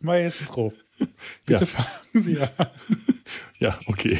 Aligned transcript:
Maestro, 0.00 0.72
bitte 1.44 1.64
ja. 1.64 1.66
fangen 1.66 2.22
Sie 2.22 2.38
an. 2.38 2.50
Ja, 3.58 3.78
okay. 3.86 4.18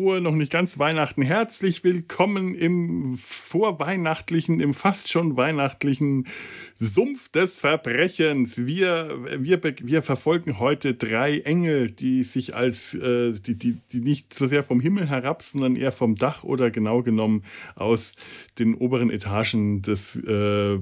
Frohe, 0.00 0.22
noch 0.22 0.34
nicht 0.34 0.50
ganz 0.50 0.78
Weihnachten. 0.78 1.20
Herzlich 1.20 1.84
willkommen 1.84 2.54
im 2.54 3.18
vorweihnachtlichen, 3.18 4.58
im 4.58 4.72
fast 4.72 5.10
schon 5.10 5.36
weihnachtlichen 5.36 6.26
Sumpf 6.74 7.30
des 7.30 7.58
Verbrechens. 7.58 8.64
Wir, 8.64 9.18
wir, 9.38 9.60
wir 9.62 10.02
verfolgen 10.02 10.58
heute 10.58 10.94
drei 10.94 11.40
Engel, 11.40 11.90
die 11.90 12.22
sich 12.22 12.54
als, 12.54 12.94
äh, 12.94 13.32
die, 13.32 13.54
die, 13.56 13.76
die 13.92 14.00
nicht 14.00 14.32
so 14.32 14.46
sehr 14.46 14.64
vom 14.64 14.80
Himmel 14.80 15.10
herab, 15.10 15.42
sondern 15.42 15.76
eher 15.76 15.92
vom 15.92 16.14
Dach 16.14 16.44
oder 16.44 16.70
genau 16.70 17.02
genommen 17.02 17.42
aus 17.74 18.14
den 18.58 18.74
oberen 18.74 19.10
Etagen 19.10 19.82
des 19.82 20.16
äh, 20.16 20.78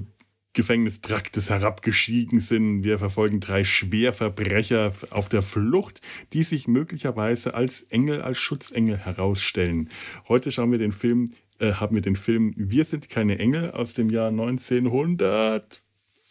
Gefängnistraktes 0.59 1.49
herabgestiegen 1.49 2.41
sind. 2.41 2.83
Wir 2.83 2.99
verfolgen 2.99 3.39
drei 3.39 3.63
Schwerverbrecher 3.63 4.91
auf 5.09 5.29
der 5.29 5.41
Flucht, 5.41 6.01
die 6.33 6.43
sich 6.43 6.67
möglicherweise 6.67 7.53
als 7.53 7.83
Engel, 7.83 8.21
als 8.21 8.39
Schutzengel 8.39 8.97
herausstellen. 8.97 9.87
Heute 10.27 10.51
schauen 10.51 10.73
wir 10.73 10.77
den 10.77 10.91
Film, 10.91 11.31
äh, 11.59 11.71
haben 11.71 11.95
wir 11.95 12.01
den 12.01 12.17
Film 12.17 12.51
Wir 12.57 12.83
sind 12.83 13.09
keine 13.09 13.39
Engel 13.39 13.71
aus 13.71 13.93
dem 13.93 14.09
Jahr 14.09 14.31
1900. 14.31 15.79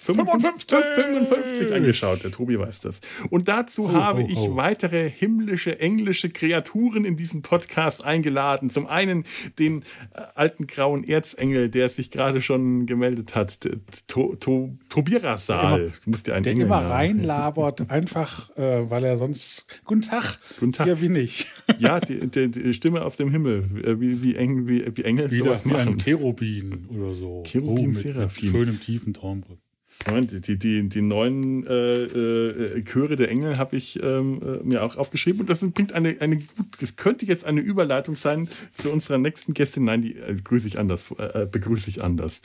55, 0.01 0.79
55 0.95 1.73
angeschaut. 1.73 2.23
Der 2.23 2.31
Tobi 2.31 2.59
weiß 2.59 2.81
das. 2.81 3.01
Und 3.31 3.49
dazu 3.49 3.87
oh, 3.87 3.93
habe 3.93 4.23
oh, 4.23 4.29
ich 4.29 4.39
oh. 4.39 4.57
weitere 4.57 5.11
himmlische, 5.11 5.81
englische 5.81 6.31
Kreaturen 6.31 7.05
in 7.05 7.17
diesen 7.17 7.43
Podcast 7.43 8.05
eingeladen. 8.05 8.71
Zum 8.71 8.87
einen 8.87 9.25
den 9.59 9.83
äh, 10.15 10.21
alten 10.37 10.69
grauen 10.69 11.03
Erzengel, 11.03 11.69
der 11.69 11.89
sich 11.89 12.13
gerade 12.13 12.41
schon 12.41 12.87
gemeldet 12.87 13.35
hat, 13.35 13.59
to, 14.07 14.37
to, 14.37 14.79
Tobirasal. 14.89 15.93
Du 16.05 16.11
musst 16.11 16.29
dir 16.29 16.35
einen 16.35 16.45
der 16.45 16.53
Engel 16.53 16.67
immer 16.67 16.87
reinlabert, 16.87 17.91
einfach, 17.91 18.57
äh, 18.57 18.89
weil 18.89 19.03
er 19.03 19.17
sonst. 19.17 19.83
Guten 19.85 20.03
Tag. 20.03 20.39
Guten 20.61 20.73
Tag. 20.73 20.87
Hier 20.87 20.97
bin 20.97 21.17
ich. 21.17 21.49
ja, 21.79 21.99
die, 21.99 22.29
die, 22.29 22.49
die, 22.49 22.73
Stimme 22.73 23.05
aus 23.05 23.17
dem 23.17 23.31
Himmel. 23.31 23.69
Äh, 23.85 24.01
wie, 24.01 24.23
wie, 24.23 24.37
Eng, 24.37 24.69
wie, 24.69 24.85
wie 24.97 25.03
Engel 25.03 25.33
Wieder 25.33 25.45
sowas 25.45 25.65
wie 25.65 25.71
machen. 25.71 25.89
Ein 25.89 25.99
Cherubin 25.99 26.87
oder 26.87 27.15
so. 27.15 27.43
Cherubin, 27.45 27.79
oh, 27.79 27.89
mit, 27.89 27.97
Seraphim. 27.97 28.45
Mit 28.45 28.53
schönem 28.53 28.81
tiefen 28.81 29.13
Traumbrücken. 29.13 29.68
Die, 30.07 30.57
die, 30.57 30.89
die 30.89 31.03
neuen 31.03 31.67
äh, 31.67 32.05
äh, 32.05 32.83
Chöre 32.85 33.17
der 33.17 33.31
Engel 33.31 33.59
habe 33.59 33.77
ich 33.77 34.01
ähm, 34.03 34.41
äh, 34.43 34.65
mir 34.65 34.83
auch 34.83 34.97
aufgeschrieben 34.97 35.41
und 35.41 35.51
das 35.51 35.61
bringt 35.61 35.93
eine, 35.93 36.17
eine 36.21 36.39
das 36.81 36.97
könnte 36.97 37.27
jetzt 37.27 37.45
eine 37.45 37.61
Überleitung 37.61 38.17
sein 38.17 38.49
zu 38.73 38.91
unserer 38.91 39.19
nächsten 39.19 39.53
Gästin. 39.55 39.85
Nein, 39.85 40.01
die 40.01 40.17
äh, 40.17 40.35
grüße 40.43 40.67
ich 40.67 40.79
anders, 40.79 41.11
äh, 41.19 41.47
begrüße 41.51 41.91
ich 41.91 42.03
anders. 42.03 42.43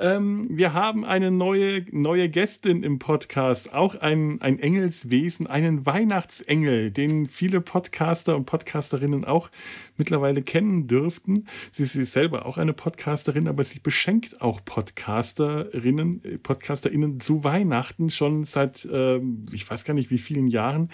Ähm, 0.00 0.48
wir 0.50 0.72
haben 0.72 1.04
eine 1.04 1.30
neue, 1.30 1.84
neue 1.92 2.28
Gästin 2.28 2.82
im 2.82 2.98
Podcast, 2.98 3.72
auch 3.72 3.94
ein, 4.00 4.40
ein 4.40 4.58
Engelswesen, 4.58 5.46
einen 5.46 5.86
Weihnachtsengel, 5.86 6.90
den 6.90 7.26
viele 7.26 7.60
Podcaster 7.60 8.34
und 8.34 8.46
Podcasterinnen 8.46 9.24
auch 9.24 9.50
mittlerweile 9.96 10.42
kennen 10.42 10.88
dürften. 10.88 11.46
Sie 11.70 11.84
ist 11.84 12.12
selber 12.12 12.46
auch 12.46 12.58
eine 12.58 12.72
Podcasterin, 12.72 13.46
aber 13.46 13.62
sie 13.62 13.80
beschenkt 13.80 14.40
auch 14.40 14.64
Podcasterinnen, 14.64 16.40
Podcaster 16.42 16.85
PodcasterInnen 16.86 17.20
zu 17.20 17.44
Weihnachten 17.44 18.10
schon 18.10 18.44
seit, 18.44 18.84
äh, 18.86 19.20
ich 19.52 19.68
weiß 19.68 19.84
gar 19.84 19.94
nicht 19.94 20.10
wie 20.10 20.18
vielen 20.18 20.48
Jahren. 20.48 20.90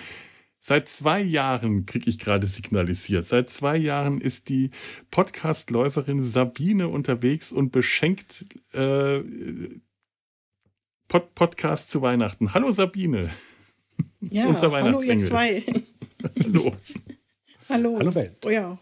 Seit 0.61 0.89
zwei 0.89 1.21
Jahren 1.21 1.87
kriege 1.87 2.09
ich 2.09 2.19
gerade 2.19 2.47
signalisiert. 2.47 3.27
Seit 3.27 3.51
zwei 3.51 3.77
Jahren 3.77 4.21
ist 4.21 4.49
die 4.49 4.71
Podcastläuferin 5.11 6.23
Sabine 6.23 6.89
unterwegs 6.89 7.51
und 7.53 7.73
beschenkt 7.73 8.47
äh, 8.73 9.21
Pod 11.09 11.35
Podcast 11.35 11.91
zu 11.91 12.01
Weihnachten. 12.01 12.55
Hallo 12.55 12.71
Sabine. 12.71 13.29
Ja, 14.21 14.47
Unser 14.49 14.71
hallo 14.71 15.03
ihr 15.03 15.19
zwei. 15.19 15.63
hallo. 16.43 16.77
hallo. 17.69 17.99
Hallo 17.99 18.15
Welt. 18.15 18.39
Oh 18.47 18.51
ja. 18.51 18.79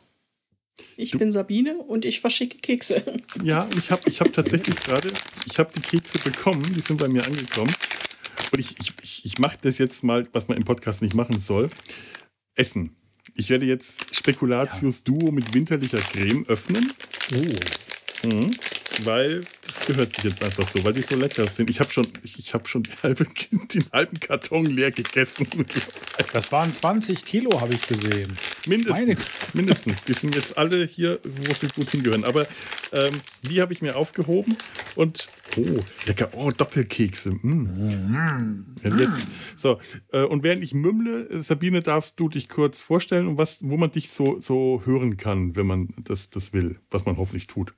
Ich 0.97 1.13
du, 1.13 1.19
bin 1.19 1.31
Sabine 1.33 1.77
und 1.77 2.05
ich 2.05 2.21
verschicke 2.21 2.59
Kekse. 2.59 3.03
Ja, 3.43 3.67
ich 3.77 3.91
habe 3.91 4.09
ich 4.09 4.21
hab 4.21 4.33
tatsächlich 4.33 4.77
gerade, 4.77 5.09
ich 5.47 5.59
habe 5.59 5.71
die 5.75 5.81
Kekse 5.81 6.19
bekommen, 6.19 6.63
die 6.75 6.81
sind 6.81 6.99
bei 6.99 7.09
mir 7.09 7.25
angekommen. 7.25 7.73
Und 8.53 8.59
ich, 8.59 8.75
ich, 9.03 9.25
ich 9.25 9.39
mache 9.39 9.59
das 9.63 9.79
jetzt 9.79 10.03
mal, 10.03 10.27
was 10.33 10.49
man 10.49 10.57
im 10.57 10.65
Podcast 10.65 11.03
nicht 11.03 11.15
machen 11.15 11.39
soll. 11.39 11.71
Essen. 12.55 12.97
Ich 13.35 13.49
werde 13.49 13.65
jetzt 13.65 14.15
Spekulatius 14.15 15.03
ja. 15.07 15.15
Duo 15.15 15.31
mit 15.31 15.55
winterlicher 15.55 15.99
Creme 15.99 16.45
öffnen. 16.49 16.93
Oh. 17.35 18.29
Mhm. 18.29 18.51
Weil 19.05 19.41
das 19.67 19.87
gehört 19.87 20.15
sich 20.15 20.25
jetzt 20.25 20.45
einfach 20.45 20.67
so, 20.67 20.85
weil 20.85 20.93
die 20.93 21.03
so 21.03 21.17
lecker 21.17 21.47
sind. 21.47 21.71
Ich 21.71 21.81
habe 21.81 21.91
schon, 21.91 22.07
ich, 22.23 22.39
ich 22.39 22.55
habe 22.55 22.67
schon 22.67 22.83
halbe, 23.03 23.27
den 23.53 23.85
halben 23.93 24.19
Karton 24.21 24.67
leer 24.67 24.91
gegessen. 24.91 25.47
Das 26.33 26.53
waren 26.53 26.73
20 26.73 27.25
Kilo, 27.25 27.61
habe 27.61 27.75
ich 27.75 27.87
gesehen. 27.87 28.33
Mindestens. 28.67 29.21
Mindestens. 29.55 30.05
Die 30.05 30.13
sind 30.13 30.35
jetzt 30.35 30.57
alle 30.59 30.85
hier, 30.85 31.19
wo 31.23 31.53
sie 31.55 31.69
gut 31.69 31.91
hingehören. 31.91 32.25
Aber 32.25 32.47
ähm, 32.93 33.15
die 33.49 33.61
habe 33.61 33.73
ich 33.73 33.83
mir 33.83 33.97
aufgehoben 33.97 34.57
und 34.97 35.29
oh, 35.57 35.85
lecker, 36.07 36.29
oh, 36.35 36.51
Doppelkekse. 36.51 37.31
Mm. 37.31 38.77
Ja, 38.83 38.97
jetzt, 38.97 39.27
so, 39.57 39.79
äh, 40.13 40.23
und 40.23 40.43
während 40.43 40.65
ich 40.65 40.75
mümmle, 40.75 41.43
Sabine, 41.43 41.83
darfst 41.83 42.19
du 42.19 42.29
dich 42.29 42.49
kurz 42.49 42.81
vorstellen, 42.81 43.29
und 43.29 43.39
was, 43.39 43.59
wo 43.63 43.77
man 43.77 43.91
dich 43.91 44.11
so, 44.11 44.41
so 44.41 44.83
hören 44.85 45.17
kann, 45.17 45.57
wenn 45.57 45.67
man 45.67 45.95
das, 46.03 46.31
das 46.31 46.53
will, 46.53 46.79
was 46.91 47.05
man 47.05 47.17
hoffentlich 47.17 47.47
tut. 47.47 47.73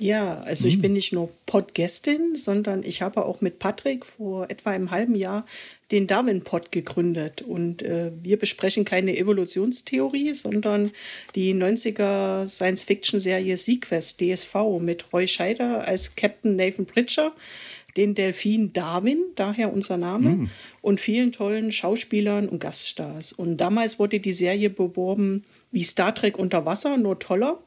Ja, 0.00 0.40
also 0.40 0.66
ich 0.66 0.74
hm. 0.74 0.82
bin 0.82 0.92
nicht 0.94 1.12
nur 1.12 1.28
Podgästin, 1.44 2.34
sondern 2.34 2.82
ich 2.82 3.02
habe 3.02 3.26
auch 3.26 3.42
mit 3.42 3.58
Patrick 3.58 4.06
vor 4.06 4.48
etwa 4.48 4.70
einem 4.70 4.90
halben 4.90 5.14
Jahr 5.14 5.44
den 5.90 6.06
Darwin-Pod 6.06 6.72
gegründet. 6.72 7.42
Und 7.42 7.82
äh, 7.82 8.10
wir 8.22 8.38
besprechen 8.38 8.86
keine 8.86 9.16
Evolutionstheorie, 9.16 10.32
sondern 10.32 10.90
die 11.34 11.52
90er 11.54 12.46
Science-Fiction-Serie 12.46 13.58
Sequest 13.58 14.22
DSV 14.22 14.54
mit 14.80 15.12
Roy 15.12 15.28
Scheider 15.28 15.86
als 15.86 16.16
Captain 16.16 16.56
Nathan 16.56 16.86
Pritcher, 16.86 17.32
den 17.98 18.14
Delfin 18.14 18.72
Darwin, 18.72 19.20
daher 19.36 19.70
unser 19.70 19.98
Name, 19.98 20.30
hm. 20.30 20.50
und 20.80 20.98
vielen 20.98 21.32
tollen 21.32 21.72
Schauspielern 21.72 22.48
und 22.48 22.60
Gaststars. 22.60 23.32
Und 23.32 23.58
damals 23.58 23.98
wurde 23.98 24.18
die 24.18 24.32
Serie 24.32 24.70
beworben 24.70 25.44
wie 25.72 25.84
Star 25.84 26.14
Trek 26.14 26.38
unter 26.38 26.64
Wasser, 26.64 26.96
nur 26.96 27.18
toller. 27.18 27.58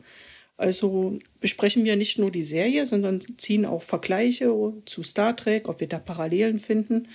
Also 0.63 1.19
besprechen 1.41 1.83
wir 1.83 1.97
nicht 1.97 2.19
nur 2.19 2.31
die 2.31 2.41
Serie, 2.41 2.85
sondern 2.85 3.19
ziehen 3.37 3.65
auch 3.65 3.83
Vergleiche 3.83 4.49
zu 4.85 5.03
Star 5.03 5.35
Trek, 5.35 5.67
ob 5.67 5.81
wir 5.81 5.89
da 5.89 5.99
Parallelen 5.99 6.57
finden. 6.57 7.09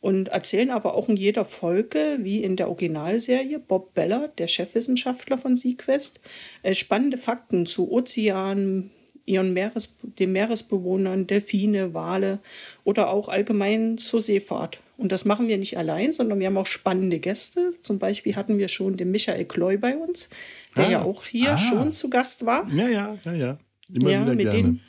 Und 0.00 0.30
erzählen 0.30 0.70
aber 0.70 0.96
auch 0.96 1.08
in 1.08 1.16
jeder 1.16 1.44
Folge, 1.44 2.18
wie 2.22 2.42
in 2.42 2.56
der 2.56 2.68
Originalserie, 2.68 3.60
Bob 3.60 3.94
Beller, 3.94 4.26
der 4.38 4.48
Chefwissenschaftler 4.48 5.38
von 5.38 5.54
Sequest, 5.54 6.18
äh, 6.64 6.74
spannende 6.74 7.16
Fakten 7.16 7.64
zu 7.64 7.92
Ozeanen, 7.92 8.90
ihren 9.30 9.52
Meeres, 9.52 9.96
den 10.02 10.32
Meeresbewohnern, 10.32 11.26
Delfine, 11.26 11.94
Wale 11.94 12.40
oder 12.84 13.10
auch 13.10 13.28
allgemein 13.28 13.96
zur 13.96 14.20
Seefahrt. 14.20 14.80
Und 14.96 15.12
das 15.12 15.24
machen 15.24 15.48
wir 15.48 15.56
nicht 15.56 15.78
allein, 15.78 16.12
sondern 16.12 16.40
wir 16.40 16.48
haben 16.48 16.58
auch 16.58 16.66
spannende 16.66 17.20
Gäste. 17.20 17.72
Zum 17.82 17.98
Beispiel 17.98 18.36
hatten 18.36 18.58
wir 18.58 18.68
schon 18.68 18.96
den 18.96 19.10
Michael 19.10 19.46
Kloy 19.46 19.76
bei 19.78 19.96
uns, 19.96 20.28
der 20.76 20.86
ah, 20.86 20.90
ja 20.90 21.02
auch 21.02 21.24
hier 21.24 21.52
ah. 21.52 21.58
schon 21.58 21.92
zu 21.92 22.10
Gast 22.10 22.44
war. 22.44 22.68
Ja, 22.74 22.88
ja, 22.88 23.16
ja, 23.24 23.32
ja. 23.32 23.58
Immer 23.94 24.10
ja, 24.10 24.24
mit 24.24 24.38
gerne. 24.40 24.50
denen 24.50 24.80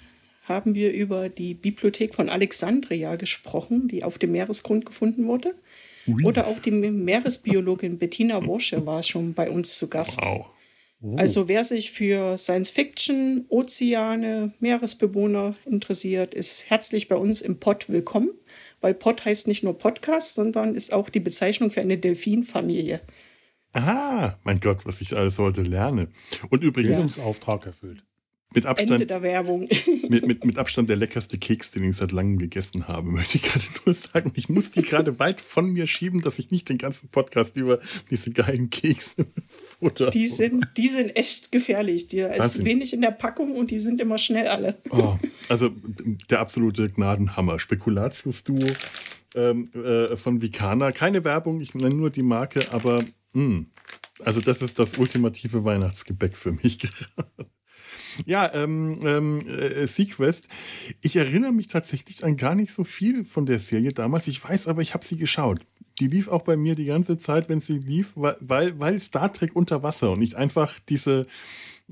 haben 0.43 0.75
wir 0.75 0.91
über 0.91 1.29
die 1.29 1.53
Bibliothek 1.53 2.13
von 2.13 2.29
Alexandria 2.29 3.15
gesprochen, 3.15 3.87
die 3.87 4.03
auf 4.03 4.17
dem 4.17 4.31
Meeresgrund 4.31 4.85
gefunden 4.85 5.27
wurde. 5.27 5.53
Ui. 6.07 6.25
Oder 6.25 6.47
auch 6.47 6.59
die 6.59 6.71
Meeresbiologin 6.71 7.97
Bettina 7.97 8.45
Worsche 8.45 8.85
war 8.85 9.03
schon 9.03 9.33
bei 9.33 9.49
uns 9.49 9.77
zu 9.77 9.87
Gast. 9.89 10.19
Wow. 10.21 10.47
Oh. 11.03 11.15
Also 11.15 11.47
wer 11.47 11.63
sich 11.63 11.91
für 11.91 12.37
Science 12.37 12.69
Fiction, 12.69 13.45
Ozeane, 13.49 14.53
Meeresbewohner 14.59 15.55
interessiert, 15.65 16.33
ist 16.33 16.69
herzlich 16.69 17.07
bei 17.07 17.15
uns 17.15 17.41
im 17.41 17.59
Pod 17.59 17.89
willkommen, 17.89 18.29
weil 18.81 18.93
Pod 18.93 19.25
heißt 19.25 19.47
nicht 19.47 19.63
nur 19.63 19.77
Podcast, 19.77 20.35
sondern 20.35 20.75
ist 20.75 20.93
auch 20.93 21.09
die 21.09 21.19
Bezeichnung 21.19 21.71
für 21.71 21.81
eine 21.81 21.97
Delfinfamilie. 21.97 23.01
Aha, 23.73 24.37
mein 24.43 24.59
Gott, 24.59 24.85
was 24.85 25.01
ich 25.01 25.15
alles 25.15 25.39
heute 25.39 25.63
lerne. 25.63 26.09
Und 26.49 26.61
übrigens. 26.61 26.99
Bildungsauftrag 26.99 27.65
erfüllt. 27.65 28.03
Mit 28.53 28.65
Abstand, 28.65 28.91
Ende 28.91 29.05
der 29.05 29.21
Werbung. 29.21 29.67
mit, 30.09 30.25
mit, 30.27 30.43
mit 30.43 30.57
Abstand 30.57 30.89
der 30.89 30.97
leckerste 30.97 31.37
Keks, 31.37 31.71
den 31.71 31.83
ich 31.85 31.95
seit 31.95 32.11
langem 32.11 32.37
gegessen 32.37 32.87
habe, 32.87 33.07
möchte 33.11 33.37
ich 33.37 33.43
gerade 33.43 33.65
nur 33.85 33.95
sagen. 33.95 34.31
Ich 34.35 34.49
muss 34.49 34.71
die 34.71 34.81
gerade 34.81 35.19
weit 35.19 35.41
von 35.41 35.71
mir 35.71 35.87
schieben, 35.87 36.21
dass 36.21 36.39
ich 36.39 36.51
nicht 36.51 36.69
den 36.69 36.77
ganzen 36.77 37.09
Podcast 37.09 37.55
über 37.55 37.79
diese 38.09 38.31
geilen 38.31 38.69
Kekse 38.69 39.25
futter. 39.47 40.09
Die 40.09 40.27
sind, 40.27 40.67
die 40.77 40.89
sind 40.89 41.15
echt 41.15 41.51
gefährlich. 41.51 42.07
Die 42.07 42.19
ist 42.19 42.39
Wahnsinn. 42.39 42.65
wenig 42.65 42.93
in 42.93 43.01
der 43.01 43.11
Packung 43.11 43.55
und 43.55 43.71
die 43.71 43.79
sind 43.79 44.01
immer 44.01 44.17
schnell 44.17 44.47
alle. 44.47 44.77
Oh, 44.89 45.17
also 45.49 45.71
der 46.29 46.39
absolute 46.39 46.89
Gnadenhammer. 46.89 47.59
Spekulatius-Duo 47.59 48.67
ähm, 49.35 49.69
äh, 49.73 50.15
von 50.17 50.41
Vicana. 50.41 50.91
Keine 50.91 51.23
Werbung, 51.23 51.61
ich 51.61 51.73
nenne 51.73 51.95
nur 51.95 52.09
die 52.09 52.23
Marke, 52.23 52.73
aber 52.73 53.01
mh, 53.33 53.65
also 54.23 54.41
das 54.41 54.61
ist 54.61 54.77
das 54.77 54.97
ultimative 54.97 55.63
Weihnachtsgebäck 55.63 56.35
für 56.35 56.51
mich 56.51 56.79
gerade. 56.79 57.49
Ja, 58.25 58.53
ähm, 58.53 58.95
ähm, 59.03 59.47
äh, 59.47 59.85
Sequest. 59.87 60.47
Ich 61.01 61.15
erinnere 61.15 61.51
mich 61.51 61.67
tatsächlich 61.67 62.23
an 62.23 62.37
gar 62.37 62.55
nicht 62.55 62.71
so 62.71 62.83
viel 62.83 63.25
von 63.25 63.45
der 63.45 63.59
Serie 63.59 63.93
damals. 63.93 64.27
Ich 64.27 64.43
weiß 64.43 64.67
aber, 64.67 64.81
ich 64.81 64.93
habe 64.93 65.05
sie 65.05 65.17
geschaut. 65.17 65.61
Die 65.99 66.07
lief 66.07 66.27
auch 66.27 66.41
bei 66.41 66.57
mir 66.57 66.75
die 66.75 66.85
ganze 66.85 67.17
Zeit, 67.17 67.49
wenn 67.49 67.59
sie 67.59 67.77
lief, 67.77 68.13
weil, 68.15 68.79
weil 68.79 68.99
Star 68.99 69.31
Trek 69.31 69.55
unter 69.55 69.83
Wasser 69.83 70.11
und 70.11 70.19
nicht 70.19 70.35
einfach 70.35 70.79
diese, 70.89 71.27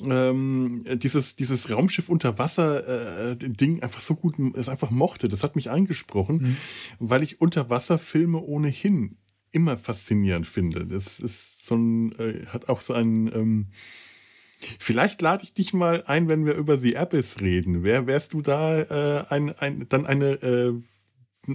ähm, 0.04 0.84
dieses, 0.96 1.36
dieses 1.36 1.70
Raumschiff 1.70 2.10
unter 2.10 2.40
Wasser 2.40 3.32
äh, 3.32 3.36
Ding 3.38 3.84
einfach 3.84 4.02
so 4.02 4.16
gut 4.16 4.36
es 4.56 4.70
einfach 4.70 4.90
mochte. 4.90 5.30
Das 5.30 5.44
hat 5.44 5.56
mich 5.56 5.70
angesprochen, 5.70 6.38
mhm. 6.38 6.58
weil 7.00 7.24
ich 7.24 7.40
Unterwasserfilme 7.42 8.40
ohnehin 8.40 9.18
immer 9.52 9.78
faszinierend 9.78 10.48
finde. 10.48 10.86
Das 10.86 11.20
ist 11.20 11.66
so 11.66 11.76
ein, 11.76 12.12
äh, 12.20 12.46
hat 12.48 12.70
auch 12.70 12.82
so 12.82 12.94
einen, 12.94 13.28
ähm, 13.28 13.68
Vielleicht 14.60 15.22
lade 15.22 15.44
ich 15.44 15.54
dich 15.54 15.74
mal 15.74 16.04
ein, 16.06 16.28
wenn 16.28 16.46
wir 16.46 16.54
über 16.56 16.78
The 16.78 16.98
Abyss 16.98 17.40
reden. 17.40 17.84
Wär, 17.84 18.08
wärst 18.08 18.34
du 18.34 18.42
da 18.42 18.80
äh, 18.80 19.26
ein, 19.30 19.58
ein, 19.58 19.88
dann 19.88 20.06
eine, 20.06 20.32
äh, 20.34 20.74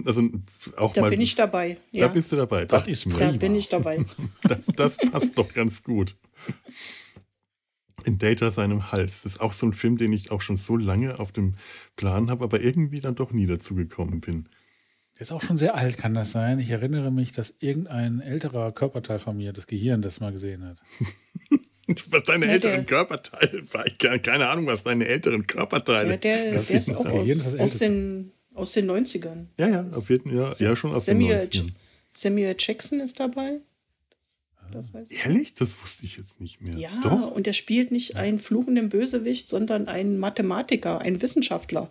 also 0.05 0.29
auch 0.75 0.93
da 0.93 1.01
mal. 1.01 1.07
Da 1.07 1.11
bin 1.11 1.21
ich 1.21 1.35
dabei. 1.35 1.77
Da 1.93 1.99
ja. 1.99 2.07
bist 2.07 2.31
du 2.31 2.35
dabei. 2.35 2.65
Das 2.65 2.87
ist 2.87 3.07
Da 3.19 3.31
bin 3.31 3.55
ich 3.55 3.69
dabei. 3.69 4.03
das, 4.43 4.65
das 4.75 4.97
passt 4.97 5.37
doch 5.37 5.53
ganz 5.53 5.83
gut. 5.83 6.15
In 8.05 8.17
Data 8.17 8.49
seinem 8.51 8.91
Hals. 8.91 9.21
Das 9.21 9.33
ist 9.33 9.41
auch 9.41 9.53
so 9.53 9.67
ein 9.67 9.73
Film, 9.73 9.97
den 9.97 10.11
ich 10.11 10.31
auch 10.31 10.41
schon 10.41 10.57
so 10.57 10.75
lange 10.75 11.19
auf 11.19 11.31
dem 11.31 11.53
Plan 11.95 12.29
habe, 12.29 12.43
aber 12.43 12.61
irgendwie 12.61 13.01
dann 13.01 13.15
doch 13.15 13.31
nie 13.31 13.45
dazu 13.45 13.75
gekommen 13.75 14.19
bin. 14.19 14.49
Der 15.15 15.21
ist 15.21 15.31
auch 15.31 15.41
schon 15.41 15.57
sehr 15.57 15.75
alt, 15.75 15.97
kann 15.97 16.13
das 16.13 16.31
sein? 16.31 16.59
Ich 16.59 16.71
erinnere 16.71 17.09
mich, 17.09 17.31
dass 17.31 17.55
irgendein 17.59 18.19
älterer 18.19 18.69
Körperteil 18.71 19.19
von 19.19 19.37
mir 19.37 19.53
das 19.53 19.65
Gehirn 19.65 20.01
das 20.01 20.19
mal 20.19 20.31
gesehen 20.31 20.65
hat. 20.65 20.81
Was 22.09 22.23
deine 22.23 22.45
Ja, 22.47 22.51
älteren 22.53 22.75
der- 22.77 22.83
Körperteile, 22.85 23.63
keine 24.21 24.47
Ahnung, 24.49 24.65
was 24.67 24.83
deine 24.83 25.05
älteren 25.07 25.45
Körperteile. 25.45 26.11
Ja, 26.11 26.17
der, 26.17 26.53
Das 26.53 26.67
der 26.67 26.77
ist 26.79 26.85
sind 26.85 26.97
auch 26.97 27.03
das 27.03 27.11
Gehirn 27.13 27.27
ist 27.29 27.45
aus, 27.47 27.55
aus, 27.59 27.77
den, 27.79 28.31
aus 28.55 28.71
den 28.73 28.89
90ern. 28.89 29.45
Ja, 29.57 29.67
ja, 29.67 29.85
auf 29.93 30.09
jeden 30.09 30.31
Fall. 30.31 30.53
Ja, 30.59 30.67
ja, 30.69 30.75
schon 30.75 30.91
aus 30.91 31.05
den 31.05 31.19
Samuel, 31.19 31.37
90ern. 31.39 31.67
Samuel 32.13 32.55
Jackson 32.57 32.99
ist 33.01 33.19
dabei. 33.19 33.59
Das, 34.09 34.39
das 34.71 34.93
weiß 34.95 35.11
ich. 35.11 35.25
Ehrlich? 35.25 35.53
Das 35.53 35.75
wusste 35.83 36.05
ich 36.05 36.17
jetzt 36.17 36.41
nicht 36.41 36.61
mehr. 36.61 36.75
Ja, 36.75 36.89
Doch? 37.03 37.31
und 37.31 37.45
er 37.45 37.53
spielt 37.53 37.91
nicht 37.91 38.15
einen 38.15 38.39
fluchenden 38.39 38.89
Bösewicht, 38.89 39.47
sondern 39.47 39.87
einen 39.87 40.17
Mathematiker, 40.17 40.99
einen 41.01 41.21
Wissenschaftler. 41.21 41.89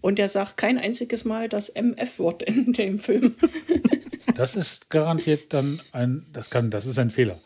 Und 0.00 0.20
er 0.20 0.28
sagt 0.28 0.56
kein 0.56 0.78
einziges 0.78 1.24
Mal 1.24 1.48
das 1.48 1.70
MF-Wort 1.70 2.44
in 2.44 2.72
dem 2.72 3.00
Film. 3.00 3.34
Das 4.36 4.54
ist 4.54 4.90
garantiert 4.90 5.52
dann 5.52 5.82
ein, 5.90 6.24
das 6.32 6.50
kann, 6.50 6.70
das 6.70 6.86
ist 6.86 7.00
ein 7.00 7.10
Fehler. 7.10 7.40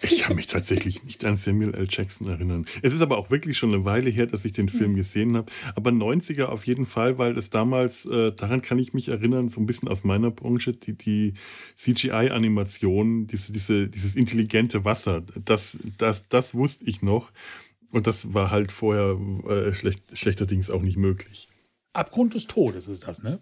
Ich 0.00 0.20
kann 0.20 0.36
mich 0.36 0.46
tatsächlich 0.46 1.02
nicht 1.02 1.24
an 1.24 1.34
Samuel 1.34 1.74
L. 1.74 1.86
Jackson 1.88 2.28
erinnern. 2.28 2.66
Es 2.82 2.92
ist 2.92 3.00
aber 3.00 3.18
auch 3.18 3.30
wirklich 3.30 3.58
schon 3.58 3.74
eine 3.74 3.84
Weile 3.84 4.10
her, 4.10 4.26
dass 4.26 4.44
ich 4.44 4.52
den 4.52 4.68
Film 4.68 4.94
gesehen 4.94 5.36
habe. 5.36 5.50
Aber 5.74 5.90
90er 5.90 6.44
auf 6.44 6.66
jeden 6.68 6.86
Fall, 6.86 7.18
weil 7.18 7.36
es 7.36 7.50
damals, 7.50 8.04
äh, 8.04 8.32
daran 8.32 8.62
kann 8.62 8.78
ich 8.78 8.94
mich 8.94 9.08
erinnern, 9.08 9.48
so 9.48 9.60
ein 9.60 9.66
bisschen 9.66 9.88
aus 9.88 10.04
meiner 10.04 10.30
Branche, 10.30 10.72
die, 10.72 10.96
die 10.96 11.34
CGI-Animation, 11.74 13.26
diese, 13.26 13.52
diese, 13.52 13.88
dieses 13.88 14.14
intelligente 14.14 14.84
Wasser, 14.84 15.22
das, 15.44 15.76
das, 15.98 16.28
das 16.28 16.54
wusste 16.54 16.84
ich 16.84 17.02
noch. 17.02 17.32
Und 17.90 18.06
das 18.06 18.34
war 18.34 18.50
halt 18.52 18.70
vorher 18.70 19.18
äh, 19.48 19.74
schlecht, 19.74 20.16
schlechterdings 20.16 20.70
auch 20.70 20.82
nicht 20.82 20.96
möglich. 20.96 21.48
Abgrund 21.92 22.34
des 22.34 22.46
Todes 22.46 22.86
ist 22.86 23.08
das, 23.08 23.22
ne? 23.22 23.40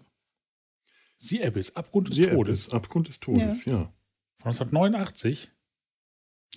The 1.17 1.43
Abyss, 1.43 1.75
Abgrund 1.75 2.09
des 2.09 2.15
Die 2.15 2.23
Todes. 2.23 2.69
Abyss, 2.69 2.69
Abgrund 2.69 3.07
des 3.09 3.19
Todes, 3.19 3.65
ja. 3.65 3.93
Von 4.39 4.51
1989. 4.51 5.51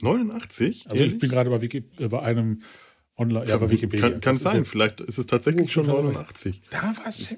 89? 0.03 0.87
Also 0.87 0.95
ich 0.97 1.01
Ehrlich? 1.07 1.21
bin 1.21 1.31
gerade 1.31 1.51
bei, 1.51 1.61
Wiki, 1.63 1.85
äh, 1.99 2.09
bei 2.09 2.21
einem 2.23 2.61
Online, 3.17 3.47
ja, 3.47 3.57
bei 3.59 3.69
Wikipedia. 3.71 4.11
Kann, 4.11 4.21
kann 4.21 4.35
sein, 4.35 4.65
vielleicht 4.65 5.01
ist 5.01 5.19
es 5.19 5.27
tatsächlich 5.27 5.67
Oh, 5.67 5.69
schon 5.69 5.87
gut, 5.87 5.95
aber- 5.95 6.03
89. 6.13 6.63
Da 6.71 6.83
war 6.83 7.07
es. 7.07 7.31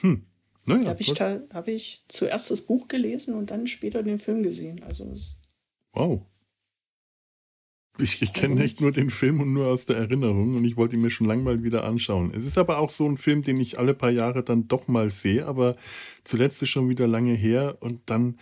Hm. 0.00 0.26
Naja, 0.66 0.82
Da 0.84 0.90
habe 0.90 1.00
ich, 1.00 1.10
hab 1.20 1.68
ich 1.68 2.00
zuerst 2.08 2.50
das 2.50 2.62
Buch 2.62 2.88
gelesen 2.88 3.34
und 3.34 3.50
dann 3.50 3.66
später 3.66 4.02
den 4.02 4.18
Film 4.18 4.42
gesehen. 4.42 4.82
Also 4.82 5.10
es, 5.10 5.38
Wow. 5.92 6.26
Ich, 7.98 8.22
ich 8.22 8.32
kenne 8.32 8.54
Warum 8.54 8.64
echt 8.64 8.80
nur 8.80 8.90
den 8.90 9.10
Film 9.10 9.40
und 9.40 9.52
nur 9.52 9.66
aus 9.66 9.84
der 9.84 9.96
Erinnerung 9.98 10.54
und 10.56 10.64
ich 10.64 10.78
wollte 10.78 10.96
ihn 10.96 11.02
mir 11.02 11.10
schon 11.10 11.26
lange 11.26 11.42
mal 11.42 11.62
wieder 11.62 11.84
anschauen. 11.84 12.32
Es 12.34 12.46
ist 12.46 12.56
aber 12.56 12.78
auch 12.78 12.88
so 12.88 13.06
ein 13.06 13.18
Film, 13.18 13.42
den 13.42 13.60
ich 13.60 13.78
alle 13.78 13.92
paar 13.92 14.10
Jahre 14.10 14.42
dann 14.42 14.66
doch 14.66 14.88
mal 14.88 15.10
sehe, 15.10 15.44
aber 15.46 15.74
zuletzt 16.24 16.62
ist 16.62 16.70
schon 16.70 16.88
wieder 16.88 17.06
lange 17.06 17.34
her 17.34 17.76
und 17.80 18.00
dann 18.06 18.38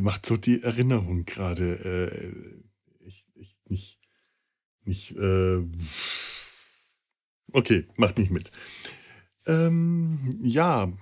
macht 0.00 0.26
so 0.26 0.36
die 0.36 0.62
Erinnerung 0.62 1.24
gerade 1.24 2.60
äh, 3.02 3.06
echt, 3.06 3.28
echt 3.36 3.70
nicht, 3.70 4.00
nicht, 4.84 5.16
äh, 5.16 5.62
okay, 7.52 7.86
macht 7.96 8.18
nicht 8.18 8.30
mit. 8.30 8.50
Ähm, 9.46 10.40
ja, 10.42 10.92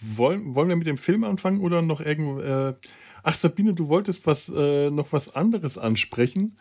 wollen, 0.00 0.54
wollen 0.54 0.68
wir 0.68 0.76
mit 0.76 0.86
dem 0.86 0.98
Film 0.98 1.24
anfangen 1.24 1.60
oder 1.60 1.82
noch 1.82 2.00
irgendwo, 2.00 2.40
äh, 2.40 2.74
Ach, 3.22 3.34
Sabine, 3.34 3.74
du 3.74 3.88
wolltest 3.88 4.26
was, 4.26 4.48
äh, 4.48 4.90
noch 4.90 5.12
was 5.12 5.34
anderes 5.34 5.76
ansprechen. 5.76 6.56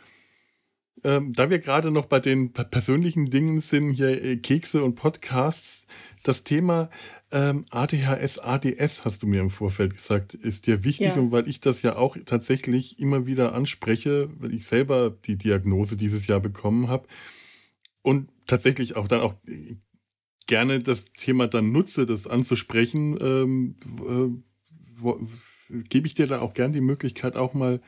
Ähm, 1.03 1.33
da 1.33 1.49
wir 1.49 1.59
gerade 1.59 1.91
noch 1.91 2.07
bei 2.07 2.19
den 2.19 2.51
persönlichen 2.51 3.29
Dingen 3.29 3.61
sind, 3.61 3.91
hier 3.91 4.21
äh, 4.21 4.37
Kekse 4.37 4.83
und 4.83 4.95
Podcasts, 4.95 5.85
das 6.23 6.43
Thema 6.43 6.89
ähm, 7.31 7.65
ADHS, 7.69 8.39
ADS, 8.39 9.03
hast 9.05 9.21
du 9.23 9.27
mir 9.27 9.41
im 9.41 9.49
Vorfeld 9.49 9.95
gesagt, 9.95 10.33
ist 10.33 10.67
dir 10.67 10.83
wichtig 10.83 11.07
Ja. 11.07 11.15
und 11.15 11.31
weil 11.31 11.47
ich 11.47 11.59
das 11.59 11.81
ja 11.81 11.95
auch 11.95 12.17
tatsächlich 12.25 12.99
immer 12.99 13.25
wieder 13.25 13.53
anspreche, 13.53 14.29
weil 14.39 14.53
ich 14.53 14.65
selber 14.65 15.09
die 15.25 15.37
Diagnose 15.37 15.97
dieses 15.97 16.27
Jahr 16.27 16.39
bekommen 16.39 16.87
habe 16.87 17.07
und 18.01 18.29
tatsächlich 18.45 18.95
auch 18.95 19.07
dann 19.07 19.21
auch 19.21 19.35
äh, 19.47 19.75
gerne 20.47 20.79
das 20.79 21.05
Thema 21.05 21.47
dann 21.47 21.71
nutze, 21.71 22.05
das 22.05 22.27
anzusprechen, 22.27 23.17
ähm, 23.19 23.75
wo, 24.95 25.19
gebe 25.89 26.07
ich 26.07 26.13
dir 26.13 26.27
da 26.27 26.39
auch 26.39 26.53
gern 26.53 26.71
die 26.71 26.81
Möglichkeit, 26.81 27.35
auch 27.35 27.53
mal 27.53 27.81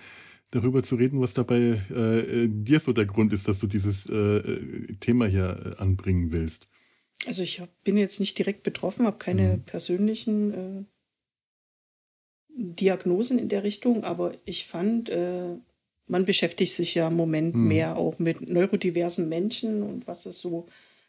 darüber 0.52 0.84
zu 0.84 0.96
reden, 0.96 1.22
was 1.22 1.34
dabei 1.34 1.82
äh, 1.92 2.44
äh, 2.44 2.48
dir 2.52 2.80
so 2.80 2.92
der 2.92 3.06
Grund 3.06 3.34
ist, 3.34 3.48
dass 3.48 3.60
du 3.60 3.68
dieses 3.68 4.08
äh, 4.10 4.16
äh, 4.16 4.96
Thema 5.00 5.28
hier 5.28 5.76
äh, 5.78 5.82
anbringen 5.82 6.32
willst. 6.32 6.68
Also 7.26 7.44
ich 7.44 7.60
hab, 7.60 7.70
bin 7.84 7.98
jetzt 7.98 8.20
nicht 8.20 8.38
direkt 8.38 8.64
betroffen, 8.64 9.06
habe 9.06 9.18
keine 9.18 9.58
Mhm. 9.58 9.64
persönlichen 9.64 10.54
äh, 10.54 10.84
Diagnosen 12.56 13.40
in 13.40 13.50
der 13.50 13.64
Richtung, 13.64 14.04
aber 14.04 14.34
ich 14.46 14.66
fand, 14.68 15.10
äh, 15.10 15.56
man 16.08 16.26
beschäftigt 16.26 16.74
sich 16.74 16.96
ja 16.96 17.08
im 17.08 17.16
Moment 17.16 17.56
Mhm. 17.56 17.68
mehr 17.68 17.98
auch 17.98 18.20
mit 18.20 18.50
neurodiversen 18.50 19.30
Menschen 19.30 19.84
und 19.84 20.08
was 20.08 20.26
es 20.26 20.40
so 20.40 20.66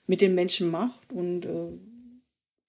mit 0.07 0.21
den 0.21 0.35
Menschen 0.35 0.71
macht 0.71 1.13
und 1.13 1.47
äh, 1.47 1.69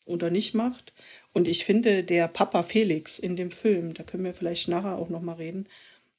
oder 0.06 0.30
nicht 0.30 0.54
macht. 0.54 0.94
Und 1.34 1.48
ich 1.48 1.64
finde, 1.66 2.04
der 2.04 2.28
Papa 2.28 2.64
Felix 2.64 3.20
in 3.20 3.36
dem 3.36 3.52
Film, 3.52 3.94
da 3.94 4.04
können 4.04 4.24
wir 4.24 4.34
vielleicht 4.34 4.68
nachher 4.68 4.98
auch 4.98 5.10
noch 5.10 5.22
mal 5.22 5.34
reden, 5.36 5.68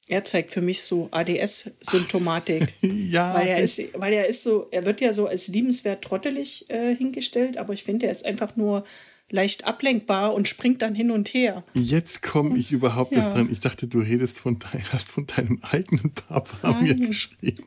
er 0.07 0.23
zeigt 0.23 0.51
für 0.51 0.61
mich 0.61 0.81
so 0.83 1.07
ADS-Symptomatik. 1.11 2.67
Ja, 2.81 3.33
Weil 3.35 3.47
er 3.47 3.59
ist, 3.61 3.81
weil 3.99 4.13
er 4.13 4.27
ist 4.27 4.43
so, 4.43 4.67
er 4.71 4.85
wird 4.85 4.99
ja 5.01 5.13
so 5.13 5.27
als 5.27 5.47
liebenswert 5.47 6.03
trottelig 6.03 6.65
äh, 6.69 6.95
hingestellt, 6.95 7.57
aber 7.57 7.73
ich 7.73 7.83
finde, 7.83 8.07
er 8.07 8.11
ist 8.11 8.25
einfach 8.25 8.55
nur 8.55 8.83
leicht 9.29 9.65
ablenkbar 9.65 10.33
und 10.33 10.47
springt 10.47 10.81
dann 10.81 10.93
hin 10.95 11.09
und 11.09 11.29
her. 11.33 11.63
jetzt 11.73 12.21
komme 12.21 12.57
ich 12.57 12.71
überhaupt 12.71 13.13
Ja. 13.13 13.19
erst 13.21 13.35
dran. 13.35 13.49
Ich 13.51 13.59
dachte, 13.61 13.87
du 13.87 13.99
redest 13.99 14.39
von, 14.39 14.59
dein, 14.59 14.83
hast 14.93 15.11
von 15.11 15.25
deinem 15.27 15.59
eigenen 15.63 16.11
Papa 16.13 16.81
mir 16.81 16.95
Nein. 16.95 17.07
geschrieben. 17.07 17.63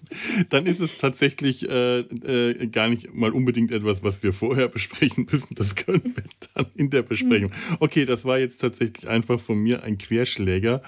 Dann 0.51 0.67
ist 0.67 0.81
es 0.81 0.99
tatsächlich 0.99 1.69
äh, 1.69 2.01
äh, 2.01 2.67
gar 2.69 2.89
nicht 2.89 3.13
mal 3.15 3.33
unbedingt 3.33 3.73
etwas, 3.73 4.03
was 4.03 4.23
wir 4.23 4.33
vorher 4.33 4.69
besprechen 4.69 5.27
müssen. 5.31 5.55
Das 5.55 5.75
können 5.75 6.03
wir 6.15 6.25
dann 6.55 6.67
in 6.75 6.91
der 6.91 7.03
Besprechung. 7.03 7.51
Okay, 7.81 8.05
das 8.05 8.25
war 8.25 8.39
jetzt 8.39 8.59
tatsächlich 8.59 9.09
einfach 9.09 9.41
von 9.41 9.59
mir 9.59 9.83
ein 9.83 9.99
Querschläger. 9.99 10.83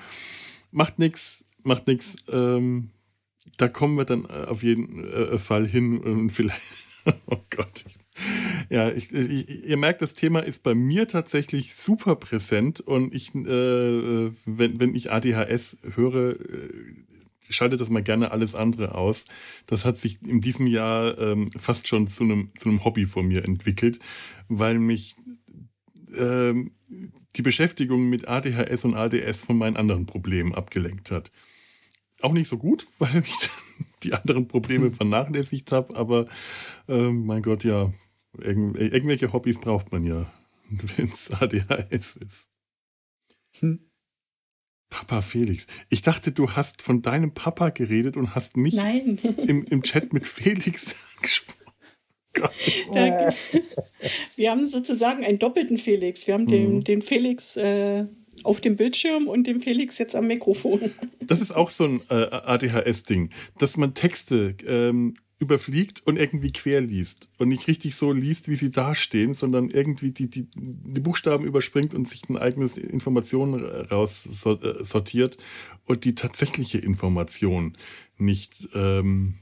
Macht 0.71 0.99
nichts, 0.99 1.45
macht 1.63 1.87
nichts. 1.87 2.17
Ähm, 2.29 2.91
da 3.57 3.69
kommen 3.69 3.97
wir 3.97 4.05
dann 4.05 4.25
äh, 4.25 4.47
auf 4.47 4.63
jeden 4.63 5.05
äh, 5.05 5.39
Fall 5.39 5.67
hin 5.67 5.99
und 5.99 6.31
vielleicht. 6.33 6.63
Oh 7.27 7.39
Gott. 7.51 7.85
Ja, 8.69 8.91
ich, 8.91 9.13
ich, 9.13 9.65
ihr 9.65 9.77
merkt, 9.77 10.03
das 10.03 10.15
Thema 10.15 10.41
ist 10.41 10.63
bei 10.63 10.75
mir 10.75 11.07
tatsächlich 11.07 11.75
super 11.77 12.17
präsent 12.17 12.81
und 12.81 13.15
ich, 13.15 13.35
äh, 13.35 14.31
wenn, 14.45 14.81
wenn 14.81 14.95
ich 14.95 15.13
ADHS 15.13 15.79
höre, 15.95 16.41
äh, 16.41 16.69
schalte 17.49 17.77
das 17.77 17.89
mal 17.89 18.03
gerne 18.03 18.31
alles 18.31 18.55
andere 18.55 18.95
aus. 18.95 19.25
Das 19.67 19.85
hat 19.85 19.97
sich 19.99 20.21
in 20.23 20.41
diesem 20.41 20.67
Jahr 20.67 21.17
ähm, 21.19 21.49
fast 21.53 21.89
schon 21.89 22.09
zu 22.09 22.25
einem, 22.25 22.51
zu 22.57 22.85
Hobby 22.85 23.07
von 23.07 23.27
mir 23.27 23.45
entwickelt, 23.45 23.99
weil 24.49 24.79
mich 24.79 25.17
ähm, 26.17 26.73
die 27.39 27.43
Beschäftigung 27.43 28.09
mit 28.09 28.29
ADHS 28.29 28.85
und 28.85 28.95
ADS 28.95 29.43
von 29.43 29.57
meinen 29.57 29.77
anderen 29.77 30.07
Problemen 30.07 30.55
abgelenkt 30.55 31.11
hat. 31.11 31.31
Auch 32.21 32.33
nicht 32.33 32.49
so 32.49 32.59
gut, 32.59 32.87
weil 32.99 33.21
ich 33.21 33.49
die 34.03 34.13
anderen 34.13 34.49
Probleme 34.49 34.87
hm. 34.87 34.93
vernachlässigt 34.93 35.73
habe, 35.73 35.97
aber 35.97 36.27
äh, 36.89 37.09
mein 37.11 37.43
Gott, 37.43 37.65
ja, 37.65 37.93
irgendw 38.37 38.79
irgendwelche 38.79 39.33
Hobbys 39.33 39.61
braucht 39.61 39.93
man 39.93 40.05
ja, 40.05 40.31
wenn 40.69 41.07
es 41.07 41.31
ADHS 41.31 42.17
ist. 42.17 42.49
Hm. 43.61 43.81
Papa 44.91 45.21
Felix. 45.21 45.67
Ich 45.91 46.01
dachte, 46.01 46.33
du 46.33 46.51
hast 46.53 46.81
von 46.81 47.03
deinem 47.03 47.35
Papa 47.35 47.69
geredet 47.69 48.17
und 48.17 48.35
hast 48.35 48.57
mich 48.57 48.75
Im, 48.75 49.65
im 49.65 49.83
Chat 49.83 50.15
mit 50.15 50.27
Felix 50.27 51.05
gesprochen. 52.33 52.95
Da, 52.95 53.35
wir 54.37 54.51
haben 54.51 54.67
sozusagen 54.67 55.25
einen 55.25 55.39
doppelten 55.39 55.79
Felix. 55.79 56.27
Wir 56.27 56.35
haben 56.35 56.45
mhm. 56.45 56.49
den, 56.49 56.85
den 56.85 57.03
Felix 57.03 57.57
äh, 57.57 58.07
auf 58.45 58.61
dem 58.61 58.77
Bildschirm 58.77 59.29
und 59.29 59.47
den 59.47 59.61
Felix 59.61 59.99
jetzt 59.99 60.15
am 60.15 60.27
Mikrofon. 60.27 60.81
Das 61.21 61.43
ist 61.43 61.51
auch 61.51 61.69
so 61.69 61.85
ein 61.85 62.01
äh, 62.09 62.15
ADHS-Ding, 62.15 63.29
dass 63.59 63.77
man 63.77 63.93
Texte 63.93 64.55
ähm, 64.67 65.13
überfliegt 65.39 66.07
und 66.07 66.17
irgendwie 66.17 66.53
quer 66.53 66.81
liest 66.81 67.29
und 67.37 67.51
nicht 67.51 67.69
richtig 67.69 67.97
so 67.97 68.13
liest, 68.13 68.49
wie 68.49 68.55
sie 68.55 68.71
dastehen, 68.71 69.35
sondern 69.35 69.69
irgendwie 69.69 70.11
die, 70.11 70.31
die, 70.31 70.49
die 70.55 71.01
Buchstaben 71.01 71.45
überspringt 71.45 71.93
und 71.93 72.09
sich 72.09 72.27
ein 72.31 72.39
eigenes 72.39 72.79
Information 72.79 73.63
raus 73.63 74.23
sortiert 74.23 75.37
und 75.85 76.07
die 76.07 76.15
tatsächliche 76.15 76.79
Information 76.79 77.77
nicht, 78.17 78.71
ähm, 78.75 79.35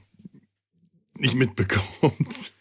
nicht 1.15 1.35
mitbekommt. 1.35 2.51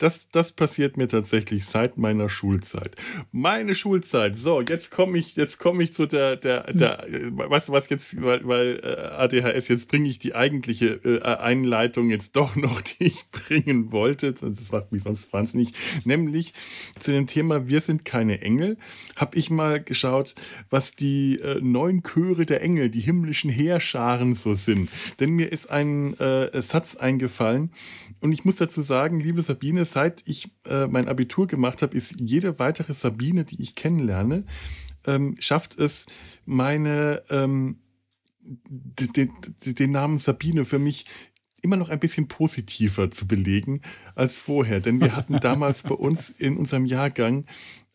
Das, 0.00 0.30
das 0.30 0.52
passiert 0.52 0.96
mir 0.96 1.08
tatsächlich 1.08 1.66
seit 1.66 1.98
meiner 1.98 2.30
Schulzeit. 2.30 2.96
Meine 3.32 3.74
Schulzeit. 3.74 4.34
So, 4.34 4.62
jetzt 4.62 4.90
komme 4.90 5.18
ich, 5.18 5.36
jetzt 5.36 5.58
komme 5.58 5.82
ich 5.82 5.92
zu 5.92 6.06
der, 6.06 6.36
der, 6.36 6.72
der, 6.72 7.04
hm. 7.06 7.36
weißt 7.36 7.68
du 7.68 7.72
was 7.72 7.90
jetzt, 7.90 8.20
weil, 8.22 8.48
weil 8.48 8.80
äh, 8.82 8.98
ADHS, 9.22 9.68
jetzt 9.68 9.88
bringe 9.88 10.08
ich 10.08 10.18
die 10.18 10.34
eigentliche 10.34 11.00
äh, 11.04 11.20
Einleitung 11.20 12.08
jetzt 12.08 12.34
doch 12.34 12.56
noch, 12.56 12.80
die 12.80 13.08
ich 13.08 13.30
bringen 13.30 13.92
wollte. 13.92 14.32
Das 14.32 14.72
macht 14.72 14.90
mich 14.90 15.02
sonst 15.02 15.30
wahnsinnig. 15.34 15.74
Nämlich 16.06 16.54
zu 16.98 17.12
dem 17.12 17.26
Thema 17.26 17.68
Wir 17.68 17.82
sind 17.82 18.06
keine 18.06 18.40
Engel. 18.40 18.78
Habe 19.16 19.36
ich 19.36 19.50
mal 19.50 19.82
geschaut, 19.82 20.34
was 20.70 20.96
die 20.96 21.40
äh, 21.40 21.60
neun 21.60 22.02
Chöre 22.02 22.46
der 22.46 22.62
Engel, 22.62 22.88
die 22.88 23.00
himmlischen 23.00 23.50
Heerscharen 23.50 24.32
so 24.32 24.54
sind. 24.54 24.88
Denn 25.20 25.32
mir 25.32 25.52
ist 25.52 25.70
ein 25.70 26.18
äh, 26.18 26.62
Satz 26.62 26.96
eingefallen 26.96 27.70
und 28.20 28.32
ich 28.32 28.46
muss 28.46 28.56
dazu 28.56 28.80
sagen, 28.80 29.20
liebe 29.20 29.42
Sabine, 29.42 29.84
seit 29.92 30.26
ich 30.26 30.50
äh, 30.64 30.86
mein 30.86 31.08
Abitur 31.08 31.46
gemacht 31.46 31.82
habe, 31.82 31.96
ist 31.96 32.14
jede 32.18 32.58
weitere 32.58 32.94
Sabine, 32.94 33.44
die 33.44 33.60
ich 33.62 33.74
kennenlerne, 33.74 34.44
ähm, 35.06 35.36
schafft 35.38 35.78
es, 35.78 36.06
meine 36.44 37.22
ähm, 37.30 37.80
den, 38.42 39.30
den 39.64 39.90
Namen 39.90 40.18
Sabine 40.18 40.64
für 40.64 40.78
mich 40.78 41.06
immer 41.62 41.76
noch 41.76 41.90
ein 41.90 42.00
bisschen 42.00 42.28
positiver 42.28 43.10
zu 43.10 43.26
belegen 43.26 43.82
als 44.14 44.38
vorher. 44.38 44.80
Denn 44.80 45.00
wir 45.00 45.14
hatten 45.14 45.40
damals 45.40 45.82
bei 45.82 45.94
uns 45.94 46.30
in 46.30 46.56
unserem 46.56 46.86
Jahrgang 46.86 47.44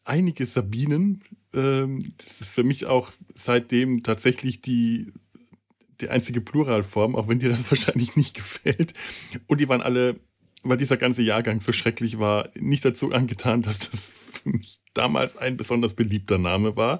einige 0.04 0.46
Sabinen. 0.46 1.24
Ähm, 1.54 2.14
das 2.18 2.42
ist 2.42 2.54
für 2.54 2.64
mich 2.64 2.86
auch 2.86 3.12
seitdem 3.34 4.04
tatsächlich 4.04 4.62
die, 4.62 5.12
die 6.02 6.10
einzige 6.10 6.42
Pluralform, 6.42 7.16
auch 7.16 7.28
wenn 7.28 7.40
dir 7.40 7.50
das 7.50 7.70
wahrscheinlich 7.72 8.16
nicht 8.16 8.36
gefällt. 8.36 8.94
Und 9.48 9.60
die 9.62 9.70
waren 9.70 9.82
alle 9.82 10.20
weil 10.66 10.78
dieser 10.78 10.98
ganze 10.98 11.22
Jahrgang 11.22 11.62
so 11.62 11.72
schrecklich 11.72 12.20
war, 12.20 12.50
nicht 12.56 12.84
dazu 12.84 13.12
angetan, 13.12 13.62
dass 13.62 13.90
das 13.90 14.14
für 14.44 14.50
mich 14.50 14.80
damals 14.94 15.38
ein 15.38 15.58
besonders 15.58 15.94
beliebter 15.94 16.38
Name 16.38 16.76
war. 16.76 17.00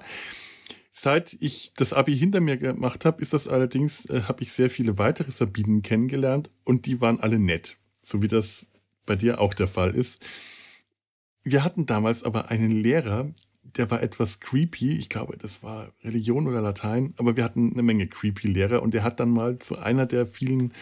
Seit 0.92 1.36
ich 1.40 1.72
das 1.76 1.92
Abi 1.92 2.16
hinter 2.16 2.40
mir 2.40 2.56
gemacht 2.56 3.04
habe, 3.04 3.20
ist 3.20 3.34
das 3.34 3.48
allerdings, 3.48 4.06
äh, 4.06 4.22
habe 4.22 4.42
ich 4.42 4.52
sehr 4.52 4.70
viele 4.70 4.96
weitere 4.96 5.30
Sabinen 5.30 5.82
kennengelernt 5.82 6.50
und 6.64 6.86
die 6.86 7.00
waren 7.02 7.20
alle 7.20 7.38
nett, 7.38 7.76
so 8.02 8.22
wie 8.22 8.28
das 8.28 8.66
bei 9.04 9.16
dir 9.16 9.40
auch 9.40 9.52
der 9.52 9.68
Fall 9.68 9.94
ist. 9.94 10.24
Wir 11.42 11.64
hatten 11.64 11.86
damals 11.86 12.22
aber 12.22 12.50
einen 12.50 12.70
Lehrer, 12.70 13.34
der 13.76 13.90
war 13.90 14.02
etwas 14.02 14.40
creepy. 14.40 14.92
Ich 14.92 15.08
glaube, 15.08 15.36
das 15.36 15.62
war 15.62 15.92
Religion 16.04 16.46
oder 16.46 16.60
Latein, 16.60 17.12
aber 17.16 17.36
wir 17.36 17.44
hatten 17.44 17.72
eine 17.72 17.82
Menge 17.82 18.06
creepy 18.06 18.48
Lehrer 18.48 18.82
und 18.82 18.94
der 18.94 19.02
hat 19.02 19.20
dann 19.20 19.30
mal 19.30 19.58
zu 19.58 19.78
einer 19.78 20.06
der 20.06 20.26
vielen 20.26 20.72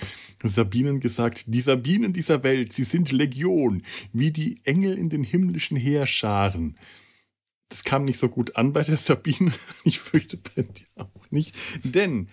Sabinen 0.42 1.00
gesagt, 1.00 1.44
die 1.48 1.60
Sabinen 1.60 2.12
dieser 2.12 2.42
Welt, 2.42 2.72
sie 2.72 2.84
sind 2.84 3.12
Legion, 3.12 3.82
wie 4.12 4.30
die 4.30 4.60
Engel 4.64 4.96
in 4.96 5.08
den 5.08 5.24
himmlischen 5.24 5.76
Heerscharen. 5.76 6.76
Das 7.68 7.82
kam 7.82 8.04
nicht 8.04 8.18
so 8.18 8.28
gut 8.28 8.56
an 8.56 8.72
bei 8.72 8.82
der 8.82 8.96
Sabine. 8.96 9.52
Ich 9.84 9.98
fürchte 9.98 10.38
bei 10.38 10.62
dir 10.62 10.86
auch 10.96 11.30
nicht. 11.30 11.54
Denn 11.82 12.28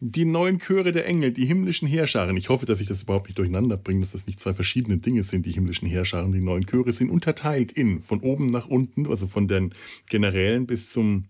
die 0.00 0.24
neuen 0.24 0.58
Chöre 0.58 0.92
der 0.92 1.06
Engel, 1.06 1.32
die 1.32 1.46
himmlischen 1.46 1.86
Heerscharen, 1.86 2.36
ich 2.36 2.48
hoffe, 2.48 2.66
dass 2.66 2.80
ich 2.80 2.88
das 2.88 3.02
überhaupt 3.02 3.26
nicht 3.28 3.38
durcheinander 3.38 3.76
bringe, 3.76 4.00
dass 4.00 4.12
das 4.12 4.26
nicht 4.26 4.40
zwei 4.40 4.54
verschiedene 4.54 4.98
Dinge 4.98 5.22
sind, 5.22 5.46
die 5.46 5.52
himmlischen 5.52 5.88
Heerscharen, 5.88 6.32
die 6.32 6.40
neuen 6.40 6.66
Chöre 6.66 6.92
sind 6.92 7.10
unterteilt 7.10 7.72
in, 7.72 8.00
von 8.00 8.20
oben 8.20 8.46
nach 8.46 8.66
unten, 8.66 9.06
also 9.06 9.26
von 9.26 9.46
den 9.46 9.74
Generälen 10.08 10.66
bis 10.66 10.90
zum 10.90 11.26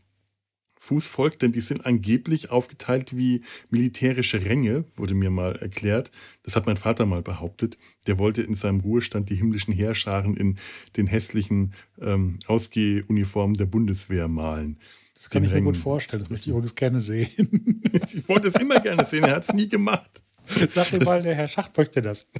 Fußvolk, 0.81 1.39
denn 1.39 1.53
die 1.53 1.61
sind 1.61 1.87
angeblich 1.87 2.51
aufgeteilt 2.51 3.17
wie 3.17 3.43
militärische 3.69 4.45
Ränge, 4.45 4.85
wurde 4.97 5.15
mir 5.15 5.31
mal 5.31 5.57
erklärt. 5.57 6.11
Das 6.43 6.57
hat 6.57 6.67
mein 6.67 6.79
Vater 6.79 7.07
mal 7.07 7.23
behauptet. 7.23 7.79
Der 8.07 8.19
wollte 8.19 8.43
in 8.43 8.55
seinem 8.55 8.81
Ruhestand 8.81 9.29
die 9.29 9.37
himmlischen 9.37 9.75
Heerscharen 9.75 10.37
in 10.37 10.57
den 10.97 11.07
hässlichen 11.07 11.75
ähm, 12.01 12.39
Ausgehuniformen 12.47 13.57
der 13.57 13.67
Bundeswehr 13.67 14.27
malen. 14.27 14.79
Das 15.15 15.29
kann 15.29 15.45
ich 15.45 15.51
mir 15.51 15.61
gut 15.61 15.77
vorstellen. 15.77 16.23
Das 16.23 16.31
möchte 16.31 16.49
ich 16.49 16.51
übrigens 16.51 16.75
gerne 16.75 16.99
sehen. 16.99 17.83
ich 18.15 18.27
wollte 18.27 18.49
es 18.49 18.55
immer 18.55 18.81
gerne 18.81 19.05
sehen. 19.05 19.25
Er 19.25 19.37
hat 19.37 19.43
es 19.43 19.53
nie 19.53 19.69
gemacht. 19.69 20.23
Sag 20.69 20.93
mir 20.93 21.05
mal, 21.05 21.23
der 21.23 21.35
Herr 21.35 21.47
Schacht 21.47 21.77
möchte 21.77 22.01
das. 22.01 22.31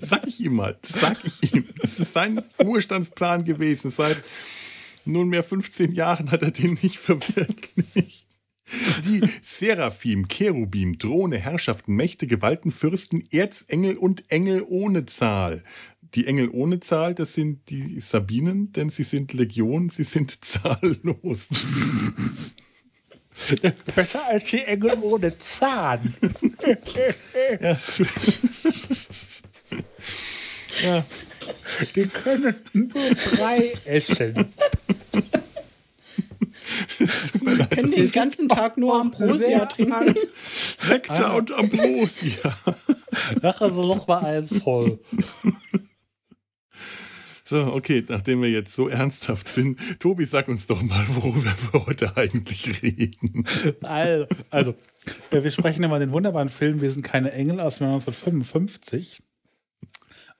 Sag 0.00 0.26
ich 0.26 0.38
ihm 0.40 0.54
mal. 0.54 0.78
Das 0.82 1.00
sag 1.00 1.24
ich 1.24 1.54
ihm. 1.54 1.64
Das 1.80 1.98
ist 1.98 2.12
sein 2.12 2.42
Ruhestandsplan 2.58 3.44
gewesen. 3.44 3.90
Seit 3.90 4.18
nunmehr 5.12 5.42
15 5.42 5.92
Jahren 5.92 6.30
hat 6.30 6.42
er 6.42 6.50
den 6.50 6.78
nicht 6.82 6.96
verwirklicht. 6.96 8.30
Die 9.04 9.22
Seraphim, 9.42 10.28
Cherubim, 10.28 10.98
Drohne, 10.98 11.38
Herrschaften, 11.38 11.94
Mächte, 11.94 12.26
Gewalten, 12.26 12.70
Fürsten, 12.70 13.24
Erzengel 13.32 13.96
und 13.96 14.30
Engel 14.30 14.64
ohne 14.66 15.06
Zahl. 15.06 15.62
Die 16.14 16.26
Engel 16.26 16.50
ohne 16.50 16.80
Zahl, 16.80 17.14
das 17.14 17.34
sind 17.34 17.70
die 17.70 18.00
Sabinen, 18.00 18.72
denn 18.72 18.90
sie 18.90 19.04
sind 19.04 19.32
Legion, 19.32 19.90
sie 19.90 20.04
sind 20.04 20.30
zahllos. 20.44 21.48
Besser 23.94 24.26
als 24.26 24.44
die 24.44 24.64
Engel 24.64 24.98
ohne 25.00 25.36
Zahn. 25.38 26.14
ja. 27.60 27.78
Ja. 30.82 31.04
Die 31.94 32.06
können 32.06 32.54
nur 32.72 33.14
drei 33.34 33.72
essen. 33.84 34.52
Wir 37.40 37.66
können 37.66 37.90
den 37.90 38.12
ganzen 38.12 38.48
Tag 38.48 38.76
nur 38.76 39.00
Ambrosia 39.00 39.66
trinken. 39.66 40.14
Nektar 40.88 41.30
ah. 41.30 41.36
und 41.36 41.52
Ambrosia. 41.52 42.56
Nachher 43.42 43.70
so 43.70 43.86
noch 43.86 44.06
mal 44.06 44.24
eins 44.24 44.62
voll. 44.62 44.98
So, 47.44 47.62
okay, 47.62 48.04
nachdem 48.06 48.42
wir 48.42 48.50
jetzt 48.50 48.76
so 48.76 48.86
ernsthaft 48.86 49.48
sind, 49.48 49.76
Tobi, 49.98 50.24
sag 50.24 50.46
uns 50.46 50.68
doch 50.68 50.82
mal, 50.82 51.04
worüber 51.08 51.52
wir 51.72 51.86
heute 51.86 52.16
eigentlich 52.16 52.80
reden. 52.80 53.44
Also, 53.82 54.26
also 54.50 54.74
wir 55.32 55.50
sprechen 55.50 55.82
immer 55.82 55.98
den 55.98 56.12
wunderbaren 56.12 56.48
Film 56.48 56.80
Wir 56.80 56.90
sind 56.90 57.02
keine 57.02 57.32
Engel 57.32 57.60
aus 57.60 57.82
1955. 57.82 59.24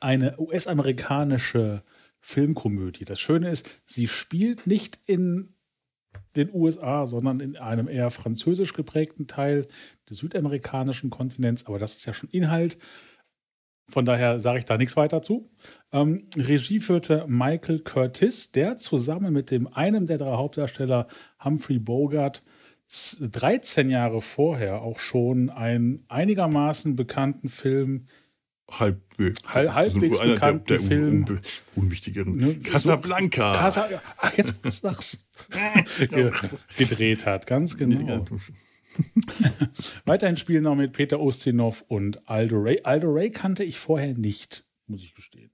Eine 0.00 0.38
US-amerikanische 0.38 1.82
Filmkomödie. 2.18 3.04
Das 3.04 3.20
Schöne 3.20 3.50
ist, 3.50 3.82
sie 3.84 4.08
spielt 4.08 4.66
nicht 4.66 4.98
in 5.06 5.54
den 6.36 6.52
USA, 6.52 7.06
sondern 7.06 7.40
in 7.40 7.56
einem 7.56 7.88
eher 7.88 8.10
französisch 8.10 8.72
geprägten 8.72 9.26
Teil 9.26 9.66
des 10.08 10.18
südamerikanischen 10.18 11.10
Kontinents. 11.10 11.66
Aber 11.66 11.78
das 11.78 11.96
ist 11.96 12.06
ja 12.06 12.12
schon 12.12 12.30
Inhalt. 12.30 12.78
Von 13.88 14.04
daher 14.04 14.38
sage 14.38 14.60
ich 14.60 14.64
da 14.64 14.76
nichts 14.76 14.96
weiter 14.96 15.20
zu. 15.20 15.50
Ähm, 15.92 16.24
Regie 16.36 16.78
führte 16.78 17.24
Michael 17.26 17.80
Curtis, 17.80 18.52
der 18.52 18.76
zusammen 18.76 19.32
mit 19.32 19.50
dem 19.50 19.66
einem 19.66 20.06
der 20.06 20.18
drei 20.18 20.36
Hauptdarsteller 20.36 21.08
Humphrey 21.42 21.78
Bogart 21.78 22.42
13 23.20 23.90
Jahre 23.90 24.20
vorher 24.20 24.82
auch 24.82 24.98
schon 24.98 25.50
einen 25.50 26.04
einigermaßen 26.08 26.96
bekannten 26.96 27.48
Film 27.48 28.06
halb, 28.78 29.00
halb 29.46 29.74
halbwegs 29.74 30.18
also 30.18 30.32
bekannten 30.32 30.66
der, 30.66 30.78
der 30.78 30.86
Film. 30.86 31.24
Un, 31.24 31.28
un, 31.28 31.40
unwichtigeren. 31.76 32.36
Ne, 32.36 32.54
Casablanca. 32.56 33.54
Casa, 33.54 33.88
ach, 34.18 34.36
jetzt 34.36 34.54
sag's. 34.70 35.28
gedreht 36.76 37.26
hat, 37.26 37.46
ganz 37.46 37.76
genau. 37.76 38.24
Weiterhin 40.04 40.36
spielen 40.36 40.64
noch 40.64 40.74
mit 40.74 40.92
Peter 40.92 41.20
Ustinov 41.20 41.84
und 41.88 42.28
Aldo 42.28 42.58
Ray. 42.58 42.80
Aldo 42.82 43.10
Ray 43.10 43.30
kannte 43.30 43.64
ich 43.64 43.78
vorher 43.78 44.14
nicht, 44.14 44.64
muss 44.86 45.02
ich 45.02 45.14
gestehen. 45.14 45.50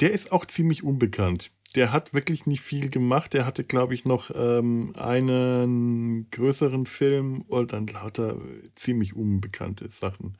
Der 0.00 0.10
ist 0.12 0.32
auch 0.32 0.44
ziemlich 0.44 0.82
unbekannt. 0.82 1.50
Der 1.74 1.92
hat 1.92 2.14
wirklich 2.14 2.46
nicht 2.46 2.62
viel 2.62 2.88
gemacht. 2.88 3.32
Der 3.32 3.46
hatte, 3.46 3.64
glaube 3.64 3.94
ich, 3.94 4.04
noch 4.04 4.30
ähm, 4.34 4.92
einen 4.96 6.30
größeren 6.30 6.86
Film 6.86 7.42
und 7.42 7.72
dann 7.72 7.86
lauter 7.86 8.38
ziemlich 8.76 9.16
unbekannte 9.16 9.88
Sachen 9.90 10.36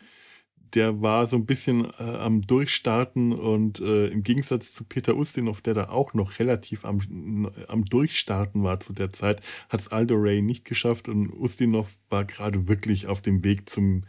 der 0.75 1.00
war 1.00 1.26
so 1.26 1.37
ein 1.37 1.47
bisschen 1.47 1.87
äh, 1.99 2.02
am 2.02 2.43
Durchstarten 2.43 3.33
und 3.33 3.81
äh, 3.81 4.09
im 4.09 4.23
Gegensatz 4.23 4.75
zu 4.75 4.85
Peter 4.85 5.16
Ustinov, 5.16 5.62
der 5.62 5.75
da 5.75 5.88
auch 5.88 6.14
noch 6.14 6.38
relativ 6.38 6.85
am, 6.85 7.50
am 7.69 7.85
Durchstarten 7.85 8.62
war 8.62 8.81
zu 8.81 8.93
der 8.93 9.12
Zeit, 9.12 9.40
hat 9.69 9.81
es 9.81 9.88
Aldo 9.88 10.16
Ray 10.16 10.43
nicht 10.43 10.64
geschafft 10.64 11.09
und 11.09 11.31
Ustinov 11.33 11.97
war 12.11 12.25
gerade 12.25 12.69
wirklich 12.69 13.07
auf 13.07 13.23
dem 13.23 13.45
Weg 13.45 13.69
zum, 13.69 14.02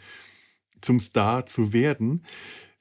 zum 0.82 1.00
Star 1.00 1.46
zu 1.46 1.72
werden, 1.72 2.24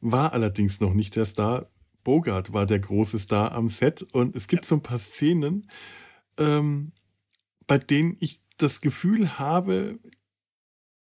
war 0.01 0.33
allerdings 0.33 0.81
noch 0.81 0.95
nicht 0.95 1.17
der 1.17 1.27
Star. 1.27 1.71
Bogart 2.03 2.53
war 2.53 2.67
der 2.67 2.81
große 2.81 3.19
Star 3.19 3.53
am 3.53 3.69
Set 3.69 4.03
und 4.03 4.37
es 4.37 4.47
gibt 4.47 4.65
so 4.65 4.75
ein 4.75 4.83
paar 4.83 4.99
Szenen, 4.99 5.69
ähm, 6.37 6.93
bei 7.67 7.79
denen 7.79 8.17
ich 8.21 8.41
das 8.59 8.81
Gefühl 8.81 9.39
habe, 9.39 9.99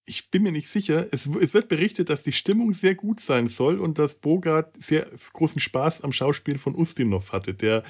ich 0.05 0.31
bin 0.31 0.43
mir 0.43 0.53
nicht 0.53 0.69
sicher. 0.69 1.07
Es, 1.13 1.27
es, 1.27 1.55
wird 1.55 1.69
berichtet, 1.69 2.09
dass 2.11 2.23
die 2.23 2.33
Stimmung 2.33 2.73
sehr 2.73 2.95
gut 2.95 3.21
sein 3.21 3.47
soll 3.47 3.79
und 3.79 3.99
dass 3.99 4.17
Bogart 4.17 4.75
sehr 4.81 5.07
großen 5.33 5.61
Spaß 5.61 6.03
am 6.03 6.13
Schauspiel 6.13 6.59
von 6.59 6.75
Ustinov 6.75 7.33
hatte, 7.33 7.55
der 7.55 7.83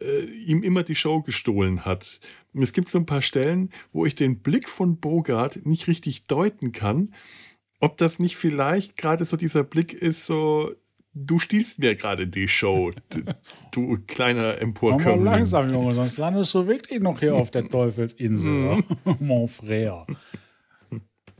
äh, 0.00 0.24
ihm 0.46 0.62
immer 0.62 0.82
die 0.82 0.94
Show 0.94 1.20
gestohlen 1.20 1.84
hat. 1.84 2.20
Und 2.52 2.62
es 2.62 2.72
gibt 2.72 2.88
so 2.88 2.98
ein 2.98 3.06
paar 3.06 3.22
Stellen, 3.22 3.70
wo 3.92 4.06
ich 4.06 4.14
den 4.14 4.40
Blick 4.40 4.68
von 4.68 4.98
Bogart 4.98 5.66
nicht 5.66 5.86
richtig 5.86 6.26
deuten 6.26 6.72
kann, 6.72 7.14
ob 7.80 7.96
das 7.98 8.18
nicht 8.18 8.36
vielleicht 8.36 8.96
gerade 8.96 9.24
so 9.24 9.36
dieser 9.36 9.64
Blick 9.64 9.92
ist, 9.92 10.24
so 10.24 10.72
du 11.14 11.38
stiehlst 11.38 11.78
mir 11.78 11.94
gerade 11.94 12.26
die 12.26 12.48
Show, 12.48 12.90
du, 13.70 13.98
kleiner 14.06 14.58
Emporkömmling. 14.60 15.24
Mal 15.24 15.30
langsam, 15.36 15.70
Junge, 15.70 15.94
sonst 15.94 16.18
landest 16.18 16.54
du 16.54 16.66
wirklich 16.66 17.00
noch 17.00 17.20
hier 17.20 17.34
auf 17.34 17.50
der 17.50 17.68
Teufelsinsel, 17.68 18.82
mon 19.20 19.46
frère. 19.46 20.06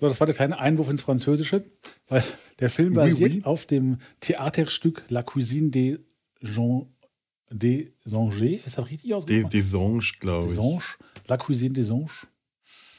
So, 0.01 0.09
das 0.09 0.21
war 0.21 0.27
der 0.27 0.35
kleine 0.35 0.59
Einwurf 0.59 0.89
ins 0.89 1.03
Französische, 1.03 1.65
weil 2.09 2.23
der 2.59 2.71
Film 2.71 2.95
basiert 2.95 3.33
oui, 3.33 3.39
oui. 3.39 3.45
auf 3.45 3.67
dem 3.67 3.99
Theaterstück 4.21 5.05
La 5.09 5.23
Cuisine 5.23 5.71
des 5.71 5.99
Jean 6.43 6.87
des 7.51 7.93
Anges. 8.13 8.67
Ist 8.67 8.79
das 8.79 8.91
richtig 8.91 9.15
ausgesprochen? 9.15 9.51
Des, 9.51 9.73
des 9.73 9.75
Anges, 9.75 10.13
glaube 10.19 10.47
ich. 10.47 10.51
Des 10.53 10.59
Anges. 10.59 10.99
La 11.29 11.37
Cuisine 11.37 11.75
des 11.75 11.91
Anges. 11.91 12.27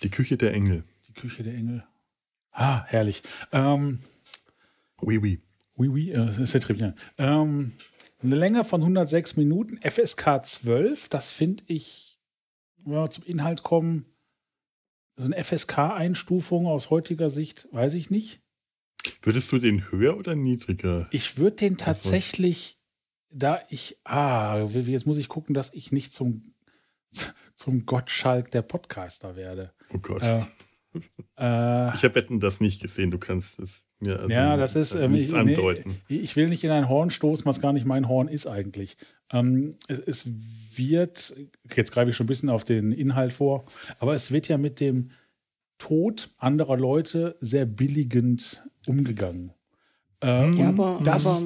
Die 0.04 0.10
Küche 0.10 0.38
der 0.38 0.54
Engel. 0.54 0.84
Die 1.08 1.14
Küche 1.14 1.44
der 1.44 1.54
Engel. 1.54 1.84
Ah, 2.52 2.86
herrlich. 2.88 3.22
Ähm, 3.52 4.00
oui, 5.02 5.18
oui. 5.18 5.40
Oui, 5.78 5.90
oui, 5.90 6.12
äh, 6.12 6.32
c'est 6.46 6.60
très 6.60 6.74
bien. 6.74 6.96
Ähm, 7.18 7.74
eine 8.24 8.36
Länge 8.36 8.64
von 8.64 8.82
106 8.82 9.36
Minuten, 9.36 9.78
FSK 9.82 10.46
12, 10.46 11.10
das 11.10 11.32
finde 11.32 11.64
ich, 11.68 12.18
wenn 12.78 12.94
wir 12.94 13.10
zum 13.10 13.25
Inhalt 13.25 13.62
kommen, 13.62 14.06
so 15.17 15.25
eine 15.25 15.43
FSK-Einstufung 15.43 16.67
aus 16.67 16.89
heutiger 16.89 17.29
Sicht, 17.29 17.67
weiß 17.72 17.93
ich 17.93 18.10
nicht. 18.10 18.41
Würdest 19.22 19.51
du 19.51 19.60
den 19.60 19.91
höher 19.91 20.17
oder 20.17 20.36
niedriger? 20.36 21.07
Ich 21.12 21.38
würde 21.38 21.57
den 21.57 21.77
tatsächlich, 21.77 22.79
da 23.29 23.62
ich, 23.69 24.00
ah, 24.03 24.63
jetzt 24.63 25.05
muss 25.05 25.17
ich 25.17 25.29
gucken, 25.29 25.53
dass 25.53 25.74
ich 25.74 25.91
nicht 25.91 26.13
zum, 26.13 26.53
zum 27.55 27.86
Gottschalk 27.86 28.51
der 28.51 28.62
Podcaster 28.62 29.36
werde. 29.36 29.74
Oh 29.93 30.00
Gott. 30.00 30.24
Äh, 30.24 30.41
äh, 31.38 31.95
ich 31.95 32.03
habe 32.03 32.15
Wetten 32.15 32.39
das 32.39 32.62
nicht 32.62 32.81
gesehen, 32.81 33.12
du 33.12 33.17
kannst 33.17 33.60
es 33.60 33.86
mir 34.00 34.19
also 34.19 34.29
ja, 34.29 34.57
das 34.57 34.75
ist, 34.75 34.95
ähm, 34.95 35.13
nichts 35.13 35.31
ich, 35.31 35.38
andeuten. 35.38 36.01
Nee, 36.10 36.17
ich 36.17 36.36
will 36.36 36.50
nicht 36.50 36.63
in 36.63 36.72
ein 36.72 36.89
Horn 36.89 37.10
stoßen, 37.10 37.45
was 37.45 37.62
gar 37.62 37.74
nicht 37.74 37.86
mein 37.86 38.07
Horn 38.07 38.27
ist 38.27 38.48
eigentlich. 38.48 38.98
Ähm, 39.31 39.77
es, 39.88 40.00
es, 40.00 40.29
wird, 40.77 41.36
jetzt 41.75 41.91
greife 41.91 42.10
ich 42.10 42.15
schon 42.15 42.25
ein 42.25 42.27
bisschen 42.27 42.50
auf 42.50 42.63
den 42.63 42.91
Inhalt 42.91 43.34
vor, 43.34 43.65
aber 44.00 44.13
es 44.13 44.32
wird 44.32 44.48
ja 44.48 44.58
mit 44.58 44.79
dem 44.79 45.12
Tod 45.78 46.32
anderer 46.38 46.78
Leute 46.78 47.36
sehr 47.41 47.65
billigend 47.65 48.63
umgegangen. 48.88 49.54
Ähm, 50.21 50.54
ja, 50.54 50.69
aber, 50.69 51.00
das, 51.04 51.26
aber 51.26 51.45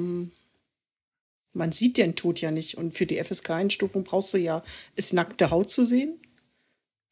man 1.52 1.72
sieht 1.72 1.96
den 1.96 2.14
Tod 2.14 2.40
ja 2.40 2.50
nicht. 2.50 2.76
Und 2.76 2.94
für 2.94 3.06
die 3.06 3.22
FSK-Einstufung 3.22 4.04
brauchst 4.04 4.32
du 4.34 4.38
ja, 4.38 4.62
ist 4.94 5.12
nackte 5.12 5.50
Haut 5.50 5.70
zu 5.70 5.84
sehen? 5.84 6.20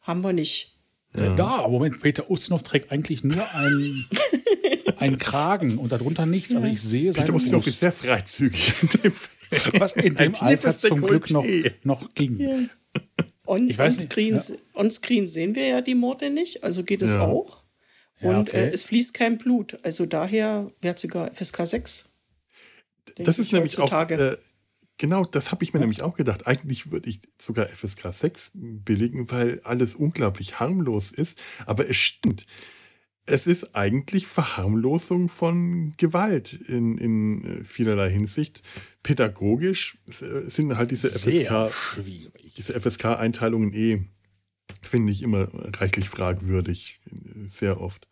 Haben 0.01 0.23
wir 0.23 0.33
nicht. 0.33 0.78
Ja, 1.15 1.37
aber 1.37 1.69
Moment, 1.69 2.01
Peter 2.01 2.31
Ustinov 2.31 2.63
trägt 2.63 2.93
eigentlich 2.93 3.25
nur 3.25 3.43
einen, 3.55 4.07
einen 4.99 5.19
Kragen 5.19 5.79
und 5.79 5.91
darunter 5.91 6.27
nichts. 6.27 6.55
Aber 6.55 6.67
ich 6.67 6.83
sehe 6.83 7.13
seine 7.13 7.27
Peter 7.27 7.37
Ustinov 7.37 7.67
ist 7.67 7.81
sehr 7.81 7.93
freizügig. 7.93 8.75
Was 9.79 9.95
in 9.95 10.15
dem 10.15 10.35
Alter 10.37 10.77
zum 10.77 11.01
Glück 11.01 11.31
noch, 11.31 11.47
noch 11.83 12.13
ging. 12.15 12.39
Ja. 12.39 12.57
On, 13.47 13.73
on-screen 13.79 14.37
ja. 14.37 14.57
on 14.75 15.27
sehen 15.27 15.55
wir 15.55 15.67
ja 15.67 15.81
die 15.81 15.95
Morde 15.95 16.29
nicht, 16.29 16.65
also 16.65 16.85
geht 16.85 17.01
es 17.01 17.15
ja. 17.15 17.23
auch. 17.23 17.63
Und 18.21 18.31
ja, 18.31 18.41
okay. 18.41 18.65
äh, 18.65 18.69
es 18.69 18.85
fließt 18.85 19.15
kein 19.15 19.39
Blut. 19.39 19.79
Also 19.83 20.05
daher 20.05 20.71
wäre 20.83 20.95
es 20.95 21.01
sogar 21.01 21.33
FSK 21.33 21.67
6. 21.67 22.13
Das 23.17 23.39
ist 23.39 23.53
nämlich 23.53 23.79
auch. 23.79 24.11
Äh, 24.11 24.37
genau, 24.99 25.25
das 25.25 25.51
habe 25.53 25.65
ich 25.65 25.73
mir 25.73 25.81
nämlich 25.81 26.03
auch 26.03 26.17
gedacht. 26.17 26.47
Eigentlich 26.47 26.91
würde 26.91 27.09
ich 27.09 27.21
sogar 27.39 27.67
FSK 27.67 28.13
6 28.13 28.51
billigen, 28.55 29.31
weil 29.31 29.61
alles 29.65 29.95
unglaublich 29.95 30.61
harmlos 30.61 31.11
ist. 31.11 31.41
Aber 31.67 31.89
es 31.89 31.97
stimmt 31.97 32.47
es 33.29 33.47
ist 33.47 33.77
eigentlich 33.77 34.27
Verharmlosung 34.27 35.29
von 35.29 35.95
Gewalt 35.97 36.53
in, 36.53 36.99
in 36.99 37.61
äh, 37.61 37.65
vielerlei 37.65 38.11
Hinsicht. 38.11 38.63
Pädagogisch 39.03 39.99
äh, 40.07 40.49
sind 40.49 40.77
halt 40.77 40.91
diese 40.91 41.09
FSK, 41.09 42.03
diese 42.57 42.81
FSK-Einteilungen 42.81 43.73
eh, 43.73 44.05
finde 44.83 45.13
ich, 45.13 45.23
immer 45.23 45.49
reichlich 45.79 46.09
fragwürdig, 46.09 47.01
sehr 47.49 47.81
oft. 47.81 48.09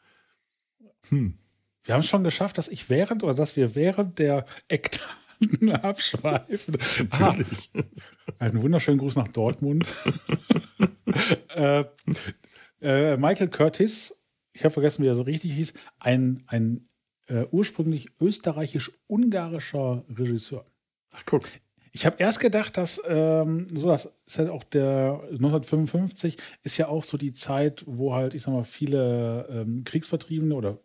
Hm. 1.08 1.38
Wir 1.84 1.94
haben 1.94 2.00
es 2.00 2.08
schon 2.08 2.24
geschafft, 2.24 2.58
dass 2.58 2.68
ich 2.68 2.90
während 2.90 3.22
oder 3.22 3.34
dass 3.34 3.56
wir 3.56 3.74
während 3.74 4.18
der 4.18 4.44
Eckdaten 4.68 5.25
abschweifen. 5.82 6.76
Natürlich. 6.98 7.70
Ah, 7.74 8.44
einen 8.44 8.62
wunderschönen 8.62 8.98
Gruß 8.98 9.16
nach 9.16 9.28
Dortmund. 9.28 9.94
äh, 11.54 11.84
äh, 12.80 13.16
Michael 13.16 13.48
Curtis 13.48 14.22
ich 14.56 14.64
habe 14.64 14.72
vergessen, 14.72 15.04
wie 15.04 15.08
er 15.08 15.14
so 15.14 15.22
richtig 15.22 15.52
hieß, 15.52 15.74
ein, 16.00 16.42
ein 16.46 16.88
äh, 17.26 17.44
ursprünglich 17.50 18.08
österreichisch-ungarischer 18.20 20.04
Regisseur. 20.08 20.64
Ach, 21.12 21.22
guck. 21.26 21.42
Ich 21.92 22.06
habe 22.06 22.16
erst 22.18 22.40
gedacht, 22.40 22.76
dass 22.76 23.02
ähm, 23.06 23.68
so 23.74 23.88
das 23.88 24.18
ist 24.26 24.38
halt 24.38 24.50
auch 24.50 24.64
der 24.64 25.20
1955 25.30 26.36
ist 26.62 26.76
ja 26.78 26.88
auch 26.88 27.04
so 27.04 27.16
die 27.16 27.32
Zeit, 27.32 27.84
wo 27.86 28.14
halt, 28.14 28.34
ich 28.34 28.42
sag 28.42 28.52
mal, 28.52 28.64
viele 28.64 29.46
ähm, 29.50 29.84
Kriegsvertriebene 29.84 30.54
oder 30.54 30.78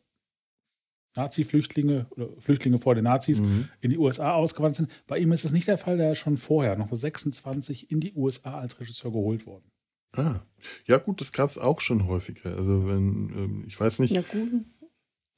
Nazi-Flüchtlinge 1.15 2.07
oder 2.11 2.29
Flüchtlinge 2.39 2.79
vor 2.79 2.95
den 2.95 3.03
Nazis 3.03 3.41
mhm. 3.41 3.67
in 3.81 3.89
die 3.89 3.97
USA 3.97 4.33
ausgewandert 4.33 4.75
sind. 4.75 5.03
Bei 5.07 5.17
ihm 5.17 5.31
ist 5.31 5.43
es 5.43 5.51
nicht 5.51 5.67
der 5.67 5.77
Fall, 5.77 5.97
der 5.97 6.13
ist 6.13 6.19
schon 6.19 6.37
vorher, 6.37 6.77
noch 6.77 6.93
26, 6.93 7.91
in 7.91 7.99
die 7.99 8.13
USA 8.13 8.59
als 8.59 8.79
Regisseur 8.79 9.11
geholt 9.11 9.45
worden. 9.45 9.71
Ah, 10.13 10.41
ja 10.85 10.97
gut, 10.97 11.21
das 11.21 11.31
gab 11.31 11.49
es 11.49 11.57
auch 11.57 11.79
schon 11.79 12.07
häufiger. 12.07 12.55
Also 12.55 12.87
wenn, 12.87 13.31
ähm, 13.35 13.63
ich 13.67 13.79
weiß 13.79 13.99
nicht. 13.99 14.15
Ja 14.15 14.21
gut. 14.21 14.65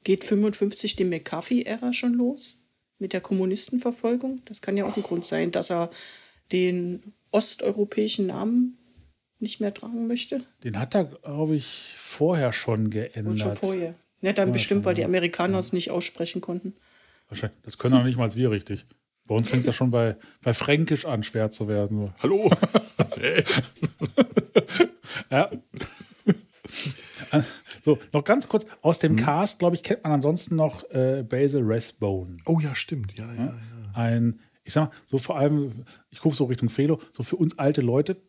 Geht 0.03 0.23
55 0.23 0.95
die 0.95 1.05
McCarthy-Ära 1.05 1.93
schon 1.93 2.13
los? 2.13 2.59
Mit 2.99 3.13
der 3.13 3.21
Kommunistenverfolgung? 3.21 4.41
Das 4.45 4.61
kann 4.61 4.77
ja 4.77 4.85
auch 4.85 4.97
ein 4.97 5.03
Grund 5.03 5.25
sein, 5.25 5.51
dass 5.51 5.71
er 5.71 5.89
den 6.51 7.13
osteuropäischen 7.31 8.27
Namen 8.27 8.77
nicht 9.39 9.59
mehr 9.59 9.73
tragen 9.73 10.07
möchte. 10.07 10.43
Den 10.63 10.79
hat 10.79 10.95
er, 10.95 11.05
glaube 11.05 11.55
ich, 11.55 11.95
vorher 11.97 12.51
schon 12.51 12.89
geändert. 12.89 13.33
Und 13.33 13.39
schon 13.39 13.55
vorher. 13.55 13.95
Ja, 14.23 14.31
dann 14.31 14.47
ja, 14.47 14.53
bestimmt, 14.53 14.85
weil 14.85 14.95
die 14.95 15.03
Amerikaner 15.03 15.59
es 15.59 15.73
nicht 15.73 15.91
aussprechen 15.91 16.39
konnten. 16.39 16.75
Wahrscheinlich. 17.27 17.59
Das 17.63 17.77
können 17.77 17.95
auch 17.95 18.05
nicht 18.05 18.17
mal 18.17 18.33
wir 18.33 18.51
richtig. 18.51 18.85
Bei 19.27 19.35
uns 19.35 19.49
fängt 19.49 19.61
es 19.61 19.67
ja 19.67 19.73
schon 19.73 19.91
bei, 19.91 20.15
bei 20.41 20.53
Fränkisch 20.53 21.05
an, 21.05 21.23
schwer 21.23 21.51
zu 21.51 21.67
werden. 21.67 22.09
Hallo! 22.21 22.49
ja. 25.29 25.51
So, 27.81 27.99
noch 28.13 28.23
ganz 28.23 28.47
kurz 28.47 28.65
aus 28.81 28.99
dem 28.99 29.13
mhm. 29.13 29.17
Cast, 29.17 29.59
glaube 29.59 29.75
ich, 29.75 29.83
kennt 29.83 30.03
man 30.03 30.13
ansonsten 30.13 30.55
noch 30.55 30.89
äh, 30.91 31.25
Basil 31.27 31.63
Rathbone. 31.65 32.37
Oh 32.45 32.61
ja, 32.61 32.73
stimmt. 32.75 33.17
Ja, 33.19 33.25
ja, 33.33 33.43
ja. 33.43 33.53
Ein, 33.93 34.39
ich 34.63 34.71
sag 34.71 34.85
mal, 34.85 34.91
so 35.05 35.17
vor 35.17 35.37
allem, 35.37 35.83
ich 36.11 36.19
gucke 36.19 36.35
so 36.35 36.45
Richtung 36.45 36.69
Felo, 36.69 37.01
so 37.11 37.23
für 37.23 37.35
uns 37.35 37.59
alte 37.59 37.81
Leute, 37.81 38.21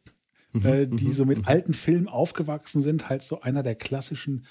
mhm, 0.53 0.67
äh, 0.67 0.87
die 0.89 1.07
mhm, 1.07 1.13
so 1.13 1.25
mit 1.25 1.39
mhm. 1.39 1.47
alten 1.47 1.73
Filmen 1.73 2.09
aufgewachsen 2.09 2.83
sind, 2.83 3.09
halt 3.09 3.23
so 3.23 3.43
einer 3.43 3.63
der 3.63 3.77
klassischen, 3.77 4.45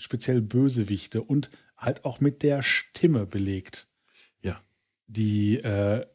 speziell 0.00 0.40
Bösewichte 0.40 1.22
und 1.22 1.50
halt 1.76 2.04
auch 2.04 2.20
mit 2.20 2.42
der 2.42 2.62
Stimme 2.62 3.26
belegt 3.26 3.90
die 5.10 5.56
äh, 5.56 6.06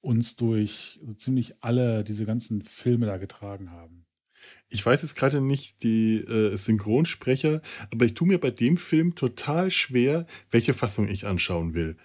uns 0.00 0.36
durch 0.36 0.98
so 1.04 1.14
ziemlich 1.14 1.54
alle 1.62 2.04
diese 2.04 2.26
ganzen 2.26 2.62
Filme 2.62 3.06
da 3.06 3.16
getragen 3.16 3.70
haben. 3.70 4.04
Ich 4.68 4.84
weiß 4.84 5.02
jetzt 5.02 5.16
gerade 5.16 5.40
nicht 5.40 5.82
die 5.82 6.18
äh, 6.18 6.56
Synchronsprecher, 6.56 7.60
aber 7.92 8.04
ich 8.04 8.14
tue 8.14 8.28
mir 8.28 8.38
bei 8.38 8.50
dem 8.50 8.76
Film 8.76 9.14
total 9.14 9.70
schwer, 9.70 10.26
welche 10.50 10.74
Fassung 10.74 11.08
ich 11.08 11.26
anschauen 11.26 11.74
will. 11.74 11.96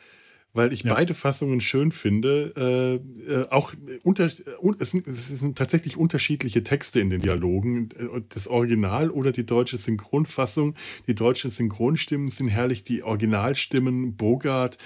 Weil 0.54 0.72
ich 0.72 0.84
ja. 0.84 0.94
beide 0.94 1.14
Fassungen 1.16 1.60
schön 1.60 1.92
finde. 1.92 3.02
Äh, 3.28 3.32
äh, 3.32 3.48
auch 3.50 3.74
unter, 4.04 4.30
un, 4.62 4.76
es, 4.80 4.92
sind, 4.92 5.08
es, 5.08 5.28
sind, 5.28 5.58
tatsächlich 5.58 5.98
unterschiedliche 5.98 6.64
Texte 6.64 7.00
in 7.00 7.10
den 7.10 7.22
Dialogen. 7.22 7.90
Das 8.30 8.48
Original 8.48 9.10
oder 9.10 9.32
die 9.32 9.46
deutsche 9.46 9.78
Synchronfassung. 9.78 10.76
Die 11.08 11.16
deutschen 11.16 11.50
Synchronstimmen 11.50 12.28
sind 12.28 12.50
herrlich. 12.50 12.84
Die 12.84 13.02
Originalstimmen, 13.02 14.16
Bogart 14.16 14.78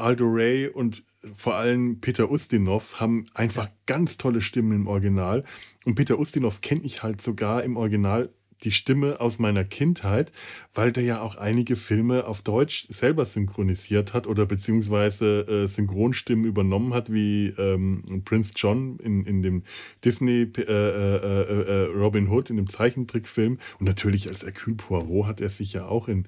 Aldo 0.00 0.26
Ray 0.26 0.68
und 0.68 1.04
vor 1.34 1.54
allem 1.54 2.00
Peter 2.00 2.30
Ustinov 2.30 3.00
haben 3.00 3.26
einfach 3.34 3.68
ganz 3.86 4.16
tolle 4.16 4.40
Stimmen 4.40 4.72
im 4.72 4.86
Original. 4.86 5.44
Und 5.84 5.94
Peter 5.94 6.18
Ustinov 6.18 6.60
kenne 6.60 6.82
ich 6.82 7.02
halt 7.02 7.20
sogar 7.20 7.62
im 7.62 7.76
Original 7.76 8.30
die 8.62 8.72
Stimme 8.72 9.20
aus 9.20 9.38
meiner 9.38 9.64
Kindheit, 9.64 10.32
weil 10.74 10.92
der 10.92 11.02
ja 11.02 11.20
auch 11.20 11.36
einige 11.36 11.76
Filme 11.76 12.26
auf 12.26 12.42
Deutsch 12.42 12.86
selber 12.88 13.24
synchronisiert 13.24 14.12
hat 14.12 14.26
oder 14.26 14.46
beziehungsweise 14.46 15.40
äh, 15.42 15.66
Synchronstimmen 15.66 16.44
übernommen 16.44 16.94
hat, 16.94 17.12
wie 17.12 17.48
ähm, 17.58 18.22
Prince 18.24 18.52
John 18.56 18.98
in, 18.98 19.24
in 19.24 19.42
dem 19.42 19.62
Disney 20.04 20.42
äh, 20.56 20.62
äh, 20.62 21.16
äh, 21.16 21.62
äh 21.62 21.84
Robin 21.86 22.28
Hood, 22.28 22.50
in 22.50 22.56
dem 22.56 22.68
Zeichentrickfilm. 22.68 23.58
Und 23.78 23.86
natürlich 23.86 24.28
als 24.28 24.44
Hercule 24.44 24.76
Poirot 24.76 25.26
hat 25.26 25.40
er 25.40 25.48
sich 25.48 25.72
ja 25.72 25.86
auch 25.86 26.08
in 26.08 26.26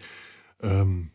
ähm, 0.63 1.11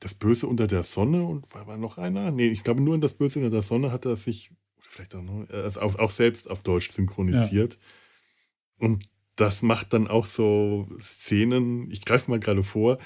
das 0.00 0.14
Böse 0.14 0.46
unter 0.46 0.66
der 0.66 0.82
Sonne 0.82 1.22
und 1.24 1.54
war, 1.54 1.66
war 1.66 1.76
noch 1.76 1.98
einer? 1.98 2.30
Nee, 2.30 2.48
ich 2.48 2.64
glaube 2.64 2.80
nur 2.80 2.94
in 2.94 3.00
das 3.00 3.14
Böse 3.14 3.38
unter 3.38 3.50
der 3.50 3.62
Sonne 3.62 3.92
hat 3.92 4.06
er 4.06 4.16
sich, 4.16 4.50
vielleicht 4.78 5.14
auch 5.14 5.22
noch, 5.22 5.48
also 5.50 5.80
auch, 5.80 5.94
auch 5.96 6.10
selbst 6.10 6.50
auf 6.50 6.62
Deutsch 6.62 6.90
synchronisiert. 6.90 7.74
Ja. 7.74 8.86
Und 8.86 9.09
das 9.40 9.62
macht 9.62 9.92
dann 9.94 10.06
auch 10.06 10.26
so 10.26 10.86
Szenen, 11.00 11.90
ich 11.90 12.04
greife 12.04 12.30
mal 12.30 12.40
gerade 12.40 12.62
vor, 12.62 12.98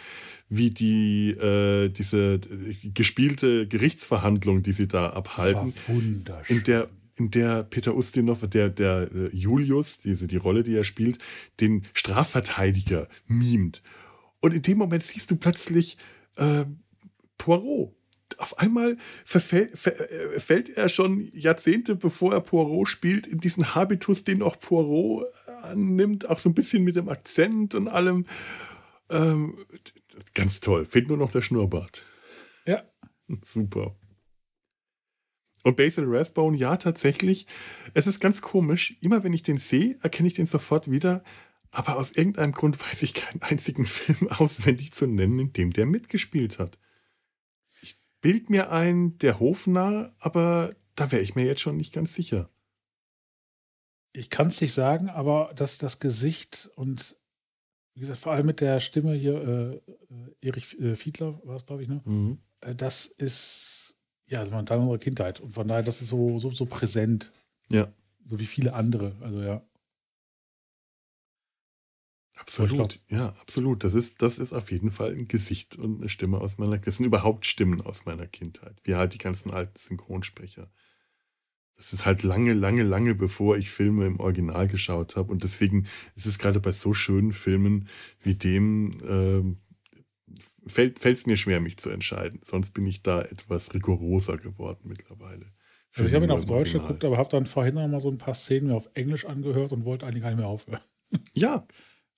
wie 0.49 0.71
die 0.71 1.31
äh, 1.31 1.89
diese 1.89 2.39
die 2.39 2.93
gespielte 2.93 3.69
Gerichtsverhandlung, 3.69 4.63
die 4.63 4.73
sie 4.73 4.89
da 4.89 5.11
abhalten. 5.11 5.73
In 6.49 6.63
der 6.65 6.89
in 7.17 7.31
der 7.31 7.63
Peter 7.63 7.95
Ustinov, 7.95 8.41
der, 8.49 8.71
der 8.71 9.09
äh, 9.15 9.29
Julius, 9.33 9.99
diese, 9.99 10.27
die 10.27 10.37
Rolle, 10.37 10.65
die 10.65 10.75
er 10.75 10.83
spielt, 10.83 11.19
den 11.61 11.85
Strafverteidiger 11.93 13.07
mimt. 13.29 13.83
Und 14.41 14.53
in 14.53 14.63
dem 14.63 14.79
Moment 14.79 15.05
siehst 15.05 15.31
du 15.31 15.37
plötzlich 15.37 15.97
äh, 16.35 16.65
Poirot. 17.39 17.95
Auf 18.39 18.59
einmal 18.59 18.97
verfäll, 19.25 19.71
äh, 19.73 20.41
fällt 20.41 20.71
er 20.71 20.89
schon 20.89 21.21
Jahrzehnte 21.33 21.97
bevor 21.97 22.33
er 22.33 22.41
Poirot 22.41 22.89
spielt, 22.89 23.27
in 23.27 23.41
diesen 23.41 23.75
Habitus, 23.75 24.25
den 24.25 24.43
auch 24.43 24.59
Poirot 24.59 25.27
annimmt, 25.63 26.29
auch 26.29 26.39
so 26.39 26.49
ein 26.49 26.55
bisschen 26.55 26.85
mit 26.85 26.97
dem 26.97 27.09
Akzent 27.09 27.75
und 27.75 27.89
allem. 27.89 28.27
Ähm, 29.11 29.59
ganz 30.35 30.61
toll. 30.61 30.85
Fehlt 30.85 31.09
nur 31.09 31.17
noch 31.17 31.31
der 31.31 31.43
Schnurrbart. 31.43 32.05
Ja. 32.67 32.83
Super. 33.43 33.95
Und 35.63 35.77
Basil 35.77 36.05
Rathbone, 36.07 36.59
ja, 36.59 36.77
tatsächlich. 36.77 37.47
Es 37.95 38.07
ist 38.07 38.21
ganz 38.21 38.43
komisch. 38.43 38.97
Immer 39.01 39.25
wenn 39.25 39.33
ich 39.33 39.43
den 39.43 39.57
sehe, 39.57 39.97
erkenne 40.03 40.29
ich 40.29 40.35
den 40.35 40.47
sofort 40.47 40.91
wieder. 40.91 41.23
Aber 41.71 41.97
aus 41.97 42.13
irgendeinem 42.13 42.53
Grund 42.53 42.79
weiß 42.81 43.03
ich 43.03 43.15
keinen 43.15 43.43
einzigen 43.43 43.87
Film 43.87 44.29
auswendig 44.29 44.93
zu 44.93 45.07
nennen, 45.07 45.39
in 45.39 45.53
dem 45.53 45.73
der 45.73 45.87
mitgespielt 45.87 46.59
hat 46.59 46.79
bild 48.25 48.49
mir 48.49 48.73
ein, 48.73 49.19
der 49.19 49.39
Hofnarr, 49.39 50.15
aber 50.19 50.75
da 50.95 51.13
wäre 51.13 51.21
ich 51.21 51.35
mir 51.35 51.45
jetzt 51.45 51.61
schon 51.61 51.77
nicht 51.77 51.93
ganz 51.93 52.15
sicher. 52.15 52.49
Ich 54.13 54.31
kann 54.31 54.47
es 54.47 54.63
nicht 54.63 54.73
sagen, 54.73 55.11
aber 55.11 55.53
das, 55.55 55.77
das 55.77 56.01
Gesicht 56.01 56.71
und 56.75 57.17
wie 57.93 58.01
gesagt, 58.01 58.21
vor 58.21 58.33
allem 58.33 58.47
mit 58.47 58.63
der 58.63 58.81
Stimme 58.81 59.13
hier, 59.13 59.35
äh, 59.35 59.75
äh 59.75 60.49
Erich 60.49 60.81
äh, 60.81 60.97
Fiedler 60.97 61.39
war 61.45 61.57
es, 61.57 61.67
glaube 61.67 61.83
ich, 61.83 61.89
ne? 61.89 62.01
Mhm. 62.07 62.39
Äh, 62.63 62.75
das 62.75 63.05
ist 63.05 63.99
ja 64.27 64.39
also 64.39 64.63
Teil 64.63 64.79
unserer 64.79 64.99
Kindheit. 64.99 65.41
Und 65.41 65.51
von 65.51 65.69
daher, 65.69 65.83
das 65.83 66.01
ist 66.01 66.09
so, 66.09 66.39
so, 66.39 66.49
so 66.49 66.65
präsent. 66.65 67.31
Ja. 67.69 67.93
So 68.25 68.41
wie 68.41 68.47
viele 68.47 68.73
andere. 68.73 69.15
Also 69.21 69.43
ja. 69.43 69.63
Absolut, 72.37 73.01
ja, 73.09 73.29
absolut. 73.41 73.85
Das 73.85 73.95
ist, 73.95 74.21
das 74.21 74.39
ist 74.39 74.53
auf 74.53 74.71
jeden 74.71 74.91
Fall 74.91 75.13
ein 75.13 75.29
Gesicht 75.29 75.77
und 75.77 76.01
eine 76.01 76.09
Stimme 76.09 76.41
aus 76.41 76.59
meiner 76.59 76.79
Das 76.79 76.97
sind 76.97 77.07
überhaupt 77.07 77.47
Stimmen 77.47 77.81
aus 77.81 78.07
meiner 78.07 78.27
Kindheit. 78.27 78.77
Wie 78.83 78.97
halt 78.97 79.15
die 79.15 79.19
ganzen 79.19 79.51
alten 79.53 79.77
Synchronsprecher. 79.77 80.71
Das 81.77 81.93
ist 81.93 82.05
halt 82.05 82.23
lange, 82.23 82.53
lange, 82.53 82.83
lange 82.83 83.15
bevor 83.15 83.57
ich 83.57 83.71
Filme 83.71 84.07
im 84.07 84.21
Original 84.21 84.69
geschaut 84.69 85.17
habe. 85.17 85.33
Und 85.33 85.43
deswegen 85.43 85.87
ist 86.15 86.27
es 86.27 86.39
gerade 86.39 86.61
bei 86.61 86.73
so 86.73 86.93
schönen 86.95 87.33
Filmen 87.33 87.89
wie 88.23 88.35
dem, 88.35 88.93
äh, 89.03 90.39
fällt 90.67 91.05
es 91.05 91.27
mir 91.27 91.37
schwer, 91.37 91.61
mich 91.61 91.77
zu 91.77 91.91
entscheiden. 91.91 92.41
Sonst 92.43 92.71
bin 92.71 92.87
ich 92.87 93.03
da 93.03 93.23
etwas 93.23 93.75
rigoroser 93.75 94.39
geworden 94.39 94.89
mittlerweile. 94.89 95.53
Also 95.97 96.09
ich 96.09 96.15
habe 96.15 96.25
ihn 96.25 96.31
auf 96.33 96.45
Deutsch 96.45 96.73
geguckt, 96.73 97.05
aber 97.05 97.19
habe 97.19 97.29
dann 97.29 97.47
vorhin 97.47 97.75
noch 97.75 97.87
mal 97.87 98.01
so 98.01 98.11
ein 98.11 98.19
paar 98.19 98.35
Szenen 98.35 98.69
mir 98.69 98.75
auf 98.75 98.91
Englisch 98.95 99.25
angehört 99.25 99.71
und 99.73 99.85
wollte 99.85 100.07
eigentlich 100.07 100.23
gar 100.23 100.31
nicht 100.31 100.39
mehr 100.39 100.49
aufhören. 100.49 100.81
Ja, 101.33 101.65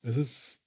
es 0.07 0.17
ist. 0.17 0.63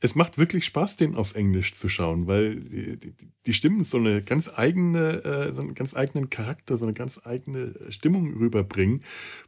Es 0.00 0.14
macht 0.14 0.38
wirklich 0.38 0.64
Spaß, 0.64 0.94
den 0.94 1.16
auf 1.16 1.34
Englisch 1.34 1.74
zu 1.74 1.88
schauen, 1.88 2.28
weil 2.28 2.60
die, 2.60 3.16
die 3.46 3.52
Stimmen 3.52 3.82
so 3.82 3.98
eine 3.98 4.22
ganz 4.22 4.48
eigene, 4.54 5.24
äh, 5.24 5.52
so 5.52 5.60
einen 5.60 5.74
ganz 5.74 5.96
eigenen 5.96 6.30
Charakter, 6.30 6.76
so 6.76 6.84
eine 6.84 6.94
ganz 6.94 7.20
eigene 7.24 7.74
Stimmung 7.88 8.32
rüberbringen. 8.34 9.02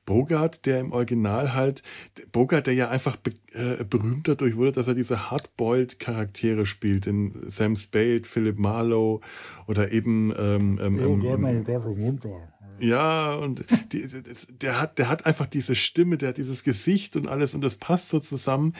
Bogart, 0.05 0.67
der 0.67 0.81
im 0.81 0.91
Original 0.91 1.55
halt, 1.55 1.85
Bogart, 2.33 2.67
der 2.67 2.75
ja 2.75 2.89
einfach 2.89 3.15
be, 3.15 3.31
äh, 3.53 3.85
berühmt 3.85 4.27
dadurch 4.27 4.57
wurde, 4.57 4.73
dass 4.73 4.89
er 4.89 4.95
diese 4.95 5.31
hardboiled 5.31 6.01
Charaktere 6.01 6.67
spielt, 6.67 7.07
in 7.07 7.33
Sam 7.49 7.77
Spade, 7.77 8.23
Philip 8.25 8.59
Marlowe 8.59 9.21
oder 9.69 9.93
eben 9.93 10.35
ähm, 10.37 10.81
ähm, 10.83 10.99
ähm, 10.99 11.23
ja, 12.81 13.35
und 13.35 13.65
die, 13.93 14.09
der, 14.49 14.81
hat, 14.81 14.99
der 14.99 15.09
hat 15.09 15.27
einfach 15.27 15.47
diese 15.47 15.75
Stimme, 15.75 16.17
der 16.17 16.31
hat 16.31 16.39
dieses 16.39 16.65
Gesicht 16.65 17.15
und 17.17 17.29
alles 17.29 17.55
und 17.55 17.63
das 17.63 17.77
passt 17.77 18.09
so 18.09 18.19
zusammen 18.21 18.75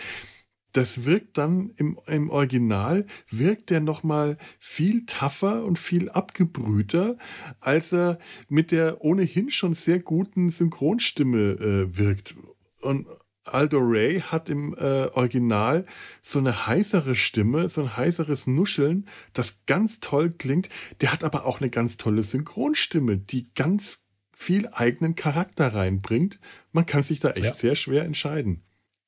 das 0.73 1.05
wirkt 1.05 1.39
dann 1.39 1.71
im, 1.77 1.99
im 2.07 2.31
Original, 2.31 3.07
wirkt 3.29 3.71
der 3.71 3.81
nochmal 3.81 4.37
viel 4.59 5.05
tougher 5.07 5.65
und 5.65 5.79
viel 5.79 6.11
abgebrühter, 6.11 7.17
als 7.61 7.93
er 7.93 8.19
mit 8.49 8.71
der 8.71 9.03
ohnehin 9.03 9.51
schon 9.51 9.75
sehr 9.75 9.99
guten 9.99 10.51
Synchronstimme 10.51 11.39
äh, 11.39 11.99
wirkt. 11.99 12.37
Und 12.81 13.07
Aldo 13.45 13.79
Ray 13.81 14.21
hat 14.21 14.49
im 14.49 14.75
äh, 14.75 15.07
Original 15.13 15.87
so 16.23 16.39
eine 16.39 16.67
heißere 16.67 17.17
Stimme, 17.17 17.69
so 17.69 17.83
ein 17.83 17.97
heißeres 17.97 18.47
Nuscheln, 18.47 19.07
das 19.33 19.65
ganz 19.67 20.01
toll 20.01 20.31
klingt. 20.31 20.69
Der 21.01 21.13
hat 21.13 21.25
aber 21.25 21.47
auch 21.47 21.61
eine 21.61 21.71
ganz 21.71 21.97
tolle 21.97 22.23
Synchronstimme, 22.23 23.19
die 23.19 23.53
ganz 23.55 24.05
viel 24.33 24.69
eigenen 24.69 25.17
Charakter 25.17 25.75
reinbringt. 25.75 26.39
Man 26.73 26.87
kann 26.87 27.03
sich 27.03 27.21
da 27.21 27.31
echt 27.31 27.45
ja. 27.45 27.55
sehr 27.55 27.75
schwer 27.75 28.05
entscheiden. 28.05 28.63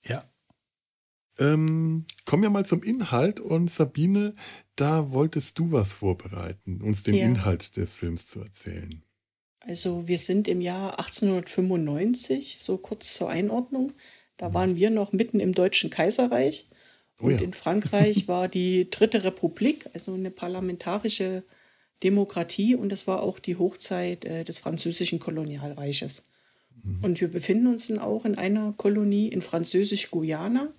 Ja, 0.04 0.31
ähm, 1.42 2.04
kommen 2.24 2.42
wir 2.42 2.50
mal 2.50 2.64
zum 2.64 2.82
Inhalt 2.82 3.40
und 3.40 3.70
Sabine, 3.70 4.34
da 4.76 5.10
wolltest 5.12 5.58
du 5.58 5.72
was 5.72 5.92
vorbereiten, 5.92 6.80
uns 6.82 7.02
den 7.02 7.14
ja. 7.14 7.24
Inhalt 7.26 7.76
des 7.76 7.94
Films 7.94 8.26
zu 8.26 8.40
erzählen. 8.40 9.02
Also 9.60 10.08
wir 10.08 10.18
sind 10.18 10.48
im 10.48 10.60
Jahr 10.60 10.98
1895, 10.98 12.58
so 12.58 12.76
kurz 12.78 13.14
zur 13.14 13.30
Einordnung. 13.30 13.92
Da 14.36 14.48
mhm. 14.48 14.54
waren 14.54 14.76
wir 14.76 14.90
noch 14.90 15.12
mitten 15.12 15.40
im 15.40 15.52
Deutschen 15.52 15.90
Kaiserreich. 15.90 16.66
Oh 17.20 17.26
und 17.26 17.32
ja. 17.32 17.40
in 17.42 17.52
Frankreich 17.52 18.26
war 18.28 18.48
die 18.48 18.90
Dritte 18.90 19.24
Republik, 19.24 19.86
also 19.94 20.14
eine 20.14 20.30
parlamentarische 20.30 21.44
Demokratie. 22.02 22.74
Und 22.74 22.90
das 22.90 23.06
war 23.06 23.22
auch 23.22 23.38
die 23.38 23.56
Hochzeit 23.56 24.24
äh, 24.24 24.44
des 24.44 24.58
französischen 24.58 25.20
Kolonialreiches. 25.20 26.24
Mhm. 26.82 27.04
Und 27.04 27.20
wir 27.20 27.28
befinden 27.28 27.68
uns 27.68 27.86
dann 27.86 28.00
auch 28.00 28.24
in 28.24 28.36
einer 28.36 28.72
Kolonie 28.76 29.28
in 29.28 29.42
Französisch-Guyana 29.42 30.72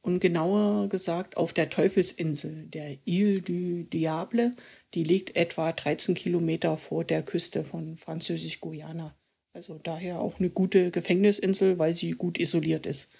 und 0.00 0.20
genauer 0.20 0.88
gesagt 0.88 1.36
auf 1.36 1.52
der 1.52 1.70
Teufelsinsel, 1.70 2.66
der 2.66 2.98
Ile 3.04 3.42
du 3.42 3.84
Diable. 3.84 4.52
Die 4.94 5.04
liegt 5.04 5.36
etwa 5.36 5.72
13 5.72 6.14
Kilometer 6.14 6.76
vor 6.76 7.04
der 7.04 7.22
Küste 7.22 7.64
von 7.64 7.96
Französisch-Guyana. 7.96 9.14
Also 9.52 9.78
daher 9.82 10.20
auch 10.20 10.38
eine 10.38 10.50
gute 10.50 10.90
Gefängnisinsel, 10.90 11.78
weil 11.78 11.94
sie 11.94 12.12
gut 12.12 12.38
isoliert 12.38 12.86
ist. 12.86 13.10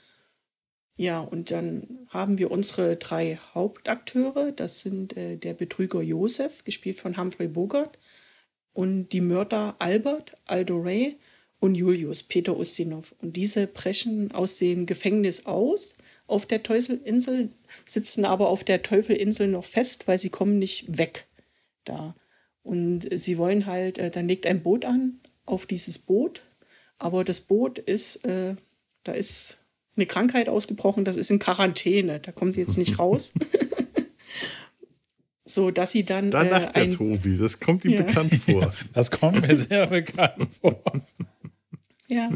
Ja, 0.97 1.21
und 1.21 1.51
dann 1.53 2.07
haben 2.09 2.39
wir 2.39 2.51
unsere 2.51 2.97
drei 2.97 3.39
Hauptakteure. 3.55 4.53
Das 4.53 4.81
sind 4.81 5.17
äh, 5.17 5.37
der 5.37 5.55
Betrüger 5.55 6.03
Josef, 6.03 6.65
gespielt 6.65 6.99
von 6.99 7.17
Humphrey 7.17 7.49
Bogart, 7.49 7.99
und 8.73 9.11
die 9.11 9.21
Mörder 9.21 9.77
Albert, 9.79 10.37
Aldo 10.45 10.81
Ray 10.81 11.17
und 11.61 11.75
Julius, 11.75 12.23
Peter 12.23 12.57
Ustinov. 12.57 13.15
Und 13.21 13.37
diese 13.37 13.67
brechen 13.67 14.33
aus 14.33 14.59
dem 14.59 14.87
Gefängnis 14.87 15.47
aus 15.47 15.99
auf 16.29 16.47
der 16.47 16.63
Teufelinsel, 16.63 17.51
sitzen 17.85 18.25
aber 18.25 18.49
auf 18.49 18.63
der 18.63 18.83
Teufelinsel 18.83 19.49
noch 19.49 19.65
fest, 19.65 20.07
weil 20.07 20.19
sie 20.19 20.31
kommen 20.31 20.59
nicht 20.59 20.99
weg 20.99 21.27
da. 21.85 22.15
Und 22.63 23.09
sie 23.13 23.39
wollen 23.39 23.67
halt, 23.67 23.99
äh, 23.99 24.11
dann 24.11 24.29
legt 24.29 24.47
ein 24.47 24.63
Boot 24.63 24.85
an 24.85 25.21
auf 25.47 25.67
dieses 25.67 25.99
Boot, 25.99 26.43
aber 26.99 27.25
das 27.25 27.41
Boot 27.41 27.79
ist, 27.79 28.25
äh, 28.27 28.55
da 29.05 29.13
ist 29.13 29.59
eine 29.97 30.07
Krankheit 30.07 30.49
ausgebrochen, 30.49 31.05
das 31.05 31.17
ist 31.17 31.31
in 31.31 31.39
Quarantäne, 31.39 32.21
da 32.21 32.31
kommen 32.31 32.53
sie 32.53 32.61
jetzt 32.61 32.77
nicht 32.77 32.99
raus. 33.01 33.33
so 35.47 35.71
dass 35.71 35.93
sie 35.93 36.05
dann. 36.05 36.31
Da 36.31 36.43
lacht 36.43 36.77
äh, 36.77 36.87
der 36.87 36.91
Tobi, 36.91 37.39
das 37.39 37.59
kommt 37.59 37.87
ihm 37.87 37.93
ja. 37.93 38.03
bekannt 38.03 38.35
vor. 38.35 38.75
Das 38.93 39.11
kommt 39.11 39.41
mir 39.41 39.57
sehr 39.57 39.87
bekannt 39.87 40.57
vor. 40.61 40.83
Ja. 42.09 42.29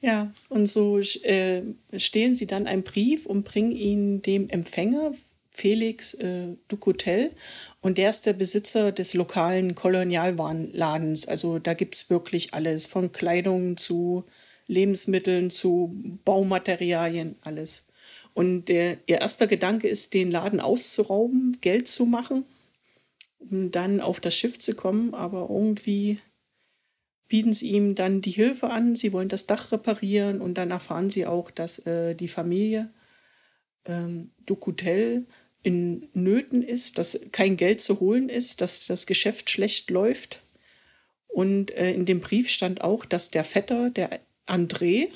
Ja, 0.00 0.32
und 0.48 0.66
so 0.66 0.98
äh, 0.98 1.62
stehlen 1.96 2.34
sie 2.34 2.46
dann 2.46 2.66
einen 2.66 2.84
Brief 2.84 3.26
und 3.26 3.44
bringen 3.44 3.72
ihn 3.72 4.22
dem 4.22 4.48
Empfänger, 4.48 5.12
Felix 5.50 6.14
äh, 6.14 6.56
Ducotel, 6.68 7.32
und 7.80 7.98
der 7.98 8.10
ist 8.10 8.26
der 8.26 8.32
Besitzer 8.32 8.92
des 8.92 9.14
lokalen 9.14 9.74
Kolonialwarenladens. 9.74 11.26
Also 11.26 11.58
da 11.58 11.74
gibt 11.74 11.96
es 11.96 12.10
wirklich 12.10 12.54
alles, 12.54 12.86
von 12.86 13.10
Kleidung 13.10 13.76
zu 13.76 14.24
Lebensmitteln 14.68 15.50
zu 15.50 15.92
Baumaterialien, 16.24 17.36
alles. 17.40 17.86
Und 18.34 18.66
der, 18.66 18.98
ihr 19.06 19.20
erster 19.20 19.48
Gedanke 19.48 19.88
ist, 19.88 20.14
den 20.14 20.30
Laden 20.30 20.60
auszurauben, 20.60 21.58
Geld 21.60 21.88
zu 21.88 22.06
machen, 22.06 22.44
um 23.38 23.72
dann 23.72 24.00
auf 24.00 24.20
das 24.20 24.36
Schiff 24.36 24.58
zu 24.60 24.74
kommen, 24.74 25.14
aber 25.14 25.48
irgendwie 25.50 26.18
bieten 27.28 27.52
sie 27.52 27.70
ihm 27.70 27.94
dann 27.94 28.20
die 28.20 28.30
Hilfe 28.30 28.70
an, 28.70 28.94
sie 28.94 29.12
wollen 29.12 29.28
das 29.28 29.46
Dach 29.46 29.70
reparieren 29.70 30.40
und 30.40 30.54
dann 30.54 30.70
erfahren 30.70 31.10
sie 31.10 31.26
auch, 31.26 31.50
dass 31.50 31.78
äh, 31.80 32.14
die 32.14 32.28
Familie 32.28 32.90
ähm, 33.84 34.30
Ducutel 34.46 35.26
in 35.62 36.08
Nöten 36.14 36.62
ist, 36.62 36.98
dass 36.98 37.20
kein 37.32 37.56
Geld 37.56 37.80
zu 37.80 38.00
holen 38.00 38.28
ist, 38.28 38.60
dass 38.60 38.86
das 38.86 39.06
Geschäft 39.06 39.50
schlecht 39.50 39.90
läuft. 39.90 40.42
Und 41.26 41.70
äh, 41.72 41.92
in 41.92 42.06
dem 42.06 42.20
Brief 42.20 42.48
stand 42.48 42.80
auch, 42.80 43.04
dass 43.04 43.30
der 43.30 43.44
Vetter, 43.44 43.90
der 43.90 44.20
André, 44.46 45.08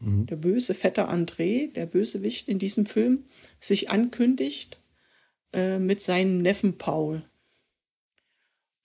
mhm. 0.00 0.26
der 0.26 0.36
böse 0.36 0.74
Vetter 0.74 1.10
André, 1.10 1.72
der 1.72 1.86
Bösewicht 1.86 2.48
in 2.48 2.58
diesem 2.58 2.84
Film, 2.84 3.24
sich 3.60 3.88
ankündigt 3.88 4.78
äh, 5.52 5.78
mit 5.78 6.02
seinem 6.02 6.42
Neffen 6.42 6.76
Paul. 6.76 7.22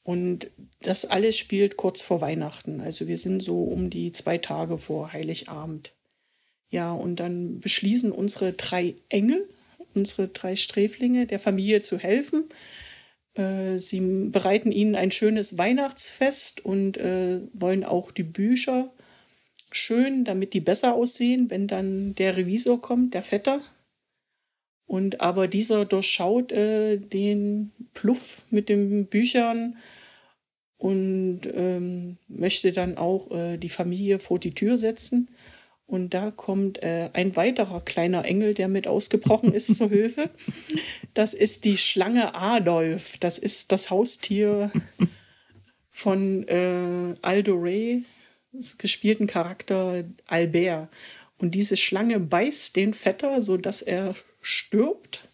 Und 0.03 0.51
das 0.81 1.05
alles 1.05 1.37
spielt 1.37 1.77
kurz 1.77 2.01
vor 2.01 2.19
Weihnachten. 2.19 2.81
Also 2.81 3.07
wir 3.07 3.17
sind 3.17 3.41
so 3.41 3.63
um 3.63 3.89
die 3.89 4.11
zwei 4.11 4.37
Tage 4.37 4.77
vor 4.77 5.13
Heiligabend. 5.13 5.93
Ja, 6.69 6.91
und 6.91 7.17
dann 7.17 7.59
beschließen 7.59 8.11
unsere 8.11 8.53
drei 8.53 8.95
Engel, 9.07 9.47
unsere 9.93 10.27
drei 10.27 10.55
Sträflinge, 10.55 11.25
der 11.25 11.39
Familie 11.39 11.81
zu 11.81 11.97
helfen. 11.97 12.45
Äh, 13.35 13.77
sie 13.77 14.01
bereiten 14.29 14.71
ihnen 14.71 14.95
ein 14.95 15.11
schönes 15.11 15.57
Weihnachtsfest 15.57 16.65
und 16.65 16.97
äh, 16.97 17.39
wollen 17.53 17.83
auch 17.83 18.11
die 18.11 18.23
Bücher 18.23 18.91
schön, 19.71 20.25
damit 20.25 20.53
die 20.53 20.59
besser 20.59 20.93
aussehen, 20.95 21.49
wenn 21.49 21.67
dann 21.67 22.15
der 22.15 22.37
Revisor 22.37 22.81
kommt, 22.81 23.13
der 23.13 23.23
Vetter. 23.23 23.61
Und 24.93 25.21
aber 25.21 25.47
dieser 25.47 25.86
durchschaut 25.86 26.51
äh, 26.51 26.97
den 26.97 27.71
Pluff 27.95 28.43
mit 28.51 28.69
den 28.69 29.08
Büchern 29.08 29.75
und 30.77 31.41
ähm, 31.51 32.17
möchte 32.27 32.71
dann 32.73 32.99
auch 32.99 33.32
äh, 33.32 33.58
die 33.58 33.69
Familie 33.69 34.19
vor 34.19 34.38
die 34.38 34.53
Tür 34.53 34.77
setzen. 34.77 35.29
Und 35.88 36.13
da 36.13 36.29
kommt 36.29 36.84
äh, 36.84 37.10
ein 37.13 37.36
weiterer 37.36 37.82
kleiner 37.82 38.23
Engel, 38.23 38.53
der 38.53 38.67
mit 38.67 38.86
ausgebrochen 38.88 39.51
ist 39.51 39.75
zur 39.77 39.89
Hilfe. 39.97 40.29
Das 41.15 41.34
ist 41.34 41.65
die 41.65 41.77
Schlange 41.77 42.36
Adolf. 42.36 43.17
Das 43.17 43.39
ist 43.39 43.71
das 43.71 43.89
Haustier 43.89 44.71
von 45.89 46.47
äh, 46.47 47.15
Aldo 47.23 47.56
Ray, 47.56 48.06
des 48.51 48.77
gespielten 48.77 49.25
Charakter 49.25 50.03
Albert. 50.27 50.89
Und 51.39 51.56
diese 51.56 51.77
Schlange 51.77 52.19
beißt 52.19 52.75
den 52.75 52.93
Vetter, 52.93 53.41
sodass 53.41 53.82
er 53.82 54.13
stirbt. 54.43 55.27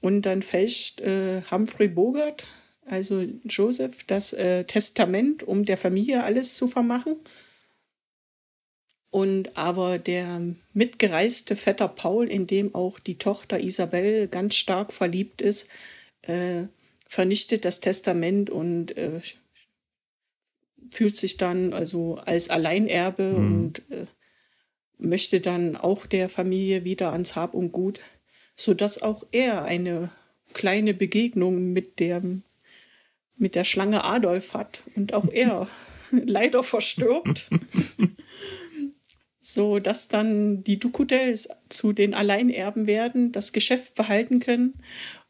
Und 0.00 0.22
dann 0.22 0.42
fälscht 0.42 1.00
äh, 1.00 1.42
Humphrey 1.50 1.88
Bogart, 1.88 2.46
also 2.86 3.24
Joseph, 3.44 4.04
das 4.04 4.32
äh, 4.32 4.62
Testament, 4.64 5.42
um 5.42 5.64
der 5.64 5.76
Familie 5.76 6.22
alles 6.22 6.54
zu 6.54 6.68
vermachen. 6.68 7.16
Und 9.10 9.56
aber 9.56 9.98
der 9.98 10.54
mitgereiste 10.74 11.56
Vetter 11.56 11.88
Paul, 11.88 12.28
in 12.28 12.46
dem 12.46 12.74
auch 12.74 12.98
die 12.98 13.18
Tochter 13.18 13.58
Isabel 13.58 14.28
ganz 14.28 14.54
stark 14.54 14.92
verliebt 14.92 15.40
ist, 15.40 15.68
äh, 16.22 16.64
vernichtet 17.08 17.64
das 17.64 17.80
Testament 17.80 18.50
und 18.50 18.96
äh, 18.96 19.20
fühlt 20.90 21.16
sich 21.16 21.38
dann 21.38 21.72
also 21.72 22.16
als 22.24 22.50
Alleinerbe 22.50 23.22
mhm. 23.22 23.36
und 23.36 23.90
äh, 23.90 24.06
möchte 24.98 25.40
dann 25.40 25.76
auch 25.76 26.06
der 26.06 26.28
Familie 26.28 26.84
wieder 26.84 27.12
ans 27.12 27.34
Hab 27.34 27.54
und 27.54 27.72
Gut, 27.72 28.00
sodass 28.58 29.00
auch 29.00 29.24
er 29.32 29.64
eine 29.64 30.10
kleine 30.52 30.92
Begegnung 30.92 31.72
mit 31.72 32.00
dem 32.00 32.42
mit 33.36 33.54
der 33.54 33.62
Schlange 33.62 34.04
Adolf 34.04 34.52
hat 34.52 34.80
und 34.96 35.14
auch 35.14 35.30
er 35.32 35.68
leider 36.10 36.62
verstirbt. 36.62 37.48
so 39.40 39.78
dass 39.78 40.08
dann 40.08 40.64
die 40.64 40.78
Ducudels 40.78 41.48
zu 41.68 41.92
den 41.92 42.12
Alleinerben 42.12 42.86
werden, 42.86 43.32
das 43.32 43.52
Geschäft 43.52 43.94
behalten 43.94 44.40
können 44.40 44.74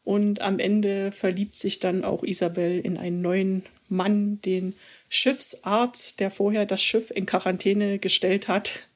und 0.03 0.41
am 0.41 0.57
Ende 0.57 1.11
verliebt 1.11 1.55
sich 1.55 1.79
dann 1.79 2.03
auch 2.03 2.23
Isabel 2.23 2.79
in 2.79 2.97
einen 2.97 3.21
neuen 3.21 3.63
Mann, 3.89 4.41
den 4.41 4.73
Schiffsarzt, 5.07 6.19
der 6.19 6.31
vorher 6.31 6.65
das 6.65 6.81
Schiff 6.81 7.11
in 7.11 7.27
Quarantäne 7.27 7.99
gestellt 7.99 8.47
hat. 8.47 8.88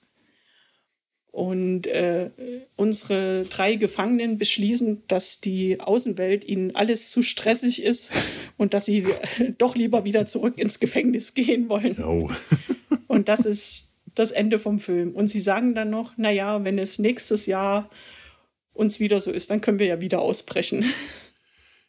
Und 1.34 1.88
äh, 1.88 2.30
unsere 2.76 3.46
drei 3.50 3.74
Gefangenen 3.74 4.38
beschließen, 4.38 5.02
dass 5.08 5.42
die 5.42 5.80
Außenwelt 5.80 6.46
ihnen 6.46 6.76
alles 6.76 7.10
zu 7.10 7.24
stressig 7.24 7.82
ist 7.82 8.12
und 8.58 8.76
dass 8.76 8.86
sie 8.86 9.00
äh, 9.40 9.52
doch 9.58 9.76
lieber 9.76 10.06
wieder 10.06 10.28
zurück 10.28 10.60
ins 10.60 10.80
Gefängnis 10.80 11.34
gehen 11.34 11.70
wollen. 11.70 11.98
Oh. 12.04 12.30
und 13.08 13.30
das 13.30 13.48
ist 13.48 13.94
das 14.14 14.30
Ende 14.30 14.60
vom 14.60 14.78
Film. 14.78 15.10
Und 15.10 15.28
sie 15.28 15.40
sagen 15.40 15.74
dann 15.74 15.90
noch, 15.90 16.16
naja, 16.18 16.64
wenn 16.64 16.78
es 16.78 17.00
nächstes 17.00 17.48
Jahr 17.48 17.90
uns 18.74 19.00
wieder 19.00 19.20
so 19.20 19.32
ist, 19.32 19.50
dann 19.50 19.60
können 19.60 19.80
wir 19.80 19.88
ja 19.88 20.02
wieder 20.02 20.22
ausbrechen. 20.22 20.86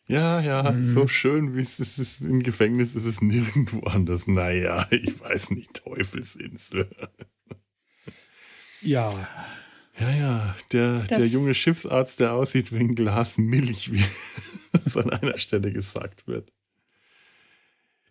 Ja, 0.08 0.40
ja, 0.40 0.72
mhm. 0.72 0.84
so 0.84 1.06
schön 1.06 1.54
wie 1.54 1.60
es 1.60 1.80
ist 1.80 2.22
im 2.22 2.42
Gefängnis 2.42 2.94
ist 2.94 3.04
es 3.04 3.20
nirgendwo 3.20 3.80
anders. 3.80 4.26
Naja, 4.26 4.86
ich 4.90 5.20
weiß 5.20 5.50
nicht, 5.50 5.74
Teufelsinsel. 5.74 6.88
Ja. 8.84 9.28
Ja, 9.98 10.10
ja, 10.10 10.56
der, 10.72 11.02
der 11.02 11.26
junge 11.26 11.54
Schiffsarzt, 11.54 12.18
der 12.18 12.34
aussieht 12.34 12.72
wie 12.72 12.80
ein 12.80 12.96
Glas 12.96 13.38
Milch, 13.38 13.92
wie 13.92 14.04
von 14.90 15.08
einer 15.10 15.38
Stelle 15.38 15.72
gesagt 15.72 16.26
wird. 16.26 16.52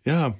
Ja, 0.04 0.34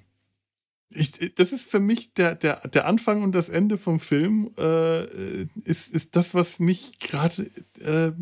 ich, 0.91 1.35
das 1.35 1.53
ist 1.53 1.71
für 1.71 1.81
mich 1.81 2.15
der, 2.15 2.35
der, 2.35 2.67
der 2.69 2.87
Anfang 2.87 3.23
und 3.23 3.33
das 3.33 3.49
Ende 3.49 3.79
vom 3.79 4.01
Film, 4.01 4.53
äh, 4.57 5.43
ist, 5.65 5.93
ist 5.93 6.17
das, 6.17 6.35
was 6.35 6.61
mich 6.61 6.99
gerade 6.99 7.51
äh, 7.81 8.13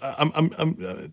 am, 0.00 0.32
am, 0.32 0.52
am 0.52 0.80
äh, 0.80 1.10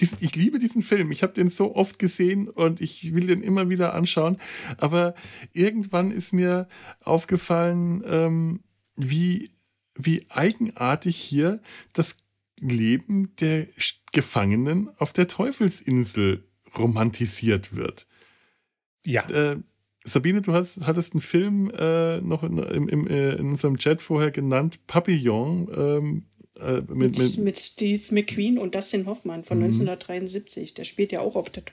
dies, 0.00 0.16
ich 0.20 0.34
liebe 0.34 0.58
diesen 0.58 0.82
Film. 0.82 1.12
Ich 1.12 1.22
habe 1.22 1.34
den 1.34 1.48
so 1.48 1.76
oft 1.76 2.00
gesehen 2.00 2.48
und 2.48 2.80
ich 2.80 3.14
will 3.14 3.28
den 3.28 3.42
immer 3.42 3.68
wieder 3.68 3.94
anschauen. 3.94 4.38
Aber 4.78 5.14
irgendwann 5.52 6.10
ist 6.10 6.32
mir 6.32 6.66
aufgefallen, 7.00 8.02
ähm, 8.06 8.60
wie, 8.96 9.50
wie 9.94 10.26
eigenartig 10.28 11.16
hier 11.16 11.60
das 11.92 12.16
Leben 12.58 13.34
der 13.36 13.66
Gefangenen 14.12 14.90
auf 14.98 15.12
der 15.12 15.28
Teufelsinsel 15.28 16.44
romantisiert 16.76 17.74
wird. 17.74 18.06
Ja. 19.04 19.28
Äh, 19.28 19.58
Sabine, 20.04 20.42
du 20.42 20.52
hast, 20.52 20.80
hattest 20.82 21.14
einen 21.14 21.20
Film 21.20 21.70
äh, 21.70 22.20
noch 22.20 22.42
in, 22.42 22.58
im, 22.58 22.88
im, 22.88 23.06
äh, 23.06 23.32
in 23.36 23.50
unserem 23.50 23.78
Chat 23.78 24.02
vorher 24.02 24.30
genannt, 24.30 24.86
Papillon, 24.86 25.68
ähm, 25.74 26.22
äh, 26.60 26.82
mit, 26.92 27.18
mit, 27.18 27.38
mit, 27.38 27.58
Steve 27.58 28.02
McQueen 28.10 28.58
und 28.58 28.74
Dustin 28.74 29.06
Hoffmann 29.06 29.44
von 29.44 29.58
mhm. 29.58 29.64
1973. 29.64 30.74
Der 30.74 30.84
spielt 30.84 31.10
ja 31.10 31.20
auch 31.20 31.36
auf 31.36 31.50
der 31.50 31.64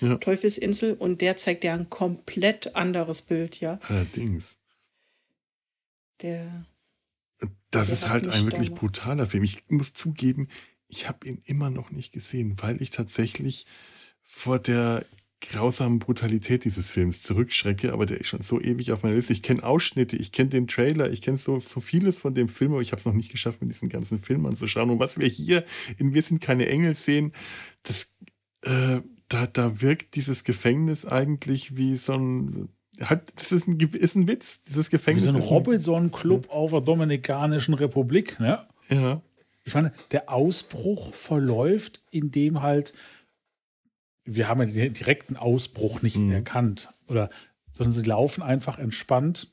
ja. 0.00 0.16
Teufelsinsel 0.16 0.94
und 0.94 1.20
der 1.20 1.36
zeigt 1.36 1.64
ja 1.64 1.74
ein 1.74 1.88
komplett 1.88 2.74
anderes 2.74 3.22
Bild, 3.22 3.60
ja. 3.60 3.78
Allerdings. 3.88 4.57
Der. 6.22 6.66
Das 7.70 7.88
der 7.88 7.94
ist 7.94 8.08
halt 8.08 8.26
ein 8.26 8.46
wirklich 8.46 8.72
brutaler 8.72 9.26
Film. 9.26 9.44
Ich 9.44 9.68
muss 9.68 9.92
zugeben, 9.92 10.48
ich 10.88 11.08
habe 11.08 11.26
ihn 11.26 11.40
immer 11.44 11.70
noch 11.70 11.90
nicht 11.90 12.12
gesehen, 12.12 12.56
weil 12.60 12.80
ich 12.82 12.90
tatsächlich 12.90 13.66
vor 14.22 14.58
der 14.58 15.04
grausamen 15.40 15.98
Brutalität 15.98 16.64
dieses 16.64 16.90
Films 16.90 17.22
zurückschrecke, 17.22 17.92
aber 17.92 18.06
der 18.06 18.20
ist 18.20 18.28
schon 18.28 18.40
so 18.40 18.60
ewig 18.60 18.90
auf 18.90 19.02
meiner 19.02 19.14
Liste. 19.14 19.32
Ich 19.32 19.42
kenne 19.42 19.62
Ausschnitte, 19.62 20.16
ich 20.16 20.32
kenne 20.32 20.50
den 20.50 20.66
Trailer, 20.66 21.10
ich 21.10 21.22
kenne 21.22 21.36
so, 21.36 21.60
so 21.60 21.80
vieles 21.80 22.18
von 22.18 22.34
dem 22.34 22.48
Film, 22.48 22.72
aber 22.72 22.82
ich 22.82 22.90
habe 22.90 22.98
es 22.98 23.06
noch 23.06 23.14
nicht 23.14 23.30
geschafft, 23.30 23.60
mir 23.60 23.68
diesen 23.68 23.88
ganzen 23.88 24.18
Film 24.18 24.46
anzuschauen. 24.46 24.90
Und 24.90 24.98
was 24.98 25.18
wir 25.18 25.28
hier 25.28 25.64
in 25.96 26.12
Wir 26.12 26.22
sind 26.22 26.40
keine 26.40 26.66
Engel 26.66 26.94
sehen, 26.96 27.32
das, 27.84 28.14
äh, 28.62 29.00
da, 29.28 29.46
da 29.46 29.80
wirkt 29.80 30.16
dieses 30.16 30.42
Gefängnis 30.42 31.04
eigentlich 31.04 31.76
wie 31.76 31.96
so 31.96 32.14
ein 32.14 32.68
hat, 33.02 33.32
das 33.36 33.52
ist 33.52 33.66
ein, 33.68 33.78
ist 33.78 34.14
ein 34.16 34.26
Witz. 34.28 34.60
Dieses 34.62 34.90
Gefängnis. 34.90 35.24
Wie 35.24 35.30
so 35.30 35.36
ein 35.36 35.42
Robinson-Club 35.42 36.50
auf 36.50 36.70
der 36.72 36.80
Dominikanischen 36.80 37.74
Republik, 37.74 38.38
ne? 38.40 38.66
Ja. 38.88 39.22
Ich 39.64 39.74
meine, 39.74 39.92
der 40.12 40.32
Ausbruch 40.32 41.12
verläuft, 41.12 42.02
indem 42.10 42.62
halt, 42.62 42.94
wir 44.24 44.48
haben 44.48 44.60
ja 44.60 44.66
den 44.66 44.94
direkten 44.94 45.36
Ausbruch 45.36 46.00
nicht 46.02 46.16
Mhm. 46.16 46.32
erkannt, 46.32 46.88
oder, 47.06 47.28
sondern 47.72 47.92
sie 47.92 48.02
laufen 48.02 48.42
einfach 48.42 48.78
entspannt 48.78 49.48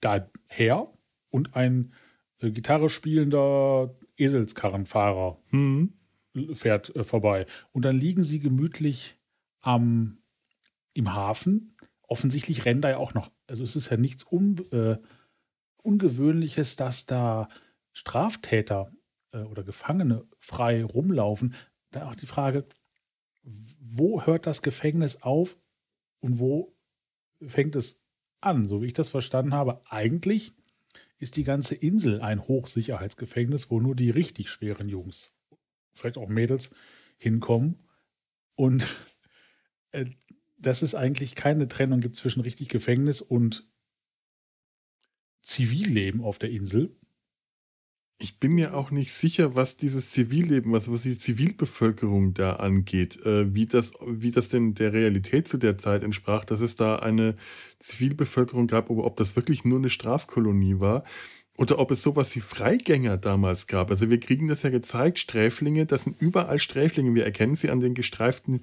daher 0.00 0.88
und 1.30 1.56
ein 1.56 1.92
äh, 2.40 2.50
Gitarre 2.50 2.88
spielender 2.88 3.94
Eselskarrenfahrer 4.16 5.38
Hm. 5.50 5.92
fährt 6.52 6.94
äh, 6.94 7.04
vorbei. 7.04 7.46
Und 7.72 7.84
dann 7.84 7.98
liegen 7.98 8.22
sie 8.22 8.38
gemütlich 8.38 9.16
am, 9.60 10.18
im 10.92 11.14
Hafen. 11.14 11.73
Offensichtlich 12.14 12.64
rennen 12.64 12.80
da 12.80 12.90
ja 12.90 12.98
auch 12.98 13.12
noch, 13.12 13.32
also 13.48 13.64
es 13.64 13.74
ist 13.74 13.90
ja 13.90 13.96
nichts 13.96 14.24
un, 14.30 14.56
äh, 14.70 14.98
Ungewöhnliches, 15.82 16.76
dass 16.76 17.06
da 17.06 17.48
Straftäter 17.92 18.92
äh, 19.32 19.38
oder 19.38 19.64
Gefangene 19.64 20.24
frei 20.38 20.84
rumlaufen. 20.84 21.56
Da 21.90 22.08
auch 22.08 22.14
die 22.14 22.26
Frage, 22.26 22.68
wo 23.42 24.22
hört 24.22 24.46
das 24.46 24.62
Gefängnis 24.62 25.22
auf 25.22 25.56
und 26.20 26.38
wo 26.38 26.76
fängt 27.44 27.74
es 27.74 28.04
an? 28.40 28.68
So 28.68 28.80
wie 28.80 28.86
ich 28.86 28.92
das 28.92 29.08
verstanden 29.08 29.52
habe, 29.52 29.80
eigentlich 29.90 30.52
ist 31.18 31.36
die 31.36 31.42
ganze 31.42 31.74
Insel 31.74 32.20
ein 32.20 32.42
Hochsicherheitsgefängnis, 32.42 33.72
wo 33.72 33.80
nur 33.80 33.96
die 33.96 34.10
richtig 34.10 34.50
schweren 34.50 34.88
Jungs, 34.88 35.36
vielleicht 35.90 36.16
auch 36.18 36.28
Mädels, 36.28 36.76
hinkommen. 37.16 37.82
Und 38.54 38.88
äh, 39.90 40.06
dass 40.66 40.82
es 40.82 40.94
eigentlich 40.94 41.34
keine 41.34 41.68
Trennung 41.68 42.00
gibt 42.00 42.16
zwischen 42.16 42.40
richtig 42.40 42.68
Gefängnis 42.68 43.20
und 43.20 43.68
Zivilleben 45.42 46.22
auf 46.22 46.38
der 46.38 46.50
Insel. 46.50 46.96
Ich 48.18 48.38
bin 48.38 48.52
mir 48.52 48.74
auch 48.74 48.90
nicht 48.90 49.12
sicher, 49.12 49.56
was 49.56 49.76
dieses 49.76 50.10
Zivilleben, 50.10 50.72
was, 50.72 50.90
was 50.90 51.02
die 51.02 51.18
Zivilbevölkerung 51.18 52.32
da 52.32 52.54
angeht, 52.54 53.20
äh, 53.26 53.52
wie, 53.54 53.66
das, 53.66 53.92
wie 54.06 54.30
das 54.30 54.48
denn 54.48 54.74
der 54.74 54.92
Realität 54.92 55.48
zu 55.48 55.58
der 55.58 55.76
Zeit 55.76 56.04
entsprach, 56.04 56.44
dass 56.44 56.60
es 56.60 56.76
da 56.76 56.96
eine 56.96 57.36
Zivilbevölkerung 57.80 58.68
gab, 58.68 58.90
aber 58.90 59.04
ob 59.04 59.16
das 59.16 59.36
wirklich 59.36 59.64
nur 59.64 59.78
eine 59.78 59.90
Strafkolonie 59.90 60.78
war 60.78 61.04
oder 61.58 61.78
ob 61.78 61.90
es 61.90 62.02
sowas 62.02 62.34
wie 62.36 62.40
Freigänger 62.40 63.16
damals 63.16 63.66
gab. 63.66 63.90
Also 63.90 64.08
wir 64.08 64.20
kriegen 64.20 64.48
das 64.48 64.62
ja 64.62 64.70
gezeigt, 64.70 65.18
Sträflinge, 65.18 65.84
das 65.84 66.04
sind 66.04 66.20
überall 66.20 66.58
Sträflinge. 66.58 67.14
Wir 67.14 67.24
erkennen 67.24 67.56
sie 67.56 67.70
an 67.70 67.80
den 67.80 67.94
gestreiften 67.94 68.60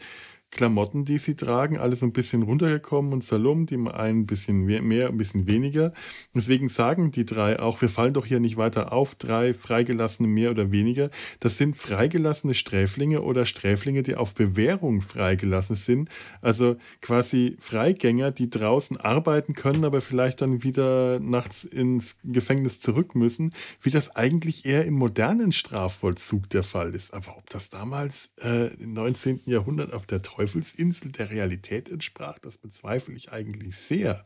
Klamotten, 0.52 1.06
die 1.06 1.18
sie 1.18 1.36
tragen, 1.36 1.78
alles 1.78 2.04
ein 2.04 2.12
bisschen 2.12 2.44
runtergekommen 2.44 3.14
und 3.14 3.24
Salum, 3.24 3.66
die 3.66 3.78
mal 3.78 3.94
ein 3.94 4.26
bisschen 4.26 4.66
mehr, 4.66 5.08
ein 5.08 5.18
bisschen 5.18 5.48
weniger. 5.48 5.94
Deswegen 6.36 6.68
sagen 6.68 7.12
die 7.12 7.26
drei 7.26 7.60
auch, 7.60 7.82
wir 7.82 7.88
fallen 7.90 8.14
doch 8.14 8.26
hier 8.26 8.42
nicht 8.42 8.58
weiter 8.58 8.92
auf, 8.92 9.16
drei 9.16 9.54
Freigelassene 9.54 10.28
mehr 10.28 10.52
oder 10.52 10.72
weniger. 10.72 11.10
Das 11.40 11.58
sind 11.58 11.78
freigelassene 11.78 12.54
Sträflinge 12.54 13.22
oder 13.22 13.46
Sträflinge, 13.46 14.04
die 14.04 14.16
auf 14.16 14.34
Bewährung 14.34 15.02
freigelassen 15.02 15.76
sind. 15.76 16.10
Also 16.42 16.76
quasi 17.02 17.56
Freigänger, 17.60 18.32
die 18.32 18.50
draußen 18.50 18.98
arbeiten 18.98 19.54
können, 19.54 19.86
aber 19.86 20.02
vielleicht 20.02 20.42
dann 20.42 20.64
wieder 20.64 21.20
nachts 21.22 21.64
ins 21.64 22.18
Gefängnis 22.24 22.82
zurück 22.82 23.16
müssen, 23.16 23.54
wie 23.82 23.90
das 23.90 24.18
eigentlich 24.18 24.66
eher 24.66 24.86
im 24.86 24.96
modernen 24.96 25.54
Strafvollzug 25.54 26.50
der 26.50 26.64
Fall 26.64 26.94
ist. 26.94 27.14
Aber 27.14 27.38
ob 27.38 27.50
das 27.50 27.70
damals 27.70 28.32
äh, 28.44 28.74
im 28.76 28.94
19. 28.94 29.42
Jahrhundert 29.46 29.94
auf 29.94 30.06
der 30.06 30.22
Teufelsinsel 30.42 31.12
der 31.12 31.30
Realität 31.30 31.90
entsprach, 31.90 32.40
das 32.40 32.58
bezweifle 32.58 33.16
ich 33.16 33.32
eigentlich 33.32 33.76
sehr. 33.78 34.26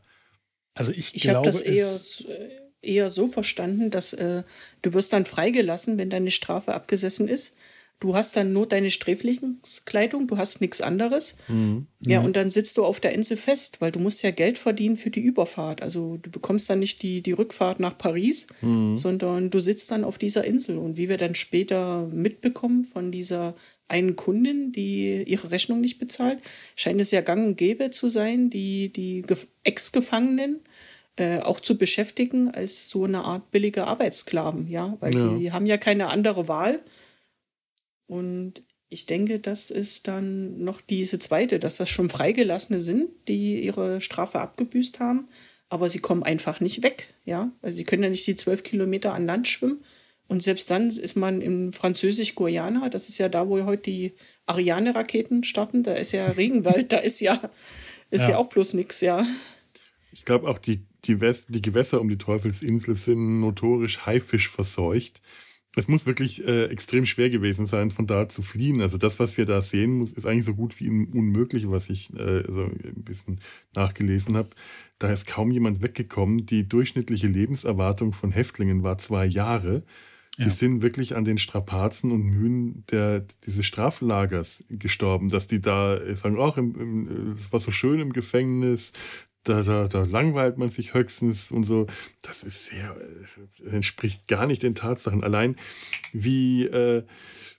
Also 0.74 0.92
ich, 0.92 1.14
Ich 1.14 1.28
habe 1.28 1.42
glaube, 1.42 1.46
das 1.48 1.60
eher, 1.60 2.38
äh, 2.38 2.50
eher 2.82 3.10
so 3.10 3.26
verstanden, 3.26 3.90
dass 3.90 4.12
äh, 4.12 4.42
du 4.82 4.94
wirst 4.94 5.12
dann 5.12 5.26
freigelassen, 5.26 5.98
wenn 5.98 6.10
deine 6.10 6.30
Strafe 6.30 6.74
abgesessen 6.74 7.28
ist. 7.28 7.56
Du 7.98 8.14
hast 8.14 8.36
dann 8.36 8.52
nur 8.52 8.66
deine 8.66 8.90
Sträflingskleidung, 8.90 10.26
du 10.26 10.36
hast 10.36 10.60
nichts 10.60 10.82
anderes. 10.82 11.38
Ja, 12.04 12.20
und 12.20 12.36
dann 12.36 12.50
sitzt 12.50 12.76
du 12.76 12.84
auf 12.84 13.00
der 13.00 13.12
Insel 13.12 13.38
fest, 13.38 13.80
weil 13.80 13.90
du 13.90 13.98
musst 14.00 14.22
ja 14.22 14.32
Geld 14.32 14.58
verdienen 14.58 14.98
für 14.98 15.08
die 15.08 15.20
Überfahrt. 15.20 15.80
Also 15.80 16.18
du 16.18 16.30
bekommst 16.30 16.68
dann 16.68 16.80
nicht 16.80 17.02
die, 17.02 17.22
die 17.22 17.32
Rückfahrt 17.32 17.80
nach 17.80 17.96
Paris, 17.96 18.48
sondern 18.60 19.48
du 19.48 19.60
sitzt 19.60 19.90
dann 19.90 20.04
auf 20.04 20.18
dieser 20.18 20.44
Insel. 20.44 20.76
Und 20.76 20.98
wie 20.98 21.08
wir 21.08 21.16
dann 21.16 21.34
später 21.34 22.06
mitbekommen 22.08 22.84
von 22.84 23.12
dieser 23.12 23.54
einen 23.88 24.16
Kundin, 24.16 24.72
die 24.72 25.22
ihre 25.22 25.50
Rechnung 25.50 25.80
nicht 25.80 25.98
bezahlt, 25.98 26.38
scheint 26.74 27.00
es 27.00 27.10
ja 27.10 27.20
gang 27.20 27.46
und 27.46 27.56
gäbe 27.56 27.90
zu 27.90 28.08
sein, 28.08 28.50
die, 28.50 28.92
die 28.92 29.22
Gef- 29.24 29.46
Ex-Gefangenen 29.62 30.60
äh, 31.16 31.38
auch 31.40 31.60
zu 31.60 31.78
beschäftigen 31.78 32.50
als 32.50 32.88
so 32.88 33.04
eine 33.04 33.24
Art 33.24 33.50
billige 33.50 33.86
Arbeitssklaven, 33.86 34.68
ja, 34.68 34.96
weil 35.00 35.14
Ja. 35.14 35.38
sie 35.38 35.52
haben 35.52 35.66
ja 35.66 35.78
keine 35.78 36.08
andere 36.08 36.48
Wahl. 36.48 36.80
Und 38.06 38.62
ich 38.88 39.06
denke, 39.06 39.40
das 39.40 39.70
ist 39.70 40.08
dann 40.08 40.62
noch 40.62 40.80
diese 40.80 41.18
zweite, 41.18 41.58
dass 41.58 41.76
das 41.78 41.88
schon 41.90 42.08
Freigelassene 42.10 42.80
sind, 42.80 43.08
die 43.28 43.64
ihre 43.64 44.00
Strafe 44.00 44.40
abgebüßt 44.40 45.00
haben, 45.00 45.28
aber 45.68 45.88
sie 45.88 45.98
kommen 45.98 46.22
einfach 46.22 46.60
nicht 46.60 46.82
weg, 46.82 47.12
ja. 47.24 47.50
Also 47.62 47.76
sie 47.76 47.84
können 47.84 48.04
ja 48.04 48.08
nicht 48.08 48.26
die 48.26 48.36
zwölf 48.36 48.62
Kilometer 48.62 49.12
an 49.14 49.26
Land 49.26 49.48
schwimmen. 49.48 49.82
Und 50.28 50.42
selbst 50.42 50.70
dann 50.70 50.88
ist 50.88 51.16
man 51.16 51.40
in 51.40 51.72
Französisch-Guyana, 51.72 52.88
das 52.88 53.08
ist 53.08 53.18
ja 53.18 53.28
da, 53.28 53.48
wo 53.48 53.64
heute 53.64 53.82
die 53.82 54.12
Ariane-Raketen 54.46 55.44
starten, 55.44 55.82
da 55.82 55.94
ist 55.94 56.12
ja 56.12 56.26
Regenwald, 56.26 56.92
da 56.92 56.98
ist 56.98 57.20
ja, 57.20 57.50
ist 58.10 58.22
ja. 58.22 58.30
Ja. 58.30 58.38
auch 58.38 58.48
bloß 58.48 58.74
nichts, 58.74 59.00
ja. 59.00 59.24
Ich 60.10 60.24
glaube 60.24 60.48
auch, 60.48 60.58
die, 60.58 60.84
die, 61.04 61.20
West, 61.20 61.48
die 61.50 61.62
Gewässer 61.62 62.00
um 62.00 62.08
die 62.08 62.18
Teufelsinsel 62.18 62.94
sind 62.94 63.40
notorisch 63.40 64.06
Haifisch 64.06 64.48
verseucht. 64.48 65.20
Es 65.78 65.88
muss 65.88 66.06
wirklich 66.06 66.42
äh, 66.48 66.64
extrem 66.66 67.04
schwer 67.04 67.28
gewesen 67.28 67.66
sein, 67.66 67.90
von 67.90 68.06
da 68.06 68.30
zu 68.30 68.40
fliehen. 68.40 68.80
Also 68.80 68.96
das, 68.96 69.20
was 69.20 69.36
wir 69.36 69.44
da 69.44 69.60
sehen, 69.60 69.98
muss, 69.98 70.12
ist 70.12 70.24
eigentlich 70.24 70.46
so 70.46 70.54
gut 70.54 70.80
wie 70.80 70.88
unmöglich, 70.88 71.68
was 71.68 71.90
ich 71.90 72.10
äh, 72.14 72.44
so 72.48 72.62
ein 72.62 73.04
bisschen 73.04 73.40
nachgelesen 73.74 74.38
habe. 74.38 74.48
Da 74.98 75.12
ist 75.12 75.26
kaum 75.26 75.50
jemand 75.50 75.82
weggekommen. 75.82 76.46
Die 76.46 76.66
durchschnittliche 76.66 77.26
Lebenserwartung 77.26 78.14
von 78.14 78.32
Häftlingen 78.32 78.82
war 78.82 78.96
zwei 78.96 79.26
Jahre. 79.26 79.82
Die 80.38 80.42
Ja. 80.42 80.50
sind 80.50 80.82
wirklich 80.82 81.16
an 81.16 81.24
den 81.24 81.38
Strapazen 81.38 82.12
und 82.12 82.22
Mühen 82.22 82.84
der, 82.90 83.26
dieses 83.44 83.64
Straflagers 83.64 84.64
gestorben, 84.68 85.28
dass 85.28 85.46
die 85.46 85.60
da 85.60 85.96
äh, 85.96 86.14
sagen, 86.14 86.36
im, 86.74 87.32
es 87.32 87.52
war 87.52 87.60
so 87.60 87.70
schön 87.70 88.00
im 88.00 88.12
Gefängnis, 88.12 88.92
da, 89.44 89.62
da, 89.62 89.86
da 89.88 90.04
langweilt 90.04 90.58
man 90.58 90.68
sich 90.68 90.92
höchstens 90.92 91.50
und 91.52 91.62
so. 91.62 91.86
Das 92.22 92.42
ist 92.42 92.66
sehr, 92.66 92.96
äh, 93.64 93.68
entspricht 93.76 94.28
gar 94.28 94.46
nicht 94.46 94.62
den 94.62 94.74
Tatsachen. 94.74 95.22
Allein 95.24 95.56
wie, 96.12 96.66
äh, 96.66 97.04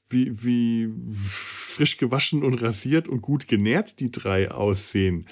wie, 0.09 0.43
wie 0.43 0.89
frisch 1.13 1.97
gewaschen 1.97 2.43
und 2.43 2.61
rasiert 2.61 3.07
und 3.07 3.21
gut 3.21 3.47
genährt 3.47 3.99
die 3.99 4.11
drei 4.11 4.51
aussehen, 4.51 5.27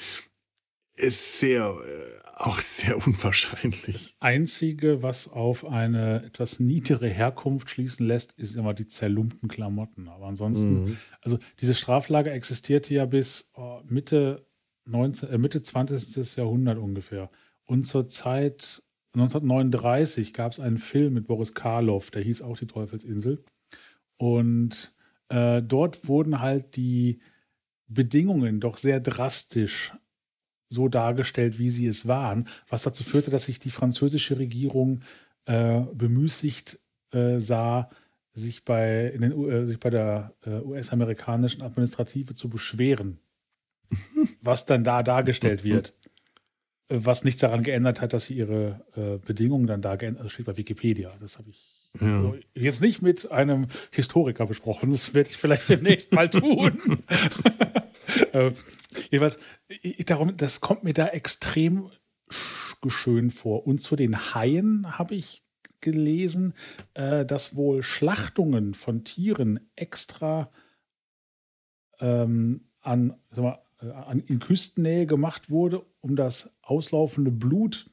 ist 0.95 1.39
sehr, 1.39 1.75
äh, 1.85 2.24
auch 2.37 2.59
sehr 2.59 2.97
unwahrscheinlich. 3.07 4.15
Einzige, 4.19 5.01
was 5.01 5.27
auf 5.29 5.65
eine 5.65 6.23
etwas 6.25 6.59
niedere 6.59 7.07
Herkunft 7.07 7.69
schließen 7.69 8.05
lässt, 8.05 8.33
ist 8.33 8.55
immer 8.55 8.73
die 8.73 8.87
zerlumpten 8.87 9.47
Klamotten. 9.47 10.09
Aber 10.09 10.27
ansonsten, 10.27 10.83
Mhm. 10.83 10.97
also 11.21 11.39
dieses 11.61 11.79
Straflager 11.79 12.33
existierte 12.33 12.93
ja 12.93 13.05
bis 13.05 13.53
Mitte, 13.85 14.45
19, 14.85 15.29
äh, 15.29 15.37
Mitte 15.37 15.63
20. 15.63 16.35
Jahrhundert 16.35 16.77
ungefähr. 16.77 17.29
Und 17.65 17.87
zur 17.87 18.07
Zeit 18.07 18.83
1939 19.13 20.33
gab 20.33 20.51
es 20.51 20.59
einen 20.59 20.77
Film 20.77 21.13
mit 21.13 21.27
Boris 21.27 21.53
Karloff, 21.53 22.11
der 22.11 22.21
hieß 22.21 22.41
auch 22.41 22.57
Die 22.57 22.67
Teufelsinsel. 22.67 23.43
Und 24.17 24.93
äh, 25.29 25.61
dort 25.63 26.07
wurden 26.07 26.39
halt 26.41 26.75
die 26.75 27.19
Bedingungen 27.87 28.59
doch 28.59 28.77
sehr 28.77 28.99
drastisch 28.99 29.93
so 30.69 30.87
dargestellt, 30.87 31.59
wie 31.59 31.69
sie 31.69 31.87
es 31.87 32.07
waren, 32.07 32.47
was 32.69 32.83
dazu 32.83 33.03
führte, 33.03 33.31
dass 33.31 33.45
sich 33.45 33.59
die 33.59 33.71
französische 33.71 34.37
Regierung 34.39 35.01
äh, 35.45 35.81
bemüßigt 35.93 36.79
äh, 37.11 37.39
sah, 37.39 37.89
sich 38.33 38.65
bei, 38.65 39.07
in 39.07 39.21
den, 39.21 39.49
äh, 39.49 39.65
sich 39.65 39.79
bei 39.79 39.89
der 39.89 40.33
äh, 40.45 40.59
US-amerikanischen 40.59 41.61
Administrative 41.61 42.33
zu 42.33 42.49
beschweren, 42.49 43.19
was 44.41 44.65
dann 44.65 44.83
da 44.83 45.03
dargestellt 45.03 45.63
wird. 45.63 45.93
Äh, 46.89 46.99
Was 47.03 47.23
nichts 47.23 47.41
daran 47.41 47.63
geändert 47.63 48.01
hat, 48.01 48.13
dass 48.13 48.25
sie 48.25 48.35
ihre 48.35 48.85
äh, 48.95 49.17
Bedingungen 49.25 49.67
dann 49.67 49.81
da 49.81 49.95
geändert, 49.95 50.25
das 50.25 50.33
steht 50.33 50.45
bei 50.45 50.57
Wikipedia. 50.57 51.11
Das 51.19 51.37
habe 51.37 51.49
ich 51.49 51.84
Ja. 51.99 52.17
also 52.17 52.37
jetzt 52.53 52.81
nicht 52.81 53.01
mit 53.01 53.31
einem 53.31 53.67
Historiker 53.91 54.45
besprochen. 54.45 54.91
Das 54.91 55.13
werde 55.13 55.29
ich 55.29 55.37
vielleicht 55.37 55.69
demnächst 55.69 56.11
mal 56.13 56.29
tun. 56.29 57.03
äh, 58.33 58.51
jedenfalls, 59.11 59.39
ich, 59.67 60.05
darum, 60.05 60.35
das 60.35 60.61
kommt 60.61 60.83
mir 60.83 60.93
da 60.93 61.07
extrem 61.07 61.89
sch- 62.29 62.89
schön 62.89 63.29
vor. 63.29 63.65
Und 63.67 63.81
zu 63.81 63.95
den 63.95 64.33
Haien 64.33 64.97
habe 64.97 65.15
ich 65.15 65.43
gelesen, 65.81 66.53
äh, 66.93 67.25
dass 67.25 67.55
wohl 67.55 67.83
Schlachtungen 67.83 68.73
von 68.73 69.03
Tieren 69.03 69.59
extra 69.75 70.51
ähm, 71.99 72.67
an, 72.81 73.15
mal, 73.35 73.59
äh, 73.81 73.89
an, 73.91 74.19
in 74.21 74.39
Küstennähe 74.39 75.05
gemacht 75.05 75.49
wurde 75.49 75.85
um 76.05 76.15
das 76.15 76.55
auslaufende 76.61 77.31
Blut 77.31 77.89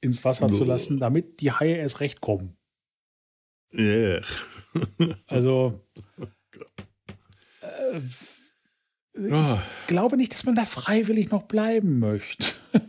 ins 0.00 0.24
Wasser 0.24 0.48
zu 0.50 0.64
lassen, 0.64 0.98
damit 0.98 1.40
die 1.40 1.52
Haie 1.52 1.76
erst 1.76 2.00
recht 2.00 2.20
kommen. 2.20 2.56
Yeah. 3.72 4.22
Also, 5.26 5.80
äh, 7.60 7.98
ich 7.98 9.32
Oh. 9.32 9.58
glaube 9.88 10.16
nicht, 10.16 10.32
dass 10.32 10.44
man 10.44 10.54
da 10.54 10.64
freiwillig 10.64 11.30
noch 11.30 11.42
bleiben 11.44 11.98
möchte. 11.98 12.46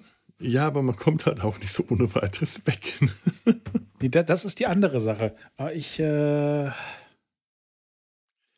Ja, 0.43 0.65
aber 0.65 0.81
man 0.81 0.95
kommt 0.95 1.27
halt 1.27 1.41
auch 1.41 1.59
nicht 1.59 1.71
so 1.71 1.85
ohne 1.89 2.13
weiteres 2.15 2.65
weg. 2.65 2.99
Nee, 4.01 4.09
das 4.09 4.43
ist 4.45 4.57
die 4.59 4.65
andere 4.65 4.99
Sache. 4.99 5.35
Aber 5.57 5.75
ich, 5.75 5.99
äh, 5.99 6.71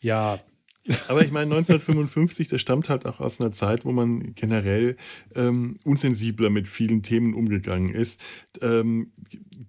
ja, 0.01 0.39
Aber 1.07 1.23
ich 1.23 1.31
meine, 1.31 1.55
1955, 1.55 2.49
das 2.49 2.59
stammt 2.59 2.89
halt 2.89 3.05
auch 3.05 3.21
aus 3.21 3.39
einer 3.39 3.53
Zeit, 3.53 3.85
wo 3.85 3.93
man 3.93 4.35
generell 4.35 4.97
ähm, 5.33 5.75
unsensibler 5.85 6.49
mit 6.49 6.67
vielen 6.67 7.01
Themen 7.03 7.33
umgegangen 7.33 7.89
ist. 7.89 8.21
Ähm, 8.61 9.11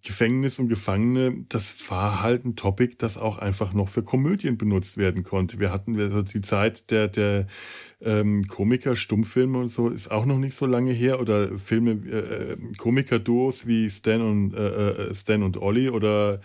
Gefängnis 0.02 0.58
und 0.58 0.68
Gefangene, 0.68 1.44
das 1.48 1.76
war 1.88 2.20
halt 2.20 2.44
ein 2.44 2.56
Topic, 2.56 2.96
das 2.98 3.16
auch 3.16 3.38
einfach 3.38 3.72
noch 3.74 3.88
für 3.88 4.02
Komödien 4.02 4.58
benutzt 4.58 4.98
werden 4.98 5.22
konnte. 5.22 5.60
Wir 5.60 5.70
hatten 5.70 5.98
also 5.98 6.22
die 6.22 6.40
Zeit 6.40 6.90
der, 6.90 7.06
der 7.06 7.46
ähm, 8.02 8.48
Komiker, 8.48 8.96
Stummfilme 8.96 9.58
und 9.58 9.68
so, 9.68 9.88
ist 9.88 10.10
auch 10.10 10.26
noch 10.26 10.38
nicht 10.38 10.54
so 10.56 10.66
lange 10.66 10.92
her. 10.92 11.20
Oder 11.20 11.56
Filme, 11.58 11.92
äh, 11.92 12.52
äh, 12.52 12.56
Komiker-Duos 12.76 13.68
wie 13.68 13.88
Stan 13.88 14.20
und, 14.20 14.54
äh, 14.54 15.10
äh, 15.10 15.14
Stan 15.14 15.44
und 15.44 15.58
Ollie 15.58 15.92
oder 15.92 16.40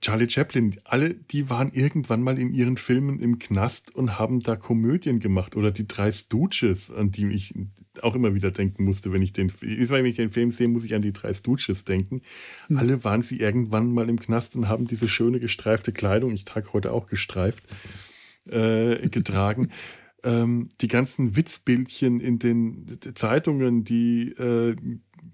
Charlie 0.00 0.28
Chaplin, 0.28 0.76
alle, 0.84 1.14
die 1.14 1.50
waren 1.50 1.72
irgendwann 1.72 2.22
mal 2.22 2.38
in 2.38 2.52
ihren 2.52 2.76
Filmen 2.76 3.18
im 3.18 3.38
Knast 3.38 3.94
und 3.94 4.18
haben 4.18 4.40
da 4.40 4.54
Komödien 4.54 5.20
gemacht. 5.20 5.56
Oder 5.56 5.70
die 5.70 5.88
drei 5.88 6.12
Stooges, 6.12 6.90
an 6.90 7.10
die 7.10 7.26
ich 7.28 7.54
auch 8.02 8.14
immer 8.14 8.34
wieder 8.34 8.50
denken 8.50 8.84
musste, 8.84 9.12
wenn 9.12 9.22
ich 9.22 9.32
den, 9.32 9.50
jedes 9.62 9.90
Mal, 9.90 10.04
wenn 10.04 10.10
ich 10.10 10.16
den 10.16 10.30
Film 10.30 10.50
sehe, 10.50 10.68
muss 10.68 10.84
ich 10.84 10.94
an 10.94 11.02
die 11.02 11.12
drei 11.12 11.32
Stooges 11.32 11.84
denken. 11.84 12.20
Alle 12.74 13.04
waren 13.04 13.22
sie 13.22 13.40
irgendwann 13.40 13.92
mal 13.92 14.08
im 14.08 14.20
Knast 14.20 14.54
und 14.56 14.68
haben 14.68 14.86
diese 14.86 15.08
schöne 15.08 15.40
gestreifte 15.40 15.92
Kleidung, 15.92 16.32
ich 16.32 16.44
trage 16.44 16.72
heute 16.72 16.92
auch 16.92 17.06
gestreift, 17.06 17.64
äh, 18.46 19.08
getragen. 19.08 19.70
ähm, 20.26 20.68
die 20.80 20.88
ganzen 20.88 21.36
Witzbildchen 21.36 22.20
in 22.20 22.38
den 22.38 22.98
Zeitungen, 23.14 23.84
die 23.84 24.30
äh, 24.32 24.76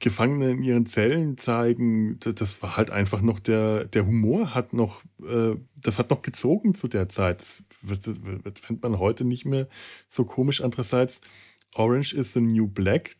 Gefangene 0.02 0.50
in 0.50 0.62
ihren 0.64 0.84
Zellen 0.84 1.36
zeigen, 1.38 2.18
das, 2.18 2.60
war 2.60 2.76
halt 2.76 2.90
einfach 2.90 3.22
noch 3.22 3.38
der, 3.38 3.84
der 3.84 4.04
Humor 4.04 4.52
hat 4.52 4.72
noch, 4.72 5.04
äh, 5.24 5.54
das 5.80 6.00
hat 6.00 6.10
noch 6.10 6.22
gezogen 6.22 6.74
zu 6.74 6.88
der 6.88 7.08
Zeit. 7.08 7.40
Das, 7.40 7.62
das, 8.04 8.18
fände 8.60 8.88
man 8.88 8.98
heute 8.98 9.24
nicht 9.24 9.44
mehr 9.44 9.68
so 10.08 10.24
komisch. 10.24 10.60
Andererseits, 10.60 11.20
Orange 11.76 12.14
is 12.14 12.32
the 12.32 12.40
New 12.40 12.66
Black, 12.66 13.16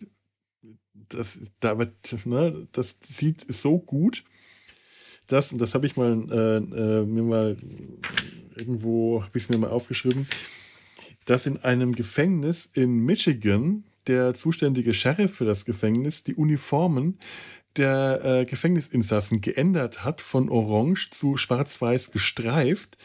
das, 0.93 1.39
da 1.61 1.79
wird, 1.79 1.93
ne, 2.27 2.67
das 2.73 2.97
sieht 3.01 3.41
so 3.53 3.79
gut. 3.79 4.25
Das, 5.29 5.53
und 5.53 5.61
das 5.61 5.75
habe 5.75 5.87
ich 5.87 5.97
mal, 5.97 6.27
äh, 6.31 6.57
äh, 6.57 7.07
mir 7.07 7.23
mal 7.23 7.57
irgendwo, 8.57 9.23
habe 9.23 9.39
ich 9.39 9.49
mir 9.49 9.59
mal 9.59 9.71
aufgeschrieben, 9.71 10.27
dass 11.27 11.47
in 11.47 11.59
einem 11.59 11.93
Gefängnis 11.95 12.69
in 12.75 13.05
Michigan 13.05 13.85
der 14.07 14.35
zuständige 14.35 14.95
Sheriff 14.95 15.35
für 15.35 15.45
das 15.45 15.65
Gefängnis 15.65 16.25
die 16.25 16.35
Uniformen 16.35 17.19
der 17.77 18.21
äh, 18.25 18.45
Gefängnisinsassen 18.45 19.41
geändert 19.41 20.05
hat 20.05 20.21
von 20.21 20.49
orange 20.49 21.11
zu 21.11 21.37
schwarz-weiß 21.37 22.11
gestreift, 22.11 22.99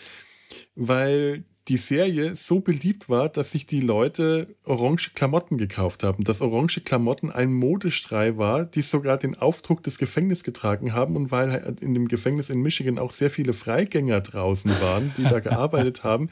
weil 0.75 1.45
die 1.67 1.77
Serie 1.77 2.35
so 2.35 2.61
beliebt 2.61 3.09
war, 3.09 3.27
dass 3.29 3.51
sich 3.51 3.65
die 3.65 3.81
Leute 3.81 4.55
orange 4.63 5.11
Klamotten 5.15 5.57
gekauft 5.57 6.03
haben. 6.03 6.23
Dass 6.23 6.41
orange 6.41 6.81
Klamotten 6.81 7.29
ein 7.29 7.53
Modestrei 7.53 8.37
war, 8.37 8.65
die 8.65 8.81
sogar 8.81 9.17
den 9.17 9.37
Aufdruck 9.37 9.83
des 9.83 9.97
Gefängnisses 9.97 10.43
getragen 10.43 10.93
haben 10.93 11.15
und 11.15 11.31
weil 11.31 11.51
halt 11.51 11.81
in 11.81 11.93
dem 11.93 12.07
Gefängnis 12.07 12.49
in 12.49 12.61
Michigan 12.61 12.97
auch 12.97 13.11
sehr 13.11 13.29
viele 13.29 13.53
Freigänger 13.53 14.21
draußen 14.21 14.71
waren, 14.81 15.13
die 15.17 15.23
da 15.23 15.39
gearbeitet 15.39 16.03
haben, 16.03 16.29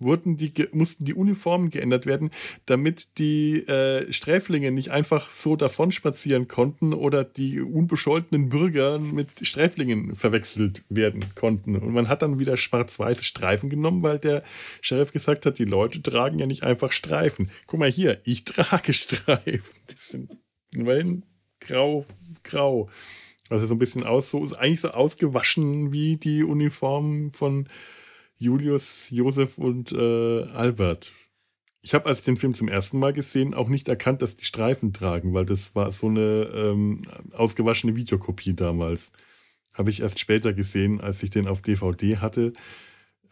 wurden 0.00 0.36
die, 0.36 0.52
mussten 0.72 1.04
die 1.04 1.14
Uniformen 1.14 1.70
geändert 1.70 2.06
werden, 2.06 2.30
damit 2.66 3.18
die 3.18 3.66
äh, 3.68 4.12
Sträflinge 4.12 4.72
nicht 4.72 4.90
einfach 4.90 5.30
so 5.30 5.54
davon 5.54 5.92
spazieren 5.92 6.48
konnten 6.48 6.92
oder 6.92 7.24
die 7.24 7.60
unbescholtenen 7.60 8.48
Bürger 8.48 8.98
mit 8.98 9.28
Sträflingen 9.46 10.16
verwechselt 10.16 10.82
werden 10.88 11.24
konnten. 11.36 11.76
Und 11.76 11.92
man 11.92 12.08
hat 12.08 12.22
dann 12.22 12.38
wieder 12.38 12.56
schwarz-weiße 12.56 13.24
Streifen 13.24 13.70
genommen, 13.70 14.02
weil 14.02 14.18
der 14.18 14.42
Sheriff 14.80 15.12
gesagt 15.12 15.46
hat, 15.46 15.58
die 15.58 15.64
Leute 15.64 16.02
tragen 16.02 16.38
ja 16.38 16.46
nicht 16.46 16.62
einfach 16.62 16.92
Streifen. 16.92 17.50
Guck 17.66 17.80
mal 17.80 17.90
hier, 17.90 18.20
ich 18.24 18.44
trage 18.44 18.92
Streifen. 18.92 19.74
Die 19.90 19.96
sind 19.96 20.38
immerhin 20.70 21.24
grau, 21.60 22.04
grau. 22.42 22.88
Also 23.48 23.66
so 23.66 23.74
ein 23.74 23.78
bisschen 23.78 24.04
aus, 24.04 24.30
so, 24.30 24.46
eigentlich 24.56 24.80
so 24.80 24.88
ausgewaschen 24.88 25.92
wie 25.92 26.16
die 26.16 26.42
Uniformen 26.42 27.32
von 27.32 27.68
Julius, 28.38 29.10
Josef 29.10 29.58
und 29.58 29.92
äh, 29.92 30.42
Albert. 30.44 31.12
Ich 31.82 31.94
habe, 31.94 32.06
als 32.06 32.20
ich 32.20 32.24
den 32.24 32.36
Film 32.36 32.54
zum 32.54 32.68
ersten 32.68 32.98
Mal 32.98 33.12
gesehen, 33.12 33.54
auch 33.54 33.68
nicht 33.68 33.88
erkannt, 33.88 34.22
dass 34.22 34.36
die 34.36 34.44
Streifen 34.44 34.92
tragen, 34.92 35.34
weil 35.34 35.44
das 35.44 35.74
war 35.74 35.90
so 35.90 36.06
eine 36.06 36.50
ähm, 36.54 37.02
ausgewaschene 37.32 37.96
Videokopie 37.96 38.54
damals. 38.54 39.10
Habe 39.74 39.90
ich 39.90 40.00
erst 40.00 40.20
später 40.20 40.52
gesehen, 40.52 41.00
als 41.00 41.22
ich 41.22 41.30
den 41.30 41.48
auf 41.48 41.60
DVD 41.60 42.18
hatte, 42.18 42.52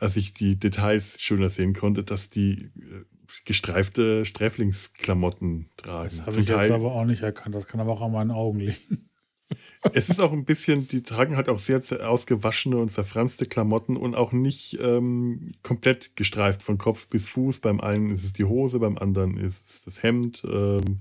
als 0.01 0.17
ich 0.17 0.33
die 0.33 0.57
Details 0.57 1.21
schöner 1.21 1.51
sehen 1.51 1.75
konnte, 1.75 2.03
dass 2.03 2.31
die 2.31 2.71
äh, 2.79 3.05
gestreifte 3.45 4.25
Sträflingsklamotten 4.25 5.69
tragen. 5.77 6.05
das 6.05 6.23
habe 6.23 6.41
ich 6.41 6.49
jetzt 6.49 6.49
Teil- 6.49 6.73
aber 6.73 6.93
auch 6.93 7.05
nicht 7.05 7.23
erkannt. 7.23 7.55
Das 7.55 7.67
kann 7.67 7.81
aber 7.81 7.93
auch 7.93 8.01
an 8.01 8.13
meinen 8.13 8.31
Augen 8.31 8.61
liegen. 8.61 9.09
es 9.93 10.09
ist 10.09 10.19
auch 10.19 10.33
ein 10.33 10.47
bisschen, 10.47 10.89
die 10.89 11.03
tragen 11.03 11.37
halt 11.37 11.49
auch 11.49 11.59
sehr 11.59 11.81
ausgewaschene 12.09 12.79
und 12.79 12.89
zerfranste 12.89 13.47
Klamotten 13.47 13.97
und 13.97 14.15
auch 14.15 14.33
nicht 14.33 14.79
ähm, 14.81 15.53
komplett 15.63 16.17
gestreift 16.17 16.63
von 16.63 16.79
Kopf 16.79 17.09
bis 17.09 17.27
Fuß. 17.29 17.61
Beim 17.61 17.81
einen 17.81 18.11
ist 18.11 18.25
es 18.25 18.33
die 18.33 18.45
Hose, 18.45 18.79
beim 18.79 18.97
anderen 18.97 19.37
ist 19.37 19.69
es 19.69 19.85
das 19.85 20.03
Hemd. 20.03 20.43
Ähm, 20.51 21.01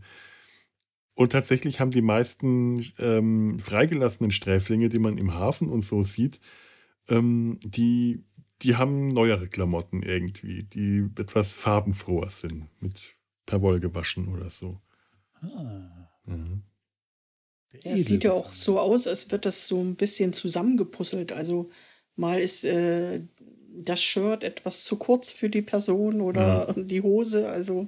und 1.14 1.32
tatsächlich 1.32 1.80
haben 1.80 1.92
die 1.92 2.02
meisten 2.02 2.86
ähm, 2.98 3.60
freigelassenen 3.60 4.32
Sträflinge, 4.32 4.90
die 4.90 5.00
man 5.00 5.18
im 5.18 5.34
Hafen 5.34 5.70
und 5.70 5.82
so 5.82 6.04
sieht, 6.04 6.40
ähm, 7.10 7.60
die, 7.64 8.24
die 8.62 8.76
haben 8.76 9.10
neuere 9.10 9.48
Klamotten 9.48 10.04
irgendwie, 10.04 10.64
die 10.64 11.10
etwas 11.18 11.54
farbenfroher 11.54 12.30
sind, 12.30 12.68
mit 12.82 13.16
per 13.46 13.62
Woll 13.62 13.80
gewaschen 13.80 14.28
oder 14.28 14.50
so. 14.50 14.80
Ah, 15.42 15.90
Mhm. 16.26 16.64
Ja, 17.84 17.92
es 17.92 18.06
sieht 18.06 18.24
ja 18.24 18.32
auch 18.32 18.52
so 18.52 18.80
aus, 18.80 19.08
als 19.08 19.32
wird 19.32 19.46
das 19.46 19.68
so 19.68 19.80
ein 19.80 19.96
bisschen 19.96 20.34
zusammengepuzzelt. 20.34 21.32
Also 21.32 21.70
mal 22.16 22.40
ist 22.40 22.64
äh, 22.66 23.22
das 23.78 24.02
Shirt 24.02 24.44
etwas 24.44 24.84
zu 24.84 24.98
kurz 24.98 25.32
für 25.32 25.50
die 25.50 25.62
Person 25.62 26.22
oder 26.22 26.74
die 26.76 27.02
Hose. 27.02 27.48
Also 27.50 27.88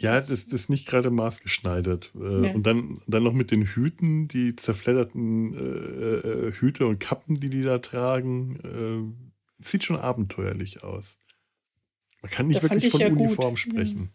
Ja, 0.00 0.14
das, 0.14 0.30
ist 0.30 0.70
nicht 0.70 0.86
gerade 0.86 1.10
maßgeschneidert. 1.10 2.12
Äh, 2.14 2.18
Nee. 2.18 2.54
Und 2.54 2.66
dann, 2.66 3.00
dann 3.06 3.22
noch 3.22 3.32
mit 3.32 3.50
den 3.50 3.64
Hüten, 3.64 4.28
die 4.28 4.54
zerfledderten 4.56 5.54
äh, 5.54 6.48
äh, 6.48 6.52
Hüte 6.52 6.86
und 6.86 7.00
Kappen, 7.00 7.40
die 7.40 7.50
die 7.50 7.62
da 7.62 7.78
tragen. 7.78 9.14
Äh, 9.58 9.64
sieht 9.64 9.84
schon 9.84 9.96
abenteuerlich 9.96 10.84
aus. 10.84 11.18
Man 12.22 12.30
kann 12.30 12.46
nicht 12.46 12.58
Da 12.58 12.62
wirklich 12.62 12.84
ich 12.86 12.92
von 12.92 13.00
ja 13.00 13.08
gut. 13.08 13.18
Uniform 13.18 13.56
sprechen. 13.56 14.10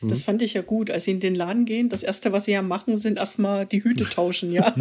Mhm. 0.00 0.08
das 0.08 0.22
fand 0.22 0.42
ich 0.42 0.54
ja 0.54 0.62
gut. 0.62 0.90
Als 0.90 1.04
sie 1.04 1.12
in 1.12 1.20
den 1.20 1.34
Laden 1.34 1.64
gehen, 1.64 1.88
das 1.88 2.02
Erste, 2.02 2.32
was 2.32 2.44
sie 2.44 2.52
ja 2.52 2.62
machen, 2.62 2.96
sind 2.96 3.18
erstmal 3.18 3.66
die 3.66 3.82
Hüte 3.82 4.04
tauschen, 4.10 4.52
ja. 4.52 4.74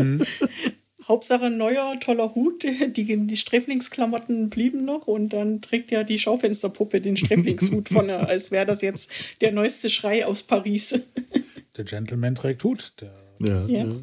Hauptsache 1.11 1.45
ein 1.45 1.57
neuer, 1.57 1.99
toller 1.99 2.33
Hut. 2.35 2.63
Die, 2.95 3.27
die 3.27 3.35
Sträflingsklamotten 3.37 4.49
blieben 4.49 4.85
noch 4.85 5.07
und 5.07 5.29
dann 5.33 5.61
trägt 5.61 5.91
ja 5.91 6.03
die 6.03 6.17
Schaufensterpuppe 6.17 7.01
den 7.01 7.17
Sträflingshut 7.17 7.89
von, 7.89 8.07
der- 8.07 8.27
als 8.27 8.49
wäre 8.51 8.65
das 8.65 8.81
jetzt 8.81 9.11
der 9.41 9.51
neueste 9.51 9.89
Schrei 9.89 10.25
aus 10.25 10.43
Paris. 10.43 10.99
Der 11.77 11.85
Gentleman 11.85 12.35
trägt 12.35 12.63
Hut. 12.63 12.93
Der, 12.99 13.13
Ja, 13.39 13.65
Ja. 13.67 13.85
ja. 13.85 13.95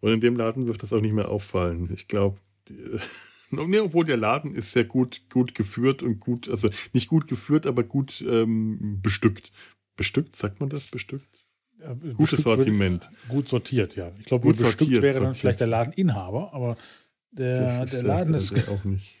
Und 0.00 0.12
in 0.12 0.20
dem 0.20 0.34
Laden 0.36 0.66
wird 0.66 0.82
das 0.82 0.92
auch 0.92 1.00
nicht 1.00 1.12
mehr 1.12 1.28
auffallen. 1.28 1.90
Ich 1.94 2.08
glaube, 2.08 2.38
nee, 3.50 3.78
obwohl 3.80 4.04
der 4.04 4.16
Laden 4.16 4.54
ist 4.54 4.72
sehr 4.72 4.84
gut, 4.84 5.22
gut 5.30 5.54
geführt 5.54 6.02
und 6.02 6.20
gut, 6.20 6.48
also 6.48 6.68
nicht 6.92 7.08
gut 7.08 7.26
geführt, 7.28 7.66
aber 7.66 7.82
gut 7.84 8.24
ähm, 8.26 8.98
bestückt. 9.02 9.52
Bestückt, 9.96 10.36
sagt 10.36 10.60
man 10.60 10.68
das? 10.70 10.86
Bestückt? 10.90 11.44
Gutes 12.14 12.42
Sortiment. 12.42 13.10
Gut 13.28 13.48
sortiert, 13.48 13.96
ja. 13.96 14.10
Ich 14.18 14.26
glaube, 14.26 14.42
Gut 14.42 14.56
bestückt 14.58 14.80
sortiert, 14.80 15.02
wäre 15.02 15.14
dann 15.14 15.22
sortiert. 15.22 15.40
vielleicht 15.40 15.60
der 15.60 15.66
Ladeninhaber, 15.68 16.52
aber 16.52 16.76
der, 17.30 17.84
der 17.86 18.02
Laden 18.02 18.34
ist. 18.34 18.52
das 18.52 18.68
auch 18.68 18.84
nicht. 18.84 19.16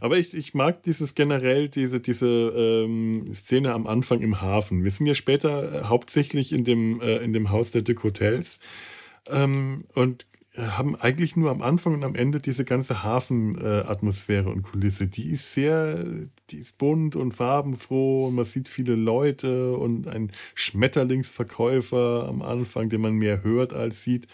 Aber 0.00 0.18
ich, 0.18 0.34
ich 0.34 0.54
mag 0.54 0.82
dieses 0.82 1.14
generell, 1.14 1.68
diese, 1.68 2.00
diese 2.00 2.26
ähm, 2.26 3.32
Szene 3.32 3.72
am 3.72 3.86
Anfang 3.86 4.20
im 4.20 4.40
Hafen. 4.40 4.84
Wir 4.84 4.90
sind 4.90 5.06
ja 5.06 5.14
später 5.14 5.72
äh, 5.72 5.84
hauptsächlich 5.84 6.52
in 6.52 6.64
dem, 6.64 7.00
äh, 7.00 7.18
in 7.18 7.32
dem 7.32 7.50
Haus 7.50 7.70
der 7.70 7.82
Duc 7.82 8.02
Hotels. 8.02 8.58
Ähm, 9.28 9.84
und 9.94 10.26
haben 10.56 10.96
eigentlich 10.96 11.36
nur 11.36 11.50
am 11.50 11.62
Anfang 11.62 11.94
und 11.94 12.04
am 12.04 12.14
Ende 12.14 12.40
diese 12.40 12.64
ganze 12.64 13.02
Hafenatmosphäre 13.02 14.48
äh, 14.48 14.52
und 14.52 14.62
Kulisse. 14.62 15.06
Die 15.06 15.30
ist 15.30 15.52
sehr, 15.52 16.04
die 16.50 16.56
ist 16.56 16.78
bunt 16.78 17.16
und 17.16 17.32
farbenfroh 17.32 18.28
und 18.28 18.34
man 18.34 18.44
sieht 18.44 18.68
viele 18.68 18.94
Leute 18.94 19.76
und 19.76 20.08
ein 20.08 20.32
Schmetterlingsverkäufer 20.54 22.26
am 22.28 22.42
Anfang, 22.42 22.88
den 22.88 23.02
man 23.02 23.14
mehr 23.14 23.42
hört 23.42 23.72
als 23.72 24.02
sieht. 24.02 24.28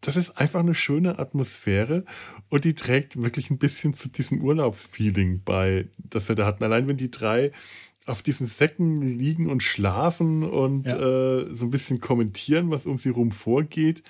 Das 0.00 0.16
ist 0.16 0.36
einfach 0.36 0.60
eine 0.60 0.74
schöne 0.74 1.20
Atmosphäre 1.20 2.04
und 2.48 2.64
die 2.64 2.74
trägt 2.74 3.22
wirklich 3.22 3.50
ein 3.50 3.58
bisschen 3.58 3.94
zu 3.94 4.08
diesem 4.08 4.42
Urlaubsfeeling 4.42 5.42
bei, 5.44 5.86
das 5.96 6.28
wir 6.28 6.34
da 6.34 6.44
hatten. 6.44 6.64
Allein 6.64 6.88
wenn 6.88 6.96
die 6.96 7.10
drei 7.10 7.52
auf 8.04 8.22
diesen 8.22 8.46
Säcken 8.46 9.00
liegen 9.00 9.48
und 9.48 9.62
schlafen 9.62 10.42
und 10.42 10.86
ja. 10.86 10.96
äh, 10.96 11.54
so 11.54 11.66
ein 11.66 11.70
bisschen 11.70 12.00
kommentieren, 12.00 12.70
was 12.70 12.86
um 12.86 12.96
sie 12.96 13.10
rum 13.10 13.30
vorgeht 13.30 14.02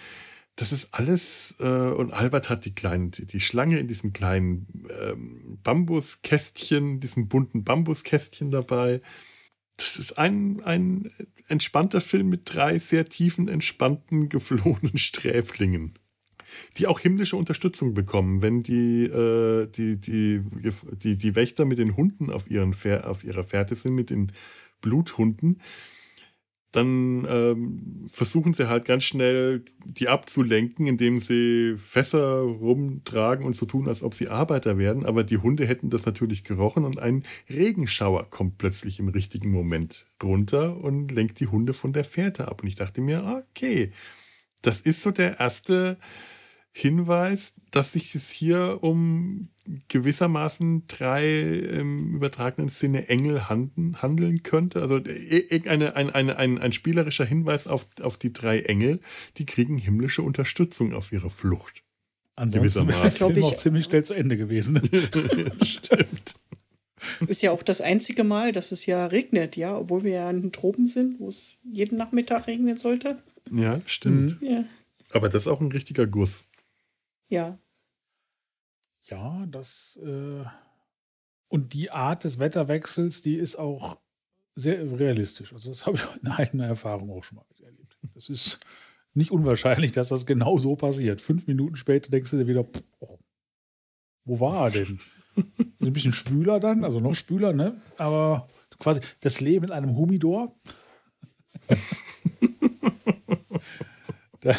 das 0.57 0.73
ist 0.73 0.93
alles, 0.93 1.55
äh, 1.61 1.65
und 1.65 2.13
Albert 2.13 2.51
hat 2.51 2.65
die 2.65 2.75
kleinen, 2.75 3.11
die, 3.11 3.27
die 3.27 3.41
Schlange 3.41 3.79
in 3.79 3.89
diesen 3.89 4.13
kleinen 4.13 4.67
ähm, 5.01 5.59
Bambuskästchen, 5.63 7.01
diesen 7.01 7.29
bunten 7.29 7.65
Bambuskästchen 7.65 8.51
dabei. 8.51 9.01
Das 9.77 9.97
ist 9.97 10.19
ein, 10.19 10.63
ein 10.63 11.11
entspannter 11.49 12.01
Film 12.01 12.29
mit 12.29 12.43
drei 12.45 12.79
sehr 12.79 13.09
tiefen, 13.09 13.49
entspannten, 13.49 14.29
geflohenen 14.29 14.99
Sträflingen, 14.99 15.95
die 16.77 16.87
auch 16.87 17.01
himmlische 17.01 17.37
Unterstützung 17.37 17.95
bekommen, 17.95 18.43
wenn 18.43 18.63
die, 18.63 19.05
äh, 19.05 19.67
die, 19.69 19.97
die, 19.97 20.43
die, 20.93 21.17
die 21.17 21.35
Wächter 21.35 21.65
mit 21.65 21.79
den 21.79 21.97
Hunden 21.97 22.31
auf, 22.31 22.51
ihren, 22.51 22.75
auf 23.05 23.25
ihrer 23.25 23.45
Fährte 23.45 23.75
sind, 23.75 23.95
mit 23.95 24.11
den 24.11 24.33
Bluthunden 24.83 25.61
dann 26.73 27.27
ähm, 27.29 28.07
versuchen 28.09 28.55
sie 28.55 28.69
halt 28.69 28.87
ganz 28.87 29.05
schnell, 29.05 29.63
die 29.85 30.09
abzulenken, 30.09 30.87
indem 30.87 31.19
sie 31.19 31.75
Fässer 31.77 32.41
rumtragen 32.41 33.45
und 33.45 33.55
so 33.55 33.67
tun, 33.67 33.89
als 33.89 34.03
ob 34.03 34.15
sie 34.15 34.29
Arbeiter 34.29 34.79
werden. 34.79 35.05
Aber 35.05 35.23
die 35.23 35.37
Hunde 35.37 35.67
hätten 35.67 35.91
das 35.91 36.07
natürlich 36.07 36.45
gerochen 36.45 36.85
und 36.85 36.99
ein 36.99 37.25
Regenschauer 37.51 38.31
kommt 38.31 38.57
plötzlich 38.57 38.99
im 38.99 39.09
richtigen 39.09 39.51
Moment 39.51 40.07
runter 40.23 40.79
und 40.79 41.13
lenkt 41.13 41.41
die 41.41 41.49
Hunde 41.49 41.75
von 41.75 41.93
der 41.93 42.05
Fährte 42.05 42.49
ab. 42.49 42.63
Und 42.63 42.69
ich 42.69 42.77
dachte 42.77 43.03
mir, 43.03 43.45
okay, 43.51 43.91
das 44.63 44.81
ist 44.81 45.03
so 45.03 45.11
der 45.11 45.41
erste 45.41 45.99
Hinweis, 46.75 47.55
dass 47.71 47.93
sich 47.93 48.15
es 48.15 48.31
hier 48.31 48.79
um 48.81 49.51
gewissermaßen 49.89 50.87
drei 50.89 51.41
im 51.41 52.17
übertragenen 52.17 52.71
Sinne 52.71 53.09
Engel 53.09 53.49
handeln 53.49 54.43
könnte. 54.43 54.81
Also 54.81 54.97
äh, 54.97 55.69
eine, 55.69 55.95
ein, 55.97 56.11
ein, 56.11 56.31
ein, 56.31 56.59
ein 56.59 56.73
spielerischer 56.73 57.27
Hinweis 57.27 57.67
auf, 57.67 57.87
auf 58.01 58.17
die 58.17 58.33
drei 58.33 58.61
Engel, 58.61 59.01
die 59.37 59.45
kriegen 59.45 59.77
himmlische 59.77 60.23
Unterstützung 60.23 60.95
auf 60.95 61.13
ihrer 61.13 61.31
Flucht. 61.31 61.83
Ansonsten 62.37 62.89
wäre 62.89 63.01
der 63.03 63.11
Film 63.11 63.45
auch 63.45 63.57
ziemlich 63.57 63.85
schnell 63.85 64.05
zu 64.05 64.15
Ende 64.15 64.39
gewesen. 64.39 64.81
Stimmt. 65.63 66.37
Ist 67.27 67.43
ja 67.43 67.51
auch 67.51 67.63
das 67.63 67.81
einzige 67.81 68.25
Mal, 68.25 68.53
dass 68.53 68.73
es 68.73 68.87
ja 68.87 69.07
regnet, 69.07 69.57
ja, 69.57 69.77
obwohl 69.77 70.05
wir 70.05 70.13
ja 70.13 70.31
in 70.31 70.41
den 70.41 70.53
Tropen 70.53 70.87
sind, 70.87 71.21
wo 71.21 71.29
es 71.29 71.61
jeden 71.71 71.99
Nachmittag 71.99 72.47
regnen 72.47 72.77
sollte. 72.77 73.19
Ja, 73.51 73.81
stimmt. 73.87 74.41
Mhm. 74.41 74.49
Ja. 74.49 74.65
Aber 75.13 75.29
das 75.29 75.45
ist 75.45 75.49
auch 75.49 75.61
ein 75.61 75.73
richtiger 75.73 76.07
Guss. 76.07 76.49
Ja. 77.29 77.59
Ja, 79.05 79.47
das. 79.47 79.99
Äh 80.03 80.45
und 81.49 81.75
die 81.75 81.91
Art 81.91 82.25
des 82.25 82.39
Wetterwechsels, 82.39 83.21
die 83.21 83.37
ist 83.37 83.57
auch 83.57 83.99
sehr 84.55 84.99
realistisch. 84.99 85.53
Also, 85.53 85.69
das 85.69 85.87
habe 85.87 85.97
ich 85.97 86.05
in 86.23 86.29
eigener 86.29 86.67
Erfahrung 86.67 87.11
auch 87.11 87.25
schon 87.25 87.37
mal 87.37 87.45
erlebt. 87.63 87.99
Es 88.15 88.29
ist 88.29 88.61
nicht 89.15 89.31
unwahrscheinlich, 89.31 89.93
dass 89.93 90.09
das 90.09 90.25
genau 90.25 90.59
so 90.59 90.77
passiert. 90.77 91.21
Fünf 91.21 91.47
Minuten 91.47 91.77
später 91.77 92.11
denkst 92.11 92.31
du 92.31 92.39
dir 92.39 92.47
wieder, 92.47 92.67
oh, 93.01 93.19
wo 94.25 94.41
war 94.41 94.67
er 94.67 94.71
denn? 94.71 95.01
Ist 95.35 95.89
ein 95.89 95.93
bisschen 95.93 96.13
schwüler 96.13 96.61
dann, 96.61 96.85
also 96.85 97.01
noch 97.01 97.15
schwüler, 97.15 97.53
ne? 97.53 97.81
Aber 97.99 98.47
quasi 98.79 99.01
das 99.21 99.41
Leben 99.41 99.67
in 99.67 99.73
einem 99.73 99.97
Humidor. 99.97 100.55
da, 104.41 104.55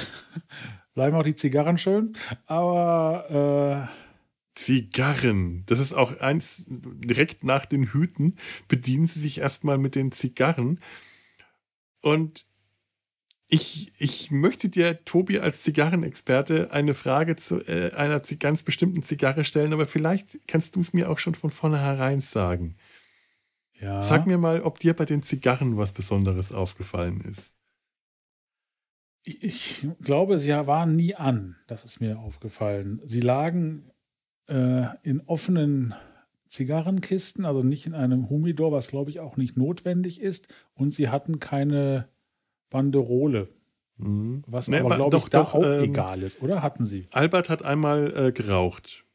Bleiben 0.94 1.16
auch 1.16 1.24
die 1.24 1.36
Zigarren 1.36 1.78
schön, 1.78 2.14
aber. 2.46 3.90
Äh 3.90 4.14
Zigarren. 4.56 5.64
Das 5.66 5.80
ist 5.80 5.94
auch 5.94 6.20
eins, 6.20 6.64
direkt 6.68 7.44
nach 7.44 7.66
den 7.66 7.92
Hüten 7.92 8.36
bedienen 8.68 9.08
sie 9.08 9.20
sich 9.20 9.40
erstmal 9.40 9.80
mit 9.80 9.96
den 9.96 10.12
Zigarren. 10.12 10.80
Und 12.02 12.46
ich, 13.48 13.92
ich 13.98 14.32
möchte 14.32 14.70
dir, 14.70 15.04
Tobi, 15.06 15.40
als 15.40 15.64
Zigarrenexperte 15.64 16.72
eine 16.72 16.94
Frage 16.94 17.36
zu 17.36 17.60
äh, 17.68 17.92
einer 17.94 18.20
ganz 18.20 18.64
bestimmten 18.64 19.04
Zigarre 19.04 19.44
stellen, 19.44 19.74
aber 19.74 19.86
vielleicht 19.86 20.48
kannst 20.48 20.76
du 20.76 20.80
es 20.80 20.94
mir 20.94 21.10
auch 21.10 21.20
schon 21.20 21.36
von 21.36 21.52
vornherein 21.52 22.20
sagen. 22.20 22.76
Ja. 23.80 24.02
Sag 24.02 24.28
mir 24.28 24.38
mal, 24.38 24.62
ob 24.62 24.80
dir 24.80 24.94
bei 24.94 25.06
den 25.06 25.24
Zigarren 25.24 25.78
was 25.78 25.94
Besonderes 25.94 26.52
aufgefallen 26.52 27.22
ist. 27.22 27.56
Ich 29.26 29.88
glaube, 30.02 30.38
sie 30.38 30.52
waren 30.52 30.96
nie 30.96 31.16
an. 31.16 31.56
Das 31.68 31.86
ist 31.86 32.02
mir 32.02 32.20
aufgefallen. 32.20 33.02
Sie 33.06 33.22
lagen 33.22 33.92
äh, 34.48 34.86
in 35.04 35.22
offenen 35.26 35.94
Zigarrenkisten, 36.48 37.46
also 37.46 37.64
nicht 37.64 37.86
in 37.86 37.94
einem 37.94 38.30
Humidor, 38.30 38.72
was 38.72 38.90
glaube 38.90 39.10
ich 39.10 39.20
auch 39.20 39.38
nicht 39.38 39.58
notwendig 39.58 40.22
ist. 40.22 40.54
Und 40.74 40.90
sie 40.90 41.10
hatten 41.10 41.40
keine 41.40 42.10
Banderole. 42.70 43.48
Mhm. 43.98 44.44
Was 44.48 44.68
nee, 44.68 44.80
aber, 44.80 44.96
glaube 44.96 45.18
ich, 45.18 45.26
da 45.26 45.40
doch, 45.40 45.54
auch 45.54 45.64
ähm, 45.64 45.84
egal 45.84 46.22
ist, 46.22 46.42
oder? 46.42 46.62
Hatten 46.62 46.86
sie? 46.86 47.08
Albert 47.12 47.50
hat 47.50 47.64
einmal 47.64 48.14
äh, 48.16 48.32
geraucht. 48.32 49.06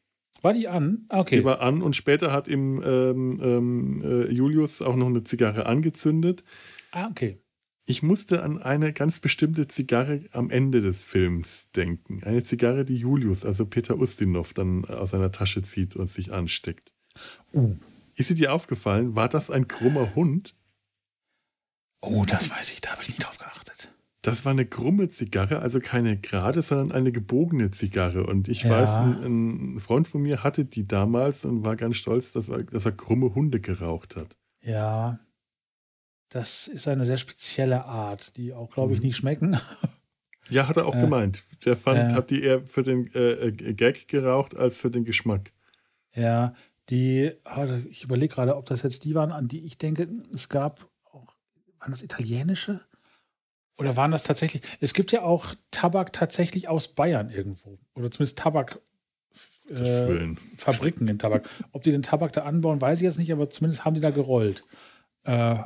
War 0.41 0.53
die 0.53 0.67
an? 0.67 1.05
Ah, 1.09 1.19
okay. 1.19 1.37
Die 1.37 1.45
war 1.45 1.61
an 1.61 1.81
und 1.81 1.95
später 1.95 2.31
hat 2.31 2.47
ihm 2.47 2.81
ähm, 2.83 3.37
ähm, 3.41 4.01
äh, 4.03 4.31
Julius 4.31 4.81
auch 4.81 4.95
noch 4.95 5.07
eine 5.07 5.23
Zigarre 5.23 5.65
angezündet. 5.65 6.43
Ah, 6.91 7.07
okay. 7.07 7.41
Ich 7.89 8.03
musste 8.03 8.43
an 8.43 8.61
eine 8.61 8.93
ganz 8.93 9.19
bestimmte 9.19 9.65
Zigarre 9.65 10.21
am 10.31 10.51
Ende 10.51 10.79
des 10.79 11.03
Films 11.03 11.71
denken. 11.71 12.21
Eine 12.23 12.43
Zigarre, 12.43 12.85
die 12.85 12.97
Julius, 12.97 13.45
also 13.45 13.65
Peter 13.65 13.97
Ustinov, 13.97 14.53
dann 14.53 14.85
aus 14.85 15.09
seiner 15.09 15.31
Tasche 15.31 15.63
zieht 15.63 15.95
und 15.95 16.07
sich 16.07 16.31
ansteckt. 16.31 16.93
Uh. 17.51 17.77
Ist 18.13 18.27
sie 18.27 18.35
dir 18.35 18.53
aufgefallen? 18.53 19.15
War 19.15 19.27
das 19.27 19.49
ein 19.49 19.67
krummer 19.67 20.13
Hund? 20.13 20.53
Oh, 22.01 22.25
das 22.27 22.51
weiß 22.51 22.73
ich, 22.73 22.81
da 22.81 22.91
habe 22.91 23.01
ich 23.01 23.09
nicht 23.09 23.23
drauf 23.23 23.39
geachtet. 23.39 23.91
Das 24.21 24.45
war 24.45 24.51
eine 24.51 24.67
krumme 24.67 25.09
Zigarre, 25.09 25.57
also 25.57 25.79
keine 25.79 26.15
gerade, 26.15 26.61
sondern 26.61 26.91
eine 26.91 27.11
gebogene 27.11 27.71
Zigarre. 27.71 28.27
Und 28.27 28.49
ich 28.49 28.65
ja. 28.65 28.69
weiß, 28.69 28.89
ein, 28.97 29.77
ein, 29.77 29.79
Freund 29.79 30.07
von 30.07 30.21
mir 30.21 30.43
hatte 30.43 30.63
die 30.63 30.85
damals 30.85 31.43
und 31.43 31.65
war 31.65 31.75
ganz 31.75 31.95
stolz, 31.95 32.33
dass 32.33 32.49
er, 32.49 32.61
dass 32.65 32.85
er 32.85 32.91
krumme 32.91 33.33
Hunde 33.33 33.59
geraucht 33.59 34.15
hat. 34.15 34.37
Ja, 34.61 35.19
das 36.29 36.67
ist 36.67 36.87
eine 36.87 37.05
sehr 37.05 37.17
spezielle 37.17 37.85
Art, 37.85 38.37
die 38.37 38.53
auch, 38.53 38.71
glaube 38.71 38.93
ich, 38.93 38.99
mhm. 38.99 39.07
nicht 39.07 39.17
schmecken. 39.17 39.59
Ja, 40.51 40.67
hat 40.67 40.77
er 40.77 40.87
auch 40.87 40.95
äh, 40.95 41.01
gemeint. 41.01 41.43
Der 41.63 41.77
fand, 41.77 41.99
äh, 41.99 42.13
hat 42.15 42.31
die 42.31 42.41
eher 42.41 42.65
für 42.65 42.81
den 42.81 43.13
äh, 43.13 43.49
äh 43.49 43.51
Gag 43.51 44.07
geraucht 44.07 44.57
als 44.57 44.81
für 44.81 44.89
den 44.89 45.05
Geschmack. 45.05 45.53
Ja, 46.15 46.55
die, 46.89 47.31
ich 47.91 48.03
überlege 48.03 48.33
gerade, 48.33 48.57
ob 48.57 48.65
das 48.65 48.81
jetzt 48.81 49.05
die 49.05 49.13
waren, 49.13 49.31
an 49.31 49.47
die 49.47 49.63
ich 49.63 49.77
denke, 49.77 50.09
es 50.33 50.49
gab 50.49 50.89
auch, 51.11 51.35
waren 51.77 51.91
das 51.91 52.01
italienische? 52.01 52.81
Oder 53.77 53.95
waren 53.95 54.11
das 54.11 54.23
tatsächlich, 54.23 54.63
es 54.81 54.93
gibt 54.93 55.11
ja 55.11 55.21
auch 55.21 55.55
Tabak 55.71 56.11
tatsächlich 56.11 56.67
aus 56.67 56.89
Bayern 56.89 57.29
irgendwo. 57.29 57.77
Oder 57.93 58.11
zumindest 58.11 58.39
Tabak. 58.39 58.79
Äh, 59.69 60.33
Fabriken 60.57 61.07
in 61.07 61.19
Tabak. 61.19 61.47
Ob 61.71 61.83
die 61.83 61.91
den 61.91 62.01
Tabak 62.01 62.33
da 62.33 62.41
anbauen, 62.41 62.81
weiß 62.81 62.97
ich 62.97 63.03
jetzt 63.03 63.19
nicht, 63.19 63.31
aber 63.31 63.49
zumindest 63.51 63.85
haben 63.85 63.93
die 63.93 64.01
da 64.01 64.09
gerollt. 64.09 64.65
Äh, 65.23 65.59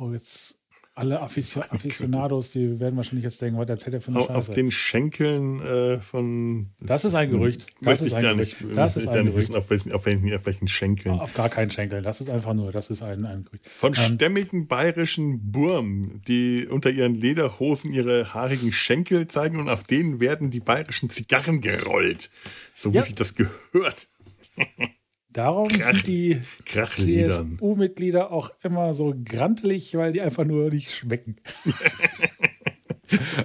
Oh, 0.00 0.12
jetzt 0.12 0.58
alle 0.94 1.20
Aficionados, 1.20 2.52
die 2.52 2.80
werden 2.80 2.96
wahrscheinlich 2.96 3.24
jetzt 3.24 3.40
denken, 3.42 3.58
was 3.58 3.68
erzählt 3.68 3.94
er 3.94 4.00
für 4.00 4.12
eine 4.12 4.20
Scheiße. 4.20 4.34
Auf 4.34 4.50
den 4.50 4.70
Schenkeln 4.70 5.60
äh, 5.60 6.00
von. 6.00 6.70
Das 6.80 7.04
ist 7.04 7.14
ein 7.14 7.30
Gerücht. 7.30 7.66
Das 7.82 8.00
ist 8.00 8.14
ein 8.14 8.22
Gerücht. 8.22 8.62
Nicht, 8.62 8.76
das 8.76 8.96
ist 8.96 9.08
ein 9.08 9.26
Gerücht. 9.26 9.54
Auf, 9.54 9.68
welchen, 9.68 9.92
auf, 9.92 10.06
welchen, 10.06 10.34
auf 10.34 10.46
welchen 10.46 10.68
Schenkeln. 10.68 11.20
Auf 11.20 11.34
gar 11.34 11.50
keinen 11.50 11.70
Schenkeln. 11.70 12.02
Das 12.02 12.22
ist 12.22 12.30
einfach 12.30 12.54
nur, 12.54 12.72
das 12.72 12.88
ist 12.88 13.02
ein, 13.02 13.26
ein 13.26 13.44
Gerücht. 13.44 13.68
Von 13.68 13.92
ähm, 13.94 14.14
stämmigen 14.14 14.68
bayerischen 14.68 15.52
Burm, 15.52 16.22
die 16.26 16.66
unter 16.66 16.90
ihren 16.90 17.14
Lederhosen 17.14 17.92
ihre 17.92 18.32
haarigen 18.32 18.72
Schenkel 18.72 19.28
zeigen 19.28 19.58
und 19.60 19.68
auf 19.68 19.84
denen 19.84 20.18
werden 20.18 20.50
die 20.50 20.60
bayerischen 20.60 21.10
Zigarren 21.10 21.60
gerollt. 21.60 22.30
So 22.72 22.92
wie 22.92 22.96
ja. 22.96 23.02
sich 23.02 23.14
das 23.14 23.34
gehört. 23.34 24.08
Darum 25.32 25.68
Krach, 25.68 25.94
sind 25.94 26.06
die 26.08 26.40
CSU-Mitglieder 26.64 28.32
auch 28.32 28.50
immer 28.62 28.92
so 28.92 29.14
grantelig, 29.24 29.94
weil 29.94 30.12
die 30.12 30.20
einfach 30.20 30.44
nur 30.44 30.70
nicht 30.70 30.92
schmecken. 30.92 31.36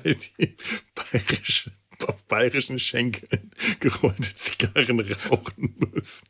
weil 0.03 0.15
die 0.15 0.55
bayerische, 0.95 1.71
auf 2.07 2.25
bayerischen 2.25 2.79
Schenkeln 2.79 3.51
gerollte 3.79 4.35
Zigarren 4.35 4.99
rauchen 4.99 5.75
müssen. 5.93 6.27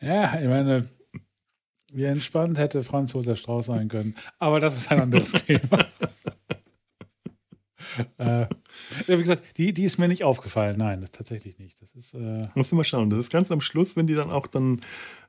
Ja, 0.00 0.40
ich 0.40 0.48
meine, 0.48 0.88
wie 1.92 2.04
entspannt 2.04 2.58
hätte 2.58 2.82
Franz 2.82 3.12
Josef 3.12 3.38
Strauß 3.38 3.66
sein 3.66 3.88
können. 3.88 4.14
Aber 4.38 4.60
das 4.60 4.76
ist 4.76 4.90
ein 4.90 5.00
anderes 5.00 5.32
Thema. 5.46 5.86
äh, 8.18 8.46
Wie 9.06 9.16
gesagt, 9.16 9.42
die, 9.56 9.72
die 9.72 9.84
ist 9.84 9.98
mir 9.98 10.08
nicht 10.08 10.24
aufgefallen. 10.24 10.76
Nein, 10.78 11.00
das 11.00 11.12
tatsächlich 11.12 11.58
nicht. 11.58 11.80
Das 11.80 11.94
ist. 11.94 12.14
Äh 12.14 12.48
Musst 12.54 12.72
du 12.72 12.76
mal 12.76 12.84
schauen. 12.84 13.10
Das 13.10 13.18
ist 13.18 13.30
ganz 13.30 13.50
am 13.50 13.60
Schluss, 13.60 13.96
wenn 13.96 14.06
die 14.06 14.14
dann 14.14 14.30
auch 14.30 14.46
dann 14.46 14.80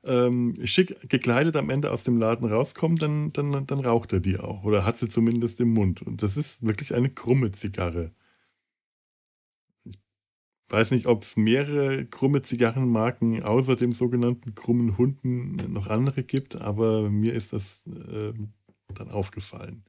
ähm, 0.04 0.56
schick 0.64 1.08
gekleidet 1.08 1.56
am 1.56 1.70
Ende 1.70 1.90
aus 1.90 2.04
dem 2.04 2.18
Laden 2.18 2.50
rauskommen, 2.50 2.96
dann, 2.96 3.32
dann, 3.32 3.66
dann 3.66 3.80
raucht 3.80 4.12
er 4.12 4.20
die 4.20 4.38
auch. 4.38 4.64
Oder 4.64 4.84
hat 4.84 4.98
sie 4.98 5.08
zumindest 5.08 5.60
im 5.60 5.72
Mund. 5.72 6.02
Und 6.02 6.22
das 6.22 6.36
ist 6.36 6.64
wirklich 6.64 6.94
eine 6.94 7.10
krumme 7.10 7.52
Zigarre. 7.52 8.12
Ich 9.84 9.98
weiß 10.68 10.90
nicht, 10.90 11.06
ob 11.06 11.22
es 11.22 11.36
mehrere 11.36 12.06
krumme 12.06 12.42
Zigarrenmarken 12.42 13.42
außer 13.42 13.76
dem 13.76 13.92
sogenannten 13.92 14.54
krummen 14.54 14.98
Hunden 14.98 15.54
noch 15.72 15.86
andere 15.86 16.24
gibt, 16.24 16.56
aber 16.56 17.08
mir 17.08 17.34
ist 17.34 17.52
das 17.52 17.86
äh, 17.86 18.32
dann 18.94 19.10
aufgefallen. 19.10 19.84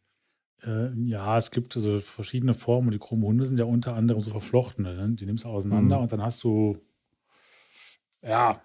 Äh, 0.64 0.92
ja, 1.06 1.38
es 1.38 1.52
gibt 1.52 1.76
also 1.76 2.00
verschiedene 2.00 2.54
Formen. 2.54 2.92
Die 2.92 3.00
krummen 3.00 3.26
Hunde 3.26 3.46
sind 3.46 3.60
ja 3.60 3.66
unter 3.66 3.94
anderem 3.96 4.22
so 4.22 4.32
verflochtene. 4.32 4.96
Ne? 4.96 5.16
Die 5.16 5.26
nimmst 5.26 5.44
du 5.46 5.50
auseinander 5.50 5.98
Mhm. 5.98 6.04
und 6.04 6.12
dann 6.12 6.22
hast 6.22 6.44
du, 6.44 6.78
ja, 8.22 8.62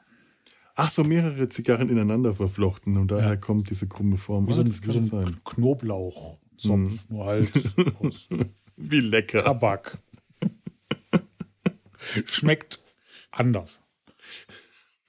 Ach 0.75 0.89
so, 0.89 1.05
mehrere 1.05 1.51
Zigarren 1.51 1.91
ineinander 1.91 2.35
verflochten 2.35 2.97
und 2.97 3.11
daher 3.11 3.31
Ja. 3.33 3.37
kommt 3.37 3.69
diese 3.69 3.89
krumme 3.89 4.17
Form. 4.17 4.49
wie 4.49 4.55
so 4.55 4.63
Ah, 4.63 4.65
ein, 4.65 4.69
das 4.71 4.81
kann 4.81 4.93
so 4.93 4.99
ein 5.19 5.23
sein. 5.25 5.41
Knoblauchzopf, 5.45 6.41
Mhm. 6.79 6.99
nur 7.11 7.27
halt 7.27 7.53
Wie 8.79 9.01
lecker. 9.01 9.45
Tabak. 9.45 9.99
Schmeckt 12.25 12.81
anders. 13.31 13.83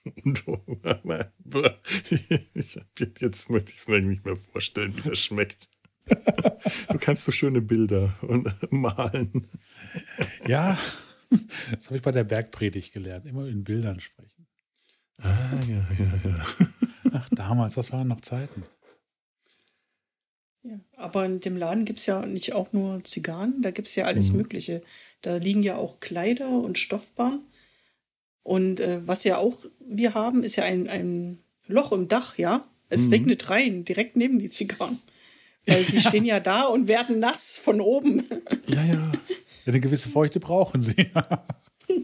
Und, 0.03 0.43
ich 2.53 2.79
jetzt 3.21 3.49
möchte 3.49 3.71
ich 3.71 3.79
es 3.79 3.87
mir 3.87 4.01
nicht 4.01 4.25
mehr 4.25 4.35
vorstellen, 4.35 4.93
wie 4.97 5.09
das 5.09 5.19
schmeckt. 5.19 5.69
Du 6.89 6.97
kannst 6.99 7.25
so 7.25 7.31
schöne 7.31 7.61
Bilder 7.61 8.13
und, 8.21 8.47
malen. 8.71 9.47
Ja, 10.47 10.77
das 11.71 11.87
habe 11.87 11.97
ich 11.97 12.01
bei 12.01 12.11
der 12.11 12.23
Bergpredigt 12.23 12.93
gelernt. 12.93 13.25
Immer 13.25 13.47
in 13.47 13.63
Bildern 13.63 13.99
sprechen. 13.99 14.47
Ah, 15.21 15.29
ja, 15.67 15.85
ja, 15.97 16.29
ja. 16.29 16.45
Ach, 17.13 17.29
damals, 17.29 17.75
das 17.75 17.91
waren 17.91 18.07
noch 18.07 18.21
Zeiten. 18.21 18.63
Ja, 20.63 20.79
aber 20.97 21.25
in 21.25 21.39
dem 21.41 21.57
Laden 21.57 21.85
gibt 21.85 21.99
es 21.99 22.05
ja 22.05 22.25
nicht 22.25 22.53
auch 22.53 22.71
nur 22.73 23.03
Zigarren, 23.03 23.61
da 23.61 23.71
gibt 23.71 23.87
es 23.89 23.95
ja 23.95 24.05
alles 24.05 24.31
Mhm. 24.31 24.37
Mögliche. 24.37 24.81
Da 25.21 25.35
liegen 25.37 25.61
ja 25.63 25.75
auch 25.75 25.99
Kleider 25.99 26.49
und 26.49 26.77
Stoffbarren. 26.77 27.41
Und 28.43 28.79
äh, 28.79 29.05
was 29.07 29.23
ja 29.23 29.37
auch 29.37 29.65
wir 29.79 30.13
haben, 30.13 30.43
ist 30.43 30.55
ja 30.57 30.63
ein, 30.65 30.89
ein 30.89 31.39
Loch 31.67 31.91
im 31.91 32.07
Dach, 32.07 32.37
ja. 32.37 32.65
Es 32.89 33.05
Mhm. 33.07 33.13
regnet 33.13 33.49
rein, 33.49 33.85
direkt 33.85 34.15
neben 34.15 34.39
die 34.39 34.49
Zigarren. 34.49 34.99
Weil 35.65 35.85
sie 35.85 35.99
stehen 36.07 36.25
ja 36.25 36.39
da 36.39 36.63
und 36.63 36.87
werden 36.87 37.19
nass 37.19 37.57
von 37.57 37.81
oben. 37.81 38.23
Ja, 38.67 38.83
ja. 38.83 39.11
Eine 39.65 39.79
gewisse 39.79 40.09
Feuchte 40.09 40.39
brauchen 40.39 40.81
sie. 40.81 41.09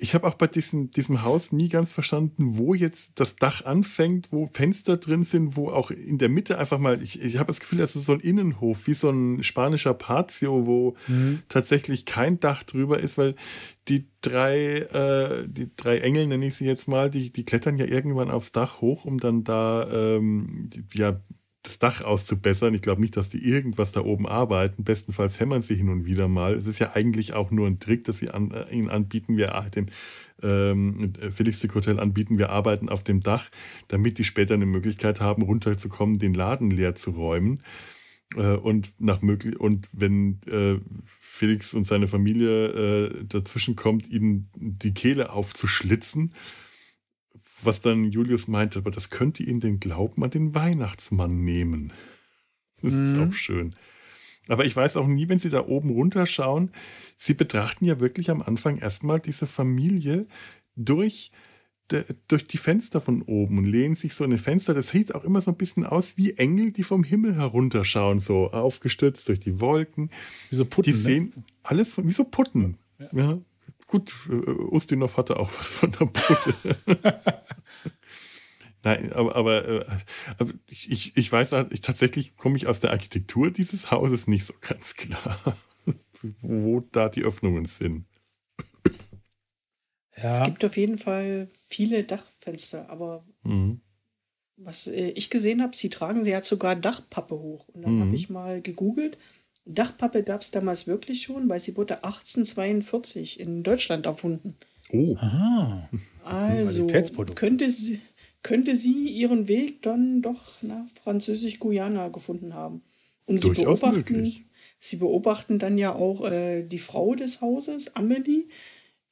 Ich 0.01 0.13
habe 0.13 0.27
auch 0.27 0.33
bei 0.33 0.47
diesem, 0.47 0.91
diesem 0.91 1.23
Haus 1.23 1.51
nie 1.51 1.69
ganz 1.69 1.93
verstanden, 1.93 2.57
wo 2.57 2.73
jetzt 2.73 3.19
das 3.19 3.37
Dach 3.37 3.65
anfängt, 3.65 4.27
wo 4.31 4.47
Fenster 4.47 4.97
drin 4.97 5.23
sind, 5.23 5.55
wo 5.55 5.69
auch 5.69 5.89
in 5.89 6.17
der 6.17 6.29
Mitte 6.29 6.57
einfach 6.57 6.79
mal, 6.79 7.01
ich, 7.01 7.21
ich 7.21 7.37
habe 7.37 7.47
das 7.47 7.59
Gefühl, 7.59 7.79
das 7.79 7.95
ist 7.95 8.05
so 8.05 8.13
ein 8.13 8.19
Innenhof, 8.19 8.87
wie 8.87 8.93
so 8.93 9.09
ein 9.09 9.41
spanischer 9.41 9.93
Patio, 9.93 10.65
wo 10.65 10.95
tatsächlich 11.47 12.05
kein 12.05 12.39
Dach 12.39 12.63
drüber 12.63 12.99
ist, 12.99 13.17
weil 13.17 13.35
die 13.87 14.07
drei, 14.21 14.79
äh, 14.79 15.47
die 15.47 15.69
drei 15.75 15.99
Engel, 15.99 16.27
nenne 16.27 16.45
ich 16.45 16.55
sie 16.55 16.65
jetzt 16.65 16.87
mal, 16.87 17.09
die, 17.09 17.31
die 17.31 17.45
klettern 17.45 17.77
ja 17.77 17.85
irgendwann 17.85 18.31
aufs 18.31 18.51
Dach 18.51 18.81
hoch, 18.81 19.05
um 19.05 19.19
dann 19.19 19.43
da 19.43 19.89
ähm, 19.91 20.69
die, 20.69 20.83
ja, 20.93 21.21
das 21.63 21.79
Dach 21.79 22.01
auszubessern. 22.01 22.73
Ich 22.73 22.81
glaube 22.81 23.01
nicht, 23.01 23.17
dass 23.17 23.29
die 23.29 23.43
irgendwas 23.43 23.91
da 23.91 24.01
oben 24.01 24.27
arbeiten. 24.27 24.83
Bestenfalls 24.83 25.39
hämmern 25.39 25.61
sie 25.61 25.75
hin 25.75 25.89
und 25.89 26.05
wieder 26.05 26.27
mal. 26.27 26.53
Es 26.53 26.67
ist 26.67 26.79
ja 26.79 26.93
eigentlich 26.93 27.33
auch 27.33 27.51
nur 27.51 27.67
ein 27.67 27.79
Trick, 27.79 28.05
dass 28.05 28.19
sie 28.19 28.29
an, 28.29 28.51
äh, 28.51 28.73
ihnen 28.73 28.89
anbieten. 28.89 29.37
Wir 29.37 29.53
äh, 29.55 29.69
dem 29.69 29.87
ähm, 30.41 31.13
Felix 31.31 31.59
Dick 31.59 31.75
Hotel 31.75 31.99
anbieten, 31.99 32.37
wir 32.37 32.49
arbeiten 32.49 32.87
auf 32.87 33.03
dem 33.03 33.21
Dach, 33.21 33.49
damit 33.89 34.17
die 34.17 34.23
später 34.23 34.53
eine 34.53 34.65
Möglichkeit 34.65 35.19
haben, 35.19 35.41
runterzukommen, 35.41 36.17
den 36.17 36.33
Laden 36.33 36.71
leer 36.71 36.95
zu 36.95 37.11
räumen. 37.11 37.59
Äh, 38.35 38.55
und 38.55 38.93
nach 38.99 39.21
möglich 39.21 39.59
und 39.59 39.87
wenn 39.91 40.39
äh, 40.47 40.79
Felix 41.03 41.73
und 41.73 41.83
seine 41.83 42.07
Familie 42.07 42.67
äh, 42.67 43.25
dazwischen 43.25 43.75
kommt, 43.75 44.09
ihnen 44.09 44.49
die 44.55 44.93
Kehle 44.93 45.31
aufzuschlitzen, 45.31 46.31
was 47.63 47.81
dann 47.81 48.05
Julius 48.11 48.47
meinte, 48.47 48.79
aber 48.79 48.91
das 48.91 49.09
könnte 49.09 49.43
ihn 49.43 49.59
den 49.59 49.79
Glauben 49.79 50.23
an 50.23 50.29
den 50.29 50.55
Weihnachtsmann 50.55 51.43
nehmen. 51.43 51.91
Das 52.81 52.93
ist 52.93 53.15
Mhm. 53.17 53.23
auch 53.29 53.33
schön. 53.33 53.75
Aber 54.47 54.65
ich 54.65 54.75
weiß 54.75 54.97
auch 54.97 55.05
nie, 55.07 55.29
wenn 55.29 55.37
Sie 55.39 55.49
da 55.49 55.65
oben 55.67 55.89
runterschauen, 55.91 56.71
Sie 57.17 57.33
betrachten 57.35 57.85
ja 57.85 57.99
wirklich 57.99 58.29
am 58.31 58.41
Anfang 58.41 58.77
erstmal 58.77 59.19
diese 59.19 59.45
Familie 59.45 60.25
durch, 60.75 61.31
de, 61.91 62.03
durch 62.27 62.47
die 62.47 62.57
Fenster 62.57 62.99
von 63.01 63.21
oben 63.23 63.57
und 63.59 63.65
lehnen 63.65 63.95
sich 63.95 64.13
so 64.15 64.23
in 64.23 64.31
die 64.31 64.37
Fenster. 64.37 64.73
Das 64.73 64.89
sieht 64.89 65.13
auch 65.13 65.23
immer 65.23 65.41
so 65.41 65.51
ein 65.51 65.57
bisschen 65.57 65.85
aus 65.85 66.17
wie 66.17 66.33
Engel, 66.37 66.71
die 66.71 66.83
vom 66.83 67.03
Himmel 67.03 67.35
herunterschauen, 67.35 68.19
so 68.19 68.49
aufgestürzt 68.51 69.27
durch 69.27 69.39
die 69.39 69.59
Wolken. 69.59 70.09
Wie 70.49 70.55
so 70.55 70.65
Putten, 70.65 70.89
Die 70.91 70.97
ne? 70.97 71.03
sehen 71.03 71.33
alles 71.61 71.91
von, 71.91 72.07
wie 72.07 72.13
so 72.13 72.23
Putten. 72.23 72.77
Ja. 73.11 73.39
Gut, 73.89 74.13
äh, 74.29 74.33
Ustinov 74.35 75.17
hatte 75.17 75.37
auch 75.39 75.49
was 75.57 75.73
von 75.73 75.91
der 75.91 76.05
Putte. 76.05 76.53
Nein, 78.83 79.11
aber, 79.11 79.35
aber, 79.35 79.67
äh, 79.67 79.85
aber 80.37 80.53
ich, 80.69 80.91
ich, 80.91 81.17
ich 81.17 81.31
weiß, 81.31 81.51
halt, 81.53 81.71
ich, 81.71 81.81
tatsächlich 81.81 82.37
komme 82.37 82.55
ich 82.55 82.67
aus 82.67 82.79
der 82.79 82.91
Architektur 82.91 83.51
dieses 83.51 83.89
Hauses 83.91 84.27
nicht 84.27 84.45
so 84.45 84.53
ganz 84.61 84.93
klar, 84.93 85.57
wo 86.41 86.81
da 86.91 87.09
die 87.09 87.23
Öffnungen 87.23 87.65
sind. 87.65 88.05
Ja, 90.15 90.37
Es 90.39 90.45
gibt 90.45 90.63
auf 90.63 90.77
jeden 90.77 90.97
Fall 90.99 91.49
viele 91.67 92.03
Dachfenster, 92.03 92.89
aber 92.89 93.25
Mhm. 93.43 93.81
was 94.55 94.85
äh, 94.87 95.09
ich 95.11 95.29
gesehen 95.31 95.61
habe, 95.63 95.75
sie 95.75 95.89
tragen 95.89 96.23
sie 96.25 96.35
hat 96.35 96.45
sogar 96.45 96.75
Dachpappe 96.75 97.35
hoch. 97.35 97.67
Und 97.69 97.81
dann 97.81 97.95
Mhm. 97.95 98.01
habe 98.01 98.15
ich 98.15 98.29
mal 98.29 98.61
gegoogelt. 98.61 99.17
Dachpappe 99.69 100.23
gab 100.23 100.41
es 100.41 100.51
damals 100.51 100.87
wirklich 100.87 101.21
schon, 101.21 101.47
weil 101.47 101.59
sie 101.59 101.77
wurde 101.77 102.03
1842 102.03 103.39
in 103.39 103.63
Deutschland 103.63 104.05
erfunden. 104.07 104.55
Oh, 104.91 105.15
Aha. 105.17 105.89
Also 106.23 106.87
könnte 107.35 107.69
sie, 107.69 107.99
könnte 108.41 108.75
sie 108.75 109.07
ihren 109.07 109.47
Weg 109.47 109.83
dann 109.83 110.21
doch 110.21 110.61
nach 110.63 110.85
Französisch-Guyana 111.03 112.09
gefunden 112.09 112.55
haben. 112.55 112.81
Und 113.25 113.41
sie 113.41 113.49
Durchaus 113.49 113.81
beobachten, 113.81 114.13
möglich. 114.15 114.45
sie 114.79 114.95
beobachten 114.95 115.59
dann 115.59 115.77
ja 115.77 115.93
auch 115.93 116.25
äh, 116.25 116.63
die 116.63 116.79
Frau 116.79 117.13
des 117.13 117.41
Hauses, 117.41 117.95
Amelie, 117.95 118.47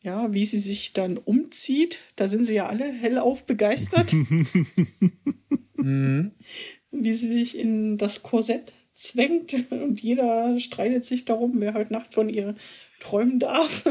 ja, 0.02 0.34
wie 0.34 0.46
sie 0.46 0.58
sich 0.58 0.94
dann 0.94 1.18
umzieht. 1.18 2.00
Da 2.16 2.28
sind 2.28 2.46
sie 2.46 2.56
ja 2.56 2.66
alle 2.68 2.92
hellauf 2.92 3.44
begeistert, 3.46 4.12
wie 5.76 6.32
sie 7.14 7.32
sich 7.32 7.60
in 7.60 8.00
das 8.00 8.24
Korsett 8.24 8.74
zwängt 8.98 9.72
und 9.72 10.02
jeder 10.02 10.60
streitet 10.60 11.06
sich 11.06 11.24
darum, 11.26 11.54
wer 11.62 11.74
heute 11.74 11.94
Nacht 11.94 12.14
von 12.14 12.30
ihr 12.30 12.56
träumen 13.00 13.40
darf. 13.40 13.86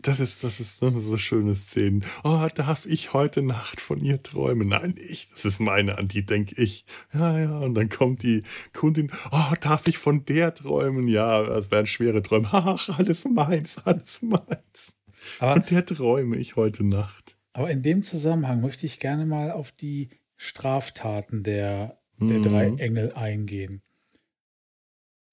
das 0.00 0.20
ist, 0.20 0.42
das 0.42 0.58
ist, 0.58 0.82
das 0.82 0.94
ist 0.94 1.04
so 1.04 1.16
schöne 1.18 1.54
Szenen. 1.54 2.04
Oh, 2.24 2.46
darf 2.54 2.86
ich 2.86 3.12
heute 3.12 3.42
Nacht 3.42 3.80
von 3.80 4.00
ihr 4.00 4.22
träumen? 4.22 4.68
Nein, 4.68 4.94
ich, 4.98 5.28
das 5.28 5.44
ist 5.44 5.60
meine, 5.60 5.98
an 5.98 6.08
die 6.08 6.24
denke 6.24 6.60
ich. 6.60 6.86
Ja, 7.12 7.38
ja, 7.38 7.58
und 7.58 7.74
dann 7.74 7.88
kommt 7.90 8.22
die 8.22 8.42
Kundin. 8.72 9.10
Oh, 9.30 9.54
darf 9.60 9.86
ich 9.86 9.98
von 9.98 10.24
der 10.24 10.54
träumen? 10.54 11.06
Ja, 11.06 11.42
das 11.44 11.70
wären 11.70 11.86
schwere 11.86 12.22
Träume. 12.22 12.48
Ach, 12.52 12.98
alles 12.98 13.26
meins, 13.26 13.78
alles 13.84 14.22
meins. 14.22 14.94
Aber, 15.38 15.52
Von 15.52 15.62
der 15.70 15.86
träume 15.86 16.36
ich 16.36 16.56
heute 16.56 16.84
Nacht. 16.84 17.38
aber 17.52 17.70
in 17.70 17.82
dem 17.82 18.02
Zusammenhang 18.02 18.60
möchte 18.60 18.86
ich 18.86 18.98
gerne 18.98 19.24
mal 19.26 19.50
auf 19.52 19.72
die 19.72 20.08
Straftaten 20.36 21.42
der, 21.42 21.98
der 22.28 22.38
Mhm. 22.38 22.42
drei 22.42 22.66
Engel 22.76 23.12
eingehen. 23.14 23.82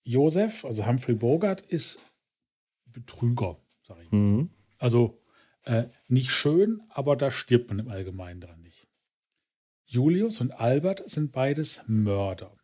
Josef, 0.04 0.66
also 0.66 0.86
Humphrey 0.86 1.16
Bogart, 1.16 1.62
ist 1.62 2.02
Betrüger, 2.86 3.60
sage 3.84 4.04
ich. 4.04 4.12
mal. 4.12 4.18
Mhm. 4.18 4.50
Also 4.78 5.22
äh, 5.64 5.88
nicht 6.08 6.32
schön, 6.32 6.82
aber 6.90 7.16
da 7.16 7.30
stirbt 7.30 7.70
man 7.70 7.80
im 7.80 7.88
Allgemeinen 7.90 8.42
dran 8.42 8.62
nicht. 8.62 8.88
Julius 9.86 10.42
und 10.42 10.52
Albert 10.54 11.08
sind 11.10 11.32
beides 11.32 11.84
Mörder. 11.88 12.58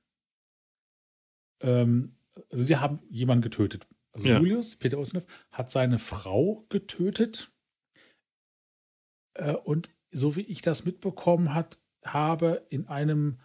Ähm, 1.61 2.15
also 2.49 2.65
die 2.65 2.77
haben 2.77 2.99
jemanden 3.09 3.43
getötet. 3.43 3.87
Also 4.13 4.27
Ja. 4.27 4.39
Julius, 4.39 4.75
Peter 4.77 4.97
Ustinov, 4.97 5.25
hat 5.51 5.69
seine 5.69 5.99
Frau 5.99 6.65
getötet. 6.69 7.51
Äh, 9.35 9.53
und 9.53 9.93
so 10.11 10.35
wie 10.35 10.41
ich 10.41 10.61
das 10.61 10.85
mitbekommen 10.85 11.53
hat, 11.53 11.79
habe 12.03 12.65
in 12.69 12.87
einem 12.87 13.39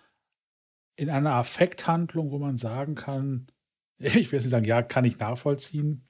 in 0.97 1.11
einer 1.11 1.33
Affekthandlung, 1.33 2.31
wo 2.31 2.39
man 2.39 2.57
sagen 2.57 2.95
kann, 2.95 3.47
ich 3.99 4.15
will 4.15 4.21
jetzt 4.21 4.33
nicht 4.33 4.51
sagen, 4.51 4.65
ja, 4.65 4.83
kann 4.83 5.05
ich 5.05 5.19
nachvollziehen, 5.19 6.09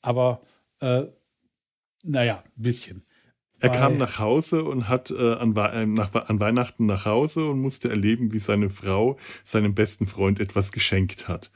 aber 0.00 0.42
äh, 0.80 1.04
naja, 2.02 2.42
ein 2.44 2.62
bisschen. 2.62 3.06
Er 3.60 3.70
Weil- 3.70 3.78
kam 3.78 3.96
nach 3.96 4.18
Hause 4.18 4.64
und 4.64 4.88
hat 4.88 5.10
äh, 5.10 5.34
an, 5.34 5.56
äh, 5.56 5.86
nach, 5.86 6.12
an 6.14 6.40
Weihnachten 6.40 6.86
nach 6.86 7.06
Hause 7.06 7.48
und 7.48 7.60
musste 7.60 7.88
erleben, 7.88 8.32
wie 8.32 8.38
seine 8.38 8.68
Frau 8.68 9.16
seinem 9.42 9.74
besten 9.74 10.06
Freund 10.06 10.38
etwas 10.40 10.70
geschenkt 10.70 11.28
hat. 11.28 11.50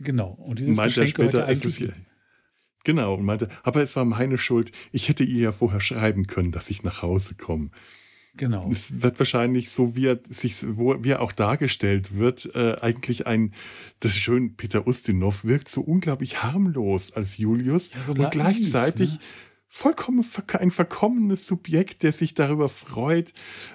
Genau. 0.00 0.30
Und 0.30 0.58
dieses 0.58 0.76
Meint 0.76 0.96
er 0.96 1.04
Geschenk 1.04 1.16
gehört 1.16 1.34
später, 1.34 1.48
es 1.48 1.64
ist 1.64 1.92
Genau, 2.84 3.14
und 3.14 3.24
meinte, 3.24 3.48
aber 3.62 3.82
es 3.82 3.96
war 3.96 4.04
meine 4.04 4.36
Schuld. 4.36 4.70
Ich 4.92 5.08
hätte 5.08 5.24
ihr 5.24 5.40
ja 5.40 5.52
vorher 5.52 5.80
schreiben 5.80 6.26
können, 6.26 6.52
dass 6.52 6.68
ich 6.68 6.82
nach 6.82 7.00
Hause 7.00 7.34
komme. 7.34 7.70
Genau. 8.36 8.68
Es 8.68 9.02
wird 9.02 9.18
wahrscheinlich 9.18 9.70
so, 9.70 9.94
wie 9.94 10.06
er, 10.06 10.18
sich, 10.28 10.64
wo, 10.66 11.02
wie 11.04 11.10
er 11.10 11.22
auch 11.22 11.32
dargestellt 11.32 12.16
wird, 12.16 12.50
äh, 12.54 12.76
eigentlich 12.80 13.26
ein, 13.26 13.52
das 14.00 14.12
ist 14.12 14.18
schön, 14.18 14.56
Peter 14.56 14.86
Ustinov 14.86 15.44
wirkt 15.44 15.68
so 15.68 15.82
unglaublich 15.82 16.42
harmlos 16.42 17.12
als 17.12 17.38
Julius 17.38 17.92
Ja, 17.94 18.02
so 18.02 18.12
und 18.12 18.18
naiv, 18.18 18.30
gleichzeitig 18.30 19.12
ne? 19.12 19.18
vollkommen 19.68 20.24
ein 20.58 20.70
verkommenes 20.72 21.46
Subjekt, 21.46 22.02
der 22.02 22.12
sich 22.12 22.34
darüber 22.34 22.68
freut, 22.68 23.30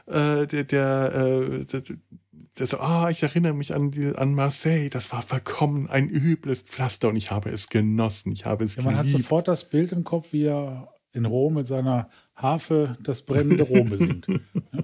äh, 0.08 0.46
der, 0.46 0.64
der, 0.66 1.16
äh, 1.16 1.66
der, 1.66 2.68
so, 2.68 2.80
ah, 2.80 3.10
ich 3.10 3.24
erinnere 3.24 3.54
mich 3.54 3.74
an, 3.74 3.92
die, 3.92 4.14
an 4.14 4.34
Marseille, 4.34 4.90
das 4.90 5.14
war 5.14 5.22
verkommen 5.22 5.90
ein 5.90 6.10
übles 6.10 6.64
Pflaster 6.64 7.10
und 7.10 7.16
ich 7.16 7.32
habe 7.32 7.50
es 7.50 7.70
genossen, 7.70 8.34
ich 8.34 8.46
habe 8.46 8.66
es 8.66 8.76
Ja, 8.76 8.84
man 8.84 8.98
hat 8.98 9.08
sofort 9.08 9.48
das 9.48 9.70
Bild 9.70 9.94
im 9.94 10.04
Kopf, 10.04 10.34
wie 10.34 10.46
er 10.46 10.90
in 11.14 11.26
Rom 11.26 11.56
mit 11.56 11.68
seiner 11.68 12.10
Harfe 12.42 12.98
das 13.02 13.24
brennende 13.26 13.64
Rom 13.64 13.90
besingt. 13.90 14.28
Ja. 14.74 14.84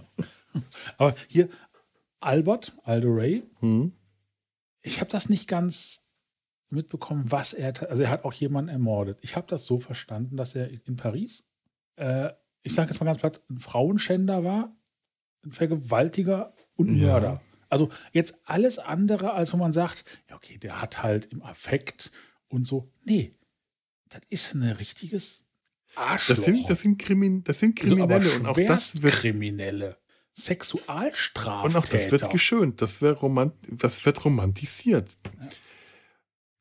Aber 0.98 1.16
hier, 1.28 1.50
Albert, 2.22 2.78
Aldo 2.84 3.10
Ray, 3.12 3.44
Hm? 3.60 3.92
ich 4.82 5.02
habe 5.02 5.12
das 5.12 5.28
nicht 5.28 5.48
ganz 5.50 6.10
mitbekommen, 6.70 7.30
was 7.30 7.52
er, 7.54 7.74
also 7.90 8.04
er 8.04 8.10
hat 8.10 8.24
auch 8.24 8.34
jemanden 8.34 8.70
ermordet. 8.70 9.18
Ich 9.22 9.36
habe 9.36 9.48
das 9.48 9.66
so 9.66 9.80
verstanden, 9.80 10.38
dass 10.38 10.56
er 10.56 10.70
in 10.88 10.96
Paris, 10.96 11.46
äh, 11.98 12.32
ich 12.64 12.74
sage 12.74 12.90
jetzt 12.90 13.00
mal 13.00 13.06
ganz 13.06 13.20
platt, 13.20 13.44
ein 13.50 13.60
Frauenschänder 13.60 14.44
war, 14.46 14.74
ein 15.44 15.52
Vergewaltiger 15.52 16.54
und 16.76 16.96
Ja. 16.96 17.08
Mörder. 17.08 17.42
Also 17.70 17.90
jetzt 18.14 18.42
alles 18.46 18.80
andere, 18.80 19.34
als 19.34 19.52
wo 19.54 19.58
man 19.58 19.74
sagt, 19.74 20.06
ja 20.30 20.36
okay, 20.38 20.58
der 20.58 20.82
hat 20.82 21.04
halt 21.04 21.26
im 21.28 21.42
Affekt 21.44 22.12
und 22.48 22.66
so. 22.66 22.92
Nee, 23.04 23.36
das 24.10 24.22
ist 24.30 24.54
ein 24.54 24.64
richtiges 24.64 25.45
Arschloch. 25.96 26.36
Das 26.36 26.46
sind, 26.46 26.70
das 26.70 26.82
sind, 26.82 26.98
Krimin, 27.00 27.44
das 27.44 27.60
sind 27.60 27.80
Also 27.80 27.96
Kriminelle 27.96 28.32
und 28.32 28.46
auch 28.46 28.58
das 28.58 29.02
wird 29.02 29.14
Kriminelle. 29.14 29.98
Sexualstraftäter. 30.34 31.64
Und 31.64 31.76
auch 31.78 31.88
das 31.88 32.12
wird 32.12 32.30
geschönt, 32.30 32.82
das, 32.82 33.02
wird 33.02 33.22
romant 33.22 33.54
das 33.70 34.06
wird 34.06 34.26
romantisiert. 34.26 35.18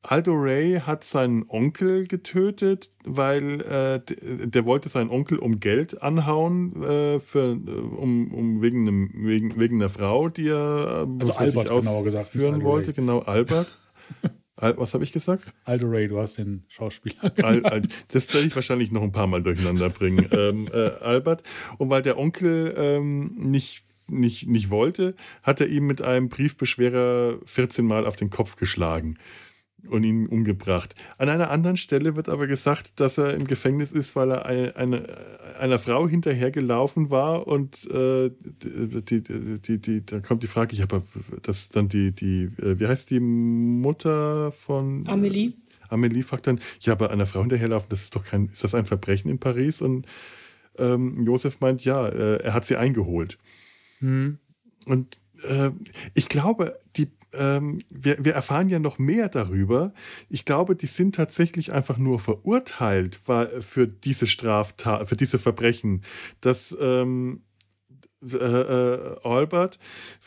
Aldo 0.07 0.33
Ray 0.33 0.79
hat 0.79 1.03
seinen 1.03 1.45
Onkel 1.49 2.07
getötet, 2.07 2.91
weil 3.03 3.61
äh, 3.61 4.01
der 4.47 4.65
wollte 4.65 4.87
seinen 4.87 5.09
Onkel 5.09 5.39
um 5.39 5.59
Geld 5.59 6.01
anhauen, 6.01 6.81
äh, 6.83 7.19
für, 7.19 7.53
äh, 7.53 7.69
um, 7.69 8.31
um 8.31 8.61
wegen, 8.61 8.87
einem, 8.87 9.11
wegen, 9.13 9.59
wegen 9.59 9.77
einer 9.77 9.89
Frau, 9.89 10.29
die 10.29 10.49
er 10.49 11.07
äh, 11.07 11.21
Also 11.21 11.33
Albert, 11.33 11.67
genauer 11.67 12.03
gesagt, 12.03 12.35
Aldo 12.35 12.63
wollte. 12.63 12.93
Genau, 12.93 13.19
Albert. 13.19 13.75
Was 14.57 14.93
habe 14.93 15.03
ich 15.03 15.11
gesagt? 15.11 15.51
Aldo 15.65 15.87
Ray, 15.87 16.07
du 16.07 16.17
hast 16.17 16.37
den 16.37 16.63
Schauspieler. 16.69 17.33
Al, 17.43 17.65
Al, 17.65 17.81
das 18.07 18.33
werde 18.33 18.47
ich 18.47 18.55
wahrscheinlich 18.55 18.91
noch 18.91 19.01
ein 19.01 19.11
paar 19.11 19.27
Mal 19.27 19.43
durcheinander 19.43 19.89
bringen. 19.89 20.27
ähm, 20.31 20.69
äh, 20.71 20.91
Albert. 21.01 21.43
Und 21.77 21.89
weil 21.89 22.01
der 22.01 22.17
Onkel 22.17 22.73
ähm, 22.77 23.33
nicht, 23.35 23.83
nicht, 24.07 24.47
nicht 24.47 24.69
wollte, 24.69 25.15
hat 25.43 25.59
er 25.59 25.67
ihm 25.67 25.87
mit 25.87 26.01
einem 26.01 26.29
Briefbeschwerer 26.29 27.39
14 27.45 27.85
Mal 27.85 28.05
auf 28.05 28.15
den 28.15 28.29
Kopf 28.29 28.55
geschlagen 28.55 29.17
und 29.89 30.03
ihn 30.03 30.27
umgebracht. 30.27 30.95
An 31.17 31.29
einer 31.29 31.51
anderen 31.51 31.77
Stelle 31.77 32.15
wird 32.15 32.29
aber 32.29 32.47
gesagt, 32.47 32.99
dass 32.99 33.17
er 33.17 33.33
im 33.33 33.47
Gefängnis 33.47 33.91
ist, 33.91 34.15
weil 34.15 34.31
er 34.31 34.45
eine, 34.45 34.75
eine, 34.75 35.03
einer 35.59 35.79
Frau 35.79 36.07
hinterhergelaufen 36.07 37.09
war 37.09 37.47
und 37.47 37.89
äh, 37.91 38.31
die, 38.41 39.21
die, 39.21 39.59
die, 39.61 39.77
die, 39.79 40.05
da 40.05 40.19
kommt 40.19 40.43
die 40.43 40.47
Frage, 40.47 40.73
ich 40.73 40.81
habe 40.81 41.01
das 41.41 41.59
ist 41.59 41.75
dann 41.75 41.89
die, 41.89 42.11
die, 42.11 42.49
äh, 42.61 42.79
wie 42.79 42.87
heißt 42.87 43.09
die 43.11 43.19
Mutter 43.19 44.51
von 44.51 45.07
Amelie? 45.07 45.53
Amelie 45.89 46.23
fragt 46.23 46.47
dann, 46.47 46.59
ja, 46.81 46.93
aber 46.93 47.11
einer 47.11 47.25
Frau 47.25 47.41
hinterherlaufen, 47.41 47.89
das 47.89 48.03
ist 48.03 48.15
doch 48.15 48.23
kein, 48.23 48.47
ist 48.47 48.63
das 48.63 48.75
ein 48.75 48.85
Verbrechen 48.85 49.29
in 49.29 49.39
Paris? 49.39 49.81
Und 49.81 50.05
ähm, 50.77 51.25
Josef 51.25 51.59
meint, 51.59 51.85
ja, 51.85 52.07
äh, 52.07 52.37
er 52.37 52.53
hat 52.53 52.65
sie 52.65 52.77
eingeholt. 52.77 53.37
Hm. 53.99 54.39
Und 54.85 55.19
äh, 55.47 55.71
ich 56.13 56.29
glaube, 56.29 56.79
die, 56.95 57.11
ähm, 57.37 57.77
wir, 57.89 58.23
wir 58.23 58.33
erfahren 58.33 58.69
ja 58.69 58.79
noch 58.79 58.99
mehr 58.99 59.29
darüber. 59.29 59.93
Ich 60.29 60.45
glaube, 60.45 60.75
die 60.75 60.87
sind 60.87 61.15
tatsächlich 61.15 61.73
einfach 61.73 61.97
nur 61.97 62.19
verurteilt 62.19 63.19
für 63.59 63.87
diese 63.87 64.27
Straftat, 64.27 65.07
für 65.09 65.15
diese 65.15 65.39
Verbrechen, 65.39 66.01
dass 66.41 66.75
ähm, 66.79 67.41
äh, 68.33 68.37
äh, 68.37 69.15
Albert 69.23 69.77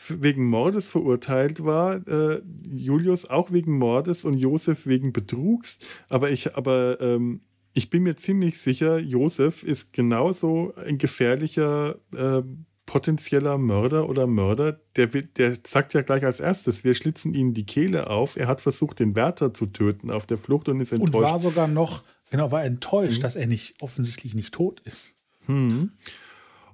wegen 0.07 0.45
Mordes 0.45 0.87
verurteilt 0.87 1.65
war, 1.65 2.07
äh, 2.07 2.41
Julius 2.65 3.29
auch 3.29 3.51
wegen 3.51 3.77
Mordes 3.77 4.23
und 4.23 4.35
Josef 4.35 4.85
wegen 4.85 5.11
Betrugs. 5.11 5.79
Aber 6.07 6.29
ich, 6.31 6.55
aber 6.55 7.01
ähm, 7.01 7.41
ich 7.73 7.89
bin 7.89 8.03
mir 8.03 8.15
ziemlich 8.15 8.59
sicher, 8.59 8.99
Josef 8.99 9.63
ist 9.63 9.93
genauso 9.93 10.73
ein 10.75 10.97
gefährlicher 10.97 11.95
äh, 12.15 12.41
potenzieller 12.89 13.59
Mörder 13.59 14.09
oder 14.09 14.25
Mörder. 14.25 14.79
Der, 14.95 15.05
der 15.05 15.55
sagt 15.63 15.93
ja 15.93 16.01
gleich 16.01 16.25
als 16.25 16.39
erstes, 16.39 16.83
wir 16.83 16.95
schlitzen 16.95 17.35
ihnen 17.35 17.53
die 17.53 17.63
Kehle 17.67 18.09
auf. 18.09 18.35
Er 18.35 18.47
hat 18.47 18.61
versucht, 18.61 18.97
den 18.97 19.15
Wärter 19.15 19.53
zu 19.53 19.67
töten 19.67 20.09
auf 20.09 20.25
der 20.25 20.39
Flucht 20.39 20.69
und 20.69 20.81
ist 20.81 20.91
Und 20.93 21.01
enttäuscht. 21.01 21.31
war 21.31 21.37
sogar 21.37 21.67
noch, 21.67 22.03
genau, 22.31 22.51
war 22.51 22.63
enttäuscht, 22.63 23.19
Mhm. 23.19 23.21
dass 23.21 23.35
er 23.35 23.45
nicht 23.45 23.75
offensichtlich 23.83 24.33
nicht 24.33 24.55
tot 24.55 24.79
ist. 24.85 25.15
Hm. 25.45 25.91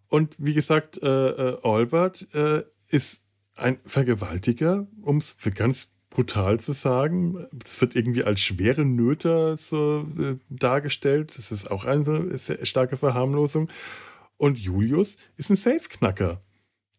Und 0.07 0.35
wie 0.37 0.53
gesagt, 0.53 1.03
äh, 1.03 1.07
äh, 1.07 1.57
Albert 1.63 2.33
äh, 2.33 2.63
ist 2.87 3.23
ein 3.55 3.77
Vergewaltiger, 3.83 4.87
um 5.01 5.17
es 5.17 5.35
ganz 5.53 5.91
brutal 6.09 6.61
zu 6.61 6.71
sagen. 6.71 7.45
Das 7.51 7.81
wird 7.81 7.93
irgendwie 7.93 8.23
als 8.23 8.39
schwere 8.39 8.85
Nöter 8.85 9.57
so 9.57 10.07
äh, 10.17 10.35
dargestellt. 10.49 11.37
Das 11.37 11.51
ist 11.51 11.69
auch 11.69 11.83
eine 11.83 12.37
sehr 12.37 12.65
starke 12.65 12.95
Verharmlosung. 12.95 13.67
Und 14.37 14.59
Julius 14.59 15.17
ist 15.37 15.49
ein 15.49 15.55
Safe-Knacker. 15.55 16.41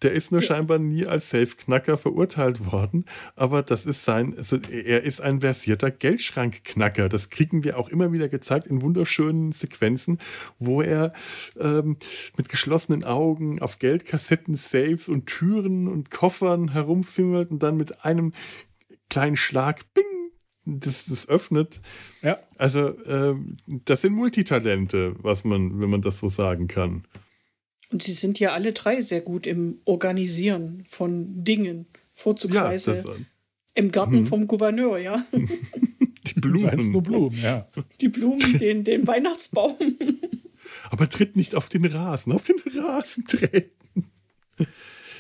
Der 0.03 0.12
ist 0.12 0.30
nur 0.30 0.43
scheinbar 0.43 0.78
nie 0.78 1.07
als 1.07 1.30
Safe-Knacker 1.30 1.97
verurteilt 1.97 2.70
worden, 2.70 3.07
aber 3.34 3.62
das 3.62 3.87
ist 3.87 4.05
sein, 4.05 4.34
also 4.37 4.59
er 4.70 5.03
ist 5.05 5.20
ein 5.20 5.41
versierter 5.41 5.91
Geldschrankknacker. 5.91 7.09
Das 7.09 7.30
kriegen 7.30 7.64
wir 7.64 7.78
auch 7.78 7.89
immer 7.89 8.12
wieder 8.12 8.28
gezeigt 8.28 8.66
in 8.66 8.82
wunderschönen 8.82 9.53
Sequenzen, 9.53 10.18
wo 10.59 10.82
er 10.82 11.12
ähm, 11.59 11.97
mit 12.37 12.49
geschlossenen 12.49 13.05
Augen 13.05 13.62
auf 13.62 13.78
Geldkassetten, 13.78 14.55
Safes 14.55 15.09
und 15.09 15.26
Türen 15.26 15.89
und 15.89 16.11
Koffern 16.11 16.72
herumfingert 16.72 17.51
und 17.51 17.62
dann 17.62 17.78
mit 17.78 18.05
einem 18.05 18.32
kleinen 19.09 19.37
Schlag, 19.37 19.95
bing, 19.95 20.05
das, 20.66 21.07
das 21.07 21.28
öffnet. 21.28 21.80
Ja. 22.22 22.39
Also, 22.59 22.95
ähm, 23.07 23.57
das 23.66 24.03
sind 24.03 24.12
Multitalente, 24.12 25.14
was 25.18 25.45
man, 25.45 25.80
wenn 25.80 25.89
man 25.89 26.03
das 26.03 26.18
so 26.18 26.28
sagen 26.28 26.66
kann. 26.66 27.05
Und 27.91 28.03
sie 28.03 28.12
sind 28.12 28.39
ja 28.41 28.53
alle 28.53 28.72
drei 28.72 29.01
sehr 29.01 29.20
gut 29.20 29.47
im 29.47 29.78
Organisieren 29.84 30.84
von 30.89 31.45
Dingen. 31.45 31.87
Vorzugsweise 32.12 32.93
das, 32.93 33.07
im 33.74 33.93
Garten 33.93 34.20
Mhm. 34.20 34.26
vom 34.26 34.47
Gouverneur, 34.47 34.99
ja. 34.99 35.24
die 35.32 35.39
es 36.41 36.89
nur 36.89 37.03
Blumen. 37.03 37.30
Blumen, 37.30 37.39
ja. 37.43 37.68
Die 38.01 38.09
Blumen, 38.09 38.59
den, 38.59 38.84
den 38.84 39.07
Weihnachtsbaum. 39.07 39.76
Aber 40.91 41.09
tritt 41.09 41.37
nicht 41.37 41.55
auf 41.55 41.68
den 41.68 41.84
Rasen, 41.84 42.32
auf 42.32 42.45
den 42.45 42.57
Rasen 42.76 43.24
treten. 43.24 44.11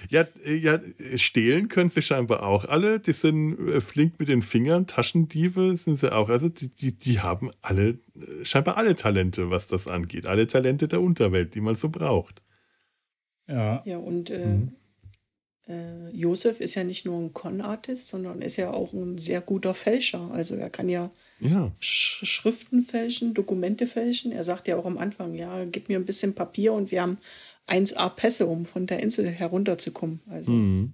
Ja, 0.08 0.26
äh, 0.44 0.54
ja, 0.54 0.80
stehlen 1.16 1.68
können 1.68 1.88
sie 1.90 2.02
scheinbar 2.02 2.44
auch 2.44 2.64
alle. 2.64 3.00
Die 3.00 3.12
sind 3.12 3.58
äh, 3.68 3.80
flink 3.80 4.18
mit 4.18 4.28
den 4.28 4.42
Fingern, 4.42 4.86
Taschendiebe 4.86 5.76
sind 5.76 5.96
sie 5.96 6.12
auch. 6.12 6.28
Also 6.28 6.48
die, 6.48 6.68
die, 6.68 6.96
die 6.96 7.20
haben 7.20 7.50
alle, 7.62 7.98
äh, 8.14 8.44
scheinbar 8.44 8.76
alle 8.76 8.94
Talente, 8.94 9.50
was 9.50 9.66
das 9.66 9.88
angeht. 9.88 10.26
Alle 10.26 10.46
Talente 10.46 10.88
der 10.88 11.00
Unterwelt, 11.02 11.54
die 11.54 11.60
man 11.60 11.76
so 11.76 11.88
braucht. 11.88 12.42
Ja. 13.48 13.82
Ja, 13.84 13.98
und 13.98 14.30
äh, 14.30 14.46
Mhm. 14.46 14.72
äh, 15.68 16.10
Josef 16.10 16.60
ist 16.60 16.74
ja 16.74 16.84
nicht 16.84 17.04
nur 17.06 17.20
ein 17.20 17.32
Con-Artist, 17.32 18.08
sondern 18.08 18.42
ist 18.42 18.56
ja 18.56 18.70
auch 18.70 18.92
ein 18.92 19.18
sehr 19.18 19.40
guter 19.40 19.74
Fälscher. 19.74 20.30
Also 20.32 20.54
er 20.56 20.70
kann 20.70 20.88
ja 20.88 21.10
Ja. 21.38 21.70
Sch 21.80 22.24
Schriften 22.26 22.82
fälschen, 22.82 23.34
Dokumente 23.34 23.86
fälschen. 23.86 24.32
Er 24.32 24.42
sagt 24.44 24.68
ja 24.68 24.76
auch 24.76 24.86
am 24.86 24.96
Anfang, 24.98 25.34
ja, 25.34 25.64
gib 25.66 25.88
mir 25.88 25.98
ein 25.98 26.06
bisschen 26.06 26.34
Papier 26.34 26.72
und 26.72 26.90
wir 26.90 27.02
haben 27.02 27.18
1A 27.66 28.08
Pässe, 28.08 28.46
um 28.46 28.64
von 28.64 28.86
der 28.86 29.00
Insel 29.00 29.28
herunterzukommen. 29.28 30.20
Also 30.28 30.52
Mhm. 30.52 30.92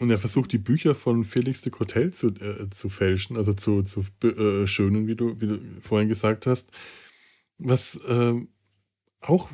Und 0.00 0.10
er 0.10 0.18
versucht 0.18 0.50
die 0.52 0.58
Bücher 0.58 0.94
von 0.94 1.22
Felix 1.24 1.62
de 1.62 1.70
Cotel 1.70 2.12
zu, 2.12 2.28
äh, 2.28 2.68
zu 2.70 2.88
fälschen, 2.88 3.36
also 3.36 3.52
zu, 3.52 3.82
zu 3.84 4.04
äh, 4.24 4.66
schönen, 4.66 5.06
wie 5.06 5.14
du, 5.14 5.40
wie 5.40 5.46
du 5.46 5.60
vorhin 5.82 6.08
gesagt 6.08 6.46
hast. 6.46 6.70
Was 7.58 8.00
ähm, 8.08 8.48
auch, 9.20 9.50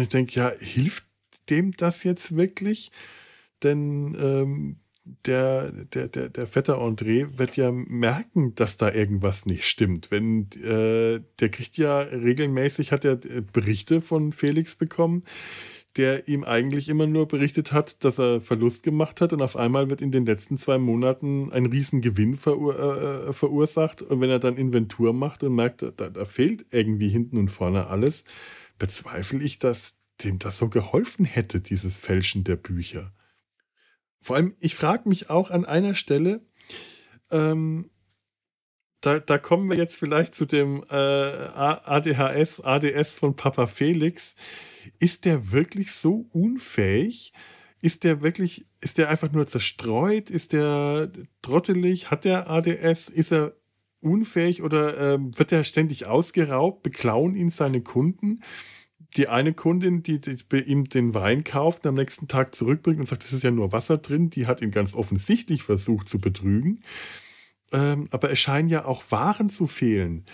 ich 0.00 0.08
denke, 0.08 0.32
ja, 0.34 0.52
hilft 0.58 1.06
dem 1.50 1.72
das 1.72 2.04
jetzt 2.04 2.36
wirklich? 2.36 2.92
Denn 3.62 4.16
ähm, 4.20 4.76
der, 5.26 5.72
der, 5.72 6.08
der, 6.08 6.28
der 6.28 6.46
Vetter 6.46 6.78
André 6.78 7.38
wird 7.38 7.56
ja 7.56 7.72
merken, 7.72 8.54
dass 8.54 8.76
da 8.76 8.92
irgendwas 8.92 9.46
nicht 9.46 9.64
stimmt. 9.64 10.10
Wenn 10.10 10.48
äh, 10.62 11.20
der 11.40 11.48
kriegt 11.48 11.76
ja 11.76 12.00
regelmäßig, 12.00 12.92
hat 12.92 13.04
er 13.04 13.12
äh, 13.24 13.42
Berichte 13.52 14.00
von 14.00 14.32
Felix 14.32 14.76
bekommen, 14.76 15.24
der 15.96 16.28
ihm 16.28 16.44
eigentlich 16.44 16.88
immer 16.88 17.06
nur 17.06 17.26
berichtet 17.26 17.72
hat, 17.72 18.04
dass 18.04 18.18
er 18.18 18.40
Verlust 18.40 18.82
gemacht 18.82 19.20
hat 19.20 19.32
und 19.32 19.42
auf 19.42 19.56
einmal 19.56 19.90
wird 19.90 20.00
in 20.00 20.10
den 20.10 20.24
letzten 20.24 20.56
zwei 20.56 20.78
Monaten 20.78 21.52
ein 21.52 21.66
Riesengewinn 21.66 22.36
verur 22.36 22.78
äh, 22.78 23.28
äh, 23.28 23.32
verursacht 23.32 24.02
und 24.02 24.20
wenn 24.20 24.30
er 24.30 24.38
dann 24.38 24.56
Inventur 24.56 25.12
macht 25.12 25.42
und 25.42 25.54
merkt, 25.54 25.82
da, 25.82 25.90
da 25.90 26.24
fehlt 26.24 26.64
irgendwie 26.70 27.08
hinten 27.08 27.36
und 27.36 27.48
vorne 27.48 27.88
alles, 27.88 28.24
bezweifle 28.82 29.40
ich, 29.44 29.58
dass 29.58 29.94
dem 30.24 30.40
das 30.40 30.58
so 30.58 30.68
geholfen 30.68 31.24
hätte, 31.24 31.60
dieses 31.60 31.98
Fälschen 31.98 32.42
der 32.42 32.56
Bücher. 32.56 33.12
Vor 34.20 34.34
allem, 34.34 34.56
ich 34.58 34.74
frage 34.74 35.08
mich 35.08 35.30
auch 35.30 35.52
an 35.52 35.64
einer 35.64 35.94
Stelle, 35.94 36.44
ähm, 37.30 37.92
da, 39.00 39.20
da 39.20 39.38
kommen 39.38 39.70
wir 39.70 39.76
jetzt 39.76 39.94
vielleicht 39.94 40.34
zu 40.34 40.46
dem 40.46 40.82
äh, 40.90 40.94
ADHS, 40.94 42.58
ADS 42.58 43.20
von 43.20 43.36
Papa 43.36 43.68
Felix. 43.68 44.34
Ist 44.98 45.26
der 45.26 45.52
wirklich 45.52 45.92
so 45.92 46.26
unfähig? 46.32 47.32
Ist 47.80 48.02
der 48.02 48.20
wirklich, 48.20 48.66
ist 48.80 48.98
der 48.98 49.10
einfach 49.10 49.30
nur 49.30 49.46
zerstreut? 49.46 50.28
Ist 50.28 50.54
der 50.54 51.08
trottelig? 51.40 52.10
Hat 52.10 52.24
der 52.24 52.50
ADS? 52.50 53.08
Ist 53.08 53.30
er 53.30 53.54
unfähig 54.02 54.62
oder 54.62 55.14
ähm, 55.14 55.36
wird 55.38 55.52
er 55.52 55.64
ständig 55.64 56.06
ausgeraubt? 56.06 56.82
Beklauen 56.82 57.34
ihn 57.34 57.50
seine 57.50 57.80
Kunden? 57.80 58.40
Die 59.16 59.28
eine 59.28 59.52
Kundin, 59.52 60.02
die, 60.02 60.20
die 60.20 60.36
bei 60.48 60.60
ihm 60.60 60.84
den 60.84 61.14
Wein 61.14 61.44
kauft 61.44 61.84
und 61.84 61.90
am 61.90 61.94
nächsten 61.96 62.28
Tag 62.28 62.54
zurückbringt 62.54 62.98
und 62.98 63.06
sagt, 63.06 63.24
es 63.24 63.32
ist 63.32 63.42
ja 63.42 63.50
nur 63.50 63.72
Wasser 63.72 63.98
drin, 63.98 64.30
die 64.30 64.46
hat 64.46 64.62
ihn 64.62 64.70
ganz 64.70 64.94
offensichtlich 64.94 65.62
versucht 65.62 66.08
zu 66.08 66.20
betrügen. 66.20 66.80
Ähm, 67.72 68.08
aber 68.10 68.30
es 68.30 68.38
scheinen 68.38 68.68
ja 68.68 68.84
auch 68.84 69.10
Waren 69.10 69.50
zu 69.50 69.66
fehlen, 69.66 70.24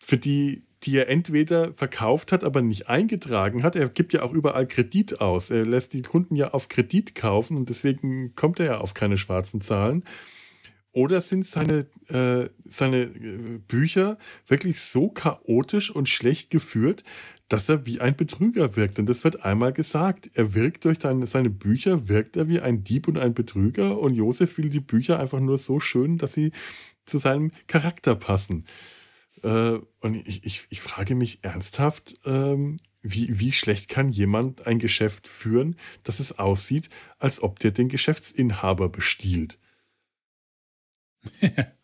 für 0.00 0.16
die, 0.16 0.64
die 0.84 0.96
er 0.96 1.08
entweder 1.08 1.74
verkauft 1.74 2.32
hat, 2.32 2.44
aber 2.44 2.62
nicht 2.62 2.88
eingetragen 2.88 3.62
hat. 3.62 3.76
Er 3.76 3.88
gibt 3.88 4.12
ja 4.12 4.22
auch 4.22 4.32
überall 4.32 4.66
Kredit 4.66 5.20
aus. 5.20 5.50
Er 5.50 5.66
lässt 5.66 5.92
die 5.92 6.02
Kunden 6.02 6.36
ja 6.36 6.52
auf 6.52 6.68
Kredit 6.68 7.14
kaufen 7.14 7.56
und 7.56 7.68
deswegen 7.68 8.34
kommt 8.34 8.60
er 8.60 8.66
ja 8.66 8.78
auf 8.78 8.94
keine 8.94 9.16
schwarzen 9.16 9.60
Zahlen. 9.60 10.04
Oder 10.92 11.20
sind 11.20 11.46
seine, 11.46 11.86
äh, 12.08 12.48
seine 12.64 13.02
äh, 13.02 13.58
Bücher 13.66 14.18
wirklich 14.46 14.80
so 14.80 15.08
chaotisch 15.08 15.90
und 15.90 16.08
schlecht 16.08 16.50
geführt, 16.50 17.04
dass 17.48 17.68
er 17.68 17.86
wie 17.86 18.00
ein 18.00 18.16
Betrüger 18.16 18.76
wirkt. 18.76 18.98
Und 18.98 19.06
das 19.06 19.24
wird 19.24 19.44
einmal 19.44 19.72
gesagt. 19.72 20.30
Er 20.34 20.54
wirkt 20.54 20.84
durch 20.84 20.98
seine 21.00 21.50
Bücher, 21.50 22.08
wirkt 22.08 22.36
er 22.36 22.48
wie 22.48 22.60
ein 22.60 22.84
Dieb 22.84 23.08
und 23.08 23.18
ein 23.18 23.34
Betrüger. 23.34 23.98
Und 23.98 24.14
Josef 24.14 24.58
will 24.58 24.68
die 24.68 24.80
Bücher 24.80 25.18
einfach 25.18 25.40
nur 25.40 25.56
so 25.56 25.80
schön, 25.80 26.18
dass 26.18 26.34
sie 26.34 26.52
zu 27.06 27.18
seinem 27.18 27.50
Charakter 27.66 28.14
passen. 28.14 28.64
Äh, 29.42 29.78
und 30.00 30.14
ich, 30.26 30.44
ich, 30.44 30.66
ich, 30.70 30.80
frage 30.80 31.14
mich 31.14 31.38
ernsthaft, 31.42 32.18
ähm, 32.26 32.78
wie, 33.02 33.38
wie 33.38 33.52
schlecht 33.52 33.88
kann 33.88 34.08
jemand 34.08 34.66
ein 34.66 34.78
Geschäft 34.78 35.28
führen, 35.28 35.76
dass 36.02 36.20
es 36.20 36.38
aussieht, 36.38 36.90
als 37.18 37.42
ob 37.42 37.58
der 37.60 37.70
den 37.70 37.88
Geschäftsinhaber 37.88 38.88
bestiehlt? 38.88 39.58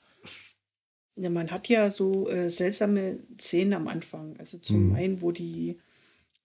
Ja, 1.16 1.30
man 1.30 1.50
hat 1.50 1.68
ja 1.68 1.90
so 1.90 2.28
äh, 2.28 2.50
seltsame 2.50 3.20
Szenen 3.40 3.74
am 3.74 3.88
Anfang. 3.88 4.34
Also 4.38 4.58
zum 4.58 4.88
mhm. 4.88 4.94
einen, 4.96 5.22
wo 5.22 5.30
die 5.30 5.78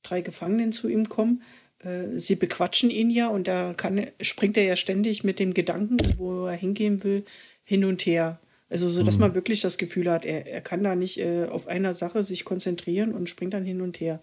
drei 0.03 0.21
Gefangenen 0.21 0.71
zu 0.71 0.87
ihm 0.89 1.09
kommen. 1.09 1.41
Äh, 1.79 2.19
sie 2.19 2.35
bequatschen 2.35 2.91
ihn 2.91 3.09
ja 3.09 3.29
und 3.29 3.47
da 3.47 3.73
kann, 3.73 4.07
springt 4.21 4.57
er 4.57 4.63
ja 4.63 4.75
ständig 4.75 5.23
mit 5.23 5.39
dem 5.39 5.53
Gedanken, 5.53 5.97
wo 6.17 6.45
er 6.45 6.55
hingehen 6.55 7.03
will, 7.03 7.25
hin 7.63 7.83
und 7.83 8.05
her. 8.05 8.39
Also 8.69 8.87
so, 8.89 9.01
dass 9.01 9.15
mhm. 9.15 9.21
man 9.21 9.35
wirklich 9.35 9.61
das 9.61 9.79
Gefühl 9.79 10.11
hat, 10.11 10.23
er, 10.23 10.45
er 10.45 10.61
kann 10.61 10.83
da 10.83 10.93
nicht 10.95 11.19
äh, 11.19 11.45
auf 11.45 11.67
einer 11.67 11.95
Sache 11.95 12.23
sich 12.23 12.45
konzentrieren 12.45 13.13
und 13.13 13.27
springt 13.27 13.55
dann 13.55 13.65
hin 13.65 13.81
und 13.81 13.99
her. 13.99 14.21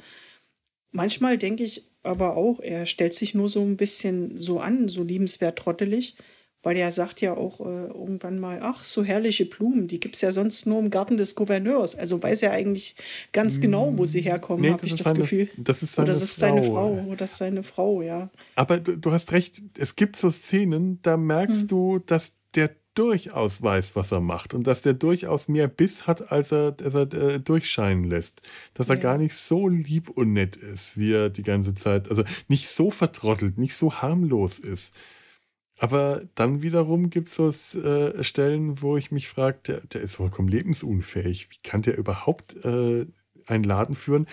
Manchmal 0.93 1.39
denke 1.39 1.65
ich 1.65 1.91
aber 2.05 2.37
auch, 2.37 2.61
er 2.61 2.87
stellt 2.87 3.15
sich 3.15 3.35
nur 3.35 3.49
so 3.49 3.63
ein 3.63 3.77
bisschen 3.77 4.37
so 4.37 4.61
an, 4.61 4.89
so 4.89 5.03
liebenswert 5.03 5.59
trottelig 5.59 6.15
weil 6.67 6.77
er 6.77 6.91
sagt 6.91 7.21
ja 7.21 7.37
auch 7.37 7.61
äh, 7.61 7.65
irgendwann 7.65 8.41
mal, 8.41 8.59
ach, 8.61 8.83
so 8.83 9.05
herrliche 9.05 9.47
Blumen, 9.47 9.87
die 9.87 10.01
gibt 10.01 10.17
es 10.17 10.21
ja 10.23 10.33
sonst 10.33 10.67
nur 10.67 10.81
im 10.81 10.91
Garten 10.91 11.17
des 11.17 11.37
Gouverneurs. 11.37 11.95
Also 11.95 12.21
weiß 12.21 12.43
er 12.43 12.51
eigentlich 12.51 12.97
ganz 13.31 13.61
genau, 13.61 13.97
wo 13.97 14.05
sie 14.05 14.21
herkommen, 14.21 14.63
nee, 14.63 14.73
habe 14.73 14.85
ich 14.85 14.97
das 14.97 15.05
seine, 15.05 15.21
Gefühl. 15.21 15.49
Das 15.59 15.85
ist 15.85 15.95
seine 15.95 16.07
Oder 16.07 16.13
das 16.15 16.23
ist 16.25 16.41
Frau. 16.41 16.49
seine 16.49 16.63
Frau. 16.63 16.93
Oder 17.07 17.17
das 17.19 17.31
ist 17.31 17.39
seine 17.39 17.63
Frau, 17.63 18.03
ja. 18.03 18.31
Aber 18.57 18.81
du, 18.81 18.99
du 18.99 19.13
hast 19.13 19.31
recht, 19.31 19.63
es 19.79 19.95
gibt 19.95 20.17
so 20.17 20.29
Szenen, 20.29 20.99
da 21.03 21.17
merkst 21.17 21.61
hm. 21.63 21.69
du, 21.69 21.99
dass 22.01 22.33
der 22.57 22.73
durchaus 22.95 23.63
weiß, 23.63 23.95
was 23.95 24.11
er 24.11 24.21
macht 24.21 24.53
und 24.53 24.67
dass 24.67 24.83
der 24.83 24.95
durchaus 24.95 25.47
mehr 25.47 25.69
Biss 25.69 26.09
hat, 26.09 26.33
als 26.33 26.51
er, 26.51 26.75
als 26.83 26.95
er 26.95 27.15
äh, 27.15 27.39
durchscheinen 27.39 28.03
lässt. 28.03 28.43
Dass 28.75 28.89
er 28.89 28.97
ja. 28.97 29.03
gar 29.03 29.19
nicht 29.19 29.37
so 29.37 29.69
lieb 29.69 30.11
und 30.11 30.33
nett 30.33 30.57
ist, 30.57 30.99
wie 30.99 31.13
er 31.13 31.31
die 31.31 31.45
ganze 31.45 31.75
Zeit, 31.75 32.09
also 32.11 32.25
nicht 32.49 32.67
so 32.67 32.91
vertrottelt, 32.91 33.57
nicht 33.57 33.77
so 33.77 33.93
harmlos 33.93 34.59
ist. 34.59 34.93
Aber 35.79 36.23
dann 36.35 36.63
wiederum 36.63 37.11
gibt 37.11 37.29
es 37.29 37.35
so 37.35 37.49
äh, 37.81 38.25
Stellen, 38.25 38.81
wo 38.81 38.97
ich 38.97 39.11
mich 39.11 39.29
frage, 39.29 39.59
der, 39.67 39.81
der, 39.81 40.01
ist 40.01 40.17
vollkommen 40.17 40.49
lebensunfähig. 40.49 41.51
Wie 41.51 41.59
kann 41.63 41.83
der 41.83 41.99
überhaupt 41.99 42.65
äh, 42.65 43.07
einen 43.47 43.65
Laden 43.65 43.95
führen? 43.95 44.27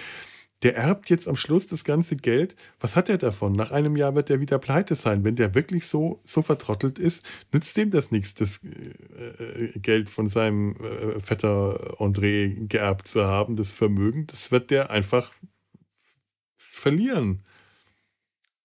Der 0.64 0.78
erbt 0.78 1.10
jetzt 1.10 1.28
am 1.28 1.36
Schluss 1.36 1.68
das 1.68 1.84
ganze 1.84 2.16
Geld. 2.16 2.56
Was 2.80 2.96
hat 2.96 3.10
er 3.10 3.18
davon? 3.18 3.52
Nach 3.52 3.72
einem 3.72 3.98
Jahr 3.98 4.16
wird 4.16 4.30
er 4.30 4.39
wieder 4.39 4.58
pleite 4.58 4.96
sein. 4.96 5.26
Wenn 5.26 5.36
der 5.36 5.54
wirklich 5.54 5.88
so, 5.88 6.22
so 6.24 6.41
vertrottelt 6.41 6.98
ist, 6.98 7.30
nützt 7.52 7.76
dem 7.76 7.91
das 7.91 8.12
nichts, 8.12 8.36
das 8.36 8.62
äh, 8.64 9.66
äh 9.66 9.80
Geld 9.80 10.10
von 10.10 10.30
seinem 10.30 10.78
äh, 10.78 11.20
Vetter 11.20 11.98
André 12.00 12.68
geerbt 12.70 13.10
zu 13.10 13.26
haben, 13.26 13.58
das 13.58 13.74
Vermögen. 13.74 14.28
Das 14.28 14.54
wird 14.54 14.72
der 14.72 14.89
einfach 14.91 15.34
verlieren. 16.72 17.44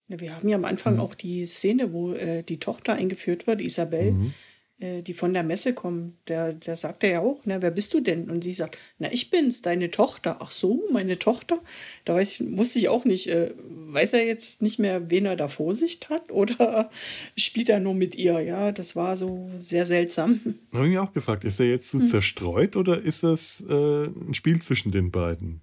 Wir 0.09 0.35
haben 0.35 0.49
ja 0.49 0.57
am 0.57 0.65
Anfang 0.65 0.95
mhm. 0.95 0.99
auch 1.01 1.13
die 1.13 1.45
Szene, 1.45 1.93
wo 1.93 2.13
äh, 2.13 2.43
die 2.43 2.59
Tochter 2.59 2.93
eingeführt 2.93 3.45
wird, 3.45 3.61
Isabel, 3.61 4.11
mhm. 4.11 4.33
äh, 4.79 5.01
die 5.03 5.13
von 5.13 5.33
der 5.33 5.43
Messe 5.43 5.75
kommt. 5.75 6.15
Da, 6.25 6.51
da 6.51 6.75
sagt 6.75 7.03
er 7.03 7.11
ja 7.11 7.19
auch, 7.19 7.41
na, 7.45 7.61
wer 7.61 7.69
bist 7.69 7.93
du 7.93 7.99
denn? 7.99 8.27
Und 8.29 8.43
sie 8.43 8.53
sagt, 8.53 8.77
na, 8.97 9.11
ich 9.11 9.29
bin's, 9.29 9.61
deine 9.61 9.91
Tochter. 9.91 10.37
Ach 10.39 10.49
so, 10.49 10.83
meine 10.91 11.19
Tochter? 11.19 11.59
Da 12.05 12.15
weiß 12.15 12.41
ich, 12.41 12.57
wusste 12.57 12.79
ich 12.79 12.89
auch 12.89 13.05
nicht, 13.05 13.27
äh, 13.27 13.51
weiß 13.59 14.13
er 14.13 14.25
jetzt 14.25 14.63
nicht 14.63 14.79
mehr, 14.79 15.11
wen 15.11 15.27
er 15.27 15.35
da 15.35 15.47
vor 15.47 15.75
sich 15.75 15.99
hat 16.09 16.31
oder 16.31 16.89
spielt 17.37 17.69
er 17.69 17.79
nur 17.79 17.93
mit 17.93 18.15
ihr? 18.15 18.39
Ja, 18.39 18.71
das 18.71 18.95
war 18.95 19.15
so 19.15 19.47
sehr 19.57 19.85
seltsam. 19.85 20.39
Habe 20.73 20.85
ich 20.85 20.91
mich 20.91 20.99
auch 20.99 21.13
gefragt, 21.13 21.43
ist 21.43 21.59
er 21.59 21.67
jetzt 21.67 21.91
so 21.91 21.99
hm. 21.99 22.07
zerstreut 22.07 22.75
oder 22.75 22.99
ist 22.99 23.21
das 23.21 23.63
äh, 23.69 24.05
ein 24.05 24.33
Spiel 24.33 24.59
zwischen 24.59 24.91
den 24.91 25.11
beiden? 25.11 25.61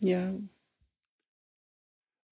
Ja, 0.00 0.34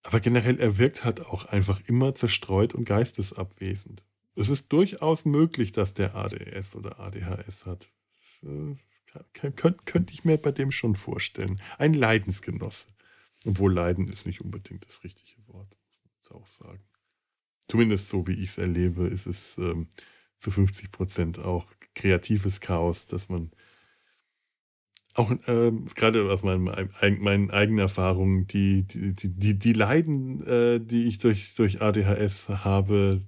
aber 0.03 0.21
generell, 0.21 0.59
er 0.59 0.79
wirkt 0.79 1.05
halt 1.05 1.27
auch 1.27 1.47
einfach 1.47 1.81
immer 1.87 2.15
zerstreut 2.15 2.75
und 2.75 2.85
geistesabwesend. 2.85 4.05
Es 4.35 4.49
ist 4.49 4.73
durchaus 4.73 5.25
möglich, 5.25 5.73
dass 5.73 5.95
der 5.95 6.15
ADS 6.15 6.75
oder 6.75 6.99
ADHS 7.01 7.67
hat. 7.67 7.91
Äh, 8.43 8.77
könnte 9.33 9.83
könnt 9.85 10.11
ich 10.13 10.25
mir 10.25 10.37
bei 10.37 10.53
dem 10.53 10.71
schon 10.71 10.95
vorstellen. 10.95 11.61
Ein 11.79 11.95
Leidensgenosse. 11.95 12.87
Obwohl 13.45 13.73
Leiden 13.73 14.09
ist 14.09 14.27
nicht 14.27 14.41
unbedingt 14.41 14.87
das 14.87 15.03
richtige 15.03 15.47
Wort, 15.49 15.77
muss 16.21 16.31
man 16.31 16.43
auch 16.43 16.47
sagen. 16.47 16.85
Zumindest 17.69 18.09
so, 18.09 18.27
wie 18.27 18.35
ich 18.35 18.51
es 18.51 18.59
erlebe, 18.59 19.07
ist 19.07 19.27
es 19.27 19.57
ähm, 19.59 19.89
zu 20.39 20.51
50 20.51 20.93
Prozent 20.93 21.39
auch 21.39 21.67
kreatives 21.95 22.61
Chaos, 22.61 23.07
dass 23.07 23.29
man 23.29 23.51
auch 25.15 25.31
äh, 25.31 25.73
gerade 25.95 26.31
aus 26.31 26.43
meinen, 26.43 26.71
meinen 27.21 27.51
eigenen 27.51 27.81
Erfahrungen, 27.81 28.47
die, 28.47 28.85
die, 28.85 29.15
die, 29.15 29.59
die 29.59 29.73
Leiden, 29.73 30.47
äh, 30.47 30.81
die 30.81 31.07
ich 31.07 31.19
durch, 31.19 31.55
durch 31.55 31.83
ADHS 31.83 32.49
habe, 32.49 33.21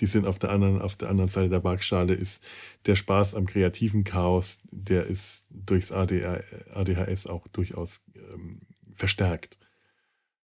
die 0.00 0.06
sind 0.06 0.26
auf 0.26 0.38
der 0.38 0.50
anderen, 0.50 0.80
auf 0.80 0.96
der 0.96 1.08
anderen 1.08 1.28
Seite 1.28 1.48
der 1.48 1.64
Waagschale, 1.64 2.14
ist 2.14 2.42
der 2.86 2.96
Spaß 2.96 3.34
am 3.34 3.46
kreativen 3.46 4.04
Chaos, 4.04 4.60
der 4.70 5.06
ist 5.06 5.46
durchs 5.50 5.92
ADHS 5.92 7.26
auch 7.26 7.46
durchaus 7.48 8.04
ähm, 8.14 8.60
verstärkt. 8.94 9.58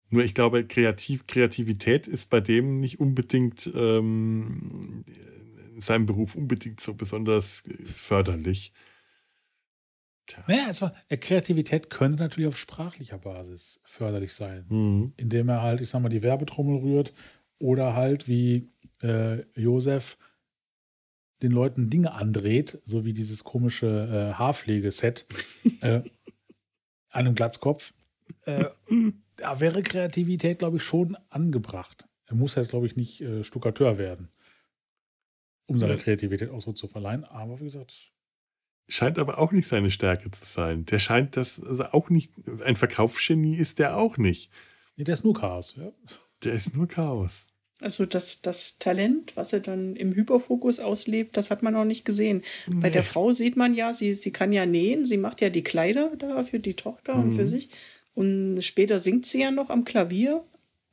Nur 0.10 0.24
ich 0.24 0.36
glaube, 0.36 0.66
Kreativ, 0.66 1.26
Kreativität 1.26 2.08
ist 2.08 2.30
bei 2.30 2.40
dem 2.40 2.76
nicht 2.76 3.00
unbedingt 3.00 3.70
ähm, 3.74 5.06
seinem 5.80 6.06
Beruf 6.06 6.36
unbedingt 6.36 6.80
so 6.80 6.94
besonders 6.94 7.64
förderlich. 7.84 8.74
Tja. 10.26 10.44
Naja, 10.48 10.68
also, 10.68 10.90
Kreativität 11.10 11.90
könnte 11.90 12.24
natürlich 12.24 12.48
auf 12.48 12.58
sprachlicher 12.58 13.18
Basis 13.18 13.82
förderlich 13.86 14.34
sein, 14.34 14.66
mhm. 14.70 15.14
indem 15.18 15.50
er 15.50 15.62
halt, 15.62 15.82
ich 15.82 15.90
sag 15.90 16.02
mal, 16.02 16.10
die 16.10 16.24
Werbetrommel 16.24 16.80
rührt 16.80 17.14
oder 17.60 17.94
halt 17.94 18.28
wie 18.28 18.70
äh, 19.02 19.42
Josef 19.60 20.18
den 21.42 21.52
Leuten 21.52 21.90
Dinge 21.90 22.14
andreht, 22.14 22.82
so 22.86 23.04
wie 23.04 23.14
dieses 23.14 23.44
komische 23.44 23.88
äh, 24.32 24.34
Haarpflegeset 24.34 25.28
äh, 25.82 25.96
an 27.10 27.26
einem 27.26 27.36
Glatzkopf. 27.36 27.94
Äh, 28.46 28.66
da 29.36 29.60
wäre 29.60 29.84
Kreativität, 29.84 30.60
glaube 30.60 30.78
ich, 30.78 30.84
schon 30.84 31.18
angebracht. 31.30 32.08
Er 32.26 32.36
muss 32.36 32.56
jetzt, 32.56 32.70
glaube 32.70 32.88
ich, 32.88 32.96
nicht 32.96 33.22
äh, 33.22 33.44
Stuckateur 33.44 33.98
werden, 33.98 34.30
um 35.66 35.78
seine 35.78 35.96
ja. 35.96 36.00
Kreativität 36.00 36.50
Ausdruck 36.50 36.78
zu 36.78 36.88
verleihen. 36.88 37.26
Aber 37.26 37.60
wie 37.60 37.66
gesagt, 37.66 38.14
Scheint 38.88 39.18
aber 39.18 39.38
auch 39.40 39.52
nicht 39.52 39.68
seine 39.68 39.90
Stärke 39.90 40.30
zu 40.32 40.46
sein. 40.46 40.86
Der 40.86 41.00
scheint 41.00 41.38
das 41.38 41.62
also 41.62 41.86
auch 41.86 42.10
nicht, 42.10 42.32
ein 42.66 42.76
Verkaufsgenie 42.76 43.56
ist 43.56 43.80
der 43.80 43.98
auch 43.98 44.18
nicht. 44.18 44.52
Nee, 44.96 45.06
der 45.06 45.14
ist 45.14 45.24
nur 45.24 45.34
Chaos, 45.34 45.76
ja. 45.78 45.92
Der 46.44 46.54
ist 46.54 46.76
nur 46.76 46.88
Chaos. 46.88 47.48
Also 47.82 48.06
das, 48.06 48.42
das 48.42 48.78
Talent, 48.78 49.36
was 49.36 49.52
er 49.52 49.60
dann 49.60 49.96
im 49.96 50.14
Hyperfokus 50.14 50.80
auslebt, 50.80 51.36
das 51.36 51.52
hat 51.52 51.64
man 51.64 51.74
noch 51.74 51.86
nicht 51.86 52.06
gesehen. 52.06 52.42
Nee. 52.68 52.76
Bei 52.80 52.90
der 52.90 53.04
Frau 53.04 53.32
sieht 53.32 53.58
man 53.58 53.74
ja, 53.74 53.92
sie, 53.92 54.14
sie 54.14 54.32
kann 54.32 54.54
ja 54.54 54.66
nähen, 54.66 55.06
sie 55.06 55.18
macht 55.18 55.42
ja 55.42 55.50
die 55.50 55.64
Kleider 55.64 56.16
da 56.18 56.44
für 56.44 56.60
die 56.60 56.76
Tochter 56.76 57.16
mhm. 57.16 57.24
und 57.24 57.36
für 57.36 57.42
mhm. 57.42 57.48
sich. 57.48 57.70
Und 58.16 58.62
später 58.62 59.00
singt 59.00 59.26
sie 59.26 59.42
ja 59.42 59.52
noch 59.52 59.70
am 59.70 59.86
Klavier, 59.86 60.44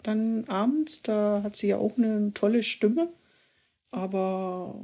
dann 0.03 0.45
abends, 0.47 1.03
da 1.03 1.43
hat 1.45 1.57
sie 1.57 1.69
ja 1.69 1.77
auch 1.77 1.97
eine 1.99 2.33
tolle 2.35 2.63
Stimme. 2.63 3.09
Aber 3.91 4.75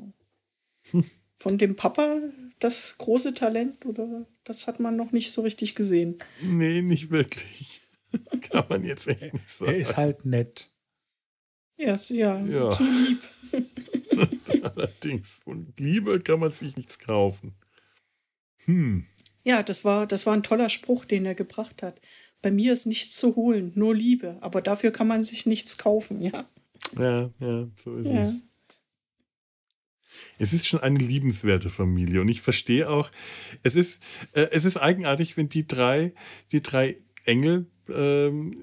von 1.38 1.58
dem 1.58 1.76
Papa 1.76 2.20
das 2.58 2.98
große 2.98 3.34
Talent 3.34 3.84
oder 3.84 4.26
das 4.44 4.66
hat 4.66 4.80
man 4.80 4.96
noch 4.96 5.12
nicht 5.12 5.30
so 5.32 5.42
richtig 5.42 5.74
gesehen. 5.74 6.18
Nee, 6.42 6.82
nicht 6.82 7.10
wirklich. 7.10 7.80
Kann 8.50 8.64
man 8.68 8.84
jetzt 8.84 9.08
echt 9.08 9.32
nicht 9.32 9.48
sagen. 9.48 9.72
Er 9.72 9.78
ist 9.78 9.96
halt 9.96 10.24
nett. 10.24 10.70
Er 11.76 11.94
ist 11.94 12.08
ja, 12.10 12.40
ja. 12.46 12.70
zu 12.70 12.84
lieb. 12.84 13.20
Allerdings, 14.62 15.28
von 15.44 15.72
Liebe 15.78 16.18
kann 16.20 16.40
man 16.40 16.50
sich 16.50 16.76
nichts 16.76 16.98
kaufen. 16.98 17.54
Hm. 18.64 19.04
Ja, 19.44 19.62
das 19.62 19.84
war, 19.84 20.06
das 20.06 20.26
war 20.26 20.34
ein 20.34 20.42
toller 20.42 20.68
Spruch, 20.68 21.04
den 21.04 21.26
er 21.26 21.34
gebracht 21.34 21.82
hat. 21.82 22.00
Bei 22.42 22.50
mir 22.50 22.72
ist 22.72 22.86
nichts 22.86 23.16
zu 23.16 23.36
holen, 23.36 23.72
nur 23.74 23.94
Liebe. 23.94 24.38
Aber 24.40 24.62
dafür 24.62 24.90
kann 24.90 25.06
man 25.06 25.24
sich 25.24 25.46
nichts 25.46 25.78
kaufen, 25.78 26.20
ja. 26.20 26.46
Ja, 26.98 27.30
ja, 27.40 27.68
so 27.82 27.96
ist 27.96 28.06
ja. 28.06 28.22
es. 28.22 28.42
Es 30.38 30.52
ist 30.52 30.66
schon 30.66 30.80
eine 30.80 30.98
liebenswerte 30.98 31.70
Familie 31.70 32.20
und 32.20 32.28
ich 32.28 32.42
verstehe 32.42 32.88
auch, 32.88 33.10
es 33.62 33.76
ist, 33.76 34.02
äh, 34.32 34.48
es 34.52 34.64
ist 34.64 34.76
eigenartig, 34.76 35.36
wenn 35.36 35.48
die 35.48 35.66
drei, 35.66 36.12
die 36.52 36.62
drei 36.62 36.98
Engel 37.24 37.66
ähm, 37.88 38.56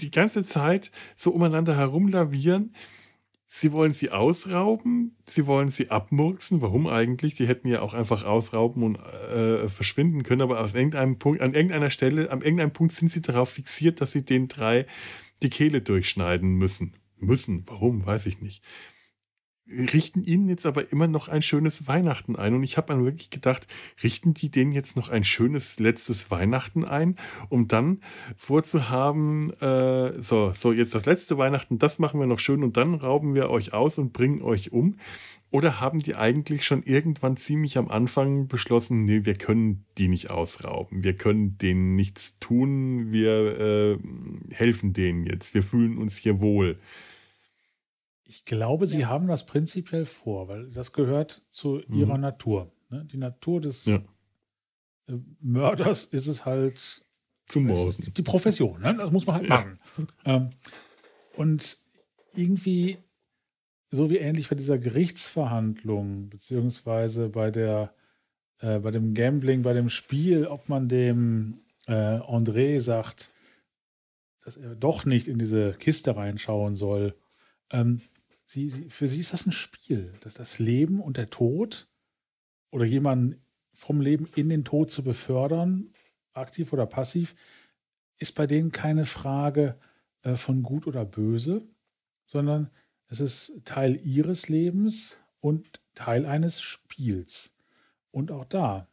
die 0.00 0.10
ganze 0.10 0.44
Zeit 0.44 0.90
so 1.14 1.30
umeinander 1.30 1.76
herumlavieren. 1.76 2.74
Sie 3.46 3.72
wollen 3.72 3.92
sie 3.92 4.10
ausrauben, 4.10 5.16
sie 5.24 5.46
wollen 5.46 5.68
sie 5.68 5.90
abmurksen. 5.90 6.62
Warum 6.62 6.86
eigentlich? 6.86 7.34
Die 7.34 7.48
hätten 7.48 7.66
ja 7.66 7.82
auch 7.82 7.94
einfach 7.94 8.24
ausrauben 8.24 8.84
und 8.84 8.96
äh, 8.96 9.68
verschwinden 9.68 10.22
können, 10.22 10.42
aber 10.42 10.64
auf 10.64 10.74
irgendeinem 10.74 11.18
Punkt, 11.18 11.40
an 11.40 11.54
irgendeiner 11.54 11.90
Stelle, 11.90 12.30
an 12.30 12.42
irgendeinem 12.42 12.72
Punkt 12.72 12.92
sind 12.92 13.10
sie 13.10 13.20
darauf 13.20 13.50
fixiert, 13.50 14.00
dass 14.00 14.12
sie 14.12 14.24
den 14.24 14.46
drei 14.46 14.86
die 15.42 15.50
Kehle 15.50 15.80
durchschneiden 15.80 16.54
müssen. 16.54 16.94
Müssen, 17.18 17.64
warum, 17.66 18.06
weiß 18.06 18.26
ich 18.26 18.40
nicht 18.40 18.62
richten 19.70 20.22
ihnen 20.22 20.48
jetzt 20.48 20.66
aber 20.66 20.90
immer 20.92 21.06
noch 21.06 21.28
ein 21.28 21.42
schönes 21.42 21.86
Weihnachten 21.86 22.36
ein. 22.36 22.54
Und 22.54 22.62
ich 22.62 22.76
habe 22.76 22.88
dann 22.88 23.04
wirklich 23.04 23.30
gedacht, 23.30 23.66
richten 24.02 24.34
die 24.34 24.50
denen 24.50 24.72
jetzt 24.72 24.96
noch 24.96 25.08
ein 25.08 25.24
schönes 25.24 25.78
letztes 25.78 26.30
Weihnachten 26.30 26.84
ein, 26.84 27.16
um 27.48 27.68
dann 27.68 28.00
vorzuhaben, 28.36 29.50
äh, 29.60 30.20
so, 30.20 30.52
so, 30.52 30.72
jetzt 30.72 30.94
das 30.94 31.06
letzte 31.06 31.38
Weihnachten, 31.38 31.78
das 31.78 31.98
machen 31.98 32.20
wir 32.20 32.26
noch 32.26 32.38
schön 32.38 32.64
und 32.64 32.76
dann 32.76 32.94
rauben 32.94 33.34
wir 33.34 33.50
euch 33.50 33.72
aus 33.72 33.98
und 33.98 34.12
bringen 34.12 34.42
euch 34.42 34.72
um. 34.72 34.96
Oder 35.52 35.80
haben 35.80 35.98
die 35.98 36.14
eigentlich 36.14 36.64
schon 36.64 36.84
irgendwann 36.84 37.36
ziemlich 37.36 37.76
am 37.76 37.88
Anfang 37.88 38.46
beschlossen, 38.46 39.02
nee, 39.02 39.24
wir 39.24 39.34
können 39.34 39.84
die 39.98 40.06
nicht 40.06 40.30
ausrauben, 40.30 41.02
wir 41.02 41.14
können 41.14 41.58
denen 41.58 41.96
nichts 41.96 42.38
tun, 42.38 43.10
wir 43.10 43.58
äh, 43.58 43.98
helfen 44.52 44.92
denen 44.92 45.24
jetzt, 45.24 45.54
wir 45.54 45.64
fühlen 45.64 45.98
uns 45.98 46.16
hier 46.16 46.40
wohl. 46.40 46.78
Ich 48.30 48.44
glaube, 48.44 48.86
sie 48.86 49.00
ja. 49.00 49.08
haben 49.08 49.26
das 49.26 49.44
prinzipiell 49.44 50.06
vor, 50.06 50.46
weil 50.46 50.70
das 50.70 50.92
gehört 50.92 51.42
zu 51.48 51.82
mhm. 51.88 51.98
ihrer 51.98 52.16
Natur. 52.16 52.72
Ne? 52.88 53.04
Die 53.04 53.16
Natur 53.16 53.60
des 53.60 53.86
ja. 53.86 53.96
Äh, 55.08 55.14
Mörders 55.40 56.04
ist 56.04 56.28
es 56.28 56.46
halt 56.46 57.04
zum 57.46 57.66
Morden. 57.66 58.12
Die 58.16 58.22
Profession, 58.22 58.80
ne? 58.80 58.96
das 58.96 59.10
muss 59.10 59.26
man 59.26 59.36
halt 59.36 59.48
ja. 59.48 59.56
machen. 59.56 59.78
Ähm, 60.24 60.50
und 61.34 61.78
irgendwie, 62.34 62.98
so 63.90 64.10
wie 64.10 64.18
ähnlich 64.18 64.48
bei 64.48 64.54
dieser 64.54 64.78
Gerichtsverhandlung, 64.78 66.28
beziehungsweise 66.28 67.30
bei 67.30 67.50
der 67.50 67.92
äh, 68.60 68.78
bei 68.78 68.92
dem 68.92 69.12
Gambling, 69.12 69.62
bei 69.62 69.72
dem 69.72 69.88
Spiel, 69.88 70.46
ob 70.46 70.68
man 70.68 70.86
dem 70.86 71.58
äh, 71.88 71.92
André 71.92 72.78
sagt, 72.78 73.32
dass 74.44 74.56
er 74.56 74.76
doch 74.76 75.04
nicht 75.04 75.26
in 75.26 75.40
diese 75.40 75.72
Kiste 75.72 76.14
reinschauen 76.14 76.76
soll. 76.76 77.16
Ähm, 77.72 78.00
sie, 78.50 78.68
sie, 78.68 78.90
für 78.90 79.06
sie 79.06 79.20
ist 79.20 79.32
das 79.32 79.46
ein 79.46 79.52
Spiel, 79.52 80.12
dass 80.22 80.34
das 80.34 80.58
Leben 80.58 81.00
und 81.00 81.16
der 81.16 81.30
Tod 81.30 81.88
oder 82.70 82.84
jemanden 82.84 83.40
vom 83.72 84.00
Leben 84.00 84.26
in 84.34 84.48
den 84.48 84.64
Tod 84.64 84.90
zu 84.90 85.04
befördern, 85.04 85.92
aktiv 86.32 86.72
oder 86.72 86.86
passiv, 86.86 87.36
ist 88.18 88.34
bei 88.34 88.46
denen 88.46 88.72
keine 88.72 89.04
Frage 89.04 89.78
äh, 90.22 90.34
von 90.34 90.64
gut 90.64 90.88
oder 90.88 91.04
böse, 91.04 91.62
sondern 92.24 92.70
es 93.06 93.20
ist 93.20 93.62
Teil 93.64 94.00
ihres 94.04 94.48
Lebens 94.48 95.20
und 95.38 95.82
Teil 95.94 96.26
eines 96.26 96.60
Spiels. 96.60 97.56
Und 98.10 98.32
auch 98.32 98.44
da, 98.44 98.88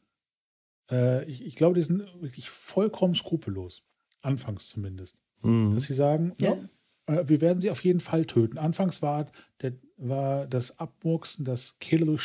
äh, 0.91 1.25
ich, 1.25 1.43
ich, 1.43 1.55
glaube, 1.55 1.75
die 1.75 1.81
sind 1.81 1.99
wirklich 2.21 2.49
vollkommen 2.51 3.15
skrupellos, 3.15 3.83
anfangs 4.21 4.69
zumindest, 4.69 5.17
mhm. 5.41 5.73
dass 5.73 5.85
sie 5.85 5.93
sagen, 5.93 6.33
ja. 6.37 6.49
ja 6.49 6.53
äh, 6.55 6.76
wir 7.07 7.41
werden 7.41 7.61
sie 7.61 7.71
auf 7.71 7.83
jeden 7.83 8.01
Fall 8.01 8.25
töten. 8.25 8.57
Anfangs 8.57 9.01
war, 9.01 9.27
der, 9.61 9.73
war 9.95 10.45
das 10.45 10.79
Abmurksen, 10.79 11.45
das 11.45 11.79
Kehle 11.79 12.17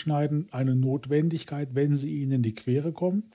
eine 0.51 0.75
Notwendigkeit, 0.75 1.75
wenn 1.75 1.97
sie 1.97 2.23
ihnen 2.23 2.33
in 2.33 2.43
die 2.43 2.55
Quere 2.55 2.93
kommen. 2.93 3.31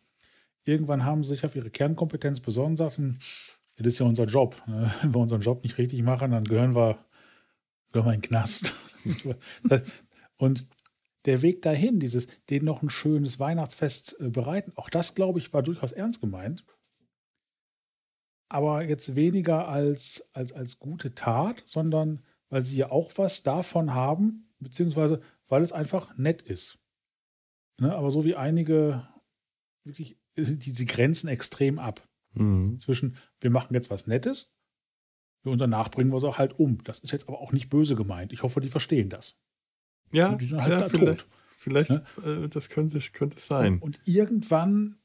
Irgendwann 0.65 1.05
haben 1.05 1.23
sie 1.23 1.29
sich 1.29 1.45
auf 1.45 1.55
ihre 1.55 1.69
Kernkompetenz 1.69 2.41
besonnen 2.41 2.75
sagten, 2.75 3.17
das 3.77 3.87
ist 3.87 3.99
ja 3.99 4.05
unser 4.05 4.25
Job. 4.25 4.61
Ne? 4.67 4.91
Wenn 5.01 5.15
wir 5.15 5.21
unseren 5.21 5.41
Job 5.41 5.63
nicht 5.63 5.77
richtig 5.77 6.01
machen, 6.01 6.31
dann 6.31 6.43
gehören 6.43 6.75
wir, 6.75 6.97
gehören 7.93 8.07
wir 8.09 8.13
in 8.13 8.21
den 8.21 8.27
Knast. 8.27 8.75
und 10.37 10.67
der 11.25 11.41
Weg 11.41 11.61
dahin, 11.61 11.99
dieses, 11.99 12.27
denen 12.49 12.65
noch 12.65 12.81
ein 12.81 12.89
schönes 12.89 13.39
Weihnachtsfest 13.39 14.19
äh, 14.19 14.29
bereiten, 14.29 14.73
auch 14.75 14.89
das, 14.89 15.15
glaube 15.15 15.39
ich, 15.39 15.53
war 15.53 15.63
durchaus 15.63 15.93
ernst 15.93 16.19
gemeint 16.19 16.65
aber 18.49 18.83
jetzt 18.83 19.15
weniger 19.15 19.67
als, 19.67 20.29
als, 20.33 20.53
als 20.53 20.79
gute 20.79 21.13
Tat, 21.13 21.63
sondern 21.65 22.23
weil 22.49 22.61
sie 22.61 22.77
ja 22.77 22.91
auch 22.91 23.11
was 23.17 23.43
davon 23.43 23.93
haben, 23.93 24.53
beziehungsweise 24.59 25.21
weil 25.47 25.61
es 25.61 25.73
einfach 25.73 26.17
nett 26.17 26.41
ist. 26.41 26.79
Ne? 27.79 27.93
Aber 27.93 28.09
so 28.09 28.23
wie 28.23 28.35
einige 28.35 29.07
wirklich, 29.83 30.17
die, 30.35 30.71
sie 30.71 30.85
grenzen 30.85 31.27
extrem 31.27 31.79
ab. 31.79 32.07
Mhm. 32.33 32.77
Zwischen, 32.79 33.15
wir 33.39 33.49
machen 33.49 33.73
jetzt 33.73 33.89
was 33.89 34.07
Nettes 34.07 34.55
und 35.43 35.59
danach 35.59 35.89
bringen 35.89 36.11
wir 36.11 36.17
es 36.17 36.23
auch 36.23 36.37
halt 36.37 36.59
um. 36.59 36.83
Das 36.83 36.99
ist 36.99 37.11
jetzt 37.11 37.27
aber 37.27 37.39
auch 37.39 37.51
nicht 37.51 37.69
böse 37.69 37.95
gemeint. 37.95 38.33
Ich 38.33 38.43
hoffe, 38.43 38.61
die 38.61 38.69
verstehen 38.69 39.09
das. 39.09 39.37
Ja, 40.11 40.35
die 40.35 40.45
sind 40.45 40.61
halt 40.61 40.81
ja, 40.81 40.89
vielleicht, 40.89 41.19
tot. 41.19 41.27
vielleicht 41.57 41.89
ne? 41.89 42.03
äh, 42.25 42.47
das 42.49 42.69
könnte, 42.69 42.99
könnte 43.11 43.39
sein. 43.39 43.73
Und, 43.75 43.81
und 43.81 44.01
irgendwann, 44.05 44.99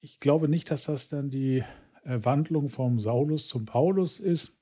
ich 0.00 0.18
glaube 0.18 0.48
nicht, 0.48 0.70
dass 0.70 0.84
das 0.84 1.08
dann 1.08 1.30
die 1.30 1.62
Wandlung 2.04 2.68
vom 2.68 2.98
Saulus 2.98 3.48
zum 3.48 3.64
Paulus 3.64 4.20
ist, 4.20 4.60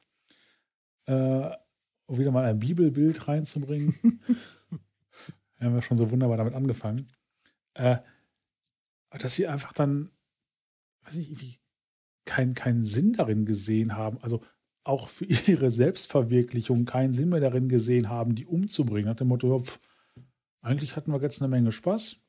äh, 1.07 1.51
um 2.07 2.19
wieder 2.19 2.31
mal 2.31 2.45
ein 2.45 2.59
Bibelbild 2.59 3.29
reinzubringen. 3.29 3.95
Wir 5.59 5.67
haben 5.67 5.75
ja 5.75 5.83
schon 5.83 5.97
so 5.97 6.11
wunderbar 6.11 6.37
damit 6.37 6.55
angefangen. 6.55 7.13
Äh, 7.75 7.99
dass 9.11 9.35
sie 9.35 9.47
einfach 9.47 9.73
dann, 9.73 10.11
weiß 11.03 11.17
ich, 11.17 11.41
wie, 11.41 11.59
keinen 12.25 12.55
kein 12.55 12.83
Sinn 12.83 13.15
darin 13.15 13.47
gesehen 13.47 13.97
haben, 13.97 14.19
also 14.21 14.43
auch 14.85 15.09
für 15.09 15.25
ihre 15.51 15.71
Selbstverwirklichung 15.71 16.85
keinen 16.85 17.13
Sinn 17.13 17.31
mehr 17.31 17.41
darin 17.41 17.69
gesehen 17.69 18.09
haben, 18.09 18.35
die 18.35 18.47
umzubringen. 18.47 19.09
Nach 19.09 19.17
dem 19.17 19.29
Motto, 19.29 19.59
pf, 19.59 19.81
eigentlich 20.61 20.97
hatten 20.97 21.13
wir 21.13 21.21
jetzt 21.21 21.41
eine 21.41 21.49
Menge 21.49 21.73
Spaß. 21.73 22.23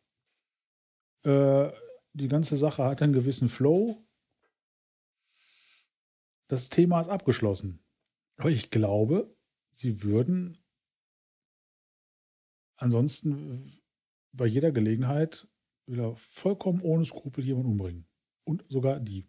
Äh, 1.23 1.69
die 2.13 2.27
ganze 2.27 2.55
Sache 2.55 2.83
hat 2.85 3.01
einen 3.01 3.13
gewissen 3.13 3.49
Flow 3.49 3.97
das 6.49 6.69
Thema 6.69 6.99
ist 6.99 7.07
abgeschlossen. 7.07 7.79
Aber 8.37 8.49
ich 8.49 8.69
glaube, 8.69 9.33
sie 9.71 10.03
würden 10.03 10.57
ansonsten 12.75 13.79
bei 14.33 14.45
jeder 14.45 14.71
Gelegenheit 14.71 15.47
wieder 15.85 16.15
vollkommen 16.15 16.81
ohne 16.81 17.05
Skrupel 17.05 17.43
jemanden 17.43 17.71
umbringen. 17.71 18.05
Und 18.43 18.65
sogar 18.67 18.99
die. 18.99 19.25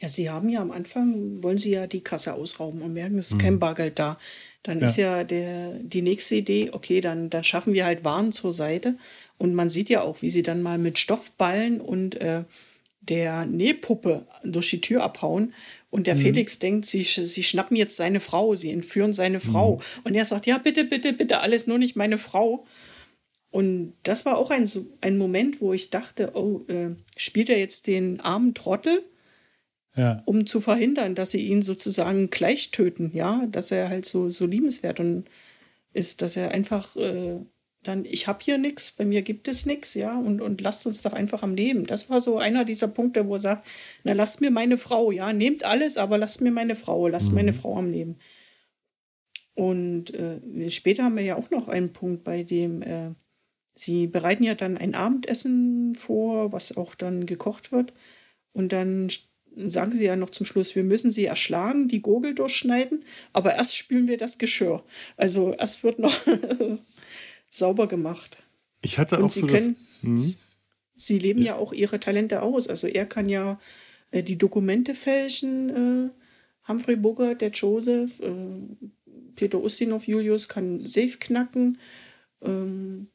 Ja, 0.00 0.08
sie 0.08 0.30
haben 0.30 0.48
ja 0.48 0.60
am 0.60 0.70
Anfang, 0.70 1.42
wollen 1.42 1.58
sie 1.58 1.72
ja 1.72 1.88
die 1.88 2.02
Kasse 2.02 2.34
ausrauben 2.34 2.82
und 2.82 2.92
merken, 2.92 3.18
es 3.18 3.30
ist 3.30 3.36
mhm. 3.36 3.40
kein 3.40 3.58
Bargeld 3.58 3.98
da. 3.98 4.18
Dann 4.62 4.78
ja. 4.78 4.84
ist 4.84 4.96
ja 4.96 5.24
der, 5.24 5.72
die 5.80 6.02
nächste 6.02 6.36
Idee, 6.36 6.70
okay, 6.70 7.00
dann, 7.00 7.30
dann 7.30 7.42
schaffen 7.42 7.74
wir 7.74 7.84
halt 7.84 8.04
Waren 8.04 8.30
zur 8.30 8.52
Seite. 8.52 8.96
Und 9.38 9.54
man 9.54 9.68
sieht 9.68 9.88
ja 9.88 10.02
auch, 10.02 10.22
wie 10.22 10.30
sie 10.30 10.42
dann 10.42 10.62
mal 10.62 10.78
mit 10.78 11.00
Stoffballen 11.00 11.80
und 11.80 12.20
äh, 12.20 12.44
der 13.08 13.46
Nähpuppe 13.46 14.26
durch 14.44 14.70
die 14.70 14.80
Tür 14.80 15.02
abhauen. 15.02 15.54
Und 15.90 16.06
der 16.06 16.14
mhm. 16.14 16.20
Felix 16.20 16.58
denkt, 16.58 16.86
sie, 16.86 17.02
sie 17.02 17.42
schnappen 17.42 17.76
jetzt 17.76 17.96
seine 17.96 18.20
Frau, 18.20 18.54
sie 18.54 18.70
entführen 18.70 19.12
seine 19.12 19.40
Frau. 19.40 19.76
Mhm. 19.76 20.02
Und 20.04 20.14
er 20.14 20.24
sagt, 20.24 20.46
ja, 20.46 20.58
bitte, 20.58 20.84
bitte, 20.84 21.12
bitte, 21.12 21.40
alles 21.40 21.66
nur 21.66 21.78
nicht 21.78 21.96
meine 21.96 22.18
Frau. 22.18 22.66
Und 23.50 23.94
das 24.02 24.26
war 24.26 24.36
auch 24.36 24.50
ein, 24.50 24.68
ein 25.00 25.16
Moment, 25.16 25.60
wo 25.60 25.72
ich 25.72 25.90
dachte, 25.90 26.32
oh, 26.34 26.64
äh, 26.68 26.90
spielt 27.16 27.48
er 27.48 27.58
jetzt 27.58 27.86
den 27.86 28.20
armen 28.20 28.54
Trottel? 28.54 29.02
Ja. 29.96 30.22
um 30.26 30.46
zu 30.46 30.60
verhindern, 30.60 31.16
dass 31.16 31.32
sie 31.32 31.44
ihn 31.44 31.60
sozusagen 31.60 32.30
gleich 32.30 32.70
töten, 32.70 33.10
ja, 33.14 33.44
dass 33.50 33.72
er 33.72 33.88
halt 33.88 34.06
so, 34.06 34.28
so 34.28 34.46
liebenswert 34.46 35.00
und 35.00 35.24
ist, 35.92 36.22
dass 36.22 36.36
er 36.36 36.52
einfach 36.52 36.94
äh, 36.94 37.40
dann, 37.82 38.04
ich 38.04 38.26
habe 38.26 38.40
hier 38.42 38.58
nichts, 38.58 38.90
bei 38.90 39.04
mir 39.04 39.22
gibt 39.22 39.48
es 39.48 39.64
nichts, 39.64 39.94
ja, 39.94 40.18
und, 40.18 40.40
und 40.40 40.60
lasst 40.60 40.86
uns 40.86 41.02
doch 41.02 41.12
einfach 41.12 41.42
am 41.42 41.54
Leben. 41.54 41.86
Das 41.86 42.10
war 42.10 42.20
so 42.20 42.38
einer 42.38 42.64
dieser 42.64 42.88
Punkte, 42.88 43.26
wo 43.28 43.34
er 43.34 43.40
sagt, 43.40 43.66
na, 44.04 44.12
lasst 44.12 44.40
mir 44.40 44.50
meine 44.50 44.76
Frau, 44.76 45.10
ja, 45.12 45.32
nehmt 45.32 45.64
alles, 45.64 45.96
aber 45.96 46.18
lasst 46.18 46.40
mir 46.40 46.50
meine 46.50 46.74
Frau, 46.74 47.08
lasst 47.08 47.32
meine 47.32 47.52
Frau 47.52 47.78
am 47.78 47.90
Leben. 47.90 48.16
Und 49.54 50.14
äh, 50.14 50.70
später 50.70 51.04
haben 51.04 51.16
wir 51.16 51.24
ja 51.24 51.36
auch 51.36 51.50
noch 51.50 51.68
einen 51.68 51.92
Punkt, 51.92 52.24
bei 52.24 52.42
dem 52.42 52.82
äh, 52.82 53.10
sie 53.74 54.06
bereiten 54.06 54.42
ja 54.42 54.54
dann 54.54 54.76
ein 54.76 54.94
Abendessen 54.94 55.94
vor, 55.94 56.52
was 56.52 56.76
auch 56.76 56.94
dann 56.94 57.26
gekocht 57.26 57.72
wird. 57.72 57.92
Und 58.52 58.72
dann 58.72 59.08
sagen 59.56 59.92
sie 59.92 60.04
ja 60.04 60.16
noch 60.16 60.30
zum 60.30 60.46
Schluss, 60.46 60.76
wir 60.76 60.84
müssen 60.84 61.10
sie 61.10 61.24
erschlagen, 61.24 61.88
die 61.88 62.02
Gurgel 62.02 62.34
durchschneiden, 62.34 63.04
aber 63.32 63.54
erst 63.54 63.76
spülen 63.76 64.08
wir 64.08 64.16
das 64.16 64.38
Geschirr. 64.38 64.82
Also 65.16 65.52
erst 65.54 65.84
wird 65.84 65.98
noch 65.98 66.14
sauber 67.50 67.86
gemacht. 67.86 68.36
Ich 68.82 68.98
hatte 68.98 69.18
auch 69.18 69.22
Und 69.22 69.32
sie 69.32 69.40
so 69.40 69.46
das. 69.46 69.62
können, 69.64 69.76
Mhm. 70.02 70.34
sie 70.96 71.18
leben 71.18 71.42
ja. 71.42 71.56
auch 71.56 71.72
ihre 71.72 71.98
Talente 71.98 72.42
aus. 72.42 72.68
Also 72.68 72.86
er 72.86 73.06
kann 73.06 73.28
ja 73.28 73.60
äh, 74.12 74.22
die 74.22 74.38
Dokumente 74.38 74.94
fälschen, 74.94 75.70
äh, 75.70 76.68
Humphrey 76.68 76.96
Bogart, 76.96 77.40
der 77.40 77.50
Joseph, 77.50 78.20
äh, 78.20 78.30
Peter 79.34 79.58
Ustinov, 79.60 80.06
Julius 80.06 80.48
kann 80.48 80.84
Safe 80.86 81.16
knacken, 81.18 81.78
ähm, 82.42 83.08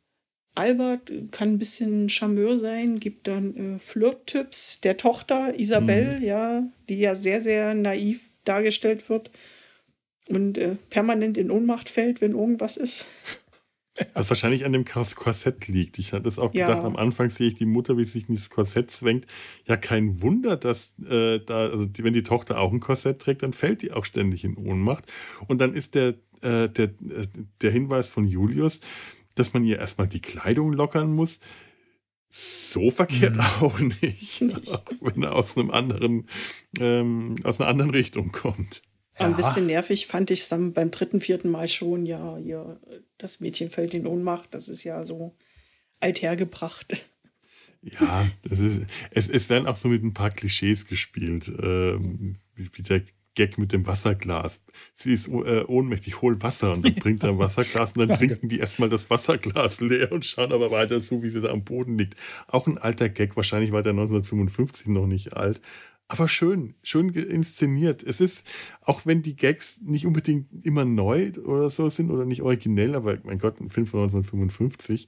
Albert 0.55 1.11
kann 1.31 1.53
ein 1.53 1.57
bisschen 1.57 2.09
Charmeur 2.09 2.59
sein, 2.59 2.99
gibt 2.99 3.27
dann 3.27 3.75
äh, 3.75 3.79
Flirt-Tipps 3.79 4.81
der 4.81 4.97
Tochter 4.97 5.57
Isabel, 5.57 6.19
ja, 6.21 6.63
die 6.89 6.99
ja 6.99 7.15
sehr, 7.15 7.41
sehr 7.41 7.73
naiv 7.73 8.29
dargestellt 8.45 9.09
wird 9.09 9.31
und 10.29 10.57
äh, 10.57 10.75
permanent 10.89 11.37
in 11.37 11.49
Ohnmacht 11.49 11.89
fällt, 11.89 12.21
wenn 12.21 12.33
irgendwas 12.33 12.77
ist. 12.77 13.07
Was 14.13 14.29
wahrscheinlich 14.29 14.65
an 14.65 14.73
dem 14.73 14.85
Kors- 14.85 15.15
Korsett 15.15 15.67
liegt. 15.67 15.99
Ich 15.99 16.13
hatte 16.13 16.27
es 16.27 16.39
auch 16.39 16.53
Ja. 16.53 16.67
gedacht, 16.67 16.83
am 16.83 16.95
Anfang 16.95 17.29
sehe 17.29 17.47
ich 17.47 17.55
die 17.55 17.65
Mutter, 17.65 17.97
wie 17.97 18.05
sie 18.05 18.11
sich 18.19 18.29
in 18.29 18.35
dieses 18.35 18.49
Korsett 18.49 18.89
zwängt. 18.91 19.25
Ja, 19.67 19.77
kein 19.77 20.21
Wunder, 20.21 20.57
dass 20.57 20.93
äh, 21.07 21.39
da, 21.39 21.67
also 21.69 21.85
die, 21.85 22.03
wenn 22.03 22.13
die 22.13 22.23
Tochter 22.23 22.59
auch 22.59 22.71
ein 22.71 22.79
Korsett 22.79 23.19
trägt, 23.19 23.43
dann 23.43 23.53
fällt 23.53 23.81
die 23.81 23.91
auch 23.91 24.05
ständig 24.05 24.43
in 24.43 24.57
Ohnmacht. 24.57 25.11
Und 25.47 25.61
dann 25.61 25.73
ist 25.75 25.95
der, 25.95 26.15
äh, 26.41 26.69
der, 26.69 26.85
äh, 26.85 27.27
der 27.61 27.71
Hinweis 27.71 28.09
von 28.09 28.27
Julius, 28.27 28.79
dass 29.35 29.53
man 29.53 29.63
ihr 29.63 29.77
erstmal 29.79 30.07
die 30.07 30.21
Kleidung 30.21 30.73
lockern 30.73 31.13
muss. 31.13 31.39
So 32.29 32.89
verkehrt 32.89 33.37
auch 33.61 33.79
nicht. 33.79 34.41
Nicht. 34.41 34.41
Auch 34.71 34.83
wenn 35.01 35.21
er 35.21 35.33
aus 35.35 35.55
einem 35.55 35.69
anderen, 35.69 36.25
ähm, 36.79 37.35
aus 37.43 37.59
einer 37.61 37.69
anderen 37.69 37.91
Richtung 37.91 38.31
kommt. 38.31 38.81
Ein 39.15 39.31
Ja. 39.31 39.37
bisschen 39.37 39.67
nervig 39.67 40.07
fand 40.07 40.31
ich 40.31 40.41
es 40.41 40.49
dann 40.49 40.73
beim 40.73 40.89
dritten, 40.91 41.19
vierten 41.21 41.49
Mal 41.49 41.67
schon. 41.67 42.05
Ja, 42.05 42.37
ja, 42.39 42.77
das 43.17 43.39
Mädchen 43.39 43.69
fällt 43.69 43.93
in 43.93 44.07
Ohnmacht. 44.07 44.53
Das 44.53 44.67
ist 44.67 44.83
ja 44.83 45.03
so 45.03 45.35
althergebracht. 45.99 47.05
Ja, 47.81 48.27
das 48.43 48.59
ist, 48.59 48.85
es, 49.11 49.27
es 49.29 49.49
werden 49.49 49.67
auch 49.67 49.75
so 49.75 49.89
mit 49.89 50.03
ein 50.03 50.13
paar 50.13 50.31
Klischees 50.31 50.85
gespielt, 50.87 51.51
ähm, 51.61 52.37
wie, 52.55 52.69
wie 52.73 52.81
der 52.81 53.03
Gag 53.35 53.57
mit 53.57 53.71
dem 53.71 53.85
Wasserglas. 53.85 54.61
Sie 54.93 55.13
ist 55.13 55.27
äh, 55.27 55.63
ohnmächtig, 55.67 56.21
hol 56.21 56.41
Wasser 56.41 56.71
und 56.71 56.85
dann 56.85 56.95
bringt 56.95 57.23
er 57.23 57.29
ein 57.29 57.39
Wasserglas 57.39 57.93
und 57.93 57.99
dann 57.99 58.07
Danke. 58.09 58.27
trinken 58.27 58.47
die 58.47 58.59
erstmal 58.59 58.89
das 58.89 59.09
Wasserglas 59.09 59.81
leer 59.81 60.11
und 60.11 60.23
schauen 60.25 60.53
aber 60.53 60.71
weiter 60.71 60.99
so, 60.99 61.23
wie 61.23 61.29
sie 61.29 61.41
da 61.41 61.49
am 61.49 61.63
Boden 61.63 61.97
liegt. 61.97 62.15
Auch 62.47 62.67
ein 62.67 62.77
alter 62.77 63.09
Gag, 63.09 63.35
wahrscheinlich 63.35 63.71
war 63.71 63.81
der 63.83 63.91
1955 63.93 64.87
noch 64.87 65.07
nicht 65.07 65.33
alt. 65.35 65.59
Aber 66.13 66.27
schön, 66.27 66.75
schön 66.83 67.09
inszeniert. 67.09 68.03
Es 68.03 68.21
ist, 68.21 68.47
auch 68.81 69.07
wenn 69.07 69.23
die 69.23 69.35
Gags 69.35 69.81
nicht 69.81 70.05
unbedingt 70.05 70.63
immer 70.63 70.85
neu 70.85 71.31
oder 71.43 71.71
so 71.71 71.89
sind 71.89 72.11
oder 72.11 72.23
nicht 72.23 72.43
originell, 72.43 72.93
aber 72.93 73.17
mein 73.23 73.39
Gott, 73.39 73.59
ein 73.59 73.67
Film 73.67 73.87
von 73.87 74.01
1955, 74.01 75.07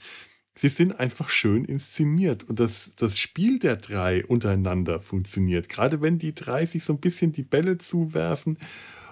sie 0.56 0.70
sind 0.70 1.00
einfach 1.00 1.30
schön 1.30 1.64
inszeniert 1.64 2.46
und 2.46 2.60
das, 2.60 2.94
das 2.96 3.20
Spiel 3.20 3.60
der 3.60 3.76
drei 3.76 4.26
untereinander 4.26 5.00
funktioniert. 5.00 5.70
Gerade 5.70 6.02
wenn 6.02 6.18
die 6.18 6.34
drei 6.34 6.66
sich 6.66 6.84
so 6.84 6.94
ein 6.94 7.02
bisschen 7.02 7.34
die 7.34 7.44
Bälle 7.44 7.78
zuwerfen, 7.78 8.58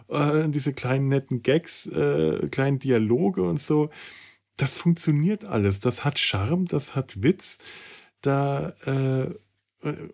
äh, 0.08 0.50
diese 0.50 0.74
kleinen 0.74 1.10
netten 1.10 1.44
Gags, 1.44 1.86
äh, 1.86 2.48
kleinen 2.50 2.80
Dialoge 2.80 3.44
und 3.44 3.62
so, 3.62 3.92
das 4.58 4.78
funktioniert 4.78 5.46
alles. 5.46 5.80
Das 5.80 6.04
hat 6.04 6.18
Charme, 6.18 6.66
das 6.66 6.96
hat 6.96 7.22
Witz. 7.22 7.60
Da, 8.22 8.70
äh, 8.88 9.30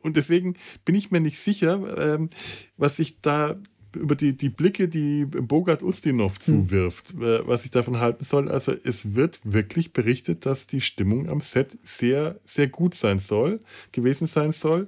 und 0.02 0.16
deswegen 0.16 0.56
bin 0.86 0.96
ich 0.96 1.12
mir 1.12 1.20
nicht 1.20 1.40
sicher, 1.40 1.98
ähm, 1.98 2.30
was 2.78 3.00
ich 3.00 3.22
da 3.22 3.58
über 3.96 4.16
die, 4.16 4.38
die 4.38 4.50
Blicke, 4.50 4.88
die 4.88 5.26
Bogart 5.26 5.82
Ustinov 5.82 6.40
zuwirft, 6.40 7.16
äh, 7.16 7.48
was 7.48 7.66
ich 7.66 7.72
davon 7.72 8.00
halten 8.00 8.24
soll. 8.24 8.50
Also 8.50 8.74
es 8.84 9.16
wird 9.16 9.40
wirklich 9.44 9.94
berichtet, 9.94 10.46
dass 10.46 10.68
die 10.68 10.82
Stimmung 10.82 11.28
am 11.30 11.40
Set 11.40 11.78
sehr, 11.84 12.40
sehr 12.44 12.68
gut 12.68 12.94
sein 12.94 13.20
soll, 13.20 13.62
gewesen 13.92 14.28
sein 14.28 14.52
soll. 14.52 14.88